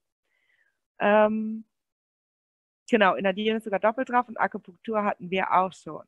Ähm, 1.00 1.66
genau, 2.90 3.16
Inhalieren 3.16 3.58
ist 3.58 3.64
sogar 3.64 3.80
doppelt 3.80 4.10
drauf 4.10 4.28
und 4.28 4.40
Akupunktur 4.40 5.04
hatten 5.04 5.30
wir 5.30 5.52
auch 5.52 5.74
schon. 5.74 6.04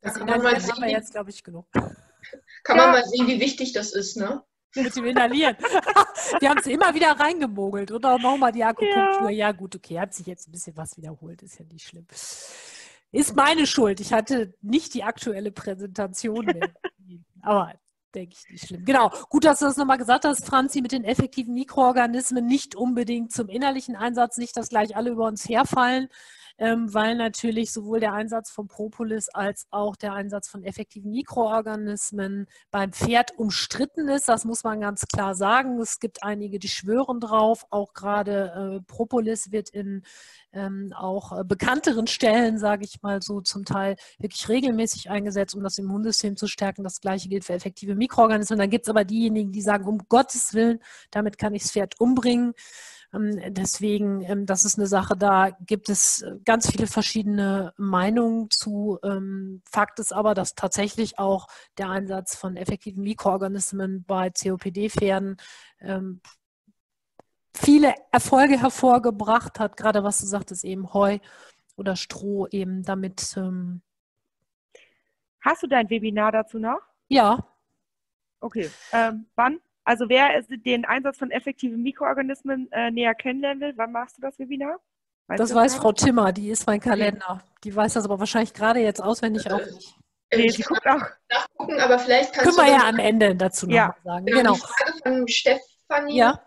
Da 0.00 0.10
kann 0.10 0.26
man 0.26 0.42
mal 0.42 0.60
sehen, 0.60 0.72
haben 0.72 0.82
wir 0.82 0.90
jetzt, 0.90 1.12
glaube 1.12 1.30
ich, 1.30 1.42
genug. 1.42 1.66
Kann 1.72 2.76
ja. 2.76 2.76
man 2.76 2.90
mal 2.92 3.04
sehen, 3.04 3.26
wie 3.26 3.40
wichtig 3.40 3.72
das 3.72 3.92
ist, 3.94 4.16
ne? 4.16 4.42
Mit 4.74 4.96
dem 4.96 5.04
Inhalieren. 5.04 5.56
wir 6.40 6.50
haben 6.50 6.58
es 6.58 6.66
immer 6.66 6.94
wieder 6.94 7.12
reingemogelt. 7.12 7.92
Oder 7.92 8.18
nochmal 8.18 8.52
die 8.52 8.64
Akupunktur. 8.64 9.30
Ja. 9.30 9.48
ja, 9.48 9.52
gut, 9.52 9.76
okay, 9.76 10.00
hat 10.00 10.12
sich 10.12 10.26
jetzt 10.26 10.48
ein 10.48 10.52
bisschen 10.52 10.76
was 10.76 10.96
wiederholt, 10.96 11.42
ist 11.42 11.58
ja 11.58 11.64
nicht 11.64 11.86
schlimm. 11.86 12.06
Ist 13.12 13.36
meine 13.36 13.66
Schuld. 13.66 14.00
Ich 14.00 14.12
hatte 14.12 14.54
nicht 14.60 14.92
die 14.94 15.04
aktuelle 15.04 15.52
Präsentation 15.52 16.46
mehr. 16.46 16.74
Aber 17.42 17.72
denke 18.14 18.36
ich 18.38 18.50
nicht 18.50 18.66
schlimm. 18.66 18.84
Genau, 18.84 19.10
gut, 19.28 19.44
dass 19.44 19.58
du 19.58 19.66
das 19.66 19.76
nochmal 19.76 19.98
gesagt 19.98 20.24
hast, 20.24 20.46
Franzi, 20.46 20.80
mit 20.80 20.92
den 20.92 21.04
effektiven 21.04 21.54
Mikroorganismen 21.54 22.46
nicht 22.46 22.74
unbedingt 22.74 23.32
zum 23.32 23.48
innerlichen 23.48 23.96
Einsatz, 23.96 24.36
nicht, 24.36 24.56
dass 24.56 24.68
gleich 24.68 24.96
alle 24.96 25.10
über 25.10 25.26
uns 25.26 25.48
herfallen 25.48 26.08
weil 26.58 27.16
natürlich 27.16 27.72
sowohl 27.72 28.00
der 28.00 28.12
Einsatz 28.12 28.50
von 28.50 28.68
Propolis 28.68 29.28
als 29.28 29.66
auch 29.70 29.96
der 29.96 30.12
Einsatz 30.12 30.48
von 30.48 30.62
effektiven 30.62 31.10
Mikroorganismen 31.10 32.46
beim 32.70 32.92
Pferd 32.92 33.36
umstritten 33.36 34.08
ist. 34.08 34.28
Das 34.28 34.44
muss 34.44 34.62
man 34.62 34.80
ganz 34.80 35.06
klar 35.06 35.34
sagen. 35.34 35.80
Es 35.80 35.98
gibt 35.98 36.22
einige, 36.22 36.58
die 36.58 36.68
schwören 36.68 37.18
drauf. 37.18 37.66
Auch 37.70 37.92
gerade 37.92 38.80
äh, 38.80 38.84
Propolis 38.86 39.50
wird 39.50 39.70
in 39.70 40.02
ähm, 40.52 40.92
auch 40.96 41.38
äh, 41.38 41.44
bekannteren 41.44 42.06
Stellen, 42.06 42.58
sage 42.58 42.84
ich 42.84 43.02
mal 43.02 43.20
so, 43.20 43.40
zum 43.40 43.64
Teil 43.64 43.96
wirklich 44.18 44.48
regelmäßig 44.48 45.10
eingesetzt, 45.10 45.54
um 45.54 45.62
das 45.62 45.78
Immunsystem 45.78 46.36
zu 46.36 46.46
stärken. 46.46 46.84
Das 46.84 47.00
gleiche 47.00 47.28
gilt 47.28 47.44
für 47.44 47.54
effektive 47.54 47.94
Mikroorganismen. 47.96 48.58
Dann 48.58 48.70
gibt 48.70 48.86
es 48.86 48.90
aber 48.90 49.04
diejenigen, 49.04 49.52
die 49.52 49.62
sagen, 49.62 49.86
um 49.86 49.98
Gottes 50.08 50.54
Willen, 50.54 50.80
damit 51.10 51.38
kann 51.38 51.54
ich 51.54 51.62
das 51.62 51.72
Pferd 51.72 52.00
umbringen. 52.00 52.54
Ähm, 53.14 53.40
deswegen, 53.54 54.22
ähm, 54.22 54.46
das 54.46 54.64
ist 54.64 54.78
eine 54.78 54.86
Sache, 54.86 55.16
da 55.16 55.50
gibt 55.66 55.88
es 55.88 56.22
äh, 56.22 56.36
ganz 56.44 56.70
viele 56.70 56.86
verschiedene 56.86 57.72
Meinungen 57.76 58.50
zu. 58.50 58.98
Ähm, 59.02 59.62
Fakt 59.70 59.98
ist 59.98 60.12
aber, 60.12 60.34
dass 60.34 60.54
tatsächlich 60.54 61.18
auch 61.18 61.46
der 61.78 61.90
Einsatz 61.90 62.36
von 62.36 62.56
effektiven 62.56 63.02
Mikroorganismen 63.02 64.04
bei 64.04 64.30
COPD-Pferden 64.30 65.36
viele 67.54 67.94
Erfolge 68.10 68.58
hervorgebracht 68.58 69.60
hat, 69.60 69.76
gerade 69.76 70.02
was 70.02 70.18
du 70.18 70.26
sagtest, 70.26 70.64
eben 70.64 70.94
Heu 70.94 71.18
oder 71.76 71.94
Stroh 71.94 72.46
eben 72.50 72.82
damit. 72.82 73.38
Hast 75.40 75.62
du 75.62 75.66
dein 75.66 75.90
Webinar 75.90 76.32
dazu 76.32 76.58
noch? 76.58 76.80
Ja. 77.08 77.46
Okay. 78.40 78.70
Ähm, 78.92 79.26
wann? 79.34 79.60
Also 79.84 80.08
wer 80.08 80.42
den 80.42 80.84
Einsatz 80.84 81.18
von 81.18 81.30
effektiven 81.30 81.82
Mikroorganismen 81.82 82.70
äh, 82.72 82.90
näher 82.90 83.14
kennenlernen 83.14 83.60
will, 83.60 83.72
wann 83.76 83.92
machst 83.92 84.16
du 84.16 84.22
das 84.22 84.38
Webinar? 84.38 84.78
Weißt 85.26 85.40
das 85.40 85.54
weiß 85.54 85.74
Frau 85.76 85.92
Timmer, 85.92 86.32
die 86.32 86.50
ist 86.50 86.66
mein 86.66 86.80
Kalender. 86.80 87.42
Die 87.64 87.74
weiß 87.74 87.94
das 87.94 88.04
aber 88.04 88.18
wahrscheinlich 88.18 88.52
gerade 88.52 88.80
jetzt 88.80 89.02
auswendig 89.02 89.50
auch 89.50 89.58
nicht. 89.58 89.94
Nee, 90.34 90.48
sie 90.48 90.62
guckt 90.62 90.86
auch. 90.86 91.02
Nachgucken, 91.30 91.80
aber 91.80 91.98
vielleicht 91.98 92.32
kannst 92.32 92.56
Können 92.56 92.68
wir 92.68 92.74
ja 92.74 92.88
am 92.88 92.98
Ende 92.98 93.34
dazu 93.36 93.66
noch 93.66 93.74
ja. 93.74 93.96
sagen. 94.04 94.26
Genau. 94.26 94.38
genau. 94.38 94.54
Die 94.54 94.60
Frage 94.60 94.92
von 95.02 95.28
Stefanie 95.28 96.16
ja. 96.16 96.40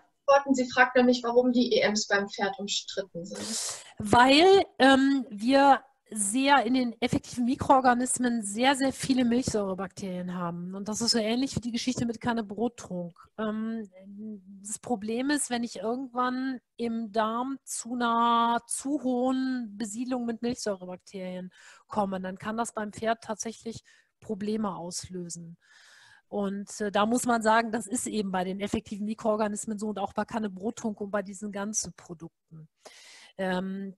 Sie 0.52 0.70
fragt 0.70 0.96
nämlich, 0.98 1.22
warum 1.24 1.54
die 1.54 1.80
EMs 1.80 2.08
beim 2.08 2.28
Pferd 2.28 2.60
umstritten 2.60 3.26
sind. 3.26 3.82
Weil 3.98 4.66
ähm, 4.78 5.26
wir 5.30 5.82
sehr 6.10 6.66
in 6.66 6.74
den 6.74 7.02
effektiven 7.02 7.46
Mikroorganismen 7.46 8.42
sehr, 8.42 8.76
sehr 8.76 8.94
viele 8.94 9.26
Milchsäurebakterien 9.26 10.34
haben. 10.34 10.74
Und 10.74 10.88
das 10.88 11.02
ist 11.02 11.12
so 11.12 11.18
ähnlich 11.18 11.56
wie 11.56 11.62
die 11.62 11.72
Geschichte 11.72 12.06
mit 12.06 12.22
keine 12.22 12.44
Brottrunk. 12.44 13.18
Ähm, 13.38 13.90
das 14.62 14.80
Problem 14.80 15.30
ist, 15.30 15.50
wenn 15.50 15.64
ich 15.64 15.78
irgendwann 15.78 16.60
im 16.78 17.12
Darm 17.12 17.58
zu 17.64 17.96
einer 17.96 18.62
zu 18.68 19.04
hohen 19.04 19.76
Besiedlung 19.78 20.26
mit 20.26 20.42
Milchsäurebakterien 20.42 21.52
komme, 21.88 22.22
dann 22.22 22.38
kann 22.38 22.58
das 22.58 22.74
beim 22.74 22.94
Pferd 22.94 23.24
tatsächlich 23.24 23.84
Probleme 24.22 24.76
auslösen. 24.76 25.58
Und 26.30 26.82
äh, 26.82 26.92
da 26.92 27.06
muss 27.06 27.26
man 27.26 27.42
sagen, 27.42 27.72
das 27.72 27.88
ist 27.88 28.08
eben 28.08 28.32
bei 28.32 28.44
den 28.44 28.60
effektiven 28.60 29.06
Mikroorganismen 29.06 29.78
so 29.78 29.88
und 29.90 30.00
auch 30.00 30.14
bei 30.14 30.26
Kanne 30.26 30.50
Brottrunk 30.50 31.00
und 31.02 31.12
bei 31.12 31.22
diesen 31.22 31.52
ganzen 31.52 31.94
Produkten. 31.94 32.68
Ähm, 33.38 33.96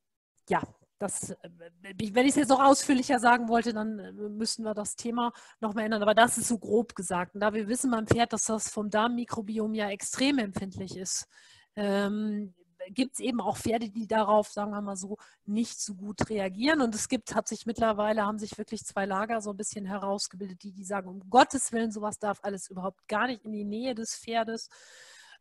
ja, 0.47 0.62
das, 1.00 1.32
äh, 1.32 1.50
wenn 1.82 2.26
ich 2.26 2.32
es 2.32 2.36
jetzt 2.36 2.50
noch 2.50 2.64
ausführlicher 2.64 3.20
sagen 3.20 3.47
wollte, 3.47 3.74
dann 3.74 4.00
äh, 4.00 4.12
müssten 4.12 4.64
wir 4.64 4.74
das 4.74 4.95
Thema 4.95 5.32
noch 5.60 5.74
mal 5.74 5.84
ändern. 5.84 6.02
Aber 6.04 6.14
das 6.14 6.38
ist 6.38 6.50
so 6.50 6.60
grob 6.60 6.95
gesagt. 6.95 7.36
Und 7.36 7.41
da 7.41 7.54
wir 7.54 7.68
wissen 7.68 7.91
beim 7.91 8.08
Pferd, 8.08 8.34
dass 8.34 8.45
das 8.45 8.70
vom 8.70 8.89
Darmmikrobiom 8.89 9.74
ja 9.74 9.89
extrem 9.89 10.38
empfindlich 10.38 10.97
ist, 10.97 11.28
ähm, 11.76 12.54
gibt 12.91 13.16
es 13.16 13.20
eben 13.20 13.41
auch 13.41 13.58
Pferde, 13.58 13.89
die 13.89 14.08
darauf, 14.08 14.50
sagen 14.50 14.72
wir 14.72 14.82
mal 14.82 14.95
so, 14.95 15.18
nicht 15.45 15.80
so 15.80 15.95
gut 15.95 16.30
reagieren. 16.30 16.82
Und 16.82 16.95
es 16.95 17.08
gibt, 17.08 17.36
hat 17.36 17.47
sich 17.47 17.66
mittlerweile, 17.66 18.26
haben 18.26 18.39
sich 18.39 18.58
wirklich 18.58 18.86
zwei 18.86 19.06
Lager 19.06 19.41
so 19.41 19.52
ein 19.52 19.58
bisschen 19.58 19.86
herausgebildet, 19.86 20.64
die, 20.64 20.72
die 20.72 20.84
sagen, 20.84 21.10
um 21.10 21.30
Gottes 21.30 21.72
Willen, 21.72 21.91
sowas 21.91 22.20
darf 22.20 22.39
alles 22.41 22.70
überhaupt 22.70 23.08
gar 23.08 23.28
nicht 23.28 23.45
in 23.45 23.52
die 23.52 23.66
Nähe 23.66 23.95
des 23.95 24.16
Pferdes. 24.16 24.70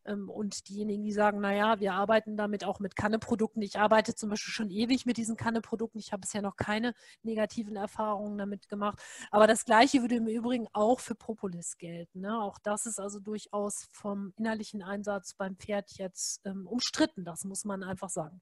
Ähm, 0.04 0.28
und 0.30 0.68
diejenigen, 0.68 1.02
die 1.02 1.12
sagen, 1.12 1.40
naja, 1.40 1.80
wir 1.80 1.94
arbeiten 1.94 2.36
damit 2.36 2.64
auch 2.64 2.80
mit 2.80 2.96
Kanneprodukten. 2.96 3.62
Ich 3.62 3.78
arbeite 3.78 4.14
zum 4.14 4.30
Beispiel 4.30 4.52
schon 4.52 4.70
ewig 4.70 5.06
mit 5.06 5.16
diesen 5.16 5.36
Kanneprodukten. 5.36 6.00
Ich 6.00 6.12
habe 6.12 6.20
bisher 6.20 6.42
noch 6.42 6.56
keine 6.56 6.94
negativen 7.22 7.76
Erfahrungen 7.76 8.38
damit 8.38 8.68
gemacht. 8.68 9.00
Aber 9.30 9.46
das 9.46 9.64
Gleiche 9.64 10.00
würde 10.00 10.16
im 10.16 10.28
Übrigen 10.28 10.66
auch 10.72 11.00
für 11.00 11.14
Propolis 11.14 11.78
gelten. 11.78 12.20
Ne? 12.20 12.40
Auch 12.40 12.58
das 12.62 12.86
ist 12.86 12.98
also 12.98 13.20
durchaus 13.20 13.88
vom 13.92 14.32
innerlichen 14.36 14.82
Einsatz 14.82 15.34
beim 15.34 15.56
Pferd 15.56 15.92
jetzt 15.98 16.40
ähm, 16.44 16.66
umstritten. 16.66 17.24
Das 17.24 17.44
muss 17.44 17.64
man 17.64 17.82
einfach 17.82 18.10
sagen. 18.10 18.40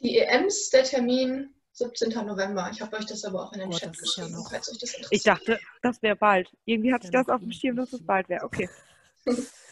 Die 0.00 0.18
EMs, 0.18 0.70
der 0.70 0.84
Termin 0.84 1.54
17. 1.72 2.10
November. 2.26 2.68
Ich 2.72 2.80
habe 2.80 2.96
euch 2.96 3.06
das 3.06 3.24
aber 3.24 3.44
auch 3.44 3.52
in 3.52 3.60
den 3.60 3.68
oh, 3.68 3.76
Chat 3.76 3.96
geschrieben, 3.96 4.32
ja 4.32 4.44
falls 4.48 4.70
euch 4.70 4.78
das 4.78 4.94
interessiert. 4.94 5.12
Ich 5.12 5.22
dachte, 5.22 5.60
das 5.82 6.02
wäre 6.02 6.16
bald. 6.16 6.50
Irgendwie 6.64 6.92
hatte 6.92 7.06
ich 7.06 7.12
das 7.12 7.28
auf 7.28 7.40
dem 7.40 7.52
Schirm, 7.52 7.76
dass 7.76 7.92
es 7.92 8.04
bald 8.04 8.28
wäre. 8.28 8.44
Okay. 8.44 8.68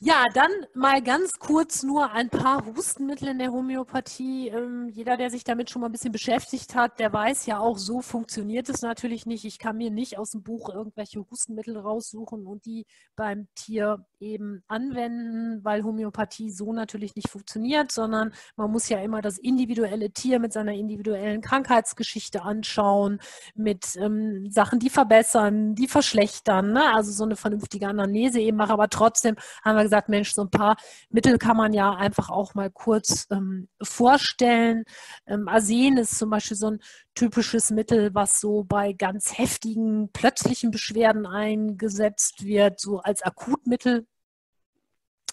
Ja, 0.00 0.24
dann 0.32 0.50
mal 0.74 1.02
ganz 1.02 1.40
kurz 1.40 1.82
nur 1.82 2.12
ein 2.12 2.30
paar 2.30 2.64
Hustenmittel 2.64 3.26
in 3.30 3.40
der 3.40 3.50
Homöopathie. 3.50 4.46
Ähm, 4.46 4.88
jeder, 4.90 5.16
der 5.16 5.28
sich 5.28 5.42
damit 5.42 5.70
schon 5.70 5.80
mal 5.80 5.88
ein 5.88 5.92
bisschen 5.92 6.12
beschäftigt 6.12 6.76
hat, 6.76 7.00
der 7.00 7.12
weiß 7.12 7.46
ja 7.46 7.58
auch, 7.58 7.78
so 7.78 8.00
funktioniert 8.00 8.68
es 8.68 8.82
natürlich 8.82 9.26
nicht. 9.26 9.44
Ich 9.44 9.58
kann 9.58 9.76
mir 9.76 9.90
nicht 9.90 10.16
aus 10.16 10.30
dem 10.30 10.44
Buch 10.44 10.72
irgendwelche 10.72 11.18
Hustenmittel 11.28 11.76
raussuchen 11.76 12.46
und 12.46 12.64
die 12.64 12.86
beim 13.16 13.48
Tier 13.56 14.06
eben 14.20 14.62
anwenden, 14.68 15.64
weil 15.64 15.82
Homöopathie 15.82 16.52
so 16.52 16.72
natürlich 16.72 17.16
nicht 17.16 17.28
funktioniert, 17.28 17.90
sondern 17.90 18.32
man 18.56 18.70
muss 18.70 18.88
ja 18.88 19.00
immer 19.00 19.20
das 19.20 19.36
individuelle 19.36 20.10
Tier 20.12 20.38
mit 20.38 20.52
seiner 20.52 20.74
individuellen 20.74 21.40
Krankheitsgeschichte 21.40 22.42
anschauen, 22.42 23.20
mit 23.56 23.96
ähm, 23.96 24.48
Sachen, 24.48 24.78
die 24.78 24.90
verbessern, 24.90 25.74
die 25.74 25.88
verschlechtern, 25.88 26.72
ne? 26.72 26.94
also 26.94 27.10
so 27.10 27.24
eine 27.24 27.34
vernünftige 27.34 27.88
Anamnese 27.88 28.40
eben 28.40 28.56
machen, 28.56 28.72
aber 28.72 28.88
trotzdem 28.88 29.34
haben 29.64 29.76
wir 29.76 29.87
gesagt, 29.88 30.08
Mensch, 30.08 30.32
so 30.32 30.42
ein 30.42 30.50
paar 30.50 30.76
Mittel 31.10 31.38
kann 31.38 31.56
man 31.56 31.72
ja 31.72 31.92
einfach 31.94 32.30
auch 32.30 32.54
mal 32.54 32.70
kurz 32.70 33.26
ähm, 33.30 33.68
vorstellen. 33.82 34.84
Ähm, 35.26 35.48
Arsen 35.48 35.98
ist 35.98 36.18
zum 36.18 36.30
Beispiel 36.30 36.56
so 36.56 36.70
ein 36.70 36.80
typisches 37.14 37.70
Mittel, 37.70 38.14
was 38.14 38.40
so 38.40 38.64
bei 38.64 38.92
ganz 38.92 39.36
heftigen, 39.38 40.10
plötzlichen 40.12 40.70
Beschwerden 40.70 41.26
eingesetzt 41.26 42.44
wird, 42.44 42.80
so 42.80 43.00
als 43.00 43.22
Akutmittel. 43.22 44.06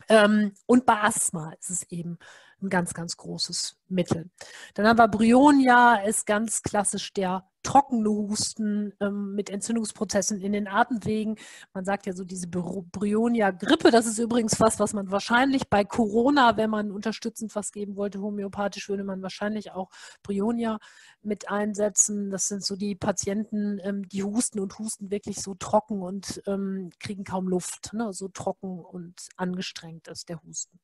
Ähm, 0.09 0.53
und 0.65 0.85
bei 0.85 1.01
Asthma 1.01 1.53
ist 1.59 1.69
es 1.69 1.83
eben 1.91 2.17
ein 2.61 2.69
ganz, 2.69 2.93
ganz 2.93 3.17
großes 3.17 3.77
Mittel. 3.87 4.29
Dann 4.73 4.87
haben 4.87 4.99
wir 4.99 5.07
Bryonia, 5.07 5.95
ist 5.97 6.25
ganz 6.25 6.61
klassisch 6.63 7.13
der 7.13 7.47
trockene 7.65 8.09
Husten 8.09 8.93
ähm, 9.01 9.33
mit 9.33 9.49
Entzündungsprozessen 9.49 10.39
in 10.39 10.53
den 10.53 10.67
Atemwegen. 10.67 11.35
Man 11.73 11.83
sagt 11.83 12.05
ja 12.05 12.13
so 12.13 12.23
diese 12.23 12.47
Bryonia-Grippe, 12.47 13.91
das 13.91 14.05
ist 14.05 14.19
übrigens 14.19 14.59
was, 14.59 14.79
was 14.79 14.93
man 14.93 15.09
wahrscheinlich 15.11 15.67
bei 15.67 15.83
Corona, 15.83 16.57
wenn 16.57 16.69
man 16.69 16.91
unterstützend 16.91 17.55
was 17.55 17.71
geben 17.71 17.95
wollte, 17.95 18.21
homöopathisch, 18.21 18.87
würde 18.87 19.03
man 19.03 19.21
wahrscheinlich 19.23 19.71
auch 19.71 19.89
Bryonia 20.23 20.79
mit 21.23 21.49
einsetzen. 21.49 22.29
Das 22.29 22.47
sind 22.47 22.63
so 22.63 22.75
die 22.75 22.95
Patienten, 22.95 23.79
ähm, 23.83 24.07
die 24.07 24.23
husten 24.23 24.59
und 24.59 24.77
husten 24.77 25.09
wirklich 25.09 25.41
so 25.41 25.55
trocken 25.55 26.01
und 26.01 26.43
ähm, 26.45 26.91
kriegen 26.99 27.23
kaum 27.23 27.47
Luft. 27.47 27.93
Ne? 27.93 28.13
So 28.13 28.27
trocken 28.27 28.79
und 28.79 29.27
angestrengt 29.37 30.07
ist 30.07 30.29
der 30.29 30.41
Husten. 30.43 30.79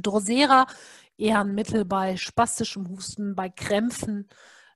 Drosera 0.00 0.66
eher 1.18 1.40
ein 1.40 1.54
Mittel 1.54 1.84
bei 1.84 2.16
spastischem 2.16 2.88
Husten, 2.88 3.34
bei 3.34 3.48
Krämpfen, 3.48 4.28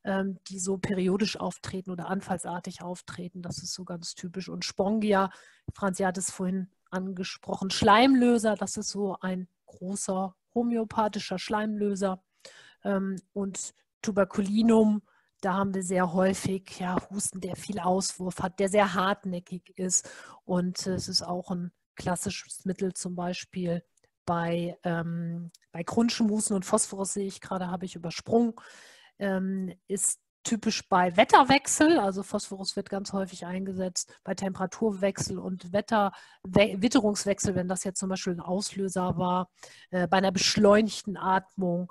ähm, 0.05 0.39
die 0.49 0.59
so 0.59 0.79
periodisch 0.79 1.39
auftreten 1.39 1.91
oder 1.91 2.09
anfallsartig 2.09 2.83
auftreten. 2.83 3.43
Das 3.43 3.59
ist 3.59 3.73
so 3.73 3.85
ganz 3.85 4.15
typisch. 4.15 4.49
Und 4.49 4.65
Spongia, 4.65 5.31
Franzi 5.75 6.03
hat 6.03 6.19
es 6.19 6.31
vorhin 6.31 6.71
angesprochen, 6.91 7.71
Schleimlöser, 7.71 8.55
das 8.55 8.77
ist 8.77 8.91
so 8.91 9.17
ein 9.21 9.49
großer 9.67 10.37
homöopathischer 10.55 11.39
Schleimlöser. 11.39 12.23
Ähm, 12.85 13.17
und 13.33 13.75
Tuberculinum, 14.03 15.03
da 15.41 15.55
haben 15.55 15.75
wir 15.75 15.83
sehr 15.83 16.13
häufig 16.13 16.79
ja, 16.79 16.99
Husten, 17.11 17.41
der 17.41 17.57
viel 17.57 17.79
Auswurf 17.79 18.41
hat, 18.41 18.61
der 18.61 18.69
sehr 18.69 18.95
hartnäckig 18.95 19.73
ist. 19.77 20.09
Und 20.45 20.87
es 20.87 21.09
ist 21.09 21.23
auch 21.23 21.51
ein 21.51 21.73
klassisches 21.97 22.65
Mittel 22.65 22.93
zum 22.93 23.15
Beispiel 23.15 23.83
bei, 24.27 24.79
ähm, 24.85 25.51
bei 25.73 25.85
chronischem 25.85 26.31
und 26.31 26.65
Phosphorus 26.65 27.15
sehe 27.15 27.27
ich 27.27 27.41
gerade, 27.41 27.69
habe 27.69 27.85
ich 27.85 27.95
übersprungen 27.95 28.55
ähm, 29.19 29.73
ist 29.89 30.21
typisch 30.45 30.89
bei 30.89 31.17
Wetterwechsel, 31.17 31.99
also 31.99 32.23
Phosphorus 32.23 32.77
wird 32.77 32.91
ganz 32.91 33.13
häufig 33.13 33.47
eingesetzt 33.47 34.15
bei 34.23 34.35
Temperaturwechsel 34.35 35.39
und 35.39 35.73
Wetter, 35.73 36.13
Witterungswechsel, 36.45 37.55
wenn 37.55 37.69
das 37.69 37.85
jetzt 37.85 37.99
zum 37.99 38.11
Beispiel 38.11 38.35
ein 38.35 38.41
Auslöser 38.41 39.17
war, 39.17 39.49
äh, 39.91 40.07
bei 40.07 40.19
einer 40.19 40.33
beschleunigten 40.33 41.17
Atmung 41.17 41.91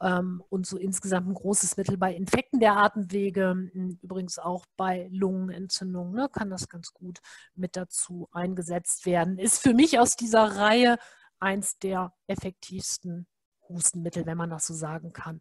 ähm, 0.00 0.42
und 0.50 0.66
so 0.66 0.76
insgesamt 0.76 1.28
ein 1.28 1.34
großes 1.34 1.76
Mittel 1.76 1.96
bei 1.96 2.14
Infekten 2.14 2.60
der 2.60 2.76
Atemwege, 2.76 3.50
hm, 3.72 3.98
übrigens 4.02 4.38
auch 4.38 4.66
bei 4.76 5.08
Lungenentzündungen, 5.10 6.12
ne, 6.14 6.28
kann 6.30 6.50
das 6.50 6.68
ganz 6.68 6.92
gut 6.92 7.18
mit 7.54 7.74
dazu 7.76 8.28
eingesetzt 8.32 9.06
werden. 9.06 9.38
Ist 9.38 9.62
für 9.62 9.74
mich 9.74 9.98
aus 9.98 10.14
dieser 10.14 10.56
Reihe 10.56 10.98
eins 11.40 11.78
der 11.78 12.12
effektivsten 12.26 13.26
Hustenmittel, 13.68 14.26
wenn 14.26 14.36
man 14.36 14.50
das 14.50 14.66
so 14.66 14.74
sagen 14.74 15.12
kann. 15.12 15.40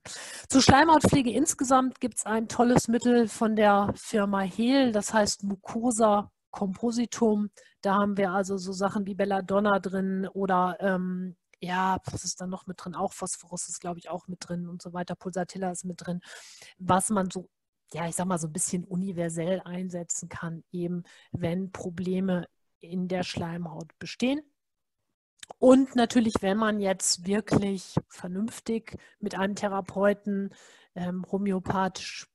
Zur 0.50 0.62
Schleimhautpflege 0.62 1.32
insgesamt 1.32 2.00
gibt 2.00 2.18
es 2.18 2.26
ein 2.26 2.48
tolles 2.48 2.88
Mittel 2.88 3.28
von 3.28 3.56
der 3.56 3.94
Firma 3.96 4.42
Hehl, 4.42 4.92
das 4.92 5.14
heißt 5.14 5.44
Mucosa 5.44 6.32
Compositum. 6.52 7.50
Da 7.82 7.96
haben 7.96 8.18
wir 8.18 8.32
also 8.32 8.58
so 8.58 8.72
Sachen 8.72 9.06
wie 9.06 9.16
Belladonna 9.16 9.80
drin 9.80 10.28
oder 10.34 10.78
ähm, 10.80 11.36
ja, 11.60 12.00
was 12.06 12.24
ist 12.24 12.42
da 12.42 12.48
noch 12.48 12.68
mit 12.68 12.84
drin? 12.84 12.96
Auch 12.96 13.14
Phosphorus 13.14 13.68
ist, 13.68 13.80
glaube 13.80 14.00
ich, 14.00 14.10
auch 14.10 14.28
mit 14.28 14.48
drin 14.48 14.68
und 14.68 14.82
so 14.82 14.94
weiter. 14.94 15.16
Pulsatilla 15.16 15.72
ist 15.72 15.86
mit 15.86 16.06
drin, 16.06 16.22
was 16.78 17.10
man 17.10 17.30
so, 17.32 17.50
ja, 17.94 18.08
ich 18.08 18.16
sag 18.16 18.28
mal, 18.28 18.38
so 18.38 18.48
ein 18.48 18.54
bisschen 18.54 18.84
universell 18.84 19.62
einsetzen 19.62 20.30
kann, 20.30 20.64
eben 20.72 21.04
wenn 21.32 21.72
Probleme 21.72 22.48
in 22.80 23.08
der 23.08 23.24
Schleimhaut 23.24 23.98
bestehen. 24.00 24.42
Und 25.60 25.96
natürlich, 25.96 26.36
wenn 26.42 26.58
man 26.58 26.80
jetzt 26.80 27.26
wirklich 27.26 27.96
vernünftig 28.10 28.98
mit 29.20 29.36
einem 29.36 29.56
Therapeuten 29.56 30.54
ähm, 30.96 31.26
homöopathisch 31.32 32.28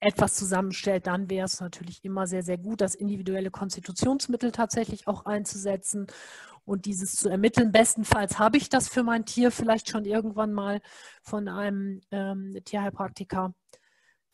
etwas 0.00 0.34
zusammenstellt, 0.34 1.06
dann 1.06 1.30
wäre 1.30 1.46
es 1.46 1.60
natürlich 1.60 2.04
immer 2.04 2.26
sehr, 2.26 2.42
sehr 2.42 2.58
gut, 2.58 2.80
das 2.80 2.94
individuelle 2.94 3.50
Konstitutionsmittel 3.50 4.52
tatsächlich 4.52 5.08
auch 5.08 5.24
einzusetzen 5.24 6.06
und 6.64 6.84
dieses 6.84 7.16
zu 7.16 7.28
ermitteln. 7.28 7.72
Bestenfalls 7.72 8.38
habe 8.38 8.58
ich 8.58 8.68
das 8.68 8.88
für 8.88 9.02
mein 9.02 9.24
Tier 9.24 9.50
vielleicht 9.50 9.88
schon 9.88 10.04
irgendwann 10.04 10.52
mal 10.52 10.80
von 11.22 11.48
einem 11.48 12.00
ähm, 12.10 12.56
Tierheilpraktiker 12.64 13.54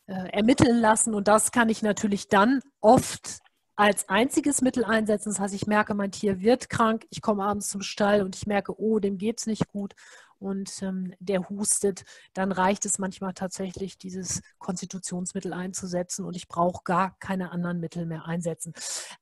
äh, 0.07 0.29
ermitteln 0.31 0.79
lassen. 0.79 1.13
Und 1.13 1.27
das 1.27 1.51
kann 1.51 1.69
ich 1.69 1.81
natürlich 1.81 2.27
dann 2.27 2.61
oft 2.81 3.39
als 3.75 4.07
einziges 4.09 4.61
Mittel 4.61 4.83
einsetzen. 4.83 5.29
Das 5.29 5.39
heißt, 5.39 5.53
ich 5.53 5.67
merke, 5.67 5.93
mein 5.93 6.11
Tier 6.11 6.41
wird 6.41 6.69
krank, 6.69 7.05
ich 7.09 7.21
komme 7.21 7.43
abends 7.43 7.69
zum 7.69 7.81
Stall 7.81 8.21
und 8.21 8.35
ich 8.35 8.45
merke, 8.45 8.79
oh, 8.79 8.99
dem 8.99 9.17
geht 9.17 9.39
es 9.39 9.47
nicht 9.47 9.67
gut 9.67 9.95
und 10.43 10.81
ähm, 10.81 11.13
der 11.19 11.49
hustet, 11.49 12.03
dann 12.33 12.51
reicht 12.51 12.85
es 12.85 12.99
manchmal 12.99 13.33
tatsächlich, 13.33 13.97
dieses 13.97 14.41
Konstitutionsmittel 14.59 15.53
einzusetzen 15.53 16.25
und 16.25 16.35
ich 16.35 16.47
brauche 16.47 16.83
gar 16.83 17.17
keine 17.19 17.51
anderen 17.51 17.79
Mittel 17.79 18.05
mehr 18.05 18.25
einsetzen. 18.25 18.73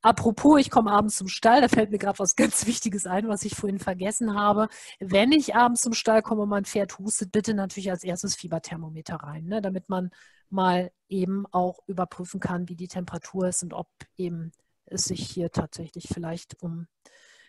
Apropos, 0.01 0.59
ich 0.59 0.71
komme 0.71 0.91
abends 0.91 1.17
zum 1.17 1.27
Stall, 1.27 1.61
da 1.61 1.67
fällt 1.67 1.91
mir 1.91 1.99
gerade 1.99 2.19
was 2.19 2.35
ganz 2.35 2.65
Wichtiges 2.65 3.05
ein, 3.05 3.27
was 3.27 3.43
ich 3.43 3.55
vorhin 3.55 3.79
vergessen 3.79 4.33
habe. 4.33 4.67
Wenn 4.99 5.31
ich 5.31 5.55
abends 5.55 5.81
zum 5.81 5.93
Stall 5.93 6.23
komme 6.23 6.41
und 6.41 6.49
mein 6.49 6.65
Pferd 6.65 6.97
hustet, 6.97 7.31
bitte 7.31 7.53
natürlich 7.53 7.91
als 7.91 8.03
erstes 8.03 8.35
Fieberthermometer 8.35 9.15
rein, 9.17 9.45
ne, 9.45 9.61
damit 9.61 9.89
man 9.89 10.09
mal 10.51 10.91
eben 11.09 11.45
auch 11.51 11.79
überprüfen 11.87 12.39
kann, 12.39 12.69
wie 12.69 12.75
die 12.75 12.87
Temperatur 12.87 13.47
ist 13.47 13.63
und 13.63 13.73
ob 13.73 13.89
eben 14.17 14.51
es 14.85 15.05
sich 15.05 15.29
hier 15.29 15.51
tatsächlich 15.51 16.07
vielleicht 16.11 16.61
um 16.61 16.87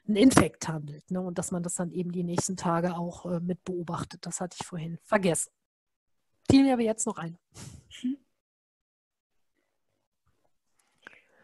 einen 0.07 0.17
Infekt 0.17 0.69
handelt. 0.69 1.11
Ne? 1.11 1.21
Und 1.21 1.39
dass 1.39 1.53
man 1.53 1.63
das 1.63 1.75
dann 1.75 1.93
eben 1.93 2.13
die 2.13 2.25
nächsten 2.25 2.57
Tage 2.57 2.95
auch 2.97 3.27
äh, 3.27 3.41
mit 3.41 3.65
beobachtet. 3.65 4.27
Das 4.27 4.41
hatte 4.41 4.57
ich 4.61 4.67
vorhin 4.67 4.99
vergessen. 5.03 5.53
Fiel 6.51 6.65
mir 6.65 6.75
aber 6.75 6.83
jetzt 6.83 7.07
noch 7.07 7.19
ein. 7.19 7.39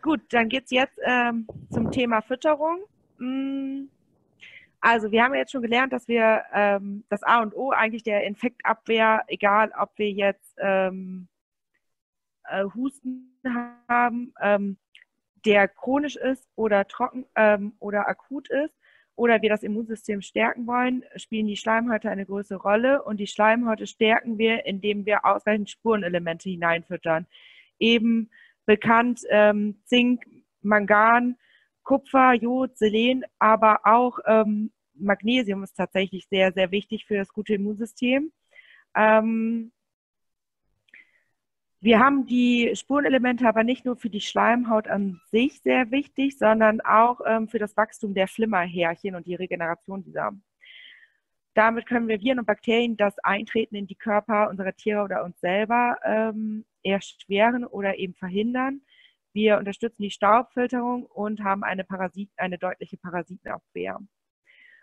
Gut, 0.03 0.21
dann 0.31 0.49
geht 0.49 0.65
es 0.65 0.71
jetzt 0.71 0.99
ähm, 1.05 1.47
zum 1.71 1.91
Thema 1.91 2.23
Fütterung. 2.23 2.81
Mm, 3.19 3.89
also 4.81 5.11
wir 5.11 5.23
haben 5.23 5.35
jetzt 5.35 5.53
schon 5.53 5.63
gelernt, 5.63 5.93
dass 5.93 6.07
wir 6.09 6.45
ähm, 6.53 7.05
das 7.09 7.23
A 7.23 7.43
und 7.43 7.55
O 7.55 7.71
eigentlich 7.71 8.05
der 8.05 8.25
Infektabwehr, 8.25 9.25
egal 9.27 9.73
ob 9.79 9.91
wir 9.97 10.11
jetzt 10.11 10.55
ähm, 10.59 11.29
äh, 12.51 12.65
Husten 12.75 13.41
haben, 13.89 14.33
ähm, 14.41 14.77
der 15.45 15.69
chronisch 15.69 16.17
ist 16.17 16.49
oder 16.57 16.87
trocken 16.87 17.25
ähm, 17.37 17.75
oder 17.79 18.09
akut 18.09 18.49
ist 18.51 18.75
oder 19.19 19.43
wir 19.43 19.49
das 19.49 19.65
Immunsystem 19.65 20.23
stärken 20.23 20.67
wollen, 20.67 21.05
spielen 21.17 21.49
die 21.49 21.57
Schleimhäute 21.57 22.09
eine 22.09 22.25
größere 22.25 22.61
Rolle. 22.61 23.03
Und 23.03 23.19
die 23.19 23.27
Schleimhäute 23.27 23.89
stärken 23.89 24.39
wir, 24.39 24.65
indem 24.65 25.07
wir 25.07 25.25
ausreichend 25.25 25.71
Spurenelemente 25.71 26.49
hineinfüttern. 26.49 27.27
Eben 27.81 28.31
bekannt 28.65 29.23
ähm, 29.29 29.81
Zink, 29.87 30.23
Mangan, 30.63 31.37
Kupfer, 31.83 32.33
Jod, 32.35 32.79
Selen, 32.79 33.25
aber 33.41 33.81
auch 33.85 34.21
ähm, 34.25 34.71
Magnesium 34.95 35.65
ist 35.65 35.77
tatsächlich 35.77 36.29
sehr, 36.29 36.53
sehr 36.53 36.71
wichtig 36.71 37.07
für 37.07 37.17
das 37.17 37.33
gute 37.33 37.55
Immunsystem. 37.55 38.31
Ähm, 38.95 39.73
wir 41.81 42.01
haben 42.01 42.27
die 42.27 42.73
Spurenelemente 42.75 43.47
aber 43.47 43.63
nicht 43.63 43.85
nur 43.85 43.97
für 43.97 44.11
die 44.11 44.21
Schleimhaut 44.21 44.89
an 44.89 45.21
sich 45.31 45.61
sehr 45.61 45.91
wichtig, 45.91 46.37
sondern 46.37 46.81
auch 46.81 47.21
ähm, 47.25 47.49
für 47.49 47.59
das 47.59 47.77
Wachstum 47.77 48.15
der 48.15 48.27
Flimmerhärchen 48.27 49.15
und 49.15 49.27
die 49.27 49.37
Regeneration 49.37 50.03
dieser. 50.03 50.33
Damit 51.55 51.87
können 51.87 52.09
wir 52.09 52.21
Viren 52.21 52.41
und 52.41 52.47
Bakterien 52.47 52.97
das 52.97 53.19
Eintreten 53.21 53.77
in 53.77 53.87
die 53.87 53.97
Körper 53.97 54.49
unserer 54.49 54.75
Tiere 54.75 55.03
oder 55.03 55.25
uns 55.25 55.41
selber 55.41 55.99
ähm, 56.05 56.65
erschweren 56.83 57.65
oder 57.65 57.97
eben 57.99 58.15
verhindern. 58.15 58.83
Wir 59.33 59.59
unterstützen 59.59 60.03
die 60.03 60.11
Staubfilterung 60.11 61.07
und 61.07 61.45
haben 61.45 61.63
eine, 61.63 61.85
Parasit, 61.85 62.31
eine 62.37 62.59
deutliche 62.59 62.97
Parasitenabwehr. 62.97 64.01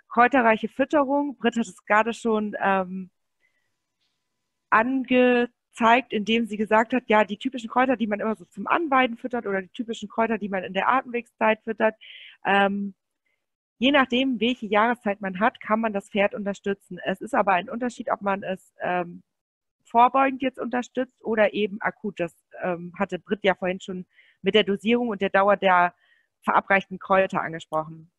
Kräuterreiche 0.08 0.70
Fütterung, 0.70 1.38
Britt 1.38 1.58
hat 1.58 1.66
es 1.66 1.86
gerade 1.86 2.14
schon 2.14 2.56
ähm, 2.62 3.10
ange 4.70 5.50
zeigt, 5.76 6.14
indem 6.14 6.48
sie 6.48 6.58
gesagt 6.58 6.94
hat, 6.94 7.04
ja, 7.08 7.24
die 7.26 7.38
typischen 7.38 7.70
Kräuter, 7.70 7.98
die 7.98 8.08
man 8.08 8.20
immer 8.20 8.36
so 8.36 8.46
zum 8.46 8.68
Anweiden 8.68 9.18
füttert 9.18 9.46
oder 9.46 9.62
die 9.62 9.70
typischen 9.70 10.10
Kräuter, 10.10 10.38
die 10.38 10.50
man 10.50 10.64
in 10.64 10.74
der 10.74 10.90
Atemwegszeit 10.90 11.62
füttert, 11.64 11.96
ähm, 12.46 12.96
je 13.78 13.92
nachdem, 13.92 14.40
welche 14.40 14.68
Jahreszeit 14.68 15.22
man 15.22 15.40
hat, 15.40 15.60
kann 15.60 15.82
man 15.82 15.94
das 15.94 16.10
Pferd 16.10 16.34
unterstützen. 16.34 17.00
Es 17.04 17.22
ist 17.22 17.36
aber 17.36 17.54
ein 17.54 17.70
Unterschied, 17.70 18.10
ob 18.10 18.22
man 18.22 18.42
es 18.44 18.74
ähm, 18.82 19.22
vorbeugend 19.84 20.42
jetzt 20.42 20.60
unterstützt 20.60 21.24
oder 21.24 21.54
eben 21.54 21.82
akut. 21.82 22.20
Das 22.20 22.34
ähm, 22.64 22.94
hatte 22.98 23.20
Britt 23.20 23.44
ja 23.44 23.54
vorhin 23.54 23.82
schon 23.82 24.06
mit 24.42 24.56
der 24.56 24.64
Dosierung 24.64 25.10
und 25.10 25.22
der 25.22 25.30
Dauer 25.30 25.58
der 25.58 25.94
verabreichten 26.42 27.00
Kräuter 27.00 27.42
angesprochen. 27.42 28.12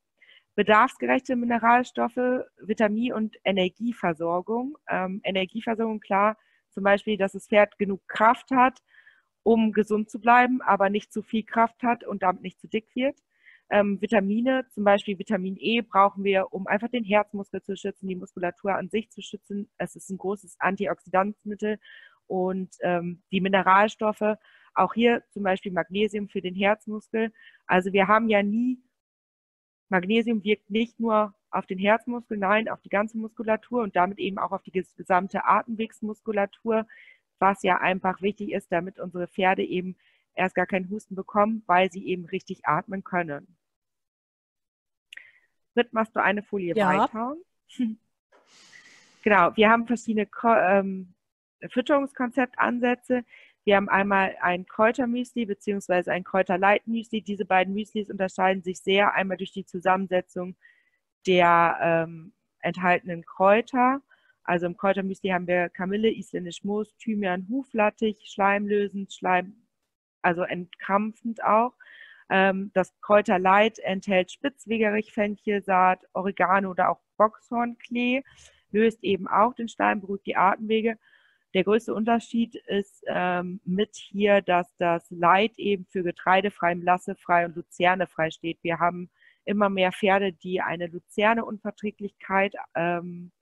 Bedarfsgerechte 0.57 1.37
Mineralstoffe, 1.37 2.45
Vitamin- 2.59 3.13
und 3.13 3.37
Energieversorgung. 3.45 4.77
Ähm, 4.89 5.21
Energieversorgung, 5.25 6.01
klar, 6.01 6.37
zum 6.77 6.85
Beispiel, 6.85 7.17
dass 7.17 7.33
das 7.33 7.49
Pferd 7.49 7.79
genug 7.79 8.07
Kraft 8.07 8.51
hat, 8.51 8.83
um 9.43 9.73
gesund 9.73 10.11
zu 10.11 10.21
bleiben, 10.21 10.61
aber 10.61 10.91
nicht 10.91 11.11
zu 11.11 11.23
viel 11.23 11.43
Kraft 11.45 11.83
hat 11.83 12.05
und 12.05 12.23
damit 12.23 12.43
nicht 12.43 12.61
zu 12.61 12.69
dick 12.69 12.95
wird. 12.95 13.19
Ähm, 13.71 13.99
Vitamine, 14.03 14.67
zum 14.69 14.85
Beispiel 14.85 15.19
Vitamin 15.19 15.57
E, 15.59 15.81
brauchen 15.81 16.23
wir, 16.23 16.53
um 16.53 16.67
einfach 16.67 16.89
den 16.91 17.03
Herzmuskel 17.05 17.63
zu 17.63 17.77
schützen, 17.77 18.09
die 18.09 18.17
Muskulatur 18.17 18.75
an 18.75 18.91
sich 18.91 19.11
zu 19.11 19.23
schützen. 19.23 19.71
Es 19.79 19.97
ist 19.97 20.11
ein 20.11 20.19
großes 20.19 20.57
Antioxidanzmittel 20.61 21.79
Und 22.27 22.77
ähm, 22.83 23.23
die 23.33 23.41
Mineralstoffe, 23.41 24.37
auch 24.75 24.95
hier 24.95 25.25
zum 25.31 25.45
Beispiel 25.45 25.73
Magnesium 25.73 26.29
für 26.29 26.43
den 26.43 26.55
Herzmuskel. 26.55 27.33
Also 27.67 27.93
wir 27.95 28.09
haben 28.09 28.29
ja 28.29 28.43
nie, 28.43 28.83
Magnesium 29.89 30.45
wirkt 30.45 30.71
nicht 30.71 31.01
nur 31.01 31.35
auf 31.57 31.67
den 31.67 31.79
Herzmuskel, 31.79 32.37
nein, 32.39 32.69
auf 32.69 32.81
die 32.81 32.89
ganze 32.89 33.19
Muskulatur 33.19 33.83
und 33.83 33.97
damit 33.97 34.19
eben 34.19 34.39
auch 34.39 34.53
auf 34.53 34.63
die 34.63 34.73
gesamte 34.73 35.45
Atemwegsmuskulatur, 35.45 36.87
was 37.39 37.63
ja 37.63 37.79
einfach 37.79 38.23
wichtig 38.23 38.53
ist, 38.53 38.71
damit 38.71 38.99
unsere 38.99 39.27
Pferde 39.27 39.65
eben 39.65 39.97
erst 40.35 40.55
gar 40.55 40.67
keinen 40.67 40.91
Husten 40.91 41.15
bekommen, 41.15 41.63
weil 41.67 41.91
sie 41.91 42.07
eben 42.07 42.27
richtig 42.27 42.67
atmen 42.67 43.05
können. 43.05 43.57
Britt, 45.75 45.93
machst 45.93 46.15
du 46.17 46.23
eine 46.23 46.43
Folie 46.43 46.75
ja. 46.75 46.89
weiter? 46.89 47.37
genau, 49.23 49.57
wir 49.57 49.71
haben 49.71 49.87
verschiedene 49.87 50.29
ähm, 50.45 51.15
Fütterungskonzeptansätze. 51.69 53.25
Wir 53.65 53.77
haben 53.77 53.89
einmal 53.89 54.37
ein 54.41 54.67
Kräutermüsli 54.67 55.47
bzw. 55.47 56.11
ein 56.11 56.25
Kräuterleitmüsli. 56.25 57.21
Diese 57.23 57.45
beiden 57.45 57.75
Müslis 57.75 58.11
unterscheiden 58.11 58.63
sich 58.63 58.79
sehr, 58.79 59.15
einmal 59.15 59.37
durch 59.37 59.53
die 59.53 59.67
Zusammensetzung 59.67 60.55
der 61.27 61.79
ähm, 61.81 62.33
enthaltenen 62.61 63.25
Kräuter. 63.25 64.01
Also 64.45 64.67
im 64.67 64.77
Kräutermüsli 64.77 65.31
haben 65.31 65.47
wir 65.47 65.69
Kamille, 65.69 66.11
isländisch 66.11 66.63
Moos, 66.65 66.97
Thymian, 66.99 67.47
Huflattich, 67.49 68.19
schleimlösend, 68.27 69.13
Schleim, 69.13 69.55
also 70.23 70.43
entkrampfend 70.43 71.43
auch. 71.43 71.75
Ähm, 72.29 72.71
das 72.75 72.93
Kräuterleit 73.01 73.79
enthält 73.81 74.33
Spitzwegerich, 74.33 75.13
Fenchelsaat, 75.13 76.05
Oregano 76.13 76.71
oder 76.71 76.91
auch 76.91 77.01
Boxhornklee, 77.17 78.23
löst 78.71 79.03
eben 79.03 79.29
auch 79.29 79.55
den 79.55 79.69
Schleim, 79.69 80.01
beruhigt 80.01 80.27
die 80.27 80.37
Atemwege. 80.37 80.99
Der 81.55 81.65
größte 81.65 81.95
Unterschied 81.95 82.55
ist 82.55 83.03
ähm, 83.07 83.61
mit 83.65 83.97
hier, 83.97 84.43
dass 84.43 84.75
das 84.77 85.11
Leit 85.11 85.59
eben 85.59 85.87
für 85.87 86.03
getreidefrei, 86.03 86.75
melassefrei 86.75 87.47
und 87.47 87.57
luzernefrei 87.57 88.31
steht. 88.31 88.59
Wir 88.63 88.79
haben 88.79 89.11
immer 89.47 89.71
mehr 89.71 89.93
Pferde, 89.93 90.33
die 90.33 90.61
eine 90.61 90.89
Luzerne-Unverträglichkeit 90.89 92.55
ähm, 92.75 93.33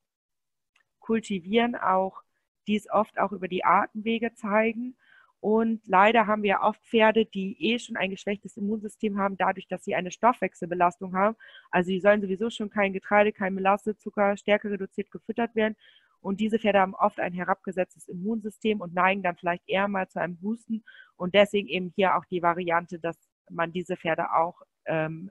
kultivieren, 1.01 1.75
auch 1.75 2.23
dies 2.67 2.89
oft 2.91 3.19
auch 3.19 3.33
über 3.33 3.49
die 3.49 3.65
Atemwege 3.65 4.35
zeigen. 4.35 4.97
Und 5.41 5.83
leider 5.87 6.27
haben 6.27 6.43
wir 6.43 6.61
oft 6.63 6.83
Pferde, 6.87 7.27
die 7.27 7.57
eh 7.61 7.79
schon 7.79 7.97
ein 7.97 8.11
geschwächtes 8.11 8.57
Immunsystem 8.57 9.19
haben, 9.19 9.37
dadurch, 9.37 9.67
dass 9.69 9.85
sie 9.85 9.95
eine 9.95 10.11
Stoffwechselbelastung 10.11 11.15
haben. 11.15 11.37
Also 11.71 11.89
sie 11.89 12.01
sollen 12.01 12.23
sowieso 12.23 12.49
schon 12.49 12.71
kein 12.71 12.95
Getreide, 12.95 13.33
kein 13.33 13.53
Melasse, 13.53 13.97
Zucker, 13.97 14.39
Stärke 14.39 14.71
reduziert 14.71 15.11
gefüttert 15.11 15.55
werden. 15.55 15.77
Und 16.21 16.41
diese 16.41 16.59
Pferde 16.59 16.81
haben 16.81 16.95
oft 16.95 17.21
ein 17.21 17.35
herabgesetztes 17.35 18.09
Immunsystem 18.09 18.81
und 18.81 18.95
neigen 18.95 19.23
dann 19.23 19.37
vielleicht 19.37 19.69
eher 19.69 19.89
mal 19.89 20.09
zu 20.09 20.19
einem 20.19 20.39
Husten. 20.41 20.83
Und 21.17 21.35
deswegen 21.35 21.69
eben 21.69 21.93
hier 21.95 22.17
auch 22.17 22.25
die 22.25 22.43
Variante, 22.43 22.99
dass 22.99 23.19
man 23.51 23.73
diese 23.73 23.99
Pferde 23.99 24.33
auch 24.33 24.63
ähm, 24.87 25.31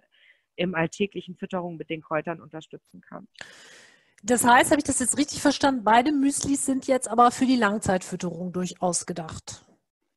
im 0.55 0.75
alltäglichen 0.75 1.35
Fütterung 1.35 1.77
mit 1.77 1.89
den 1.89 2.01
Kräutern 2.01 2.41
unterstützen 2.41 3.01
kann. 3.01 3.27
Das 4.23 4.45
heißt, 4.45 4.71
habe 4.71 4.79
ich 4.79 4.85
das 4.85 4.99
jetzt 4.99 5.17
richtig 5.17 5.41
verstanden? 5.41 5.83
Beide 5.83 6.13
Müslis 6.13 6.65
sind 6.65 6.87
jetzt 6.87 7.09
aber 7.09 7.31
für 7.31 7.45
die 7.45 7.57
Langzeitfütterung 7.57 8.53
durchaus 8.53 9.05
gedacht. 9.05 9.65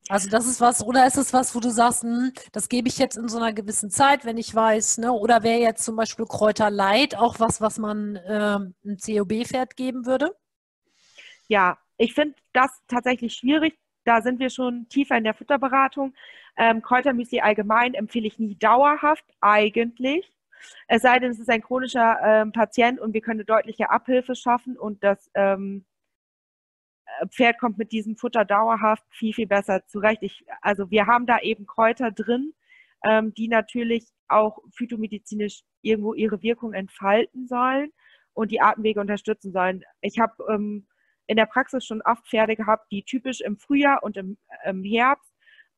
Also 0.09 0.29
das 0.29 0.47
ist 0.47 0.61
was, 0.61 0.81
oder 0.81 1.05
ist 1.05 1.17
es 1.17 1.33
was, 1.33 1.53
wo 1.53 1.59
du 1.59 1.69
sagst, 1.69 2.03
hm, 2.03 2.31
das 2.53 2.69
gebe 2.69 2.87
ich 2.87 2.97
jetzt 2.97 3.17
in 3.17 3.27
so 3.27 3.37
einer 3.37 3.51
gewissen 3.51 3.89
Zeit, 3.89 4.23
wenn 4.23 4.37
ich 4.37 4.55
weiß, 4.55 4.99
ne? 4.99 5.11
Oder 5.11 5.43
wäre 5.43 5.59
jetzt 5.59 5.83
zum 5.83 5.97
Beispiel 5.97 6.25
Kräuterleit 6.25 7.15
auch 7.15 7.39
was, 7.39 7.59
was 7.59 7.77
man 7.77 8.15
äh, 8.15 8.29
einem 8.29 8.75
COB-Pferd 9.05 9.75
geben 9.75 10.05
würde? 10.05 10.33
Ja, 11.49 11.77
ich 11.97 12.13
finde 12.13 12.35
das 12.53 12.71
tatsächlich 12.87 13.35
schwierig. 13.35 13.77
Da 14.07 14.21
sind 14.21 14.39
wir 14.39 14.49
schon 14.49 14.87
tiefer 14.87 15.17
in 15.17 15.25
der 15.25 15.33
Futterberatung. 15.33 16.13
Ähm, 16.55 16.81
Kräutermüsli 16.81 17.41
allgemein 17.41 17.93
empfehle 17.93 18.25
ich 18.25 18.39
nie 18.39 18.55
dauerhaft, 18.55 19.25
eigentlich. 19.41 20.31
Es 20.87 21.01
sei 21.01 21.19
denn, 21.19 21.31
es 21.31 21.39
ist 21.39 21.49
ein 21.49 21.61
chronischer 21.61 22.17
ähm, 22.23 22.53
Patient 22.53 23.01
und 23.01 23.13
wir 23.13 23.19
können 23.19 23.41
eine 23.41 23.45
deutliche 23.45 23.89
Abhilfe 23.89 24.33
schaffen 24.33 24.77
und 24.77 25.03
das 25.03 25.29
ähm, 25.33 25.85
Pferd 27.31 27.59
kommt 27.59 27.77
mit 27.77 27.91
diesem 27.91 28.15
Futter 28.15 28.45
dauerhaft 28.45 29.03
viel, 29.09 29.33
viel 29.33 29.47
besser 29.47 29.85
zurecht. 29.87 30.23
Ich, 30.23 30.45
also 30.61 30.89
wir 30.89 31.05
haben 31.05 31.25
da 31.25 31.39
eben 31.39 31.65
Kräuter 31.65 32.11
drin, 32.11 32.53
ähm, 33.03 33.33
die 33.33 33.49
natürlich 33.49 34.07
auch 34.29 34.59
phytomedizinisch 34.71 35.63
irgendwo 35.81 36.13
ihre 36.13 36.41
Wirkung 36.41 36.73
entfalten 36.73 37.45
sollen 37.47 37.91
und 38.31 38.51
die 38.51 38.61
Atemwege 38.61 39.01
unterstützen 39.01 39.51
sollen. 39.51 39.83
Ich 39.99 40.17
habe 40.17 40.45
ähm, 40.49 40.87
in 41.27 41.37
der 41.37 41.45
Praxis 41.45 41.85
schon 41.85 42.01
oft 42.01 42.27
Pferde 42.27 42.55
gehabt, 42.55 42.91
die 42.91 43.03
typisch 43.03 43.41
im 43.41 43.57
Frühjahr 43.57 44.03
und 44.03 44.17
im, 44.17 44.37
im 44.65 44.83
Herbst 44.83 45.31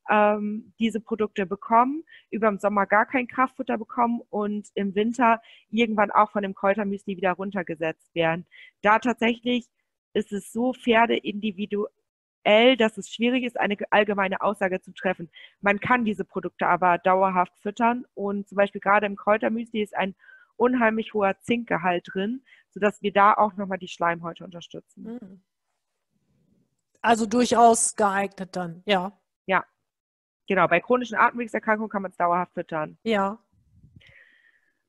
ähm, 0.10 0.74
diese 0.80 1.00
Produkte 1.00 1.46
bekommen, 1.46 2.04
über 2.32 2.50
den 2.50 2.60
Sommer 2.60 2.86
gar 2.86 3.06
kein 3.06 3.28
Kraftfutter 3.28 3.78
bekommen 3.78 4.22
und 4.30 4.70
im 4.76 4.96
Winter 4.96 5.42
irgendwann 5.70 6.12
auch 6.12 6.32
von 6.32 6.44
dem 6.44 6.56
Kräutermüsli 6.56 7.18
wieder 7.18 7.34
runtergesetzt 7.34 8.14
werden. 8.16 8.46
Da 8.82 9.00
tatsächlich 9.00 9.68
ist 10.14 10.32
es 10.32 10.52
so 10.52 10.74
pferdeindividuell, 10.74 12.78
dass 12.78 12.98
es 12.98 13.14
schwierig 13.14 13.44
ist, 13.44 13.60
eine 13.60 13.78
allgemeine 13.92 14.42
Aussage 14.42 14.82
zu 14.82 14.92
treffen. 14.94 15.30
Man 15.62 15.80
kann 15.80 16.06
diese 16.06 16.26
Produkte 16.26 16.68
aber 16.68 16.98
dauerhaft 16.98 17.58
füttern 17.60 18.06
und 18.16 18.48
zum 18.48 18.56
Beispiel 18.56 18.82
gerade 18.82 19.06
im 19.06 19.16
Kräutermüsli 19.16 19.82
ist 19.82 19.96
ein 19.96 20.16
unheimlich 20.60 21.14
hoher 21.14 21.40
Zinkgehalt 21.40 22.08
drin, 22.14 22.44
sodass 22.70 23.02
wir 23.02 23.14
da 23.14 23.34
auch 23.34 23.54
nochmal 23.56 23.78
die 23.78 23.88
Schleimhäute 23.88 24.44
unterstützen. 24.44 25.20
Hm. 25.20 25.44
Also 27.02 27.26
durchaus 27.26 27.96
geeignet 27.96 28.56
dann, 28.56 28.84
ja. 28.86 29.18
Ja, 29.46 29.64
genau. 30.48 30.68
Bei 30.68 30.82
chronischen 30.82 31.18
Atemwegserkrankungen 31.18 31.90
kann 31.90 32.02
man 32.02 32.12
es 32.12 32.18
dauerhaft 32.18 32.54
füttern. 32.54 32.98
Ja. 33.04 33.40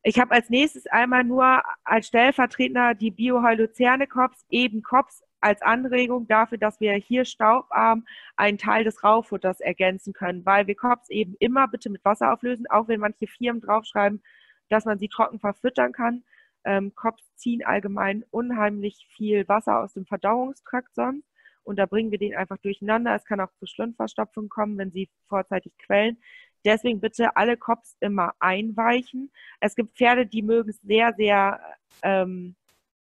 Ich 0.03 0.19
habe 0.19 0.33
als 0.33 0.49
nächstes 0.49 0.87
einmal 0.87 1.25
nur 1.25 1.63
als 1.85 2.09
Stellvertreter 2.09 2.95
die 2.95 3.11
Bioheuluzerne-Kops, 3.11 4.47
eben 4.49 4.83
Kops 4.83 5.23
als 5.41 5.63
Anregung 5.63 6.27
dafür, 6.27 6.59
dass 6.59 6.81
wir 6.81 6.95
hier 6.95 7.25
staubarm 7.25 8.07
einen 8.37 8.59
Teil 8.59 8.85
des 8.85 9.05
Raufutters 9.05 9.61
ergänzen 9.61 10.13
können, 10.13 10.45
weil 10.45 10.67
wir 10.67 10.75
Kops 10.75 11.09
eben 11.11 11.35
immer 11.39 11.69
bitte 11.69 11.91
mit 11.91 12.05
Wasser 12.05 12.33
auflösen, 12.33 12.67
auch 12.69 12.89
wenn 12.89 13.01
manche 13.01 13.27
Firmen 13.27 13.61
draufschreiben, 13.61 14.23
dass 14.71 14.87
man 14.87 14.99
sie 14.99 15.09
trocken 15.09 15.39
verfüttern 15.39 15.93
kann. 15.93 16.25
Ähm, 16.65 16.95
Kops 16.95 17.23
ziehen 17.37 17.65
allgemein 17.65 18.25
unheimlich 18.31 19.07
viel 19.11 19.47
Wasser 19.49 19.81
aus 19.81 19.93
dem 19.93 20.07
Verdauungstrakt 20.07 20.95
sonst 20.95 21.31
und 21.63 21.77
da 21.79 21.87
bringen 21.87 22.11
wir 22.11 22.19
den 22.19 22.35
einfach 22.35 22.59
durcheinander. 22.59 23.15
Es 23.15 23.25
kann 23.25 23.41
auch 23.41 23.53
zu 23.59 23.67
Schlundverstopfung 23.67 24.49
kommen, 24.49 24.79
wenn 24.79 24.91
sie 24.91 25.09
vorzeitig 25.29 25.73
quellen. 25.79 26.19
Deswegen 26.65 27.01
bitte 27.01 27.37
alle 27.37 27.57
Kops 27.57 27.97
immer 28.01 28.35
einweichen. 28.39 29.31
Es 29.61 29.75
gibt 29.77 29.97
Pferde, 29.97 30.27
die 30.27 30.43
mögen 30.43 30.71
es 30.71 30.81
sehr, 30.83 31.15
sehr 31.15 31.61
ähm, 32.03 32.57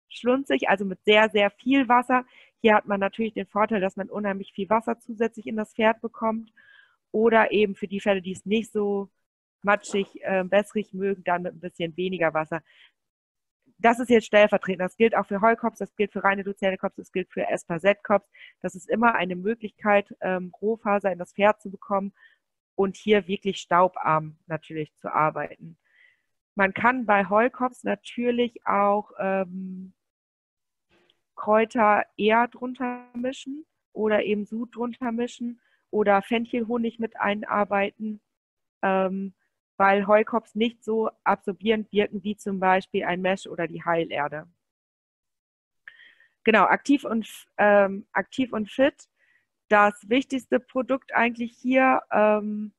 schlunzig, 0.08 0.68
also 0.68 0.84
mit 0.84 1.02
sehr, 1.04 1.28
sehr 1.30 1.50
viel 1.50 1.88
Wasser. 1.88 2.24
Hier 2.60 2.74
hat 2.74 2.86
man 2.86 3.00
natürlich 3.00 3.34
den 3.34 3.46
Vorteil, 3.46 3.80
dass 3.80 3.96
man 3.96 4.10
unheimlich 4.10 4.52
viel 4.52 4.68
Wasser 4.70 4.98
zusätzlich 5.00 5.46
in 5.46 5.56
das 5.56 5.74
Pferd 5.74 6.00
bekommt. 6.00 6.52
Oder 7.10 7.52
eben 7.52 7.74
für 7.74 7.88
die 7.88 8.00
Pferde, 8.00 8.22
die 8.22 8.32
es 8.32 8.44
nicht 8.44 8.70
so 8.70 9.08
matschig, 9.62 10.22
äh, 10.22 10.50
wässrig 10.50 10.92
mögen, 10.92 11.24
dann 11.24 11.42
mit 11.42 11.54
ein 11.54 11.60
bisschen 11.60 11.96
weniger 11.96 12.34
Wasser. 12.34 12.62
Das 13.78 14.00
ist 14.00 14.10
jetzt 14.10 14.26
stellvertretend. 14.26 14.80
Das 14.80 14.96
gilt 14.96 15.14
auch 15.14 15.26
für 15.26 15.40
Heukops, 15.40 15.78
das 15.78 15.94
gilt 15.94 16.12
für 16.12 16.24
reine 16.24 16.42
Luzerne-Kops, 16.42 16.96
das 16.96 17.12
gilt 17.12 17.30
für 17.30 17.46
Espazett-Kops. 17.48 18.28
Das 18.60 18.74
ist 18.74 18.88
immer 18.88 19.14
eine 19.14 19.36
Möglichkeit, 19.36 20.14
ähm, 20.20 20.52
Rohfaser 20.60 21.12
in 21.12 21.18
das 21.18 21.32
Pferd 21.32 21.60
zu 21.60 21.70
bekommen 21.70 22.12
und 22.74 22.96
hier 22.96 23.28
wirklich 23.28 23.58
staubarm 23.58 24.36
natürlich 24.46 24.94
zu 24.96 25.12
arbeiten. 25.12 25.78
Man 26.54 26.74
kann 26.74 27.06
bei 27.06 27.28
Heukops 27.28 27.84
natürlich 27.84 28.66
auch 28.66 29.12
ähm, 29.18 29.92
Kräuter 31.36 32.04
eher 32.16 32.48
drunter 32.48 33.06
mischen 33.14 33.64
oder 33.92 34.24
eben 34.24 34.44
Sud 34.44 34.74
drunter 34.74 35.12
mischen 35.12 35.60
oder 35.90 36.20
Fenchelhonig 36.20 36.98
mit 36.98 37.16
einarbeiten, 37.16 38.20
ähm, 38.82 39.34
weil 39.78 40.06
Heukops 40.06 40.54
nicht 40.54 40.84
so 40.84 41.10
absorbierend 41.24 41.90
wirken 41.92 42.22
wie 42.22 42.36
zum 42.36 42.60
Beispiel 42.60 43.04
ein 43.04 43.22
Mesh 43.22 43.46
oder 43.46 43.66
die 43.66 43.84
Heilerde. 43.84 44.46
Genau, 46.44 46.64
aktiv 46.64 47.04
und, 47.04 47.28
ähm, 47.56 48.06
aktiv 48.12 48.52
und 48.52 48.70
fit 48.70 49.08
das 49.68 50.08
wichtigste 50.08 50.60
Produkt 50.60 51.14
eigentlich 51.14 51.56
hier, 51.60 52.02
ähm, 52.10 52.72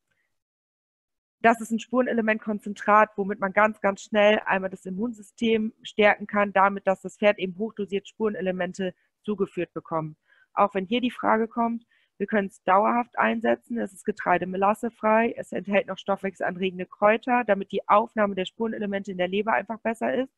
das 1.42 1.62
ist 1.62 1.72
ein 1.72 1.80
Spurenelementkonzentrat, 1.80 3.12
womit 3.16 3.40
man 3.40 3.54
ganz, 3.54 3.80
ganz 3.80 4.02
schnell 4.02 4.42
einmal 4.46 4.70
das 4.70 4.86
Immunsystem 4.86 5.74
stärken 5.84 6.28
kann, 6.28 6.52
damit, 6.52 6.86
dass 6.86 7.02
das 7.02 7.18
Pferd 7.18 7.40
eben 7.40 7.58
hochdosiert 7.58 8.08
Spurenelemente 8.08 8.94
zugeführt 9.24 9.74
bekommt. 9.74 10.18
Auch 10.54 10.74
wenn 10.74 10.86
hier 10.86 11.00
die 11.00 11.12
Frage 11.12 11.48
kommt, 11.48 11.86
wir 12.20 12.28
können 12.28 12.50
es 12.50 12.62
dauerhaft 12.64 13.18
einsetzen. 13.18 13.80
Es 13.80 13.94
ist 13.94 14.04
getreidemelassefrei. 14.06 15.34
Es 15.38 15.54
enthält 15.54 15.88
noch 15.88 15.98
stoffwechselanregende 15.98 16.86
Kräuter, 16.86 17.46
damit 17.46 17.72
die 17.72 17.88
Aufnahme 17.88 18.36
der 18.36 18.44
Spurenelemente 18.46 19.12
in 19.12 19.18
der 19.18 19.30
Leber 19.30 19.54
einfach 19.54 19.80
besser 19.80 20.14
ist. 20.14 20.34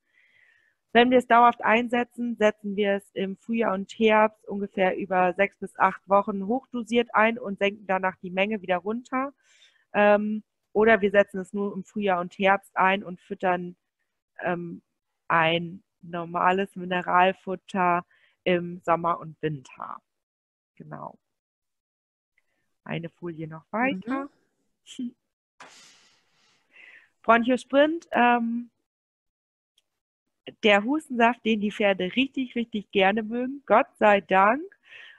Wenn 0.93 1.09
wir 1.09 1.17
es 1.17 1.27
dauerhaft 1.27 1.63
einsetzen, 1.63 2.35
setzen 2.37 2.75
wir 2.75 2.95
es 2.95 3.09
im 3.13 3.35
Frühjahr 3.35 3.73
und 3.73 3.91
Herbst 3.93 4.47
ungefähr 4.47 4.95
über 4.95 5.33
sechs 5.33 5.57
bis 5.57 5.77
acht 5.79 6.07
Wochen 6.07 6.45
hochdosiert 6.45 7.15
ein 7.15 7.39
und 7.39 7.57
senken 7.57 7.87
danach 7.87 8.15
die 8.17 8.29
Menge 8.29 8.61
wieder 8.61 8.77
runter. 8.77 9.33
Ähm, 9.93 10.43
oder 10.73 11.01
wir 11.01 11.09
setzen 11.11 11.39
es 11.39 11.51
nur 11.51 11.73
im 11.73 11.83
Frühjahr 11.83 12.21
und 12.21 12.37
Herbst 12.37 12.77
ein 12.77 13.03
und 13.03 13.19
füttern 13.21 13.75
ähm, 14.41 14.83
ein 15.27 15.83
normales 16.01 16.75
Mineralfutter 16.75 18.05
im 18.43 18.81
Sommer 18.83 19.19
und 19.19 19.41
Winter. 19.41 19.97
Genau. 20.75 21.17
Eine 22.83 23.09
Folie 23.09 23.47
noch 23.47 23.65
weiter. 23.71 24.29
Mhm. 24.97 25.15
Bronchosprint, 27.21 28.07
ähm, 28.11 28.69
der 30.63 30.83
Hustensaft, 30.83 31.45
den 31.45 31.61
die 31.61 31.71
Pferde 31.71 32.15
richtig, 32.15 32.55
richtig 32.55 32.91
gerne 32.91 33.23
mögen, 33.23 33.63
Gott 33.65 33.87
sei 33.97 34.21
Dank. 34.21 34.63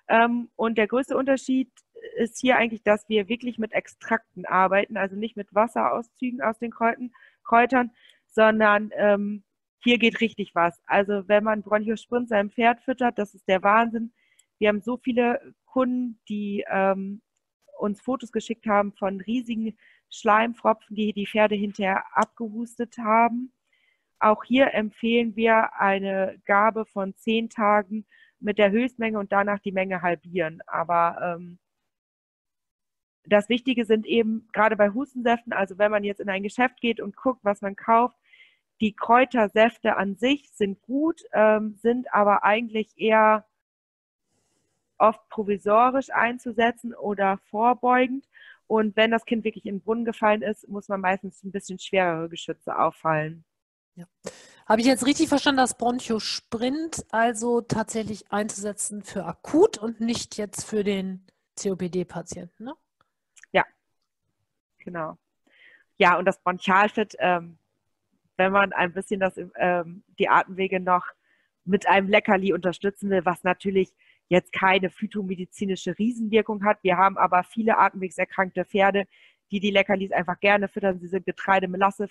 Ähm, 0.09 0.51
und 0.57 0.79
der 0.79 0.89
größte 0.89 1.17
Unterschied 1.17 1.71
ist 2.17 2.41
hier 2.41 2.57
eigentlich, 2.57 2.83
dass 2.83 3.09
wir 3.09 3.29
wirklich 3.29 3.59
mit 3.59 3.73
Extrakten 3.73 4.45
arbeiten, 4.47 4.97
also 4.97 5.17
nicht 5.17 5.37
mit 5.37 5.55
Wasserauszügen 5.55 6.43
aus 6.43 6.59
den 6.59 6.73
Kräuten, 6.73 7.13
Kräutern, 7.45 7.93
sondern 8.27 8.91
ähm, 8.95 9.45
hier 9.79 9.99
geht 9.99 10.21
richtig 10.21 10.55
was. 10.55 10.81
Also 10.87 11.29
wenn 11.29 11.45
man 11.45 11.63
Bronchosprint 11.63 12.29
seinem 12.29 12.51
Pferd 12.51 12.81
füttert, 12.81 13.19
das 13.19 13.35
ist 13.35 13.49
der 13.49 13.63
Wahnsinn. 13.63 14.13
Wir 14.59 14.69
haben 14.69 14.81
so 14.81 14.97
viele 14.97 15.55
Kunden, 15.65 16.21
die 16.29 16.65
ähm, 16.71 17.21
uns 17.79 18.01
Fotos 18.01 18.33
geschickt 18.33 18.67
haben 18.67 18.93
von 18.93 19.21
riesigen 19.21 19.77
Schleimfropfen, 20.11 20.95
die 20.97 21.13
die 21.13 21.27
Pferde 21.27 21.55
hinterher 21.55 22.05
abgehustet 22.15 22.99
haben. 22.99 23.53
Auch 24.19 24.45
hier 24.45 24.73
empfehlen 24.75 25.35
wir 25.37 25.75
eine 25.81 26.41
Gabe 26.45 26.85
von 26.85 27.15
zehn 27.17 27.49
Tagen 27.49 28.07
mit 28.39 28.59
der 28.59 28.71
Höchstmenge 28.71 29.19
und 29.19 29.33
danach 29.33 29.59
die 29.61 29.73
Menge 29.73 30.03
halbieren. 30.03 30.61
Aber 30.67 31.37
ähm, 31.37 31.59
das 33.25 33.49
Wichtige 33.49 33.85
sind 33.85 34.07
eben 34.07 34.49
gerade 34.53 34.77
bei 34.77 34.91
Hustensäften, 34.91 35.53
also 35.53 35.79
wenn 35.79 35.91
man 35.91 36.05
jetzt 36.05 36.21
in 36.21 36.29
ein 36.29 36.43
Geschäft 36.43 36.81
geht 36.81 37.01
und 37.01 37.17
guckt, 37.17 37.41
was 37.45 37.61
man 37.61 37.77
kauft, 37.77 38.17
die 38.81 38.95
Kräutersäfte 38.95 39.97
an 39.97 40.17
sich 40.17 40.51
sind 40.53 40.83
gut, 40.83 41.23
ähm, 41.33 41.77
sind 41.81 42.13
aber 42.13 42.43
eigentlich 42.43 42.93
eher 42.97 43.47
oft 44.99 45.21
provisorisch 45.29 46.11
einzusetzen 46.11 46.95
oder 46.95 47.39
vorbeugend. 47.51 48.29
Und 48.67 48.97
wenn 48.97 49.11
das 49.11 49.25
Kind 49.27 49.45
wirklich 49.45 49.67
in 49.67 49.77
den 49.77 49.83
Brunnen 49.83 50.05
gefallen 50.05 50.43
ist, 50.43 50.69
muss 50.69 50.89
man 50.89 51.01
meistens 51.01 51.43
ein 51.43 51.53
bisschen 51.53 51.79
schwerere 51.79 52.29
Geschütze 52.29 52.79
auffallen. 52.79 53.45
Ja. 53.95 54.07
Habe 54.67 54.81
ich 54.81 54.87
jetzt 54.87 55.05
richtig 55.05 55.29
verstanden, 55.29 55.59
dass 55.59 55.77
Bronchosprint 55.77 57.05
also 57.11 57.61
tatsächlich 57.61 58.33
einzusetzen 58.33 59.03
für 59.03 59.27
akut 59.27 59.77
und 59.77 60.01
nicht 60.01 60.39
jetzt 60.39 60.65
für 60.65 60.85
den 60.85 61.27
COPD-Patienten, 61.61 62.65
ne? 62.65 62.75
Ja, 63.53 63.65
genau. 64.79 65.19
Ja, 65.99 66.17
und 66.17 66.25
das 66.25 66.43
Bronchialfit, 66.43 67.17
ähm, 67.19 67.59
wenn 68.37 68.53
man 68.53 68.73
ein 68.73 68.93
bisschen 68.93 69.21
das, 69.21 69.35
ähm, 69.57 70.05
die 70.19 70.29
Atemwege 70.29 70.81
noch 70.81 71.07
mit 71.65 71.87
einem 71.87 72.09
Leckerli 72.09 72.53
unterstützen 72.53 73.11
will, 73.11 73.25
was 73.25 73.45
natürlich 73.45 73.93
jetzt 74.33 74.53
keine 74.55 74.89
phytomedizinische 74.89 75.99
Riesenwirkung 75.99 76.65
hat. 76.65 76.79
Wir 76.83 76.97
haben 76.97 77.19
aber 77.19 77.45
viele 77.45 77.77
atemwegserkrankte 77.77 78.65
Pferde, 78.65 79.07
die 79.51 79.61
die 79.61 79.71
Leckerlis 79.71 80.11
einfach 80.11 80.41
gerne 80.41 80.69
füttern. 80.69 80.99
Sie 81.01 81.07
sind 81.07 81.27
Getreide, 81.27 81.69
Melasse 81.69 82.09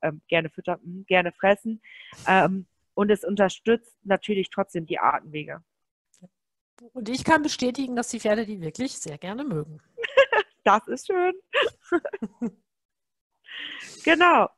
ähm, 0.00 0.22
gerne 0.28 0.50
füttern, 0.50 0.78
hm, 0.80 1.04
gerne 1.06 1.32
fressen. 1.32 1.82
Ähm, 2.28 2.66
und 2.94 3.10
es 3.10 3.24
unterstützt 3.24 3.98
natürlich 4.04 4.50
trotzdem 4.50 4.86
die 4.86 5.00
Atemwege. 5.00 5.64
Und 6.92 7.08
ich 7.08 7.24
kann 7.24 7.42
bestätigen, 7.42 7.96
dass 7.96 8.08
die 8.08 8.20
Pferde 8.20 8.46
die 8.46 8.60
wirklich 8.60 8.96
sehr 8.96 9.18
gerne 9.18 9.42
mögen. 9.42 9.80
das 10.62 10.86
ist 10.86 11.08
schön. 11.08 11.34
genau. 14.04 14.48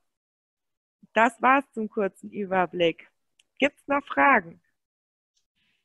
Das 1.14 1.40
war's 1.40 1.64
zum 1.72 1.88
kurzen 1.88 2.30
Überblick. 2.30 3.08
Gibt 3.58 3.78
es 3.78 3.88
noch 3.88 4.04
Fragen? 4.04 4.60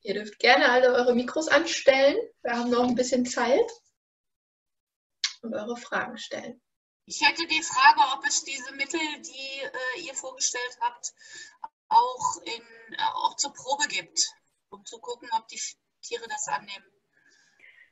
Ihr 0.03 0.15
dürft 0.15 0.39
gerne 0.39 0.69
alle 0.69 0.93
eure 0.93 1.13
Mikros 1.13 1.47
anstellen. 1.47 2.17
Wir 2.41 2.57
haben 2.57 2.71
noch 2.71 2.87
ein 2.87 2.95
bisschen 2.95 3.25
Zeit 3.25 3.69
und 5.41 5.53
eure 5.53 5.77
Fragen 5.77 6.17
stellen. 6.17 6.61
Ich 7.05 7.21
hätte 7.21 7.45
die 7.47 7.61
Frage, 7.61 8.17
ob 8.17 8.25
es 8.25 8.43
diese 8.43 8.71
Mittel, 8.73 8.99
die 9.21 9.99
äh, 9.99 10.07
ihr 10.07 10.13
vorgestellt 10.13 10.77
habt, 10.81 11.13
auch, 11.89 12.41
in, 12.43 12.93
äh, 12.93 13.01
auch 13.15 13.35
zur 13.35 13.53
Probe 13.53 13.87
gibt, 13.87 14.31
um 14.69 14.85
zu 14.85 14.99
gucken, 14.99 15.27
ob 15.33 15.47
die 15.47 15.59
Tiere 16.01 16.27
das 16.29 16.47
annehmen. 16.47 16.85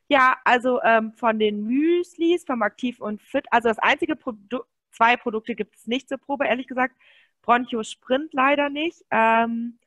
Ja, 0.07 0.39
also 0.43 0.81
ähm, 0.81 1.13
von 1.13 1.37
den 1.37 1.63
Müslis, 1.63 2.43
vom 2.45 2.63
Aktiv 2.63 2.99
und 2.99 3.21
Fit, 3.21 3.45
also 3.51 3.69
das 3.69 3.79
einzige 3.79 4.15
Produ 4.15 4.63
zwei 4.91 5.15
Produkte 5.17 5.55
gibt 5.55 5.75
es 5.75 5.85
nicht 5.85 6.09
zur 6.09 6.17
Probe, 6.17 6.47
ehrlich 6.47 6.67
gesagt. 6.67 6.95
Broncho 7.41 7.83
Sprint 7.83 8.33
leider 8.33 8.69
nicht, 8.69 9.03
ähm, 9.11 9.79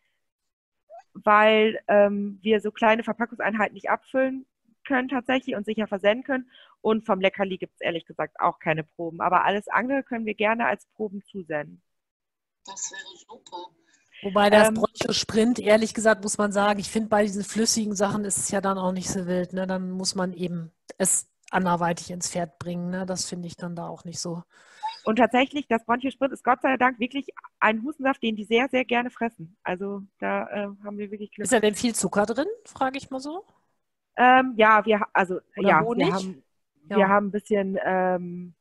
weil 1.15 1.81
ähm, 1.89 2.39
wir 2.43 2.61
so 2.61 2.71
kleine 2.71 3.03
Verpackungseinheiten 3.05 3.75
nicht 3.75 3.91
abfüllen 3.91 4.47
können 4.85 5.09
tatsächlich 5.09 5.55
und 5.57 5.65
sicher 5.65 5.87
versenden 5.87 6.25
können. 6.25 6.51
Und 6.81 7.07
vom 7.07 7.21
Leckerli 7.21 7.59
gibt 7.59 7.75
es 7.75 7.81
ehrlich 7.81 8.05
gesagt 8.05 8.41
auch 8.41 8.59
keine 8.59 8.83
Proben. 8.85 9.21
Aber 9.21 9.45
alles 9.45 9.69
andere 9.69 10.03
können 10.03 10.27
wir 10.27 10.35
gerne 10.35 10.67
als 10.67 10.87
Proben 10.97 11.23
zusenden. 11.31 11.83
Das 12.65 12.91
wäre 12.91 13.19
super. 13.29 13.69
Wobei 14.23 14.51
das 14.51 14.69
ähm, 14.69 14.75
Bronchosprint, 14.75 15.59
ehrlich 15.59 15.95
gesagt, 15.95 16.23
muss 16.23 16.39
man 16.39 16.53
sagen, 16.53 16.79
ich 16.79 16.91
finde, 16.91 17.09
bei 17.09 17.23
diesen 17.23 17.43
flüssigen 17.43 17.97
Sachen 17.97 18.25
ist 18.25 18.39
es 18.39 18.51
ja 18.51 18.61
dann 18.61 18.79
auch 18.79 18.93
nicht 18.93 19.11
so 19.11 19.27
wild. 19.27 19.53
Ne? 19.53 19.67
Dann 19.67 19.91
muss 19.91 20.15
man 20.15 20.33
eben 20.33 20.71
es 20.99 21.29
anderweitig 21.51 22.11
ins 22.11 22.31
Pferd 22.31 22.59
bringen. 22.59 22.91
Ne? 22.91 23.05
Das 23.05 23.25
finde 23.25 23.49
ich 23.49 23.57
dann 23.57 23.75
da 23.75 23.89
auch 23.89 24.05
nicht 24.05 24.21
so. 24.21 24.43
Und 25.05 25.17
tatsächlich, 25.17 25.67
das 25.67 25.85
Bronchosprint 25.85 26.33
ist 26.33 26.45
Gott 26.45 26.63
sei 26.63 26.77
Dank 26.77 26.99
wirklich 27.01 27.29
ein 27.61 27.83
Hustensaft, 27.83 28.23
den 28.23 28.37
die 28.37 28.45
sehr, 28.45 28.69
sehr 28.69 28.85
gerne 28.85 29.11
fressen. 29.11 29.57
Also 29.63 30.03
da 30.19 30.47
äh, 30.49 30.69
haben 30.85 30.99
wir 30.99 31.11
wirklich 31.11 31.33
Glück. 31.33 31.45
Ist 31.45 31.53
da 31.53 31.61
denn 31.61 31.75
viel 31.75 31.95
Zucker 31.95 32.27
drin, 32.27 32.47
frage 32.65 32.99
ich 32.99 33.11
mal 33.11 33.21
so? 33.21 33.45
Ähm, 34.17 34.55
ja, 34.57 34.85
wir, 34.85 35.01
also, 35.13 35.41
ja, 35.57 35.81
wir 35.81 36.13
haben, 36.13 36.43
ja. 36.89 36.97
wir 36.97 37.09
haben 37.09 37.27
ein 37.29 37.31
bisschen, 37.31 37.79
ähm, 37.85 38.55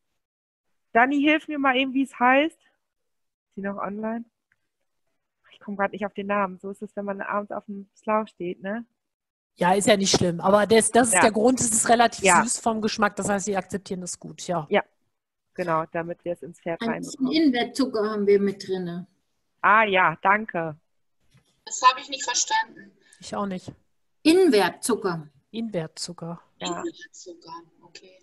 Dani, 0.94 1.22
hilf 1.22 1.48
mir 1.48 1.60
mal 1.60 1.76
eben, 1.76 1.94
wie 1.94 2.04
es 2.04 2.20
heißt. 2.20 2.58
Ist 2.58 3.56
sie 3.56 3.62
noch 3.62 3.78
online? 3.78 4.26
Ich 5.52 5.60
komme 5.60 5.78
gerade 5.78 5.92
nicht 5.92 6.06
auf 6.06 6.14
den 6.14 6.28
Namen. 6.28 6.58
So 6.60 6.72
ist 6.72 6.82
es, 6.82 6.96
wenn 6.96 7.06
man 7.06 7.22
abends 7.22 7.52
auf 7.52 7.66
dem 7.66 7.90
Schlauch 8.02 8.28
steht, 8.28 8.62
ne? 8.64 8.86
Ja, 9.56 9.74
ist 9.74 9.88
ja 9.88 9.98
nicht 9.98 10.16
schlimm. 10.16 10.40
Aber 10.40 10.66
das, 10.66 10.92
das 10.92 11.10
ist 11.10 11.16
ja. 11.16 11.22
der 11.22 11.32
Grund, 11.32 11.60
es 11.60 11.72
ist 11.72 11.90
relativ 11.90 12.24
ja. 12.24 12.42
süß 12.42 12.60
vom 12.60 12.82
Geschmack. 12.82 13.16
Das 13.18 13.30
heißt, 13.30 13.46
sie 13.46 13.58
akzeptieren 13.58 14.02
das 14.02 14.18
gut, 14.18 14.48
ja. 14.48 14.66
Ja, 14.70 14.82
genau, 15.54 15.86
damit 15.92 16.24
wir 16.26 16.34
es 16.34 16.44
ins 16.44 16.60
Pferd 16.60 16.82
Ein 16.82 17.02
bisschen 17.02 17.32
Inwertzucker 17.32 18.10
haben 18.10 18.28
wir 18.28 18.40
mit 18.40 18.68
drin. 18.68 19.08
Ah 19.62 19.84
ja, 19.84 20.18
danke. 20.22 20.78
Das 21.66 21.82
habe 21.88 22.00
ich 22.02 22.10
nicht 22.10 22.24
verstanden. 22.24 22.92
Ich 23.20 23.36
auch 23.36 23.46
nicht. 23.46 23.72
Inwertzucker. 24.24 25.28
Inwertzucker. 25.52 26.42
Ja. 26.60 26.68
Inwertzucker, 26.68 27.64
okay. 27.84 28.18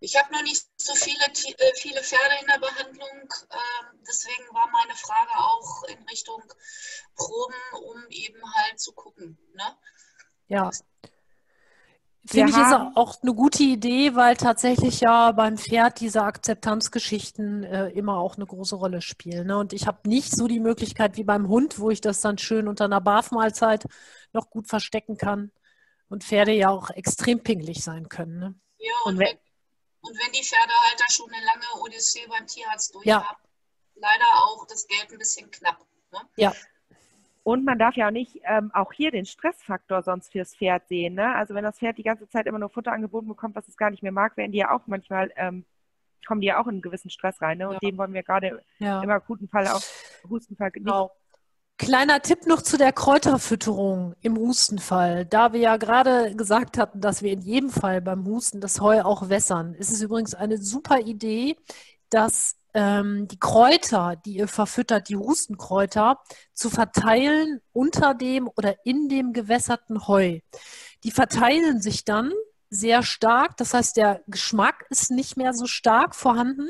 Ich 0.00 0.14
habe 0.16 0.30
noch 0.32 0.42
nicht 0.42 0.66
so 0.76 0.94
viele, 0.94 1.24
äh, 1.24 1.74
viele 1.76 2.02
Pferde 2.02 2.34
in 2.40 2.46
der 2.46 2.58
Behandlung, 2.58 3.32
ähm, 3.50 3.98
deswegen 4.06 4.44
war 4.52 4.68
meine 4.70 4.94
Frage 4.94 5.30
auch 5.36 5.84
in 5.84 6.02
Richtung 6.04 6.42
Proben, 7.14 7.54
um 7.72 8.06
eben 8.10 8.54
halt 8.54 8.78
zu 8.78 8.92
gucken. 8.92 9.38
Ne? 9.54 9.76
Ja. 10.48 10.70
Finde 12.28 12.50
ich 12.50 12.56
ist 12.56 12.72
auch 12.96 13.22
eine 13.22 13.34
gute 13.34 13.62
Idee, 13.62 14.14
weil 14.16 14.36
tatsächlich 14.36 15.00
ja 15.00 15.30
beim 15.32 15.58
Pferd 15.58 16.00
diese 16.00 16.22
Akzeptanzgeschichten 16.22 17.62
äh, 17.62 17.88
immer 17.90 18.18
auch 18.18 18.36
eine 18.36 18.46
große 18.46 18.74
Rolle 18.74 19.00
spielen. 19.00 19.46
Ne? 19.46 19.56
Und 19.58 19.72
ich 19.72 19.86
habe 19.86 20.08
nicht 20.08 20.34
so 20.34 20.48
die 20.48 20.58
Möglichkeit 20.58 21.16
wie 21.16 21.24
beim 21.24 21.46
Hund, 21.48 21.78
wo 21.78 21.90
ich 21.90 22.00
das 22.00 22.20
dann 22.20 22.38
schön 22.38 22.66
unter 22.66 22.86
einer 22.86 23.00
Barfmahlzeit 23.00 23.86
noch 24.32 24.50
gut 24.50 24.66
verstecken 24.66 25.16
kann. 25.16 25.52
Und 26.08 26.24
Pferde 26.24 26.52
ja 26.52 26.70
auch 26.70 26.90
extrem 26.90 27.42
pingelig 27.42 27.82
sein 27.82 28.08
können. 28.08 28.38
Ne? 28.38 28.54
Ja, 28.78 28.92
und, 29.04 29.14
und, 29.14 29.20
wenn, 29.20 29.36
und 30.00 30.18
wenn 30.18 30.32
die 30.32 30.44
Pferdehalter 30.44 31.04
schon 31.08 31.28
eine 31.32 31.44
lange 31.44 31.82
Odyssee 31.82 32.26
beim 32.28 32.46
Tierarzt 32.46 32.94
durch 32.94 33.06
ja. 33.06 33.24
haben, 33.24 33.42
leider 33.96 34.26
auch 34.34 34.66
das 34.68 34.86
Geld 34.86 35.10
ein 35.10 35.18
bisschen 35.18 35.50
knapp. 35.50 35.84
Ne? 36.12 36.20
Ja, 36.36 36.52
und 37.46 37.64
man 37.64 37.78
darf 37.78 37.94
ja 37.94 38.08
auch 38.08 38.12
nicht 38.12 38.40
ähm, 38.42 38.72
auch 38.74 38.92
hier 38.92 39.12
den 39.12 39.24
Stressfaktor 39.24 40.02
sonst 40.02 40.32
fürs 40.32 40.56
Pferd 40.56 40.88
sehen. 40.88 41.14
Ne? 41.14 41.32
Also 41.32 41.54
wenn 41.54 41.62
das 41.62 41.78
Pferd 41.78 41.96
die 41.96 42.02
ganze 42.02 42.28
Zeit 42.28 42.46
immer 42.46 42.58
nur 42.58 42.70
Futter 42.70 42.90
angeboten 42.90 43.28
bekommt, 43.28 43.54
was 43.54 43.68
es 43.68 43.76
gar 43.76 43.90
nicht 43.90 44.02
mehr 44.02 44.10
mag, 44.10 44.36
werden 44.36 44.50
die 44.50 44.58
ja 44.58 44.72
auch 44.72 44.80
manchmal, 44.86 45.30
ähm, 45.36 45.64
kommen 46.26 46.40
die 46.40 46.48
ja 46.48 46.60
auch 46.60 46.66
in 46.66 46.72
einen 46.72 46.82
gewissen 46.82 47.08
Stress 47.08 47.40
rein. 47.40 47.58
Ne? 47.58 47.68
Und 47.68 47.74
ja. 47.74 47.78
den 47.88 47.96
wollen 47.98 48.14
wir 48.14 48.24
gerade 48.24 48.60
ja. 48.80 49.00
im 49.00 49.10
akuten 49.10 49.46
Fall 49.46 49.68
auch 49.68 49.80
Hustenfall 50.28 50.72
nicht. 50.74 50.86
Genau. 50.86 51.12
Kleiner 51.78 52.20
Tipp 52.20 52.48
noch 52.48 52.62
zu 52.62 52.78
der 52.78 52.92
Kräuterfütterung 52.92 54.16
im 54.22 54.36
Hustenfall. 54.36 55.24
Da 55.24 55.52
wir 55.52 55.60
ja 55.60 55.76
gerade 55.76 56.34
gesagt 56.34 56.78
hatten, 56.78 57.00
dass 57.00 57.22
wir 57.22 57.30
in 57.30 57.42
jedem 57.42 57.70
Fall 57.70 58.02
beim 58.02 58.26
Husten 58.26 58.60
das 58.60 58.80
Heu 58.80 59.02
auch 59.02 59.28
wässern, 59.28 59.72
ist 59.74 59.92
es 59.92 60.02
übrigens 60.02 60.34
eine 60.34 60.58
super 60.58 60.98
Idee, 60.98 61.56
das 62.10 62.55
ähm, 62.76 63.26
die 63.26 63.38
Kräuter, 63.38 64.16
die 64.16 64.34
ihr 64.36 64.48
verfüttert, 64.48 65.08
die 65.08 65.16
Hustenkräuter, 65.16 66.20
zu 66.52 66.68
verteilen 66.68 67.62
unter 67.72 68.12
dem 68.12 68.48
oder 68.54 68.76
in 68.84 69.08
dem 69.08 69.32
gewässerten 69.32 70.06
Heu. 70.06 70.40
Die 71.02 71.10
verteilen 71.10 71.80
sich 71.80 72.04
dann 72.04 72.32
sehr 72.68 73.02
stark, 73.02 73.56
das 73.56 73.72
heißt, 73.72 73.96
der 73.96 74.22
Geschmack 74.26 74.84
ist 74.90 75.10
nicht 75.10 75.38
mehr 75.38 75.54
so 75.54 75.66
stark 75.66 76.14
vorhanden. 76.14 76.68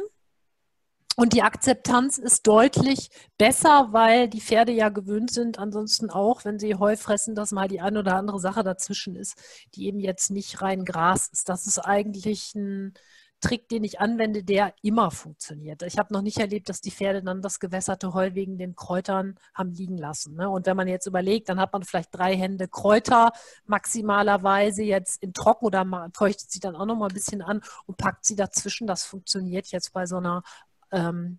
Und 1.16 1.32
die 1.32 1.42
Akzeptanz 1.42 2.18
ist 2.18 2.46
deutlich 2.46 3.08
besser, 3.38 3.88
weil 3.92 4.28
die 4.28 4.42
Pferde 4.42 4.72
ja 4.72 4.90
gewöhnt 4.90 5.32
sind, 5.32 5.58
ansonsten 5.58 6.10
auch, 6.10 6.44
wenn 6.44 6.58
sie 6.58 6.74
Heu 6.74 6.94
fressen, 6.96 7.34
dass 7.34 7.52
mal 7.52 7.68
die 7.68 7.80
eine 7.80 8.00
oder 8.00 8.16
andere 8.16 8.38
Sache 8.38 8.62
dazwischen 8.62 9.16
ist, 9.16 9.34
die 9.74 9.86
eben 9.86 9.98
jetzt 9.98 10.30
nicht 10.30 10.60
rein 10.60 10.84
Gras 10.84 11.28
ist. 11.32 11.48
Das 11.48 11.66
ist 11.66 11.78
eigentlich 11.78 12.54
ein 12.54 12.92
Trick, 13.40 13.68
den 13.68 13.84
ich 13.84 14.00
anwende, 14.00 14.42
der 14.42 14.74
immer 14.82 15.10
funktioniert. 15.10 15.82
Ich 15.82 15.98
habe 15.98 16.12
noch 16.12 16.22
nicht 16.22 16.38
erlebt, 16.38 16.68
dass 16.68 16.80
die 16.80 16.90
Pferde 16.90 17.22
dann 17.22 17.42
das 17.42 17.60
gewässerte 17.60 18.14
Heu 18.14 18.34
wegen 18.34 18.58
den 18.58 18.74
Kräutern 18.74 19.38
haben 19.54 19.72
liegen 19.72 19.98
lassen. 19.98 20.36
Ne? 20.36 20.48
Und 20.48 20.66
wenn 20.66 20.76
man 20.76 20.88
jetzt 20.88 21.06
überlegt, 21.06 21.48
dann 21.48 21.60
hat 21.60 21.72
man 21.72 21.82
vielleicht 21.82 22.14
drei 22.14 22.36
Hände 22.36 22.66
Kräuter 22.68 23.32
maximalerweise 23.66 24.82
jetzt 24.82 25.22
in 25.22 25.32
trocken 25.34 25.66
oder 25.66 25.84
man 25.84 26.12
feuchtet 26.12 26.50
sie 26.50 26.60
dann 26.60 26.74
auch 26.76 26.86
noch 26.86 26.96
mal 26.96 27.08
ein 27.08 27.14
bisschen 27.14 27.42
an 27.42 27.60
und 27.86 27.98
packt 27.98 28.24
sie 28.24 28.36
dazwischen. 28.36 28.86
Das 28.86 29.04
funktioniert 29.04 29.66
jetzt 29.68 29.92
bei 29.92 30.06
so 30.06 30.16
einer 30.16 30.42
ähm, 30.90 31.38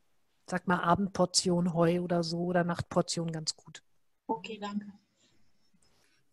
sag 0.50 0.68
mal, 0.68 0.80
Abendportion 0.80 1.74
Heu 1.74 2.02
oder 2.02 2.24
so 2.24 2.40
oder 2.40 2.64
Nachtportion 2.64 3.32
ganz 3.32 3.56
gut. 3.56 3.84
Okay, 4.28 4.58
danke. 4.60 4.86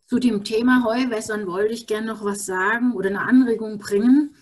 Zu 0.07 0.19
dem 0.19 0.43
Thema 0.43 0.83
Heuwässern 0.85 1.47
wollte 1.47 1.73
ich 1.73 1.87
gerne 1.87 2.07
noch 2.07 2.23
was 2.23 2.45
sagen 2.45 2.93
oder 2.93 3.09
eine 3.09 3.21
Anregung 3.21 3.79
bringen. 3.79 4.35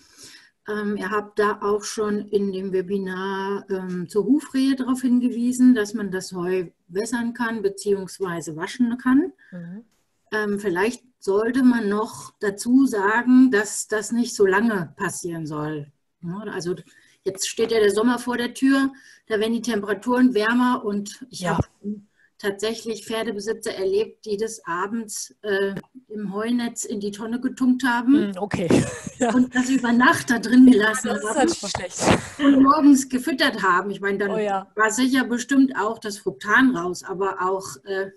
Ähm, 0.68 0.96
ihr 0.96 1.10
habt 1.10 1.38
da 1.38 1.60
auch 1.60 1.84
schon 1.84 2.28
in 2.28 2.52
dem 2.52 2.72
Webinar 2.72 3.66
ähm, 3.68 4.08
zur 4.08 4.24
Hufrehe 4.24 4.76
darauf 4.76 5.02
hingewiesen, 5.02 5.74
dass 5.74 5.94
man 5.94 6.10
das 6.10 6.32
Heu 6.32 6.68
wässern 6.88 7.34
kann 7.34 7.62
bzw. 7.62 8.56
waschen 8.56 8.96
kann. 8.98 9.32
Mhm. 9.52 9.84
Ähm, 10.32 10.58
vielleicht 10.58 11.04
sollte 11.18 11.62
man 11.62 11.88
noch 11.88 12.32
dazu 12.40 12.86
sagen, 12.86 13.50
dass 13.50 13.88
das 13.88 14.12
nicht 14.12 14.34
so 14.34 14.46
lange 14.46 14.94
passieren 14.96 15.46
soll. 15.46 15.92
Ja, 16.22 16.38
also 16.50 16.74
Jetzt 17.24 17.48
steht 17.48 17.72
ja 17.72 17.80
der 17.80 17.90
Sommer 17.90 18.18
vor 18.18 18.36
der 18.36 18.52
Tür, 18.52 18.92
da 19.26 19.40
werden 19.40 19.54
die 19.54 19.62
Temperaturen 19.62 20.34
wärmer 20.34 20.84
und 20.84 21.24
ich 21.30 21.40
ja. 21.40 21.56
habe 21.56 21.66
tatsächlich 22.38 23.04
Pferdebesitzer 23.04 23.74
erlebt, 23.74 24.24
die 24.26 24.36
des 24.36 24.64
Abends 24.66 25.34
äh, 25.42 25.74
im 26.08 26.34
Heunetz 26.34 26.84
in 26.84 27.00
die 27.00 27.10
Tonne 27.10 27.40
getunkt 27.40 27.84
haben. 27.84 28.28
Hm, 28.28 28.32
okay. 28.38 28.68
Ja. 29.18 29.32
Und 29.32 29.54
das 29.54 29.70
über 29.70 29.92
Nacht 29.92 30.28
da 30.28 30.40
drin 30.40 30.68
gelassen 30.68 31.06
ja, 31.06 31.14
das 31.14 31.54
ist 31.54 31.62
haben. 31.62 31.70
schlecht. 31.70 32.20
Und 32.40 32.64
morgens 32.64 33.08
gefüttert 33.08 33.62
haben. 33.62 33.90
Ich 33.90 34.00
meine, 34.00 34.18
dann 34.18 34.32
oh, 34.32 34.38
ja. 34.38 34.66
war 34.74 34.90
sicher 34.90 35.22
bestimmt 35.22 35.78
auch 35.78 36.00
das 36.00 36.18
Fruktan 36.18 36.76
raus, 36.76 37.04
aber 37.04 37.40
auch 37.40 37.64
äh, 37.84 38.10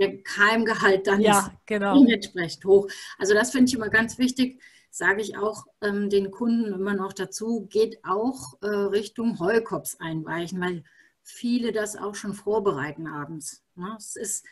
der 0.00 0.22
Keimgehalt 0.22 1.06
dann 1.06 1.20
ja, 1.20 1.52
genau. 1.66 2.02
entsprechend 2.06 2.64
hoch. 2.64 2.88
Also 3.18 3.34
das 3.34 3.50
finde 3.50 3.68
ich 3.68 3.74
immer 3.74 3.90
ganz 3.90 4.16
wichtig 4.16 4.58
sage 4.90 5.22
ich 5.22 5.36
auch 5.36 5.66
ähm, 5.80 6.10
den 6.10 6.30
Kunden 6.30 6.72
immer 6.72 6.94
noch 6.94 7.12
dazu, 7.12 7.66
geht 7.70 7.98
auch 8.04 8.60
äh, 8.60 8.66
Richtung 8.66 9.38
Heukops 9.38 9.96
einweichen, 10.00 10.60
weil 10.60 10.84
viele 11.22 11.72
das 11.72 11.96
auch 11.96 12.14
schon 12.14 12.34
vorbereiten 12.34 13.06
abends. 13.06 13.62
Ne? 13.74 13.94
Es 13.98 14.16
ist 14.16 14.44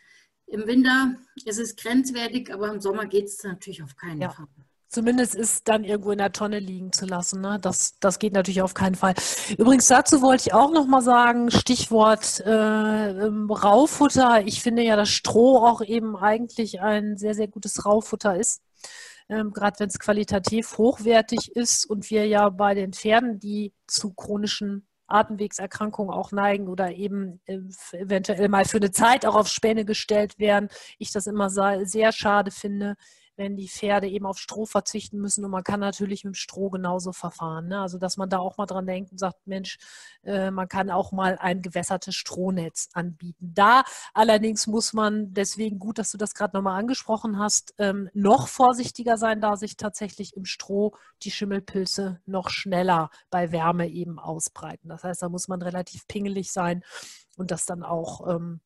im 0.47 0.65
Winter, 0.67 1.15
es 1.45 1.57
ist 1.57 1.79
grenzwertig, 1.79 2.53
aber 2.53 2.71
im 2.71 2.81
Sommer 2.81 3.05
geht 3.05 3.25
es 3.25 3.43
natürlich 3.43 3.83
auf 3.83 3.95
keinen 3.95 4.21
ja. 4.21 4.29
Fall. 4.29 4.47
Zumindest 4.87 5.35
ist 5.35 5.67
dann 5.67 5.83
irgendwo 5.83 6.11
in 6.11 6.17
der 6.17 6.31
Tonne 6.31 6.57
liegen 6.57 6.91
zu 6.91 7.05
lassen. 7.05 7.41
Ne? 7.41 7.59
Das, 7.61 7.99
das 7.99 8.17
geht 8.17 8.33
natürlich 8.33 8.63
auf 8.63 8.73
keinen 8.73 8.95
Fall. 8.95 9.13
Übrigens 9.55 9.87
dazu 9.87 10.23
wollte 10.23 10.47
ich 10.47 10.53
auch 10.53 10.71
noch 10.71 10.87
mal 10.87 11.03
sagen, 11.03 11.51
Stichwort 11.51 12.39
äh, 12.39 12.49
Raufutter. 12.49 14.41
Ich 14.47 14.63
finde 14.63 14.81
ja, 14.81 14.95
dass 14.95 15.09
Stroh 15.09 15.57
auch 15.57 15.83
eben 15.83 16.15
eigentlich 16.17 16.81
ein 16.81 17.17
sehr, 17.17 17.35
sehr 17.35 17.47
gutes 17.47 17.85
Raufutter 17.85 18.35
ist 18.35 18.63
ähm, 19.29 19.53
gerade 19.53 19.79
wenn 19.79 19.89
es 19.89 19.99
qualitativ 19.99 20.77
hochwertig 20.77 21.55
ist 21.55 21.85
und 21.85 22.09
wir 22.09 22.27
ja 22.27 22.49
bei 22.49 22.73
den 22.73 22.93
Pferden, 22.93 23.39
die 23.39 23.73
zu 23.87 24.13
chronischen 24.13 24.87
Atemwegserkrankungen 25.11 26.13
auch 26.13 26.31
neigen 26.31 26.67
oder 26.67 26.91
eben 26.91 27.41
äh, 27.45 27.59
eventuell 27.91 28.49
mal 28.49 28.65
für 28.65 28.77
eine 28.77 28.91
Zeit 28.91 29.25
auch 29.25 29.35
auf 29.35 29.47
Späne 29.47 29.85
gestellt 29.85 30.39
werden, 30.39 30.69
ich 30.97 31.11
das 31.11 31.27
immer 31.27 31.49
sehr 31.49 32.11
schade 32.11 32.51
finde, 32.51 32.95
wenn 33.39 33.55
die 33.55 33.69
Pferde 33.69 34.09
eben 34.09 34.25
auf 34.25 34.37
Stroh 34.37 34.65
verzichten 34.65 35.17
müssen. 35.17 35.45
Und 35.45 35.51
man 35.51 35.63
kann 35.63 35.79
natürlich 35.79 36.25
mit 36.25 36.35
Stroh 36.35 36.69
genauso 36.69 37.13
verfahren. 37.13 37.69
Ne? 37.69 37.79
Also 37.79 37.97
dass 37.97 38.17
man 38.17 38.29
da 38.29 38.37
auch 38.37 38.57
mal 38.57 38.65
dran 38.65 38.85
denkt 38.85 39.13
und 39.13 39.17
sagt, 39.17 39.47
Mensch, 39.47 39.77
äh, 40.23 40.51
man 40.51 40.67
kann 40.67 40.89
auch 40.89 41.13
mal 41.13 41.37
ein 41.39 41.61
gewässertes 41.61 42.15
Strohnetz 42.15 42.89
anbieten. 42.91 43.53
Da 43.55 43.83
allerdings 44.13 44.67
muss 44.67 44.91
man, 44.91 45.33
deswegen 45.33 45.79
gut, 45.79 45.99
dass 45.99 46.11
du 46.11 46.17
das 46.17 46.33
gerade 46.33 46.55
nochmal 46.57 46.77
angesprochen 46.77 47.39
hast, 47.39 47.73
ähm, 47.77 48.09
noch 48.13 48.49
vorsichtiger 48.49 49.17
sein, 49.17 49.39
da 49.39 49.55
sich 49.55 49.77
tatsächlich 49.77 50.35
im 50.35 50.43
Stroh 50.43 50.93
die 51.23 51.31
Schimmelpilze 51.31 52.19
noch 52.25 52.49
schneller 52.49 53.09
bei 53.29 53.53
Wärme 53.53 53.87
eben 53.87 54.19
ausbreiten. 54.19 54.89
Das 54.89 55.05
heißt, 55.05 55.21
da 55.21 55.29
muss 55.29 55.47
man 55.47 55.61
relativ 55.61 56.09
pingelig 56.09 56.51
sein 56.51 56.83
und 57.37 57.51
das 57.51 57.65
dann 57.65 57.83
auch 57.83 58.27
ähm, 58.27 58.59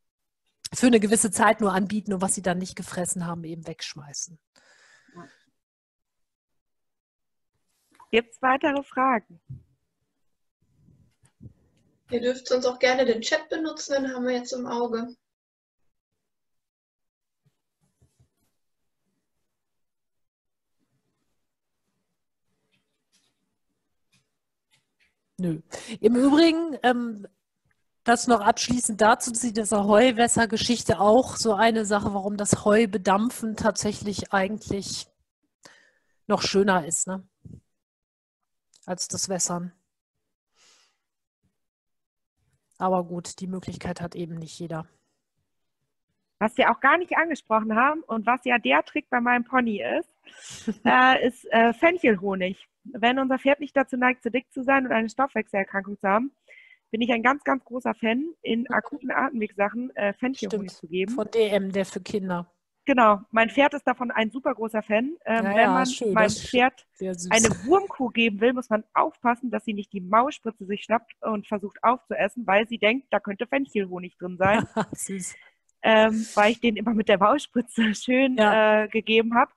für 0.73 0.87
eine 0.87 0.99
gewisse 0.99 1.29
Zeit 1.29 1.61
nur 1.61 1.73
anbieten 1.73 2.11
und 2.11 2.21
was 2.23 2.33
sie 2.33 2.41
dann 2.41 2.57
nicht 2.57 2.75
gefressen 2.75 3.27
haben, 3.27 3.43
eben 3.43 3.67
wegschmeißen. 3.67 4.39
Gibt 8.14 8.35
es 8.35 8.41
weitere 8.44 8.84
Fragen? 8.84 9.41
Ihr 12.11 12.22
dürft 12.22 12.48
sonst 12.48 12.68
auch 12.68 12.77
gerne 12.77 13.06
den 13.06 13.22
Chat 13.22 13.49
benutzen, 13.49 14.03
den 14.03 14.14
haben 14.14 14.27
wir 14.27 14.35
jetzt 14.35 14.53
im 14.53 14.68
Auge. 14.68 15.15
Nö. 25.40 25.64
Im 25.99 26.15
Übrigen, 26.15 26.77
ähm, 26.84 27.27
das 28.03 28.27
noch 28.27 28.41
abschließend 28.41 29.02
dazu, 29.02 29.31
diese 29.31 29.85
Heuwässergeschichte 29.85 30.99
auch 30.99 31.35
so 31.35 31.56
eine 31.56 31.84
Sache, 31.84 32.14
warum 32.14 32.38
das 32.38 32.64
Heu 32.64 32.85
bedampfen 32.85 33.56
tatsächlich 33.56 34.31
eigentlich 34.31 35.07
noch 36.27 36.44
schöner 36.44 36.85
ist. 36.85 37.07
Ne? 37.07 37.27
Als 38.85 39.07
das 39.07 39.30
Wässern. 39.30 39.73
Aber 42.77 43.03
gut, 43.05 43.39
die 43.39 43.47
Möglichkeit 43.47 44.01
hat 44.01 44.15
eben 44.15 44.35
nicht 44.35 44.60
jeder. 44.60 44.88
Was 46.39 46.57
wir 46.57 46.72
auch 46.72 46.81
gar 46.81 46.97
nicht 46.97 47.15
angesprochen 47.15 47.76
haben 47.76 48.01
und 48.03 48.26
was 48.26 48.43
ja 48.43 48.57
der 48.57 48.84
Trick 48.84 49.10
bei 49.10 49.22
meinem 49.22 49.45
Pony 49.45 49.81
ist, 49.81 50.14
äh, 50.85 51.26
ist 51.26 51.45
äh, 51.51 51.73
Fenchelhonig. 51.73 52.68
Wenn 52.84 53.19
unser 53.19 53.39
Pferd 53.39 53.61
nicht 53.61 53.77
dazu 53.77 53.95
neigt, 53.95 54.23
zu 54.23 54.30
dick 54.30 54.51
zu 54.51 54.64
sein 54.64 54.85
und 54.85 54.91
eine 54.91 55.10
Stoffwechselerkrankung 55.10 55.97
zu 55.97 56.07
haben, 56.07 56.34
bin 56.91 57.01
ich 57.01 57.11
ein 57.11 57.23
ganz, 57.23 57.43
ganz 57.43 57.64
großer 57.64 57.93
Fan, 57.93 58.34
in 58.41 58.69
akuten 58.69 59.10
Atemwegssachen 59.10 59.95
äh, 59.95 60.14
Fenchelhonig 60.14 60.72
Stimmt. 60.72 60.80
zu 60.80 60.88
geben. 60.88 61.11
Von 61.14 61.31
DM, 61.31 61.72
der 61.72 61.85
für 61.85 62.01
Kinder. 62.01 62.51
Genau, 62.85 63.22
mein 63.31 63.49
Pferd 63.49 63.73
ist 63.73 63.88
davon 63.88 64.11
ein 64.11 64.30
super 64.30 64.53
großer 64.53 64.84
Fan. 64.84 65.15
Ähm, 65.26 65.45
ja, 65.45 65.55
wenn 65.55 65.69
man 65.69 65.85
schön, 65.85 66.11
meinem 66.11 66.30
Pferd 66.30 66.85
eine 67.30 67.49
Wurmkuh 67.65 68.10
geben 68.10 68.41
will, 68.41 68.51
muss 68.51 68.69
man 68.69 68.84
aufpassen, 68.93 69.51
dass 69.51 69.64
sie 69.64 69.73
nicht 69.73 69.93
die 69.93 70.01
Mausspritze 70.01 70.65
sich 70.65 70.84
schnappt 70.84 71.14
und 71.22 71.47
versucht 71.47 71.81
aufzuessen, 71.81 72.45
weil 72.45 72.68
sie 72.68 72.77
denkt, 72.77 73.07
da 73.11 73.22
könnte 73.22 73.47
Fenchelhonig 73.47 74.18
drin 74.18 74.38
sein. 74.38 74.68
süß. 74.91 75.35
Ähm, 75.81 76.26
weil 76.35 76.51
ich 76.51 76.60
den 76.60 76.76
immer 76.76 76.93
mit 76.93 77.07
der 77.07 77.19
Mausspritze 77.19 77.95
schön 77.95 78.35
ja. 78.35 78.84
äh, 78.84 78.88
gegeben 78.89 79.35
habe. 79.35 79.51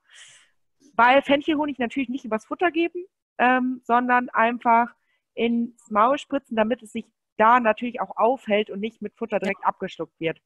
Weil 0.94 1.20
Fenchelhonig 1.22 1.78
natürlich 1.78 2.08
nicht 2.08 2.24
übers 2.24 2.46
Futter 2.46 2.70
geben, 2.70 3.06
ähm, 3.38 3.80
sondern 3.84 4.28
einfach 4.28 4.94
ins 5.34 5.90
Maul 5.90 6.18
spritzen, 6.18 6.56
damit 6.56 6.82
es 6.82 6.92
sich 6.92 7.06
da 7.36 7.60
natürlich 7.60 8.00
auch 8.00 8.16
aufhält 8.16 8.70
und 8.70 8.80
nicht 8.80 9.02
mit 9.02 9.14
Futter 9.16 9.38
direkt 9.40 9.60
ja. 9.62 9.68
abgeschluckt 9.68 10.18
wird. 10.18 10.40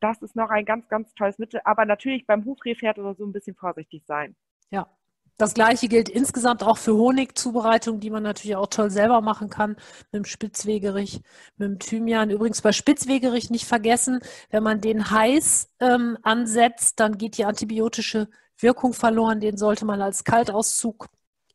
Das 0.00 0.22
ist 0.22 0.34
noch 0.34 0.50
ein 0.50 0.64
ganz, 0.64 0.88
ganz 0.88 1.14
tolles 1.14 1.38
Mittel. 1.38 1.60
Aber 1.64 1.84
natürlich 1.84 2.26
beim 2.26 2.44
Hufrehpferd 2.44 2.98
oder 2.98 3.14
so 3.14 3.24
ein 3.24 3.32
bisschen 3.32 3.54
vorsichtig 3.54 4.02
sein. 4.06 4.34
Ja. 4.70 4.88
Das 5.36 5.54
gleiche 5.54 5.88
gilt 5.88 6.10
insgesamt 6.10 6.62
auch 6.62 6.76
für 6.76 6.94
Honigzubereitung, 6.94 7.98
die 7.98 8.10
man 8.10 8.22
natürlich 8.22 8.56
auch 8.56 8.66
toll 8.66 8.90
selber 8.90 9.22
machen 9.22 9.48
kann, 9.48 9.70
mit 10.12 10.12
dem 10.12 10.24
Spitzwegerich, 10.26 11.22
mit 11.56 11.66
dem 11.66 11.78
Thymian. 11.78 12.28
Übrigens 12.28 12.60
bei 12.60 12.72
Spitzwegerich 12.72 13.48
nicht 13.48 13.64
vergessen, 13.64 14.20
wenn 14.50 14.62
man 14.62 14.82
den 14.82 15.10
heiß 15.10 15.70
ähm, 15.80 16.18
ansetzt, 16.22 17.00
dann 17.00 17.16
geht 17.16 17.38
die 17.38 17.46
antibiotische 17.46 18.28
Wirkung 18.58 18.92
verloren. 18.92 19.40
Den 19.40 19.56
sollte 19.56 19.86
man 19.86 20.02
als 20.02 20.24
Kaltauszug 20.24 21.08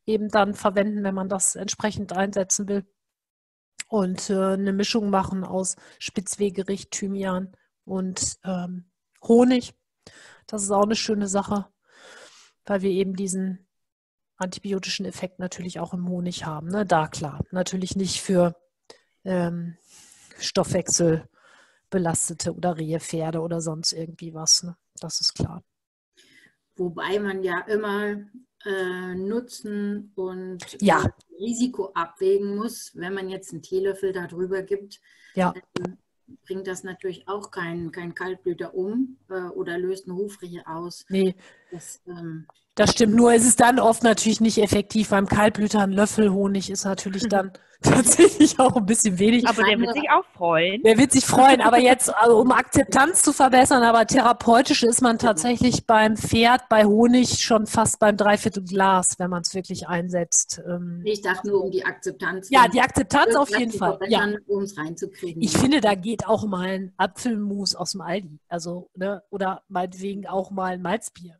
eben 0.07 0.29
dann 0.29 0.55
verwenden, 0.55 1.03
wenn 1.03 1.13
man 1.13 1.29
das 1.29 1.55
entsprechend 1.55 2.11
einsetzen 2.11 2.67
will. 2.67 2.85
Und 3.87 4.31
äh, 4.31 4.53
eine 4.53 4.73
Mischung 4.73 5.11
machen 5.11 5.43
aus 5.43 5.75
Spitzwegerich, 5.99 6.89
Thymian 6.89 7.55
und 7.85 8.37
ähm, 8.43 8.85
Honig. 9.23 9.73
Das 10.47 10.63
ist 10.63 10.71
auch 10.71 10.83
eine 10.83 10.95
schöne 10.95 11.27
Sache, 11.27 11.67
weil 12.65 12.81
wir 12.81 12.91
eben 12.91 13.15
diesen 13.15 13.67
antibiotischen 14.37 15.05
Effekt 15.05 15.39
natürlich 15.39 15.79
auch 15.79 15.93
im 15.93 16.09
Honig 16.09 16.45
haben. 16.45 16.67
Ne? 16.67 16.85
Da 16.85 17.07
klar, 17.07 17.43
natürlich 17.51 17.95
nicht 17.95 18.21
für 18.21 18.55
ähm, 19.23 19.77
Stoffwechsel 20.37 21.27
belastete 21.89 22.53
oder 22.53 22.77
Rehpferde 22.77 23.39
oder 23.39 23.61
sonst 23.61 23.93
irgendwie 23.93 24.33
was. 24.33 24.63
Ne? 24.63 24.75
Das 24.99 25.21
ist 25.21 25.33
klar. 25.33 25.63
Wobei 26.75 27.19
man 27.19 27.41
ja 27.41 27.59
immer 27.61 28.17
äh, 28.65 29.15
Nutzen 29.15 30.11
und 30.15 30.81
ja. 30.81 31.05
Risiko 31.39 31.91
abwägen 31.93 32.57
muss. 32.57 32.91
Wenn 32.95 33.13
man 33.13 33.29
jetzt 33.29 33.53
einen 33.53 33.61
Teelöffel 33.61 34.11
darüber 34.11 34.61
gibt, 34.61 34.99
ja. 35.35 35.53
dann 35.75 35.97
bringt 36.45 36.67
das 36.67 36.83
natürlich 36.83 37.27
auch 37.27 37.51
keinen 37.51 37.91
kein 37.91 38.15
Kaltblüter 38.15 38.73
um 38.73 39.17
äh, 39.29 39.33
oder 39.33 39.77
löst 39.77 40.07
eine 40.07 40.15
Hufrehe 40.15 40.65
aus. 40.67 41.05
Nee. 41.09 41.35
Das, 41.75 41.99
ähm, 42.07 42.47
das 42.75 42.91
stimmt, 42.91 43.15
nur 43.15 43.33
ist 43.33 43.45
es 43.45 43.57
dann 43.57 43.79
oft 43.79 44.03
natürlich 44.03 44.39
nicht 44.39 44.59
effektiv. 44.59 45.09
Beim 45.09 45.27
Kaltblüter 45.27 45.81
ein 45.81 45.91
Löffel 45.91 46.31
Honig 46.31 46.69
ist 46.69 46.85
natürlich 46.85 47.27
dann 47.27 47.51
tatsächlich 47.81 48.57
auch 48.61 48.77
ein 48.77 48.85
bisschen 48.85 49.19
wenig. 49.19 49.45
Aber 49.45 49.61
der 49.61 49.77
wird 49.77 49.93
sich 49.93 50.09
auch 50.09 50.23
freuen. 50.37 50.81
Der 50.83 50.97
wird 50.97 51.11
sich 51.11 51.25
freuen, 51.25 51.59
aber 51.59 51.79
jetzt, 51.79 52.15
also 52.15 52.37
um 52.39 52.51
Akzeptanz 52.51 53.23
zu 53.23 53.33
verbessern, 53.33 53.83
aber 53.83 54.07
therapeutisch 54.07 54.83
ist 54.83 55.01
man 55.01 55.19
tatsächlich 55.19 55.85
beim 55.85 56.15
Pferd, 56.15 56.69
bei 56.69 56.85
Honig 56.85 57.41
schon 57.41 57.65
fast 57.65 57.99
beim 57.99 58.15
Dreiviertel 58.15 58.63
Glas, 58.63 59.19
wenn 59.19 59.29
man 59.29 59.41
es 59.41 59.53
wirklich 59.53 59.89
einsetzt. 59.89 60.61
Ähm, 60.65 61.01
ich 61.03 61.21
dachte 61.21 61.49
nur 61.49 61.65
um 61.65 61.71
die 61.71 61.83
Akzeptanz. 61.83 62.49
Ja, 62.49 62.69
die 62.69 62.79
Akzeptanz 62.79 63.35
auf 63.35 63.49
jeden 63.49 63.73
Fall. 63.73 63.99
Ja. 64.07 64.25
Um 64.47 64.63
es 64.63 64.77
reinzukriegen. 64.77 65.41
Ich 65.41 65.57
finde, 65.57 65.81
da 65.81 65.95
geht 65.95 66.25
auch 66.25 66.45
mal 66.45 66.67
ein 66.67 66.93
Apfelmus 66.95 67.75
aus 67.75 67.91
dem 67.91 68.01
Aldi. 68.01 68.39
Also, 68.47 68.89
ne, 68.95 69.23
oder 69.29 69.63
meinetwegen 69.67 70.25
auch 70.25 70.51
mal 70.51 70.73
ein 70.73 70.81
Malzbier. 70.81 71.37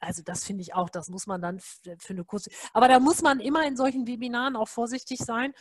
Also 0.00 0.22
das 0.22 0.44
finde 0.44 0.62
ich 0.62 0.74
auch, 0.74 0.90
das 0.90 1.08
muss 1.08 1.26
man 1.26 1.40
dann 1.40 1.58
für 1.60 1.96
eine 2.10 2.24
kurze. 2.24 2.50
Aber 2.72 2.88
da 2.88 3.00
muss 3.00 3.22
man 3.22 3.40
immer 3.40 3.66
in 3.66 3.76
solchen 3.76 4.06
Webinaren 4.06 4.56
auch 4.56 4.68
vorsichtig 4.68 5.18
sein. 5.18 5.52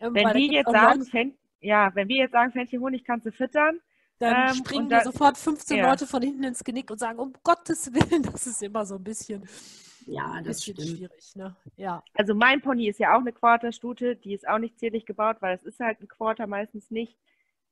Ähm, 0.00 0.14
wenn 0.14 0.34
wir 0.34 0.52
jetzt 0.52 0.70
sagen, 0.70 1.04
Fen 1.04 1.38
ja, 1.60 1.90
wenn 1.94 2.08
wir 2.08 2.16
jetzt 2.16 2.32
sagen, 2.32 2.52
Fännchen 2.52 2.80
Honig 2.80 3.04
kannst 3.04 3.26
du 3.26 3.32
füttern, 3.32 3.80
dann 4.18 4.48
ähm, 4.48 4.54
springen 4.54 4.88
da, 4.88 5.02
sofort 5.02 5.38
15 5.38 5.78
ja. 5.78 5.88
Leute 5.88 6.06
von 6.06 6.22
hinten 6.22 6.44
ins 6.44 6.62
Genick 6.62 6.90
und 6.90 6.98
sagen, 6.98 7.18
um 7.18 7.32
Gottes 7.42 7.92
Willen, 7.92 8.22
das 8.22 8.46
ist 8.46 8.62
immer 8.62 8.84
so 8.84 8.96
ein 8.96 9.04
bisschen, 9.04 9.48
ja, 10.06 10.40
das 10.42 10.58
ist 10.58 10.76
schwierig. 10.76 11.34
Ne? 11.34 11.56
Ja. 11.76 12.02
Also 12.14 12.34
mein 12.34 12.60
Pony 12.60 12.88
ist 12.88 12.98
ja 12.98 13.14
auch 13.14 13.20
eine 13.20 13.32
Quarterstute, 13.32 14.16
die 14.16 14.34
ist 14.34 14.46
auch 14.46 14.58
nicht 14.58 14.78
zierlich 14.78 15.06
gebaut, 15.06 15.38
weil 15.40 15.56
es 15.56 15.62
ist 15.62 15.80
halt 15.80 16.00
ein 16.00 16.08
Quarter 16.08 16.46
meistens 16.46 16.90
nicht. 16.90 17.16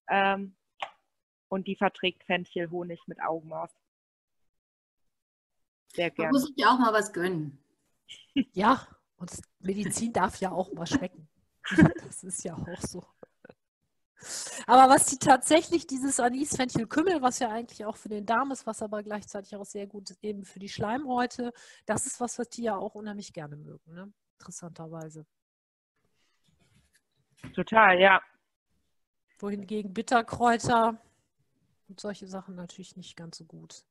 Ähm, 0.09 0.55
und 1.49 1.67
die 1.67 1.77
verträgt 1.77 2.25
Fenchelhonig 2.25 3.01
mit 3.07 3.23
Augenmaß. 3.23 3.71
Sehr 5.95 6.11
gerne. 6.11 6.33
Man 6.33 6.41
muss 6.41 6.49
sich 6.49 6.57
ja 6.57 6.73
auch 6.73 6.79
mal 6.79 6.93
was 6.93 7.13
gönnen. 7.13 7.59
Ja, 8.53 8.87
und 9.17 9.31
Medizin 9.61 10.13
darf 10.13 10.37
ja 10.41 10.51
auch 10.51 10.73
mal 10.73 10.87
schmecken. 10.87 11.29
Das 12.05 12.25
ist 12.25 12.45
ja 12.45 12.57
auch 12.57 12.81
so. 12.81 13.05
Aber 14.67 14.93
was 14.93 15.07
die 15.07 15.19
tatsächlich, 15.19 15.87
dieses 15.87 16.21
Anis, 16.21 16.57
Fenchel, 16.57 16.87
Kümmel, 16.87 17.23
was 17.23 17.39
ja 17.41 17.51
eigentlich 17.51 17.85
auch 17.85 17.97
für 17.97 18.09
den 18.09 18.27
Darm 18.27 18.51
ist, 18.53 18.67
was 18.67 18.83
aber 18.83 19.03
gleichzeitig 19.03 19.57
auch 19.57 19.65
sehr 19.65 19.87
gut 19.87 20.11
ist, 20.11 20.23
eben 20.23 20.45
für 20.45 20.59
die 20.59 20.69
Schleimhäute, 20.69 21.53
das 21.87 22.07
ist 22.07 22.21
was, 22.21 22.39
was 22.39 22.49
die 22.49 22.63
ja 22.63 22.77
auch 22.77 22.95
unheimlich 22.95 23.33
gerne 23.33 23.57
mögen, 23.57 23.93
ne? 23.93 24.13
interessanterweise. 24.39 25.27
Total, 27.55 28.01
ja. 28.01 28.23
Wohingegen 29.39 29.93
Bitterkräuter 29.93 31.01
und 31.89 32.01
solche 32.01 32.29
Sachen 32.29 32.55
natürlich 32.55 32.97
nicht 32.97 33.17
ganz 33.17 33.39
so 33.39 33.45
gut 33.45 33.85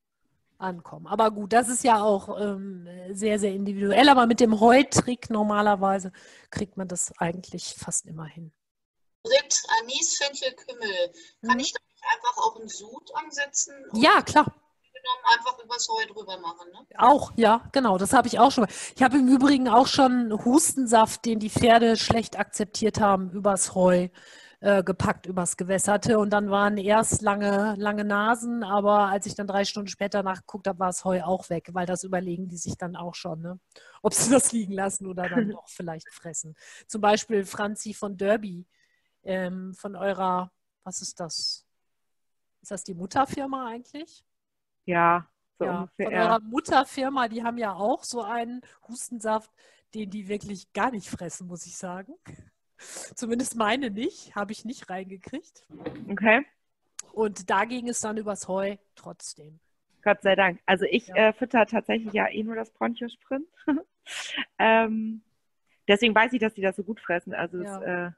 ankommen. 0.62 1.08
Aber 1.08 1.32
gut, 1.32 1.54
das 1.54 1.70
ist 1.70 1.84
ja 1.84 2.02
auch 2.02 2.40
ähm, 2.40 2.88
sehr, 3.12 3.40
sehr 3.40 3.54
individuell. 3.54 4.10
Aber 4.10 4.26
mit 4.26 4.40
dem 4.40 4.60
Heutrick 4.60 5.30
normalerweise 5.30 6.12
kriegt 6.50 6.78
man 6.78 6.88
das 6.88 7.12
eigentlich 7.18 7.76
fast 7.78 8.06
immer 8.06 8.26
hin. 8.26 8.52
Ritt, 9.26 9.64
Anis, 9.80 10.18
Fenchel, 10.18 10.54
Kümmel. 10.54 11.12
Kann 11.46 11.56
mhm. 11.56 11.60
ich 11.60 11.74
da 11.74 11.80
nicht 11.88 12.04
einfach 12.14 12.38
auch 12.38 12.60
einen 12.60 12.70
Sud 12.70 13.12
ansetzen? 13.16 13.74
Ja, 13.94 14.22
klar. 14.22 14.54
Einfach 15.26 15.58
übers 15.64 15.88
Heu 15.90 16.06
drüber 16.14 16.38
machen, 16.38 16.70
ne? 16.72 16.86
Auch, 16.98 17.32
ja, 17.36 17.68
genau, 17.72 17.98
das 17.98 18.14
habe 18.14 18.28
ich 18.28 18.38
auch 18.38 18.52
schon. 18.52 18.68
Ich 18.96 19.02
habe 19.02 19.18
im 19.18 19.28
Übrigen 19.28 19.68
auch 19.68 19.88
schon 19.88 20.32
Hustensaft, 20.46 21.26
den 21.26 21.40
die 21.40 21.50
Pferde 21.50 21.98
schlecht 21.98 22.38
akzeptiert 22.38 23.00
haben, 23.00 23.32
übers 23.32 23.74
Heu 23.74 24.10
äh, 24.62 24.84
gepackt 24.84 25.26
übers 25.26 25.58
Gewässerte 25.58 26.20
und 26.20 26.30
dann 26.30 26.52
waren 26.52 26.78
erst 26.78 27.24
lange, 27.24 27.74
lange 27.78 28.06
Nasen, 28.06 28.64
aber 28.64 29.08
als 29.08 29.26
ich 29.26 29.34
dann 29.34 29.48
drei 29.48 29.66
Stunden 29.66 29.88
später 29.88 30.22
nachgeguckt 30.22 30.68
habe, 30.68 30.78
war 30.78 30.88
das 30.88 31.04
Heu 31.04 31.22
auch 31.24 31.50
weg, 31.50 31.70
weil 31.74 31.88
das 31.88 32.04
überlegen 32.04 32.48
die 32.48 32.58
sich 32.58 32.78
dann 32.78 32.96
auch 32.96 33.16
schon, 33.16 33.42
ne? 33.42 33.60
ob 34.04 34.14
sie 34.14 34.32
das 34.32 34.52
liegen 34.52 34.74
lassen 34.74 35.08
oder 35.08 35.28
dann 35.28 35.50
doch 35.52 35.68
vielleicht 35.68 36.14
fressen. 36.14 36.56
Zum 36.88 37.02
Beispiel 37.02 37.44
Franzi 37.44 37.96
von 37.96 38.18
Derby, 38.18 38.68
ähm, 39.24 39.74
von 39.74 39.96
eurer, 39.96 40.52
was 40.84 41.02
ist 41.02 41.20
das? 41.20 41.66
Ist 42.62 42.70
das 42.70 42.84
die 42.84 42.94
Mutterfirma 42.94 43.68
eigentlich? 43.68 44.24
Ja, 44.86 45.28
so 45.58 45.66
ja, 45.66 45.80
ungefähr. 45.80 46.06
Von 46.06 46.16
eurer 46.16 46.40
Mutterfirma, 46.40 47.28
die 47.28 47.44
haben 47.44 47.58
ja 47.58 47.74
auch 47.74 48.04
so 48.04 48.22
einen 48.22 48.62
Hustensaft, 48.88 49.50
den 49.96 50.12
die 50.12 50.28
wirklich 50.28 50.72
gar 50.72 50.92
nicht 50.92 51.10
fressen, 51.10 51.48
muss 51.48 51.66
ich 51.66 51.76
sagen. 51.76 52.14
Zumindest 53.16 53.56
meine 53.56 53.92
nicht, 53.92 54.36
habe 54.36 54.52
ich 54.52 54.66
nicht 54.66 54.90
reingekriegt. 54.90 55.64
Okay. 56.10 56.46
Und 57.14 57.50
da 57.50 57.66
ging 57.66 57.90
es 57.90 58.00
dann 58.00 58.18
übers 58.18 58.48
Heu 58.48 58.78
trotzdem. 58.96 59.60
Gott 60.04 60.22
sei 60.22 60.36
Dank. 60.36 60.60
Also 60.66 60.86
ich 60.86 61.08
ja. 61.08 61.16
äh, 61.16 61.34
fütter 61.34 61.66
tatsächlich 61.66 62.14
ja 62.14 62.28
eh 62.28 62.44
nur 62.44 62.56
das 62.56 62.72
Bronchosprint. 62.72 63.48
ähm, 64.60 65.22
deswegen 65.88 66.16
weiß 66.16 66.34
ich, 66.34 66.40
dass 66.40 66.54
die 66.54 66.62
das 66.62 66.76
so 66.76 66.84
gut 66.84 67.00
fressen. 67.00 67.34
Also 67.34 67.62
ja. 67.62 67.78
es, 67.78 67.84
äh, 67.84 68.12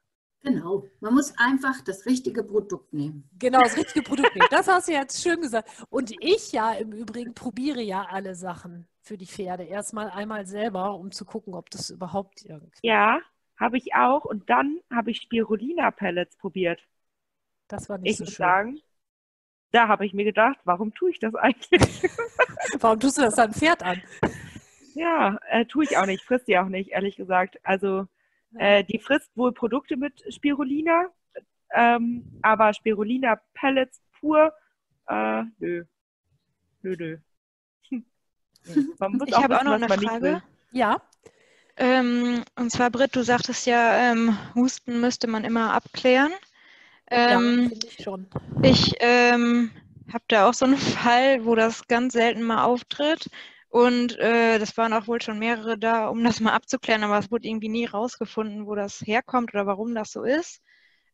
Genau, 0.44 0.86
man 1.00 1.14
muss 1.14 1.34
einfach 1.38 1.80
das 1.86 2.06
richtige 2.06 2.44
Produkt 2.44 2.92
nehmen. 2.92 3.30
Genau, 3.40 3.62
das 3.62 3.78
richtige 3.78 4.02
Produkt 4.02 4.36
nehmen. 4.36 4.48
Das 4.52 4.68
hast 4.68 4.90
du 4.90 4.92
jetzt 4.92 5.24
schön 5.24 5.40
gesagt. 5.40 5.70
Und 5.90 6.14
ich 6.20 6.52
ja 6.52 6.74
im 6.74 6.92
Übrigen 6.92 7.34
probiere 7.34 7.82
ja 7.82 8.08
alle 8.10 8.36
Sachen 8.36 8.86
für 9.00 9.18
die 9.18 9.26
Pferde. 9.26 9.64
Erstmal 9.64 10.10
einmal 10.10 10.46
selber, 10.46 10.96
um 10.96 11.12
zu 11.12 11.24
gucken, 11.24 11.54
ob 11.54 11.70
das 11.70 11.90
überhaupt 11.90 12.44
irgendwie. 12.44 12.78
Ja, 12.82 13.22
habe 13.60 13.78
ich 13.78 13.96
auch. 13.96 14.26
Und 14.26 14.50
dann 14.50 14.80
habe 14.92 15.12
ich 15.12 15.22
Spirulina-Pellets 15.22 16.38
probiert. 16.38 16.82
Das 17.68 17.90
war 17.90 17.98
nicht 17.98 18.12
ich 18.12 18.18
so 18.18 18.26
schön. 18.26 18.36
Sagen, 18.36 18.82
da 19.72 19.88
habe 19.88 20.06
ich 20.06 20.14
mir 20.14 20.24
gedacht, 20.24 20.60
warum 20.64 20.94
tue 20.94 21.12
ich 21.12 21.20
das 21.20 21.36
eigentlich? 21.36 22.04
warum 22.80 23.00
tust 23.00 23.18
du 23.18 23.22
das 23.22 23.36
dann 23.36 23.54
Pferd 23.54 23.84
an? 23.84 24.02
Ja, 24.94 25.40
äh, 25.50 25.66
tue 25.66 25.86
ich 25.86 25.98
auch 25.98 26.06
nicht, 26.06 26.24
frisst 26.24 26.48
die 26.48 26.58
auch 26.58 26.68
nicht, 26.68 26.92
ehrlich 26.92 27.16
gesagt. 27.16 27.58
Also 27.64 28.08
äh, 28.56 28.84
die 28.84 29.00
frisst 29.00 29.36
wohl 29.36 29.52
Produkte 29.52 29.98
mit 29.98 30.24
Spirulina, 30.32 31.08
ähm, 31.74 32.24
aber 32.44 32.74
Spirulina-Pellets 32.74 34.02
pur, 34.20 34.54
äh, 35.08 35.44
nö. 35.58 35.86
Nö, 36.84 36.96
nö. 36.98 37.18
ich 39.26 39.36
habe 39.36 39.60
auch 39.60 39.64
noch 39.64 39.74
eine 39.74 39.90
Frage. 39.90 40.44
Ja. 40.72 41.02
Ähm, 41.78 42.44
und 42.56 42.72
zwar, 42.72 42.92
Britt, 42.92 43.16
du 43.16 43.24
sagtest 43.24 43.66
ja, 43.66 44.12
ähm, 44.12 44.38
Husten 44.56 45.02
müsste 45.02 45.28
man 45.28 45.44
immer 45.44 45.74
abklären. 45.74 46.32
Ähm, 47.10 47.72
ja, 47.72 47.78
ich 47.84 48.04
schon. 48.04 48.28
Ich 48.62 48.94
ähm, 49.00 49.72
habe 50.12 50.24
da 50.28 50.48
auch 50.48 50.54
so 50.54 50.66
einen 50.66 50.78
Fall, 50.78 51.46
wo 51.46 51.56
das 51.56 51.88
ganz 51.88 52.14
selten 52.14 52.44
mal 52.44 52.64
auftritt. 52.64 53.30
Und 53.70 54.20
äh, 54.20 54.60
das 54.60 54.78
waren 54.78 54.94
auch 54.94 55.08
wohl 55.08 55.20
schon 55.20 55.40
mehrere 55.40 55.80
da, 55.80 56.08
um 56.08 56.24
das 56.24 56.40
mal 56.40 56.54
abzuklären, 56.54 57.04
aber 57.04 57.18
es 57.18 57.32
wurde 57.32 57.48
irgendwie 57.48 57.70
nie 57.70 57.86
rausgefunden, 57.86 58.68
wo 58.68 58.76
das 58.76 59.02
herkommt 59.02 59.52
oder 59.56 59.66
warum 59.66 59.96
das 59.96 60.12
so 60.12 60.24
ist. 60.24 60.62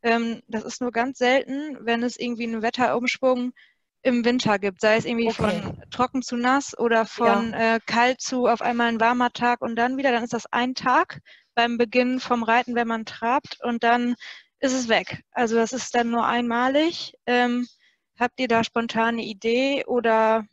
Ähm, 0.02 0.42
das 0.48 0.66
ist 0.66 0.82
nur 0.82 0.92
ganz 0.92 1.20
selten, 1.20 1.78
wenn 1.86 2.04
es 2.04 2.20
irgendwie 2.20 2.44
einen 2.44 2.62
Wetterumschwung 2.62 3.54
im 4.02 4.24
Winter 4.24 4.60
gibt, 4.60 4.82
sei 4.82 4.96
es 4.96 5.06
irgendwie 5.06 5.30
okay. 5.30 5.62
von 5.62 5.84
trocken 5.92 6.22
zu 6.22 6.38
nass 6.38 6.78
oder 6.78 7.06
von 7.06 7.52
ja. 7.52 7.76
äh, 7.76 7.80
kalt 7.86 8.22
zu 8.22 8.48
auf 8.48 8.62
einmal 8.62 8.88
ein 8.88 9.00
warmer 9.00 9.32
Tag 9.32 9.62
und 9.62 9.76
dann 9.76 9.98
wieder, 9.98 10.12
dann 10.12 10.24
ist 10.24 10.34
das 10.34 10.46
ein 10.52 10.74
Tag 10.74 11.20
beim 11.56 11.78
Beginn 11.78 12.20
vom 12.20 12.44
Reiten, 12.44 12.76
wenn 12.76 12.88
man 12.88 13.06
trabt 13.06 13.58
und 13.64 13.84
dann 13.84 14.16
ist 14.60 14.74
es 14.74 14.88
weg. 14.88 15.24
Also 15.32 15.56
das 15.56 15.74
ist 15.74 15.94
dann 15.96 16.10
nur 16.10 16.26
einmalig. 16.26 17.14
Ähm, 17.26 17.68
habt 18.18 18.40
ihr 18.40 18.48
da 18.48 18.64
spontane 18.64 19.24
Idee 19.24 19.84
oder 19.86 20.46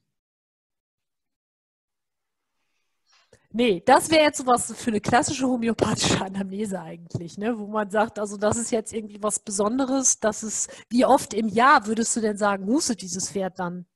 Nee, 3.53 3.83
das 3.85 4.11
wäre 4.11 4.25
jetzt 4.25 4.39
sowas 4.39 4.73
für 4.77 4.91
eine 4.91 5.01
klassische 5.01 5.47
homöopathische 5.47 6.23
Anamnese 6.25 6.81
eigentlich, 6.81 7.39
ne? 7.39 7.59
wo 7.59 7.67
man 7.67 7.91
sagt, 7.91 8.19
also 8.19 8.37
das 8.37 8.57
ist 8.57 8.71
jetzt 8.71 8.93
irgendwie 8.93 9.23
was 9.23 9.39
Besonderes, 9.39 10.21
das 10.21 10.43
ist, 10.43 10.71
wie 10.91 11.05
oft 11.05 11.33
im 11.33 11.49
Jahr 11.49 11.87
würdest 11.87 12.15
du 12.17 12.21
denn 12.21 12.37
sagen, 12.37 12.67
hustet 12.67 13.03
dieses 13.03 13.31
Pferd 13.31 13.59
dann? 13.59 13.87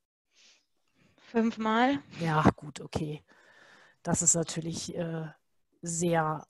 Fünfmal. 1.31 1.99
Ja, 2.19 2.43
gut, 2.55 2.81
okay. 2.81 3.23
Das 4.03 4.21
ist 4.21 4.33
natürlich 4.33 4.95
äh, 4.97 5.27
sehr, 5.81 6.45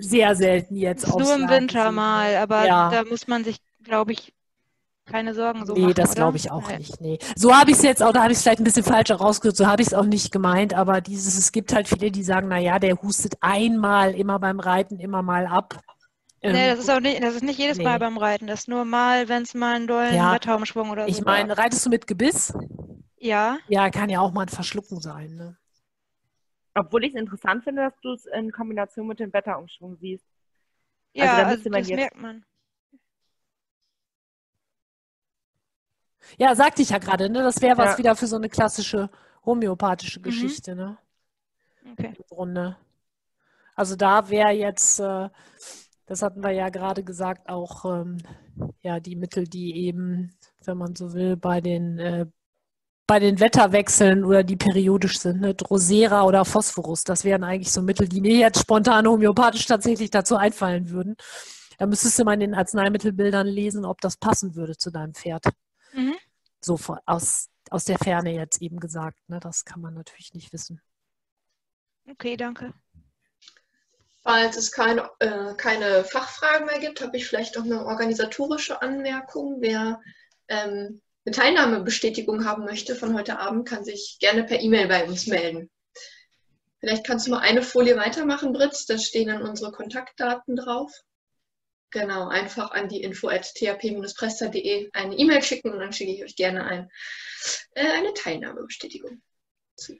sehr 0.00 0.34
selten 0.36 0.76
jetzt. 0.76 1.06
Nur 1.06 1.34
im 1.34 1.48
Winter 1.48 1.92
mal, 1.92 2.36
aber 2.36 2.66
ja. 2.66 2.90
da 2.90 3.04
muss 3.04 3.26
man 3.26 3.44
sich, 3.44 3.58
glaube 3.82 4.12
ich, 4.12 4.34
keine 5.06 5.34
Sorgen 5.34 5.66
so 5.66 5.74
Nee, 5.74 5.80
machen, 5.82 5.94
das 5.94 6.14
glaube 6.14 6.36
ich 6.36 6.50
auch 6.50 6.68
Nein. 6.68 6.78
nicht. 6.78 7.00
Nee. 7.00 7.18
So 7.36 7.54
habe 7.54 7.70
ich 7.70 7.76
es 7.76 7.82
jetzt 7.82 8.02
auch, 8.02 8.12
da 8.12 8.22
habe 8.22 8.32
ich 8.32 8.38
es 8.38 8.42
vielleicht 8.42 8.60
ein 8.60 8.64
bisschen 8.64 8.84
falsch 8.84 9.10
herausgehört, 9.10 9.56
so 9.56 9.66
habe 9.66 9.82
ich 9.82 9.88
es 9.88 9.94
auch 9.94 10.04
nicht 10.06 10.32
gemeint, 10.32 10.72
aber 10.74 11.00
dieses, 11.00 11.36
es 11.38 11.52
gibt 11.52 11.74
halt 11.74 11.88
viele, 11.88 12.10
die 12.10 12.22
sagen, 12.22 12.48
naja, 12.48 12.78
der 12.78 12.96
hustet 13.02 13.34
einmal 13.40 14.14
immer 14.14 14.38
beim 14.38 14.60
Reiten 14.60 14.98
immer 14.98 15.22
mal 15.22 15.46
ab. 15.46 15.78
nee, 16.42 16.48
Ähm, 16.50 16.70
das 16.70 16.78
ist 16.80 16.90
auch 16.90 17.00
nicht, 17.00 17.22
das 17.22 17.34
ist 17.34 17.42
nicht 17.42 17.58
jedes 17.58 17.78
Mal 17.78 17.94
Nee. 17.94 17.98
beim 17.98 18.16
Reiten. 18.18 18.46
Das 18.46 18.60
ist 18.60 18.68
nur 18.68 18.84
mal, 18.84 19.28
wenn 19.28 19.42
es 19.42 19.52
mal 19.54 19.76
einen 19.76 19.86
dollen 19.86 20.14
Ja, 20.14 20.32
Wetterumschwung 20.34 20.90
oder 20.90 21.02
so 21.04 21.08
ich 21.08 21.24
meine, 21.24 21.56
reitest 21.56 21.84
du 21.84 21.90
mit 21.90 22.06
Gebiss? 22.06 22.52
Ja, 23.18 23.58
Ja, 23.68 23.90
kann 23.90 24.08
ja 24.10 24.20
auch 24.20 24.32
mal 24.32 24.42
ein 24.42 24.48
Verschlucken 24.48 25.00
sein. 25.00 25.34
Ne? 25.36 25.56
Obwohl 26.74 27.04
ich 27.04 27.14
es 27.14 27.20
interessant 27.20 27.62
finde, 27.64 27.82
dass 27.82 27.94
du 28.02 28.12
es 28.12 28.26
in 28.26 28.50
Kombination 28.52 29.06
mit 29.06 29.20
dem 29.20 29.32
Wetterumschwung 29.32 29.96
siehst. 30.00 30.24
Also 31.16 31.26
ja, 31.26 31.40
da 31.42 31.46
also 31.48 31.70
man 31.70 31.80
das 31.80 31.88
jetzt- 31.88 31.98
merkt 32.00 32.20
man. 32.20 32.44
Ja, 36.38 36.54
sagte 36.54 36.82
ich 36.82 36.90
ja 36.90 36.98
gerade, 36.98 37.28
ne? 37.30 37.42
Das 37.42 37.60
wäre 37.62 37.76
was 37.78 37.92
Ja. 37.92 37.98
wieder 37.98 38.16
für 38.16 38.26
so 38.26 38.36
eine 38.36 38.48
klassische 38.48 39.10
homöopathische 39.44 40.20
Mhm. 40.20 40.24
Geschichte, 40.24 40.74
ne? 40.74 40.98
Okay. 41.92 42.14
Im 42.16 42.24
Grunde. 42.28 42.76
Also 43.76 43.96
da 43.96 44.28
wäre 44.30 44.52
jetzt, 44.52 45.00
äh, 45.00 45.28
das 46.06 46.22
hatten 46.22 46.42
wir 46.42 46.50
ja 46.52 46.68
gerade 46.70 47.02
gesagt, 47.04 47.48
auch 47.48 47.84
ähm, 47.84 48.18
ja 48.82 49.00
die 49.00 49.16
Mittel, 49.16 49.44
die 49.46 49.76
eben, 49.86 50.34
wenn 50.64 50.78
man 50.78 50.94
so 50.96 51.12
will, 51.14 51.36
bei 51.36 51.60
den 51.60 51.98
äh, 51.98 52.26
bei 53.06 53.18
den 53.18 53.38
Wetterwechseln 53.40 54.24
oder 54.24 54.42
die 54.44 54.56
periodisch 54.56 55.18
sind, 55.18 55.40
ne, 55.42 55.54
Drosera 55.54 56.24
oder 56.24 56.44
Phosphorus, 56.46 57.04
das 57.04 57.24
wären 57.24 57.44
eigentlich 57.44 57.70
so 57.72 57.82
Mittel, 57.82 58.08
die 58.08 58.22
mir 58.22 58.36
jetzt 58.38 58.60
spontan 58.60 59.06
homöopathisch 59.06 59.66
tatsächlich 59.66 60.10
dazu 60.10 60.36
einfallen 60.36 60.88
würden. 60.90 61.16
Da 61.78 61.86
müsstest 61.86 62.18
du 62.18 62.24
mal 62.24 62.34
in 62.34 62.40
den 62.40 62.54
Arzneimittelbildern 62.54 63.46
lesen, 63.46 63.84
ob 63.84 64.00
das 64.00 64.16
passen 64.16 64.54
würde 64.56 64.76
zu 64.78 64.90
deinem 64.90 65.12
Pferd. 65.14 65.44
Mhm. 65.94 66.16
So 66.60 66.76
von, 66.76 66.98
aus, 67.06 67.48
aus 67.70 67.84
der 67.84 67.98
Ferne 67.98 68.34
jetzt 68.34 68.60
eben 68.60 68.80
gesagt. 68.80 69.18
Ne? 69.28 69.40
Das 69.40 69.64
kann 69.64 69.80
man 69.80 69.94
natürlich 69.94 70.34
nicht 70.34 70.52
wissen. 70.52 70.80
Okay, 72.08 72.36
danke. 72.36 72.74
Falls 74.22 74.56
es 74.56 74.72
keine, 74.72 75.10
äh, 75.18 75.54
keine 75.54 76.04
Fachfragen 76.04 76.66
mehr 76.66 76.78
gibt, 76.78 77.02
habe 77.02 77.16
ich 77.16 77.26
vielleicht 77.26 77.56
noch 77.56 77.64
eine 77.64 77.84
organisatorische 77.84 78.80
Anmerkung. 78.80 79.58
Wer 79.60 80.00
ähm, 80.48 81.02
eine 81.26 81.34
Teilnahmebestätigung 81.34 82.44
haben 82.44 82.64
möchte 82.64 82.96
von 82.96 83.14
heute 83.14 83.38
Abend, 83.38 83.68
kann 83.68 83.84
sich 83.84 84.16
gerne 84.20 84.44
per 84.44 84.60
E-Mail 84.60 84.88
bei 84.88 85.04
uns 85.06 85.26
melden. 85.26 85.70
Vielleicht 86.80 87.06
kannst 87.06 87.26
du 87.26 87.30
mal 87.30 87.40
eine 87.40 87.62
Folie 87.62 87.96
weitermachen, 87.96 88.52
Britz. 88.52 88.84
Da 88.86 88.98
stehen 88.98 89.28
dann 89.28 89.42
unsere 89.42 89.72
Kontaktdaten 89.72 90.56
drauf. 90.56 90.92
Genau, 91.94 92.26
einfach 92.26 92.72
an 92.72 92.88
die 92.88 93.02
info 93.02 93.28
at 93.28 93.54
thp-presta.de 93.54 94.90
eine 94.92 95.14
E-Mail 95.14 95.40
schicken 95.42 95.70
und 95.70 95.78
dann 95.78 95.92
schicke 95.92 96.10
ich 96.10 96.24
euch 96.24 96.34
gerne 96.34 96.64
ein, 96.64 96.90
äh, 97.76 97.86
eine 97.86 98.12
Teilnahmebestätigung. 98.14 99.22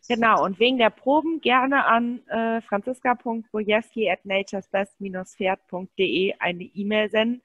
Genau, 0.08 0.44
und 0.44 0.58
wegen 0.58 0.78
der 0.78 0.90
Proben 0.90 1.40
gerne 1.40 1.86
an 1.86 2.26
äh, 2.26 2.60
franziska.wojewski 2.62 4.10
at 4.10 4.24
naturesbest-pferd.de 4.24 6.34
eine 6.40 6.64
E-Mail 6.64 7.10
senden. 7.10 7.42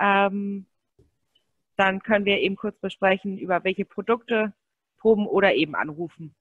Ähm, 0.00 0.66
dann 1.76 2.02
können 2.02 2.24
wir 2.24 2.40
eben 2.40 2.56
kurz 2.56 2.76
besprechen, 2.80 3.38
über 3.38 3.62
welche 3.62 3.84
Produkte 3.84 4.52
proben 4.98 5.28
oder 5.28 5.54
eben 5.54 5.76
anrufen. 5.76 6.34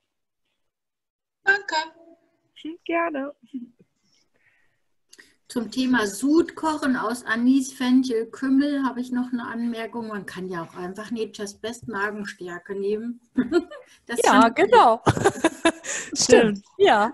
Danke. 1.43 1.75
Hm, 2.63 2.79
Gerne. 2.85 3.35
Zum 5.51 5.69
Thema 5.69 6.07
Sudkochen 6.07 6.95
aus 6.95 7.25
Anis, 7.25 7.73
Fenchel, 7.73 8.27
Kümmel 8.27 8.85
habe 8.85 9.01
ich 9.01 9.11
noch 9.11 9.33
eine 9.33 9.45
Anmerkung. 9.45 10.07
Man 10.07 10.25
kann 10.25 10.47
ja 10.47 10.63
auch 10.63 10.77
einfach 10.77 11.11
Nature's 11.11 11.55
Best 11.55 11.89
Magenstärke 11.89 12.73
nehmen. 12.73 13.19
Das 14.07 14.17
Ja, 14.23 14.47
genau. 14.47 15.01
Stimmt. 16.13 16.63
Ja. 16.77 17.13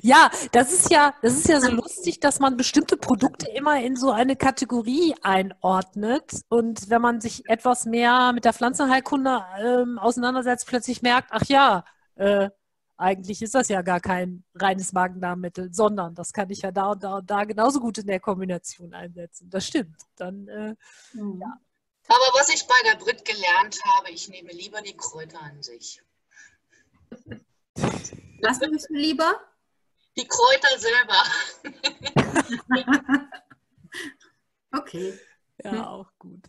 Ja, 0.00 0.30
das 0.52 0.72
ist 0.72 0.92
ja, 0.92 1.12
das 1.22 1.34
ist 1.34 1.48
ja 1.48 1.60
so 1.60 1.72
lustig, 1.72 2.20
dass 2.20 2.38
man 2.38 2.56
bestimmte 2.56 2.96
Produkte 2.96 3.50
immer 3.50 3.82
in 3.82 3.96
so 3.96 4.12
eine 4.12 4.36
Kategorie 4.36 5.16
einordnet 5.22 6.42
und 6.48 6.88
wenn 6.88 7.02
man 7.02 7.20
sich 7.20 7.48
etwas 7.48 7.84
mehr 7.84 8.32
mit 8.32 8.44
der 8.44 8.52
Pflanzenheilkunde 8.52 9.44
ähm, 9.58 9.98
auseinandersetzt, 9.98 10.68
plötzlich 10.68 11.02
merkt, 11.02 11.30
ach 11.32 11.44
ja, 11.46 11.84
äh, 12.14 12.50
eigentlich 13.00 13.40
ist 13.42 13.54
das 13.54 13.68
ja 13.68 13.82
gar 13.82 14.00
kein 14.00 14.44
reines 14.54 14.92
Magen-Darm-Mittel, 14.92 15.72
sondern 15.72 16.14
das 16.14 16.32
kann 16.32 16.50
ich 16.50 16.62
ja 16.62 16.70
da 16.70 16.92
und 16.92 17.02
da 17.02 17.16
und 17.16 17.30
da 17.30 17.44
genauso 17.44 17.80
gut 17.80 17.98
in 17.98 18.06
der 18.06 18.20
Kombination 18.20 18.92
einsetzen. 18.94 19.48
Das 19.50 19.66
stimmt. 19.66 19.96
Dann 20.16 20.46
äh, 20.48 20.74
Mhm. 21.12 21.42
Aber 22.08 22.38
was 22.38 22.48
ich 22.48 22.66
bei 22.66 22.74
der 22.84 22.96
Brit 22.96 23.24
gelernt 23.24 23.78
habe, 23.84 24.10
ich 24.10 24.28
nehme 24.28 24.50
lieber 24.50 24.82
die 24.82 24.96
Kräuter 24.96 25.40
an 25.40 25.62
sich. 25.62 26.02
Was 28.42 28.58
nimmst 28.60 28.88
du 28.90 28.94
lieber? 28.94 29.40
Die 30.16 30.26
Kräuter 30.26 30.78
selber. 30.78 31.24
Okay. 34.72 35.18
ja 35.64 35.88
auch 35.88 36.06
gut. 36.16 36.44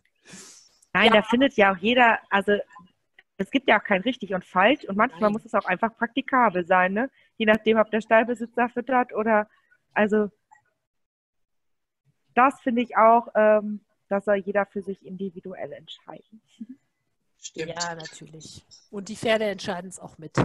Nein, 0.93 1.11
da 1.11 1.23
findet 1.23 1.57
ja 1.57 1.73
auch 1.73 1.77
jeder, 1.77 2.19
also 2.29 2.51
es 3.41 3.51
gibt 3.51 3.67
ja 3.67 3.79
auch 3.79 3.83
kein 3.83 4.01
richtig 4.01 4.33
und 4.33 4.45
falsch 4.45 4.85
und 4.85 4.97
manchmal 4.97 5.21
Nein. 5.23 5.33
muss 5.33 5.45
es 5.45 5.53
auch 5.53 5.65
einfach 5.65 5.95
praktikabel 5.95 6.65
sein, 6.65 6.93
ne? 6.93 7.09
Je 7.37 7.45
nachdem, 7.45 7.77
ob 7.77 7.89
der 7.91 8.01
Stallbesitzer 8.01 8.69
füttert 8.69 9.13
oder 9.13 9.49
also 9.93 10.29
das 12.33 12.61
finde 12.61 12.81
ich 12.81 12.95
auch, 12.97 13.27
ähm, 13.35 13.81
das 14.07 14.25
soll 14.25 14.35
jeder 14.35 14.65
für 14.65 14.81
sich 14.81 15.05
individuell 15.05 15.71
entscheiden. 15.73 16.41
Stimmt. 17.43 17.69
Ja, 17.69 17.95
natürlich. 17.95 18.63
Und 18.91 19.09
die 19.09 19.15
Pferde 19.15 19.45
entscheiden 19.45 19.89
es 19.89 19.99
auch 19.99 20.19
mit. 20.19 20.37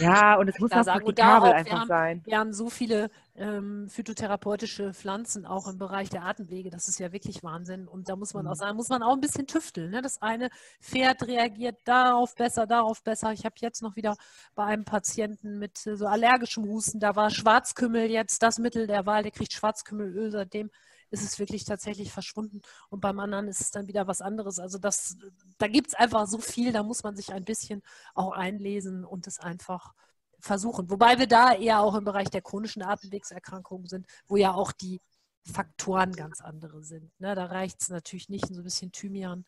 Ja, 0.00 0.34
und 0.34 0.48
es 0.48 0.58
muss 0.58 0.72
auch 0.72 0.82
praktikabel 0.84 1.48
auch, 1.50 1.52
wir 1.52 1.54
einfach 1.54 1.78
haben- 1.80 1.88
sein. 1.88 2.22
Wir 2.24 2.38
haben 2.38 2.52
so 2.52 2.68
viele 2.68 3.10
ähm, 3.36 3.88
phytotherapeutische 3.88 4.92
Pflanzen 4.92 5.46
auch 5.46 5.68
im 5.68 5.78
Bereich 5.78 6.10
der 6.10 6.24
Atemwege. 6.24 6.68
Das 6.70 6.88
ist 6.88 6.98
ja 6.98 7.12
wirklich 7.12 7.42
Wahnsinn. 7.44 7.86
Und 7.86 8.08
da 8.08 8.16
muss 8.16 8.34
man 8.34 8.46
auch 8.48 8.50
Mhm. 8.54 8.56
sagen, 8.58 8.76
muss 8.76 8.88
man 8.88 9.02
auch 9.04 9.12
ein 9.14 9.20
bisschen 9.20 9.46
tüfteln. 9.46 9.90
Ne? 9.92 10.02
Das 10.02 10.20
eine 10.20 10.50
Pferd 10.80 11.22
reagiert 11.28 11.78
darauf 11.84 12.34
besser, 12.34 12.66
darauf 12.66 13.02
besser. 13.04 13.32
Ich 13.32 13.44
habe 13.44 13.54
jetzt 13.60 13.80
noch 13.80 13.94
wieder 13.94 14.16
bei 14.56 14.64
einem 14.64 14.84
Patienten 14.84 15.58
mit 15.60 15.86
äh, 15.86 15.96
so 15.96 16.06
allergischem 16.06 16.64
Husten, 16.64 16.98
da 16.98 17.14
war 17.14 17.30
Schwarzkümmel 17.30 18.10
jetzt 18.10 18.42
das 18.42 18.58
Mittel 18.58 18.86
der 18.88 19.06
Wahl. 19.06 19.22
Der 19.22 19.32
kriegt 19.32 19.52
Schwarzkümmelöl. 19.52 20.32
Seitdem 20.32 20.70
ist 21.12 21.22
es 21.22 21.38
wirklich 21.38 21.64
tatsächlich 21.64 22.10
verschwunden. 22.10 22.62
Und 22.88 23.00
beim 23.00 23.20
anderen 23.20 23.46
ist 23.46 23.60
es 23.60 23.70
dann 23.70 23.86
wieder 23.86 24.06
was 24.06 24.22
anderes. 24.22 24.58
Also 24.58 24.78
das, 24.78 25.16
da 25.58 25.68
gibt 25.68 25.88
es 25.88 25.94
einfach 25.94 26.26
so 26.26 26.38
viel, 26.38 26.72
da 26.72 26.82
muss 26.82 27.02
man 27.02 27.14
sich 27.14 27.32
ein 27.32 27.44
bisschen 27.44 27.82
auch 28.14 28.32
einlesen 28.32 29.04
und 29.04 29.26
es 29.26 29.38
einfach 29.38 29.92
versuchen. 30.40 30.90
Wobei 30.90 31.18
wir 31.18 31.28
da 31.28 31.52
eher 31.52 31.80
auch 31.80 31.94
im 31.94 32.04
Bereich 32.04 32.30
der 32.30 32.42
chronischen 32.42 32.82
Atemwegserkrankungen 32.82 33.86
sind, 33.86 34.06
wo 34.26 34.36
ja 34.36 34.54
auch 34.54 34.72
die 34.72 35.00
Faktoren 35.44 36.12
ganz 36.12 36.40
andere 36.40 36.82
sind. 36.82 37.12
Ne? 37.20 37.34
Da 37.34 37.46
reicht 37.46 37.82
es 37.82 37.90
natürlich 37.90 38.28
nicht, 38.28 38.46
so 38.48 38.60
ein 38.60 38.64
bisschen 38.64 38.90
Thymian 38.90 39.44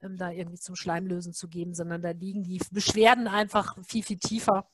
ähm, 0.00 0.16
da 0.16 0.30
irgendwie 0.30 0.58
zum 0.58 0.76
Schleimlösen 0.76 1.32
zu 1.32 1.48
geben, 1.48 1.74
sondern 1.74 2.02
da 2.02 2.10
liegen 2.10 2.44
die 2.44 2.60
Beschwerden 2.70 3.26
einfach 3.26 3.76
viel, 3.84 4.04
viel 4.04 4.18
tiefer 4.18 4.70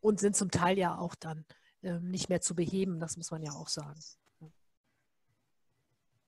und 0.00 0.20
sind 0.20 0.36
zum 0.36 0.50
Teil 0.50 0.78
ja 0.78 0.96
auch 0.96 1.14
dann 1.14 1.44
ähm, 1.82 2.10
nicht 2.10 2.28
mehr 2.28 2.40
zu 2.40 2.54
beheben. 2.54 3.00
Das 3.00 3.16
muss 3.16 3.30
man 3.30 3.42
ja 3.42 3.52
auch 3.52 3.68
sagen. 3.68 4.00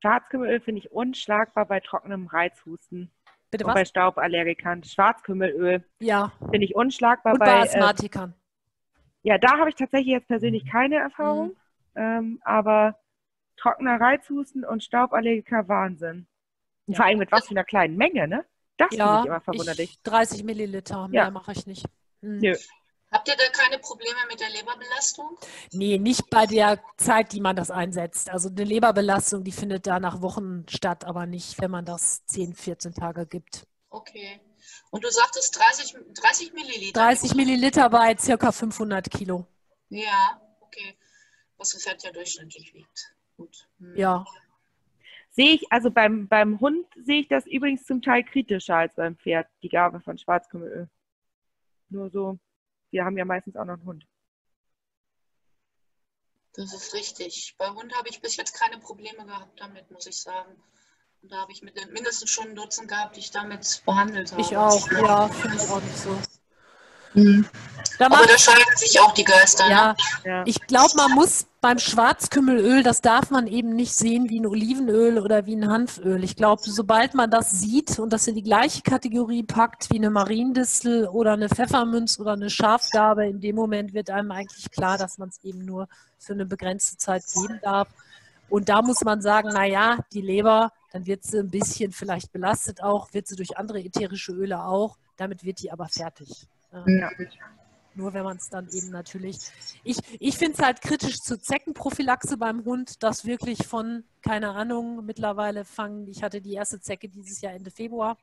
Schwarzkümmelöl 0.05 0.61
finde 0.61 0.81
ich 0.81 0.93
unschlagbar 0.93 1.65
bei 1.65 1.81
trockenem 1.81 2.27
Reizhusten 2.27 3.11
Bitte 3.51 3.65
und 3.65 3.73
bei 3.73 3.81
was? 3.81 3.89
Stauballergikern. 3.89 4.85
Schwarzkümmelöl 4.85 5.83
Ja, 6.01 6.31
finde 6.51 6.67
ich 6.67 6.75
unschlagbar 6.77 7.35
und 7.35 7.39
bei 7.39 7.47
bei, 7.47 7.63
äh, 7.63 7.63
Asthmatikern. 7.63 8.35
ja, 9.23 9.39
da 9.39 9.59
habe 9.59 9.71
ich 9.71 9.77
tatsächlich 9.77 10.13
jetzt 10.13 10.29
persönlich 10.29 10.67
keine 10.67 10.97
Erfahrung, 10.97 11.53
ähm, 11.95 12.39
aber 12.45 12.99
trockener 13.57 14.01
Reizhusten 14.01 14.65
und 14.65 14.85
Stauballergiker 14.85 15.69
Wahnsinn. 15.69 16.27
Ja. 16.87 16.97
vor 16.97 17.07
allem 17.07 17.19
mit 17.19 17.33
was 17.33 17.47
für 17.47 17.53
einer 17.53 17.65
kleinen 17.65 17.97
Menge, 17.97 18.29
ne? 18.29 18.45
Das 18.77 18.89
finde 18.91 19.07
Ja, 19.07 19.21
ich 19.21 19.25
immer 19.25 19.41
verwunderlich. 19.41 19.91
ich, 19.93 20.03
30 20.03 20.45
Milliliter, 20.45 21.09
mehr 21.09 21.27
Ja. 21.27 21.31
mache 21.31 21.53
ich 21.53 21.67
nicht. 21.67 21.87
Hm. 22.23 22.41
Nö. 22.43 22.57
Habt 23.15 23.29
ihr 23.29 23.37
da 23.37 23.45
keine 23.53 23.79
Probleme 23.79 24.19
mit 24.29 24.41
der 24.41 24.51
Leberbelastung? 24.51 25.39
Nee, 25.73 25.99
nicht 25.99 26.29
bei 26.31 26.47
der 26.47 26.83
Zeit, 26.97 27.33
die 27.33 27.41
man 27.41 27.55
das 27.55 27.71
einsetzt. 27.71 28.29
Also 28.29 28.49
eine 28.49 28.65
Leberbelastung, 28.65 29.45
die 29.45 29.53
findet 29.53 29.87
da 29.87 30.01
nach 30.01 30.21
Wochen 30.21 30.67
statt, 30.69 31.05
aber 31.05 31.25
nicht, 31.25 31.61
wenn 31.61 31.71
man 31.71 31.85
das 31.85 32.27
10, 32.27 32.55
14 32.55 32.93
Tage 32.93 33.25
gibt. 33.27 33.69
Okay. 33.89 34.41
Und 34.91 35.05
du 35.05 35.11
sagtest 35.11 35.57
30, 35.57 35.95
30 36.13 36.53
Milliliter. 36.55 37.01
30 37.01 37.35
Milliliter 37.37 37.89
bei 37.89 38.17
circa 38.19 38.51
500 38.51 39.09
Kilo. 39.09 39.47
Ja, 39.91 40.41
okay. 40.61 40.97
Was 41.57 41.73
Pferd 41.73 42.03
ja 42.03 42.11
durchschnittlich 42.11 42.75
wiegt. 42.75 43.15
Gut. 43.37 43.69
Hm. 43.79 43.97
Ja, 43.97 44.25
Sehe 45.37 45.51
ich, 45.51 45.73
also 45.73 45.91
beim, 45.91 46.29
beim 46.29 46.61
Hund 46.61 46.87
sehe 46.97 47.21
ich 47.21 47.29
das 47.29 47.45
übrigens 47.47 47.85
zum 47.85 48.03
Teil 48.03 48.23
kritischer 48.23 48.77
als 48.77 48.95
beim 48.95 49.17
Pferd, 49.17 49.49
die 49.63 49.69
Gabe 49.69 50.01
von 50.01 50.17
Schwarzkümmelöl. 50.17 50.89
Nur 51.89 52.09
so, 52.11 52.39
wir 52.95 53.05
haben 53.05 53.19
ja 53.19 53.25
meistens 53.25 53.57
auch 53.57 53.65
noch 53.65 53.75
einen 53.75 53.85
Hund. 53.85 54.07
Das 56.55 56.73
ist 56.73 56.95
richtig. 56.95 57.57
Bei 57.59 57.69
Hund 57.69 57.93
habe 57.97 58.09
ich 58.09 58.23
bis 58.23 58.37
jetzt 58.37 58.53
keine 58.53 58.79
Probleme 58.79 59.27
gehabt 59.27 59.61
damit, 59.61 59.91
muss 59.91 60.07
ich 60.07 60.17
sagen. 60.17 60.55
Und 61.21 61.33
da 61.33 61.39
habe 61.41 61.51
ich 61.51 61.63
mit, 61.63 61.75
mindestens 61.93 62.31
schon 62.31 62.51
ein 62.51 62.55
Dutzend 62.55 62.87
gehabt, 62.87 63.17
die 63.17 63.21
ich 63.21 63.33
damit 63.33 63.83
behandelt 63.85 64.31
habe. 64.31 64.41
ich 64.41 64.57
auch. 64.57 64.89
Ja, 64.93 65.29
finde 65.29 65.57
ich 65.57 65.69
auch 65.69 65.83
nicht 65.83 65.99
so. 65.99 66.17
Hm. 67.15 67.47
Da 67.99 68.07
Aber 68.07 68.27
da 68.27 68.37
scheiden 68.37 68.77
sich 68.77 69.01
auch 69.01 69.13
die 69.13 69.25
Geister. 69.25 69.69
ja, 69.69 69.95
Ne? 70.25 70.43
Ich 70.47 70.61
glaube, 70.67 70.93
man 70.97 71.13
muss 71.13 71.47
beim 71.61 71.79
Schwarzkümmelöl, 71.79 72.83
das 72.83 73.01
darf 73.01 73.31
man 73.31 73.47
eben 73.47 73.75
nicht 73.75 73.95
sehen 73.95 74.29
wie 74.29 74.41
ein 74.41 74.47
Olivenöl 74.47 75.19
oder 75.19 75.47
wie 75.47 75.55
ein 75.55 75.71
Hanföl. 75.71 76.25
Ich 76.25 76.37
glaube, 76.37 76.63
sobald 76.65 77.15
man 77.15 77.31
das 77.31 77.53
sieht 77.53 77.99
und 77.99 78.13
das 78.13 78.27
in 78.27 78.35
die 78.35 78.43
gleiche 78.43 78.83
Kategorie 78.83 79.45
packt 79.45 79.91
wie 79.91 79.97
eine 79.97 80.11
Mariendistel 80.11 81.07
oder 81.07 81.33
eine 81.33 81.49
Pfeffermünz 81.49 82.19
oder 82.19 82.33
eine 82.33 82.51
Schafgarbe, 82.51 83.27
in 83.27 83.41
dem 83.41 83.57
Moment 83.57 83.95
wird 83.95 84.11
einem 84.11 84.33
eigentlich 84.33 84.71
klar, 84.71 84.99
dass 84.99 85.19
man 85.19 85.29
es 85.29 85.43
eben 85.45 85.65
nur 85.65 85.89
für 86.19 86.33
eine 86.33 86.47
begrenzte 86.47 86.97
Zeit 86.97 87.23
geben 87.33 87.61
darf. 87.63 87.89
Und 88.49 88.69
da 88.69 88.83
muss 88.83 89.03
man 89.03 89.23
sagen, 89.23 89.49
naja, 89.49 89.99
die 90.13 90.21
Leber, 90.21 90.73
dann 90.93 91.07
wird 91.07 91.25
sie 91.25 91.39
ein 91.39 91.51
bisschen 91.51 91.93
vielleicht 91.93 92.33
belastet 92.33 92.83
auch, 92.83 93.13
wird 93.15 93.27
sie 93.27 93.37
durch 93.37 93.57
andere 93.57 93.81
ätherische 93.81 94.33
Öle 94.33 94.65
auch. 94.65 94.99
Damit 95.17 95.45
wird 95.45 95.63
die 95.63 95.73
aber 95.73 95.89
fertig. 95.89 96.47
Ja. 96.87 97.11
Ja. 97.11 97.11
Nur 97.97 98.13
wenn 98.13 98.25
man 98.25 98.37
es 98.37 98.49
dann 98.49 98.69
eben 98.71 98.91
natürlich. 98.91 99.39
Ich, 99.85 99.99
ich 100.19 100.37
finde 100.37 100.55
es 100.55 100.65
halt 100.65 100.81
kritisch 100.81 101.21
zur 101.21 101.41
Zeckenprophylaxe 101.41 102.37
beim 102.37 102.65
Hund, 102.65 103.03
dass 103.05 103.25
wirklich 103.25 103.67
von, 103.67 104.05
keine 104.23 104.51
Ahnung, 104.51 105.05
mittlerweile 105.05 105.65
fangen, 105.65 106.09
ich 106.09 106.23
hatte 106.23 106.41
die 106.41 106.55
erste 106.55 106.81
Zecke 106.81 107.09
dieses 107.09 107.41
Jahr 107.41 107.53
Ende 107.53 107.71
Februar. 107.71 108.19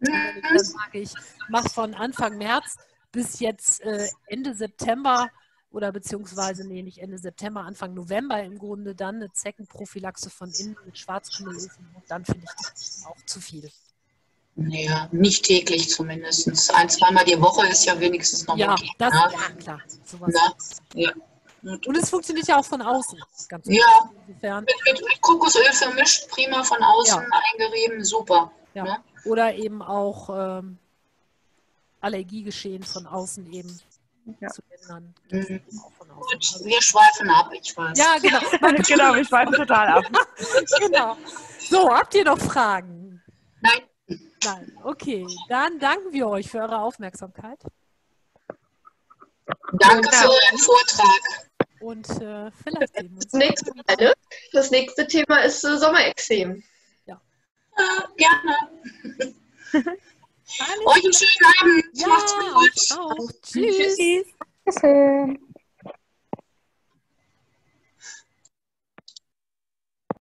Dann 0.00 0.58
sage, 0.58 0.98
ich 0.98 1.14
mache 1.48 1.68
von 1.70 1.94
Anfang 1.94 2.36
März 2.36 2.76
bis 3.12 3.40
jetzt 3.40 3.80
äh, 3.82 4.06
Ende 4.26 4.54
September 4.54 5.28
oder 5.72 5.92
beziehungsweise, 5.92 6.66
nee, 6.66 6.82
nicht 6.82 6.98
Ende 6.98 7.18
September, 7.18 7.62
Anfang 7.62 7.94
November 7.94 8.42
im 8.42 8.58
Grunde 8.58 8.94
dann 8.94 9.16
eine 9.16 9.32
Zeckenprophylaxe 9.32 10.28
von 10.30 10.50
innen 10.50 10.76
mit 10.84 10.98
Schwarzkümmelöfen, 10.98 11.86
dann 12.08 12.24
finde 12.24 12.44
ich 12.44 12.70
das 12.72 13.04
auch 13.06 13.24
zu 13.24 13.40
viel. 13.40 13.70
Naja, 14.62 15.08
nicht 15.10 15.44
täglich 15.44 15.88
zumindest. 15.88 16.46
Ein, 16.74 16.88
zweimal 16.90 17.24
die 17.24 17.40
Woche 17.40 17.66
ist 17.68 17.84
ja 17.86 17.98
wenigstens 17.98 18.46
noch 18.46 18.56
Ja, 18.58 18.72
okay. 18.72 18.90
das, 18.98 19.12
ne? 19.12 19.20
ja 19.32 19.50
klar. 19.62 19.80
Sowas. 20.04 20.34
Na, 20.34 21.00
ja. 21.00 21.10
Und, 21.62 21.96
es 21.96 22.10
funktioniert 22.10 22.46
ja 22.46 22.58
auch 22.58 22.64
von 22.64 22.80
außen. 22.82 23.18
Ganz 23.48 23.66
ja, 23.66 24.10
Insofern. 24.26 24.64
mit, 24.64 24.74
mit, 24.84 25.08
mit 25.08 25.20
Kokosöl 25.22 25.64
vermischt, 25.72 26.28
prima 26.28 26.62
von 26.62 26.82
außen 26.82 27.20
eingerieben, 27.52 28.04
super. 28.04 28.50
Ja. 28.74 28.84
Ne? 28.84 28.96
Oder 29.24 29.54
eben 29.54 29.82
auch 29.82 30.28
ähm, 30.58 30.78
Allergiegeschehen 32.00 32.82
von 32.82 33.06
außen 33.06 33.50
eben 33.52 33.78
Ja. 34.40 34.48
zu 34.48 34.62
ändern. 34.70 35.14
Mhm. 35.30 35.60
Also, 36.32 36.64
wir 36.66 36.82
schweifen 36.82 37.30
ab, 37.30 37.50
ich 37.58 37.74
weiß. 37.76 37.98
ja, 37.98 38.16
genau. 38.20 38.40
genau, 38.86 39.14
wir 39.14 39.24
schweifen 39.24 39.54
total 39.54 39.88
ab. 39.88 40.04
genau. 40.80 41.16
So, 41.58 41.90
habt 41.90 42.14
ihr 42.14 42.24
noch 42.24 42.38
Fragen? 42.38 43.22
Nein, 43.62 43.80
Nein. 44.44 44.78
Okay, 44.82 45.26
dann 45.48 45.78
danken 45.78 46.12
wir 46.12 46.28
euch 46.28 46.50
für 46.50 46.58
eure 46.58 46.78
Aufmerksamkeit 46.80 47.58
danke 49.72 50.08
für 50.12 50.28
euren 50.28 50.58
Vortrag. 50.58 51.20
und 51.80 52.08
äh, 52.20 52.50
vielleicht 52.62 52.94
sehen 52.96 53.10
wir 53.10 53.16
uns. 53.16 53.24
Das 53.26 53.32
nächste, 53.32 53.74
Mal, 53.74 53.96
ne? 53.98 54.12
das 54.52 54.70
nächste 54.70 55.06
Thema 55.06 55.38
ist 55.44 55.64
äh, 55.64 55.78
Sommerexem. 55.78 56.62
Ja, 57.06 57.20
gerne. 58.16 58.56
Alles 60.58 60.86
Euch 60.86 61.04
einen 61.04 61.12
schönen 61.12 61.54
Abend. 61.60 61.84
Ja, 61.94 62.08
Macht's 62.08 62.34
gut. 62.34 62.98
auch. 62.98 63.32
Tschüss. 63.42 63.96
Tschüss. 63.96 64.26
Tschüss. 64.66 65.40